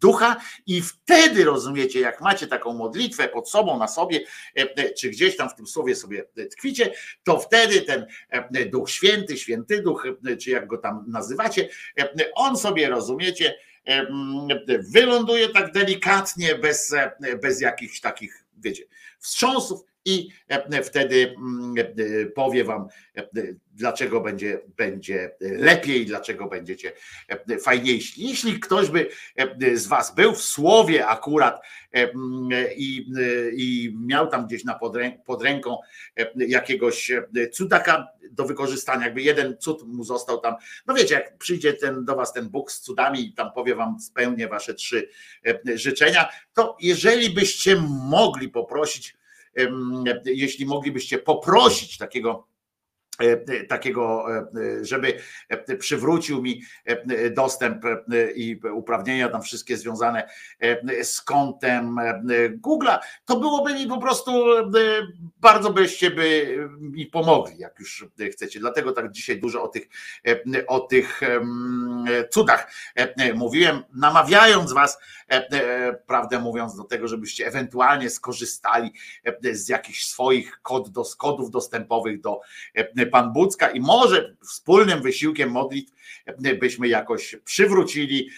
ducha. 0.00 0.36
I 0.66 0.82
wtedy 0.82 1.44
rozumiecie, 1.44 2.00
jak 2.00 2.20
macie 2.20 2.46
taką 2.46 2.74
modlitwę 2.74 3.28
pod 3.28 3.50
sobą, 3.50 3.78
na 3.78 3.88
sobie, 3.88 4.20
czy 4.98 5.10
gdzieś 5.10 5.36
tam 5.36 5.48
w 5.48 5.54
tym 5.54 5.66
słowie 5.66 5.94
sobie 5.94 6.24
tkwicie, 6.50 6.92
to 7.24 7.38
wtedy 7.38 7.80
ten 7.80 8.06
duch 8.70 8.90
święty, 8.90 9.36
święty 9.36 9.82
duch, 9.82 10.06
czy 10.40 10.50
jak 10.50 10.66
go 10.66 10.78
tam 10.78 11.04
nazywacie, 11.08 11.68
on 12.34 12.56
sobie 12.56 12.88
rozumiecie, 12.88 13.54
wyląduje 14.92 15.48
tak 15.48 15.72
delikatnie, 15.72 16.54
bez, 16.54 16.94
bez 17.42 17.60
jakichś 17.60 18.00
takich, 18.00 18.44
wiecie, 18.56 18.84
wstrząsów 19.18 19.84
i 20.06 20.28
wtedy 20.84 21.34
mm, 21.36 21.74
powie 22.34 22.64
wam, 22.64 22.86
dlaczego 23.72 24.20
będzie, 24.20 24.60
będzie 24.76 25.30
lepiej, 25.40 26.06
dlaczego 26.06 26.46
będziecie 26.46 26.92
fajniejsi. 27.62 28.28
Jeśli 28.28 28.60
ktoś 28.60 28.90
by 28.90 29.08
z 29.74 29.86
was 29.86 30.14
był 30.14 30.34
w 30.34 30.42
słowie 30.42 31.06
akurat 31.06 31.60
i, 32.76 33.06
i 33.56 33.96
miał 34.06 34.28
tam 34.28 34.46
gdzieś 34.46 34.64
na 34.64 34.78
pod 35.26 35.42
ręką 35.42 35.76
jakiegoś 36.36 37.12
cudaka 37.52 38.08
do 38.30 38.44
wykorzystania, 38.44 39.04
jakby 39.04 39.22
jeden 39.22 39.56
cud 39.58 39.82
mu 39.86 40.04
został 40.04 40.40
tam, 40.40 40.54
no 40.86 40.94
wiecie, 40.94 41.14
jak 41.14 41.38
przyjdzie 41.38 41.72
ten, 41.72 42.04
do 42.04 42.16
was 42.16 42.32
ten 42.32 42.48
Bóg 42.48 42.72
z 42.72 42.80
cudami 42.80 43.26
i 43.26 43.34
tam 43.34 43.52
powie 43.52 43.74
wam 43.74 44.00
spełnię 44.00 44.48
wasze 44.48 44.74
trzy 44.74 45.08
życzenia, 45.74 46.28
to 46.54 46.76
jeżeli 46.80 47.30
byście 47.30 47.76
mogli 48.10 48.48
poprosić 48.48 49.16
jeśli 50.24 50.66
moglibyście 50.66 51.18
poprosić 51.18 51.98
takiego 51.98 52.46
E, 53.20 53.32
e, 53.32 53.64
takiego, 53.64 54.26
e, 54.34 54.84
żeby 54.84 55.18
przywrócił 55.78 56.42
mi 56.42 56.62
dostęp 57.30 57.82
i 58.34 58.60
uprawnienia 58.74 59.28
tam 59.28 59.42
wszystkie 59.42 59.76
związane 59.76 60.28
z 61.02 61.20
kontem 61.20 61.96
Google'a, 62.66 62.98
to 63.24 63.40
byłoby 63.40 63.74
mi 63.74 63.86
po 63.86 63.98
prostu 63.98 64.44
bardzo 65.40 65.72
byście 65.72 66.10
by 66.10 66.58
mi 66.80 67.06
pomogli, 67.06 67.58
jak 67.58 67.78
już 67.78 68.06
chcecie. 68.32 68.60
Dlatego 68.60 68.92
tak 68.92 69.12
dzisiaj 69.12 69.40
dużo 69.40 69.62
o 69.62 69.68
tych, 69.68 69.88
o 70.66 70.80
tych 70.80 71.20
cudach 72.30 72.72
mówiłem, 73.34 73.82
namawiając 73.94 74.72
was, 74.72 74.98
prawdę 76.06 76.38
mówiąc, 76.38 76.76
do 76.76 76.84
tego, 76.84 77.08
żebyście 77.08 77.46
ewentualnie 77.46 78.10
skorzystali 78.10 78.92
z 79.52 79.68
jakichś 79.68 80.04
swoich 80.04 80.60
kod, 80.62 80.88
do, 80.88 81.04
kodów 81.18 81.50
dostępowych 81.50 82.20
do 82.20 82.40
Pan 83.10 83.32
Bucka 83.32 83.68
i 83.68 83.80
może 83.80 84.36
wspólnym 84.44 85.02
wysiłkiem 85.02 85.50
modlitw 85.50 85.92
byśmy 86.60 86.88
jakoś 86.88 87.36
przywrócili 87.44 88.30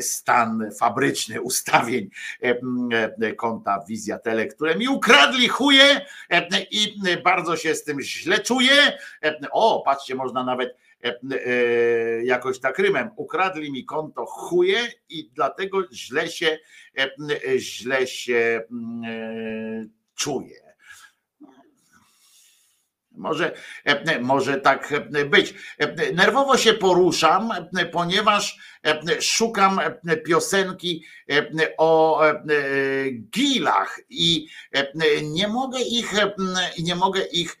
stan 0.00 0.70
fabryczny 0.78 1.40
ustawień 1.40 2.10
konta 3.36 3.84
Wizjatele, 3.88 4.46
które 4.46 4.76
mi 4.76 4.88
ukradli 4.88 5.48
chuje 5.48 6.06
i 6.70 6.94
bardzo 7.24 7.56
się 7.56 7.74
z 7.74 7.84
tym 7.84 8.00
źle 8.00 8.38
czuję. 8.38 8.98
O, 9.50 9.82
patrzcie, 9.84 10.14
można 10.14 10.44
nawet 10.44 10.76
jakoś 12.22 12.60
tak 12.60 12.78
rymem, 12.78 13.10
ukradli 13.16 13.72
mi 13.72 13.84
konto 13.84 14.26
chuje 14.26 14.78
i 15.08 15.30
dlatego 15.34 15.92
źle 15.92 16.28
się, 16.28 16.58
źle 17.56 18.06
się 18.06 18.62
czuję. 20.14 20.65
Może, 23.16 23.52
e, 23.84 24.20
może 24.20 24.60
tak 24.60 24.92
e, 24.92 25.24
być. 25.24 25.54
E, 25.78 26.12
nerwowo 26.12 26.56
się 26.56 26.74
poruszam, 26.74 27.50
ponieważ 27.92 28.58
szukam 29.20 29.80
piosenki 30.26 31.04
o 31.78 32.22
gilach 33.30 34.00
i 34.10 34.48
nie 35.22 35.48
mogę 35.48 35.80
ich, 35.80 36.12
nie 36.78 36.96
mogę 36.96 37.22
ich 37.22 37.58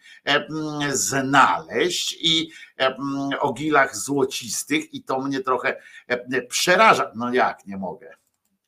znaleźć 0.90 2.16
i 2.20 2.50
o 3.40 3.52
gilach 3.52 3.96
złocistych 3.96 4.94
i 4.94 5.02
to 5.02 5.20
mnie 5.20 5.40
trochę 5.40 5.80
przeraża. 6.48 7.12
No 7.14 7.32
jak 7.32 7.66
nie 7.66 7.76
mogę? 7.76 8.16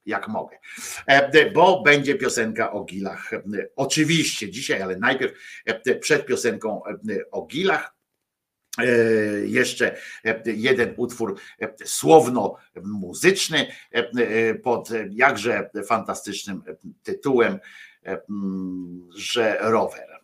Jak 0.08 0.28
mogę. 0.28 0.58
E, 1.06 1.50
bo 1.50 1.82
będzie 1.82 2.14
piosenka 2.14 2.72
o 2.72 2.84
gilach. 2.84 3.32
E, 3.32 3.40
oczywiście 3.76 4.50
dzisiaj, 4.50 4.82
ale 4.82 4.96
najpierw 4.98 5.32
e, 5.66 5.94
przed 5.94 6.26
piosenką 6.26 6.82
o 7.30 7.46
gilach 7.46 7.98
jeszcze 9.44 9.96
jeden 10.44 10.94
utwór 10.96 11.40
słowno-muzyczny 11.84 13.66
pod 14.62 14.88
jakże 15.10 15.70
fantastycznym 15.86 16.62
tytułem, 17.02 17.58
że 19.16 19.58
rower. 19.60 20.17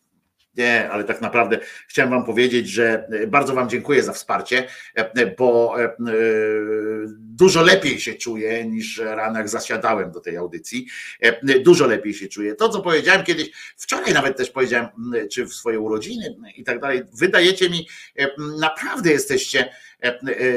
Nie, 0.57 0.91
ale 0.91 1.05
tak 1.05 1.21
naprawdę 1.21 1.59
chciałem 1.89 2.11
Wam 2.11 2.25
powiedzieć, 2.25 2.69
że 2.69 3.07
e, 3.11 3.27
bardzo 3.27 3.55
Wam 3.55 3.69
dziękuję 3.69 4.03
za 4.03 4.13
wsparcie, 4.13 4.69
e, 4.95 5.27
bo 5.27 5.75
e, 5.83 5.97
dużo 7.19 7.63
lepiej 7.63 8.01
się 8.01 8.15
czuję 8.15 8.67
niż 8.67 8.99
rano, 8.99 9.39
jak 9.39 9.49
zasiadałem 9.49 10.11
do 10.11 10.21
tej 10.21 10.37
audycji. 10.37 10.87
Dużo 11.65 11.87
lepiej 11.87 12.15
się 12.15 12.29
czuję. 12.29 12.55
To, 12.55 12.69
co 12.69 12.83
powiedziałem 12.83 13.25
kiedyś, 13.25 13.51
wczoraj 13.77 14.13
nawet 14.13 14.37
też 14.37 14.51
powiedziałem, 14.51 14.87
czy 15.33 15.47
w 15.47 15.55
swoje 15.55 15.81
urodziny 15.81 16.35
i 16.57 16.65
tak 16.65 16.81
dalej, 16.81 17.03
wydajecie 17.13 17.71
mi, 17.71 17.89
naprawdę 18.61 19.11
jesteście 19.11 19.71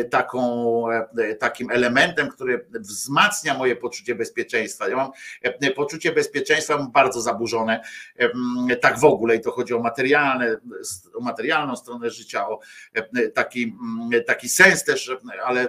taką, 0.10 0.84
e, 1.18 1.36
takim 1.36 1.72
elementem, 1.72 2.30
który 2.30 2.66
wzmacnia 2.70 3.54
moje 3.54 3.76
poczucie 3.76 4.16
bezpieczeństwa. 4.16 4.90
Ja 4.90 4.96
mam 4.96 5.12
poczucie 5.76 6.12
bezpieczeństwa 6.12 6.88
bardzo 6.94 7.22
zaburzone, 7.22 7.82
tak 8.82 9.00
w 9.00 9.06
ogóle 9.06 9.36
i 9.36 9.42
to 9.42 9.52
chodzi 9.52 9.74
o 9.74 9.80
materialne, 9.80 10.58
o 11.16 11.20
materialną 11.20 11.76
stronę 11.76 12.10
życia, 12.10 12.48
o 12.48 12.60
taki, 13.34 13.76
taki 14.26 14.50
sens 14.50 14.84
też, 14.84 15.12
ale 15.46 15.68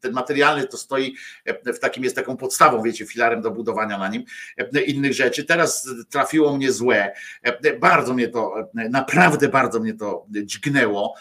ten 0.00 0.12
materialny 0.12 0.66
to 0.66 0.76
stoi 0.76 1.14
e, 1.44 1.72
w 1.72 1.78
takim, 1.78 2.04
jest 2.04 2.16
taką 2.16 2.36
podstawą, 2.36 2.82
wiecie, 2.82 3.06
filarem 3.06 3.42
do 3.42 3.50
budowania 3.50 3.98
na 3.98 4.08
nim 4.08 4.24
e, 4.56 4.80
innych 4.80 5.14
rzeczy. 5.14 5.44
Teraz 5.44 5.88
trafiło 6.10 6.56
mnie 6.56 6.72
złe, 6.72 7.12
e, 7.42 7.78
bardzo 7.78 8.14
mnie 8.14 8.28
to, 8.28 8.70
naprawdę 8.74 9.48
bardzo 9.48 9.80
mnie 9.80 9.94
to 9.94 10.26
dźgnęło. 10.30 11.14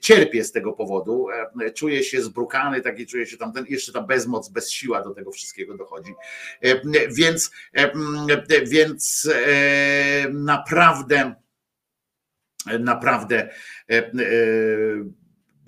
Cierpię 0.00 0.44
z 0.44 0.52
tego 0.52 0.72
powodu, 0.72 1.26
czuję 1.74 2.04
się 2.04 2.22
zbrukany, 2.22 2.80
taki 2.80 3.06
czuję 3.06 3.26
się 3.26 3.36
tam, 3.36 3.52
jeszcze 3.68 3.92
ta 3.92 4.00
bezmoc, 4.00 4.48
bezsiła 4.48 5.02
do 5.02 5.10
tego 5.10 5.30
wszystkiego 5.30 5.76
dochodzi. 5.76 6.14
Więc, 7.10 7.50
więc 8.66 9.28
naprawdę 10.30 11.34
naprawdę 12.78 13.48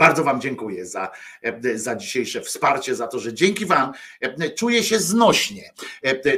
bardzo 0.02 0.24
Wam 0.24 0.40
dziękuję 0.40 0.86
za, 0.86 1.10
za 1.74 1.96
dzisiejsze 1.96 2.40
wsparcie, 2.40 2.94
za 2.94 3.06
to, 3.06 3.18
że 3.18 3.34
dzięki 3.34 3.66
Wam 3.66 3.92
czuję 4.56 4.82
się 4.82 4.98
znośnie. 4.98 5.72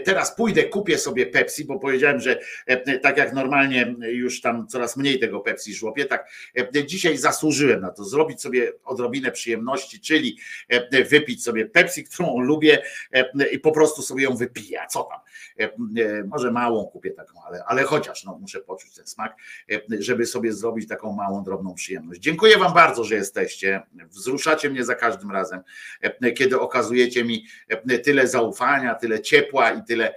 Teraz 0.04 0.36
pójdę, 0.36 0.64
kupię 0.64 0.98
sobie 0.98 1.26
Pepsi, 1.26 1.64
bo 1.64 1.78
powiedziałem, 1.78 2.20
że 2.20 2.40
tak 3.02 3.16
jak 3.16 3.32
normalnie 3.32 3.94
już 4.00 4.40
tam 4.40 4.66
coraz 4.66 4.96
mniej 4.96 5.18
tego 5.18 5.40
Pepsi 5.40 5.74
żłopię, 5.74 6.04
tak 6.04 6.28
dzisiaj 6.86 7.16
zasłużyłem 7.16 7.80
na 7.80 7.90
to, 7.90 8.04
zrobić 8.04 8.42
sobie 8.42 8.72
odrobinę 8.84 9.32
przyjemności, 9.32 10.00
czyli 10.00 10.38
wypić 11.08 11.44
sobie 11.44 11.66
Pepsi, 11.66 12.04
którą 12.04 12.40
lubię 12.40 12.82
i 13.52 13.58
po 13.58 13.72
prostu 13.72 14.02
sobie 14.02 14.24
ją 14.24 14.36
wypiję. 14.36 14.80
Co 14.90 15.02
tam? 15.02 15.20
Może 16.26 16.50
małą 16.50 16.86
kupię 16.86 17.10
taką, 17.10 17.40
ale, 17.46 17.64
ale 17.66 17.82
chociaż 17.82 18.24
no, 18.24 18.38
muszę 18.38 18.60
poczuć 18.60 18.94
ten 18.94 19.06
smak, 19.06 19.36
żeby 19.98 20.26
sobie 20.26 20.52
zrobić 20.52 20.88
taką 20.88 21.12
małą, 21.12 21.44
drobną 21.44 21.74
przyjemność. 21.74 22.20
Dziękuję 22.20 22.58
Wam 22.58 22.74
bardzo, 22.74 23.04
że 23.04 23.14
jesteście 23.14 23.53
jesteście, 23.62 23.82
wzruszacie 24.08 24.70
mnie 24.70 24.84
za 24.84 24.94
każdym 24.94 25.30
razem, 25.30 25.60
kiedy 26.36 26.60
okazujecie 26.60 27.24
mi 27.24 27.46
tyle 28.04 28.28
zaufania, 28.28 28.94
tyle 28.94 29.20
ciepła 29.20 29.70
i 29.70 29.84
tyle, 29.84 30.14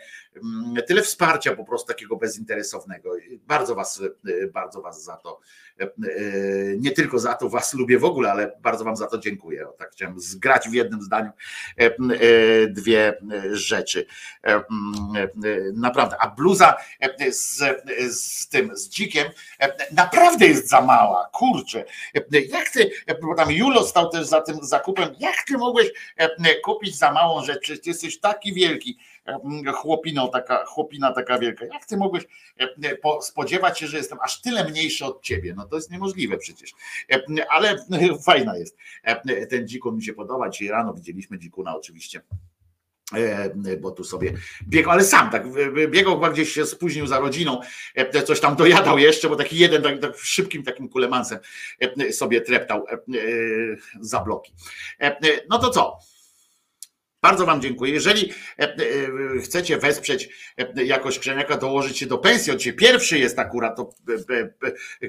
tyle 0.88 1.01
wsparcia 1.01 1.56
po 1.56 1.66
prostu 1.66 1.88
takiego 1.88 2.16
bezinteresownego. 2.16 3.11
Bardzo 3.48 3.75
was, 3.75 4.01
bardzo 4.53 4.82
was 4.82 5.03
za 5.03 5.17
to 5.17 5.40
E, 5.80 5.83
e, 5.83 5.90
nie 6.77 6.91
tylko 6.91 7.19
za 7.19 7.33
to 7.33 7.49
was 7.49 7.74
lubię 7.74 7.99
w 7.99 8.06
ogóle, 8.06 8.32
ale 8.32 8.51
bardzo 8.61 8.83
wam 8.83 8.95
za 8.95 9.07
to 9.07 9.17
dziękuję. 9.17 9.67
Tak 9.77 9.91
chciałem 9.91 10.19
zgrać 10.19 10.69
w 10.69 10.74
jednym 10.74 11.01
zdaniu 11.01 11.32
e, 11.77 11.90
dwie 12.67 13.17
rzeczy. 13.51 14.06
Naprawdę. 15.74 16.16
A 16.19 16.30
bluza 16.30 16.75
z, 17.30 17.64
z 18.19 18.49
tym, 18.49 18.77
z 18.77 18.90
dzikiem 18.90 19.27
naprawdę 19.91 20.48
jest 20.48 20.69
za 20.69 20.82
mała. 20.82 21.30
Kurczę. 21.33 21.85
Jak 22.49 22.69
ty, 22.69 22.91
bo 23.22 23.35
tam 23.35 23.51
Julo 23.51 23.83
stał 23.83 24.09
też 24.09 24.27
za 24.27 24.41
tym 24.41 24.57
zakupem, 24.61 25.16
jak 25.19 25.35
ty 25.48 25.57
mogłeś 25.57 25.88
kupić 26.64 26.98
za 26.98 27.11
małą 27.11 27.45
rzecz? 27.45 27.59
Przecież 27.61 27.83
ty 27.83 27.90
jesteś 27.90 28.19
taki 28.19 28.53
wielki 28.53 28.98
chłopiną 29.74 30.30
taka, 30.32 30.66
chłopina 30.66 31.14
taka 31.14 31.40
wielka. 31.40 31.66
Jak 31.66 31.86
ty 31.86 31.98
mogłeś 31.98 32.24
spodziewać 33.22 33.80
się, 33.80 33.88
że 33.88 33.98
jestem 33.98 34.18
aż 34.22 34.42
tyle 34.42 34.70
mniejszy 34.70 35.06
od 35.06 35.22
ciebie? 35.22 35.54
No 35.58 35.66
to 35.66 35.76
jest 35.76 35.92
niemożliwe 35.92 36.38
przecież. 36.38 36.72
Ale 37.50 37.86
fajna 38.26 38.58
jest. 38.58 38.78
Ten 39.50 39.68
dzikun 39.68 39.96
mi 39.96 40.04
się 40.04 40.14
podoba. 40.14 40.50
Dzisiaj 40.50 40.68
rano 40.68 40.94
widzieliśmy 40.94 41.40
dzikuna 41.40 41.76
oczywiście 41.76 42.22
bo 43.80 43.92
tu 43.92 44.04
sobie 44.04 44.34
biegał, 44.68 44.92
ale 44.92 45.04
sam 45.04 45.30
tak 45.30 45.44
biegał 45.90 46.14
chyba 46.14 46.30
gdzieś 46.30 46.52
się 46.52 46.66
spóźnił 46.66 47.08
za 47.08 47.20
rodziną, 47.20 47.62
coś 48.26 48.40
tam 48.40 48.56
dojadał 48.56 48.98
jeszcze, 48.98 49.30
bo 49.30 49.36
taki 49.36 49.58
jeden 49.58 49.82
tak, 49.82 50.00
tak 50.00 50.18
szybkim 50.18 50.64
takim 50.64 50.90
kulemansem 50.90 51.40
sobie 52.12 52.42
treptał 52.42 52.86
za 54.00 54.20
bloki. 54.20 54.54
No 55.50 55.60
to 55.60 55.70
co? 55.70 55.98
Bardzo 57.22 57.46
Wam 57.46 57.62
dziękuję. 57.62 57.94
Jeżeli 57.94 58.34
e, 58.60 58.64
e, 58.64 58.76
chcecie 59.44 59.78
wesprzeć 59.78 60.30
e, 60.58 60.84
jakoś 60.84 61.20
Krzeniaka, 61.20 61.58
dołożyć 61.58 61.98
się 61.98 62.06
do 62.06 62.18
pensji, 62.18 62.52
on 62.52 62.58
pierwszy 62.78 63.20
jest 63.20 63.40
akurat, 63.40 63.76
to 63.76 63.90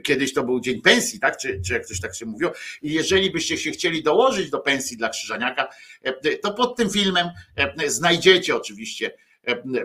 kiedyś 0.04 0.34
to 0.34 0.44
był 0.44 0.60
dzień 0.60 0.82
pensji, 0.82 1.20
tak? 1.20 1.36
Czy, 1.36 1.60
czy 1.66 1.72
jak 1.72 1.86
coś 1.86 2.00
tak 2.00 2.14
się 2.14 2.26
mówiło. 2.26 2.52
I 2.82 2.92
jeżeli 2.92 3.30
byście 3.30 3.58
się 3.58 3.70
chcieli 3.70 4.02
dołożyć 4.02 4.50
do 4.50 4.58
pensji 4.58 4.96
dla 4.96 5.08
Krzyżaniaka, 5.08 5.68
to 6.42 6.52
pod 6.52 6.76
tym 6.76 6.90
filmem 6.90 7.28
znajdziecie 7.86 8.56
oczywiście 8.56 9.10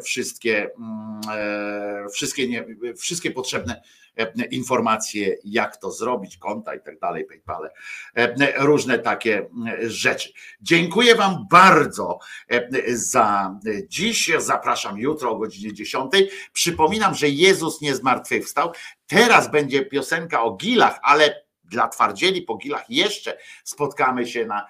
wszystkie, 0.03 0.69
mm, 0.77 2.09
wszystkie, 2.09 2.47
nie, 2.47 2.65
wszystkie 2.97 3.31
potrzebne 3.31 3.81
E, 4.17 4.45
informacje, 4.45 5.35
jak 5.43 5.77
to 5.77 5.91
zrobić, 5.91 6.37
konta 6.37 6.75
i 6.75 6.81
tak 6.81 6.99
dalej, 6.99 7.25
PayPal, 7.25 7.69
e, 8.15 8.63
różne 8.65 8.99
takie 8.99 9.49
rzeczy. 9.81 10.29
Dziękuję 10.61 11.15
Wam 11.15 11.47
bardzo 11.51 12.19
e, 12.49 12.69
za 12.95 13.59
dziś. 13.87 14.31
Zapraszam 14.37 14.97
jutro 14.97 15.31
o 15.31 15.37
godzinie 15.37 15.73
10. 15.73 16.11
Przypominam, 16.53 17.15
że 17.15 17.29
Jezus 17.29 17.81
nie 17.81 17.95
zmartwychwstał. 17.95 18.71
Teraz 19.07 19.51
będzie 19.51 19.85
piosenka 19.85 20.43
o 20.43 20.55
gilach, 20.55 20.99
ale 21.03 21.43
dla 21.63 21.87
twardzieli 21.87 22.41
po 22.41 22.57
gilach 22.57 22.89
jeszcze 22.89 23.37
spotkamy 23.63 24.27
się 24.27 24.45
na 24.45 24.67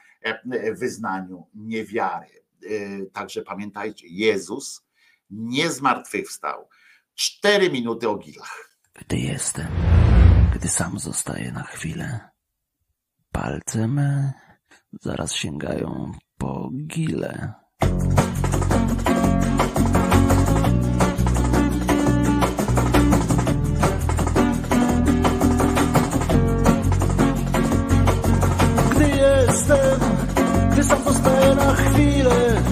wyznaniu 0.71 1.47
niewiary. 1.53 2.43
Także 3.13 3.41
pamiętajcie, 3.41 4.07
Jezus 4.09 4.82
nie 5.33 5.71
zmartwychwstał. 5.71 6.69
Cztery 7.15 7.71
minuty 7.71 8.09
o 8.09 8.15
gilach. 8.15 8.69
Gdy 8.93 9.17
jestem, 9.17 9.67
gdy 10.55 10.67
sam 10.67 10.99
zostaję 10.99 11.51
na 11.51 11.63
chwilę, 11.63 12.29
palce 13.31 13.87
me 13.87 14.33
zaraz 15.01 15.33
sięgają 15.33 16.11
po 16.37 16.69
gile. 16.87 17.53
Gdy 28.91 29.07
jestem, 29.09 29.99
gdy 30.71 30.83
sam 30.83 31.03
zostaję 31.03 31.55
na 31.55 31.75
chwilę, 31.75 32.63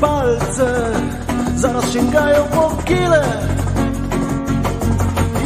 palce 0.00 0.92
zaraz 1.56 1.92
sięgają 1.92 2.44
po 2.44 2.82
gile 2.84 3.22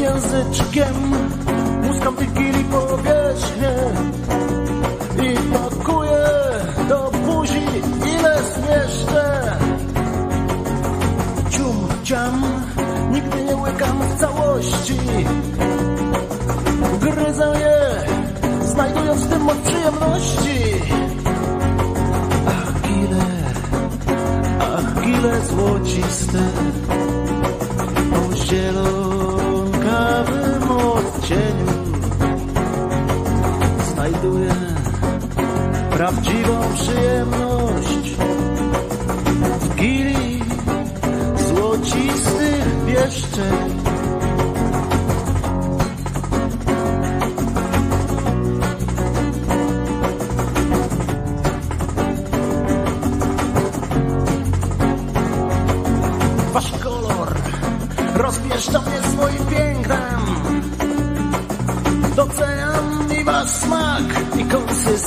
języczkiem 0.00 0.94
muskam 1.83 2.16
wigili 2.16 2.65
powierzchnię 2.65 3.74
i 5.23 5.36
pakuję 5.52 6.26
do 6.89 7.10
buzi 7.26 7.62
ile 8.18 8.42
zmieszczę. 8.42 9.57
Cium, 11.50 11.89
ciam, 12.02 12.42
nigdy 13.10 13.44
nie 13.44 13.57
łykam 13.57 13.99
w 13.99 14.20
całości. 14.20 14.99
Gryzę 17.00 17.52
je, 17.60 17.78
znajdując 18.66 19.20
w 19.20 19.28
tym 19.28 19.42
moc 19.42 19.57
przyjemności. 19.57 20.55
Ach, 25.15 25.20
gile 25.20 25.41
złociste, 25.41 26.43
o 28.12 28.36
zielone 28.36 29.15
ciekawym 29.84 30.70
odcieniu 30.70 31.67
znajduję 33.93 34.55
prawdziwą 35.91 36.60
przyjemność 36.75 38.10
w 39.60 39.75
gili 39.75 40.43
złocistych 41.49 42.65
pieszczeń. 42.86 43.84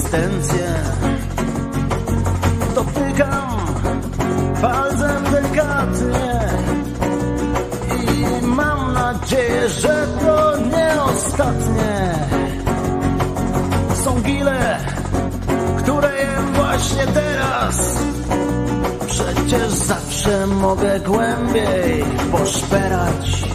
Konsystencję. 0.08 0.68
Dotykam 2.76 3.58
palcem 4.62 5.24
delikatnie 5.32 6.40
i 8.42 8.46
mam 8.46 8.94
nadzieję, 8.94 9.70
że 9.70 10.08
to 10.22 10.58
nie 10.58 11.02
ostatnie. 11.02 12.16
Są 14.04 14.22
gile, 14.22 14.78
które 15.78 16.18
jem 16.18 16.54
właśnie 16.54 17.08
teraz. 17.08 17.98
Przecież 19.08 19.70
zawsze 19.70 20.48
mogę 20.48 21.00
głębiej 21.00 22.04
poszperać. 22.32 23.47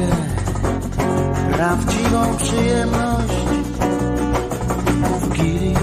Znajduję 0.00 0.30
prawdziwą 1.52 2.36
przyjemność 2.36 3.34
w 5.20 5.28
gili 5.32 5.74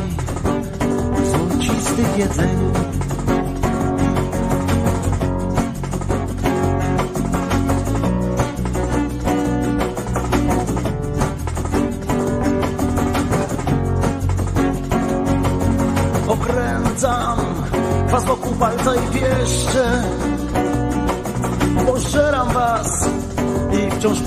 złocistych 1.23 2.17
jedzeniu. 2.17 2.66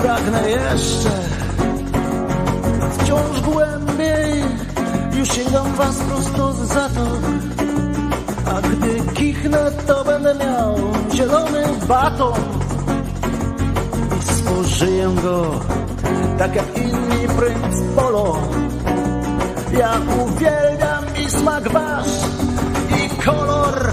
Pragnę 0.01 0.49
jeszcze. 0.49 1.09
Wciąż 2.97 3.41
głębiej 3.41 4.43
już 5.13 5.29
sięgam 5.29 5.73
was 5.73 5.97
prosto 5.97 6.53
z 6.53 6.57
zatok 6.57 7.21
A 8.45 8.61
gdy 8.61 9.13
kichnę 9.13 9.71
to 9.87 10.03
będę 10.03 10.35
miał 10.35 10.75
zielony 11.13 11.63
baton. 11.87 12.33
I 14.19 14.33
spożyję 14.33 15.15
go 15.23 15.51
tak 16.37 16.55
jak 16.55 16.77
inni 16.77 17.27
princ 17.37 17.95
polo. 17.95 18.37
Ja 19.77 19.91
uwielbiam 20.23 21.03
i 21.25 21.29
smak 21.31 21.69
wasz 21.69 22.07
i 22.97 23.23
kolor 23.25 23.90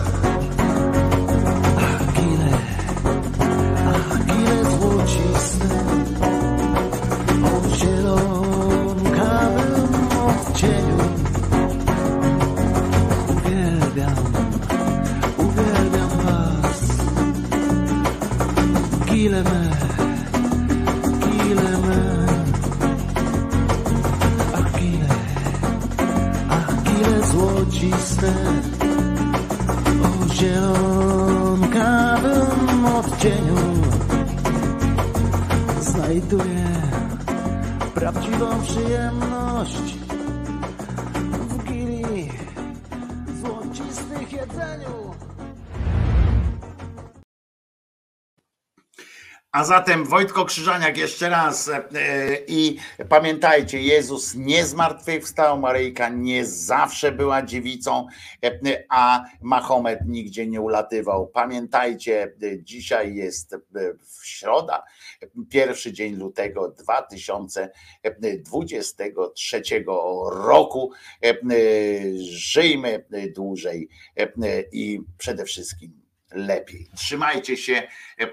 zatem 49.69 50.05
Wojtko 50.05 50.45
Krzyżaniak 50.45 50.97
jeszcze 50.97 51.29
raz 51.29 51.69
e, 51.69 51.83
i 52.47 52.79
pamiętajcie, 53.09 53.83
Jezus 53.83 54.35
nie 54.35 54.67
zmartwychwstał, 54.67 55.61
Maryjka 55.61 56.09
nie 56.09 56.47
zawsze 56.47 57.13
była 57.13 57.43
dziewicą, 57.43 58.07
e, 58.45 58.85
a 58.89 59.25
Mahomet 59.43 60.01
nigdzie 60.07 60.47
nie 60.47 60.61
ulatywał. 60.61 61.27
Pamiętajcie, 61.27 62.35
e, 62.43 62.63
dzisiaj 62.63 63.15
jest 63.15 63.53
e, 63.53 63.59
w 63.95 64.27
środa, 64.27 64.83
pierwszy 65.51 65.93
dzień 65.93 66.17
lutego 66.17 66.69
2023 66.69 69.63
roku. 70.33 70.93
E, 71.25 71.31
e, 71.31 71.35
Żyjmy 72.23 73.05
dłużej 73.35 73.89
e, 74.17 74.29
i 74.73 75.01
przede 75.19 75.45
wszystkim 75.45 75.98
lepiej. 76.33 76.89
Trzymajcie 76.97 77.57
się. 77.57 77.89
E, 78.19 78.29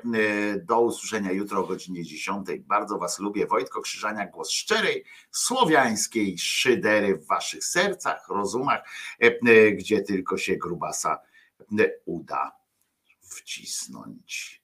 Do 0.59 0.81
usłyszenia 0.81 1.31
jutro 1.31 1.59
o 1.59 1.67
godzinie 1.67 2.03
10. 2.03 2.47
Bardzo 2.59 2.97
Was 2.97 3.19
lubię. 3.19 3.47
Wojtko 3.47 3.81
Krzyżania, 3.81 4.27
głos 4.27 4.51
szczerej, 4.51 5.05
słowiańskiej 5.31 6.37
szydery 6.37 7.17
w 7.17 7.27
Waszych 7.27 7.63
sercach, 7.63 8.27
rozumach, 8.29 8.83
e, 9.23 9.25
e, 9.27 9.71
gdzie 9.71 10.01
tylko 10.01 10.37
się 10.37 10.55
grubasa 10.55 11.19
uda 12.05 12.51
wcisnąć. 13.21 14.61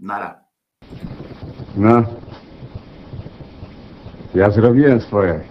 Nara. 0.00 0.44
No. 1.76 2.02
Ja 4.34 4.50
zrobiłem 4.50 5.00
swoje. 5.00 5.48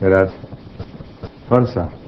Teraz 0.00 0.30
forsa. 1.48 1.99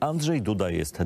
Andrzej 0.00 0.42
Duda 0.42 0.70
jest. 0.70 0.98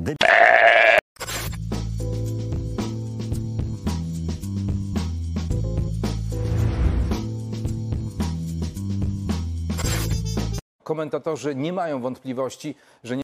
Komentatorzy 10.83 11.55
nie 11.55 11.73
mają 11.73 12.01
wątpliwości, 12.01 12.75
że 13.03 13.17
nie 13.17 13.23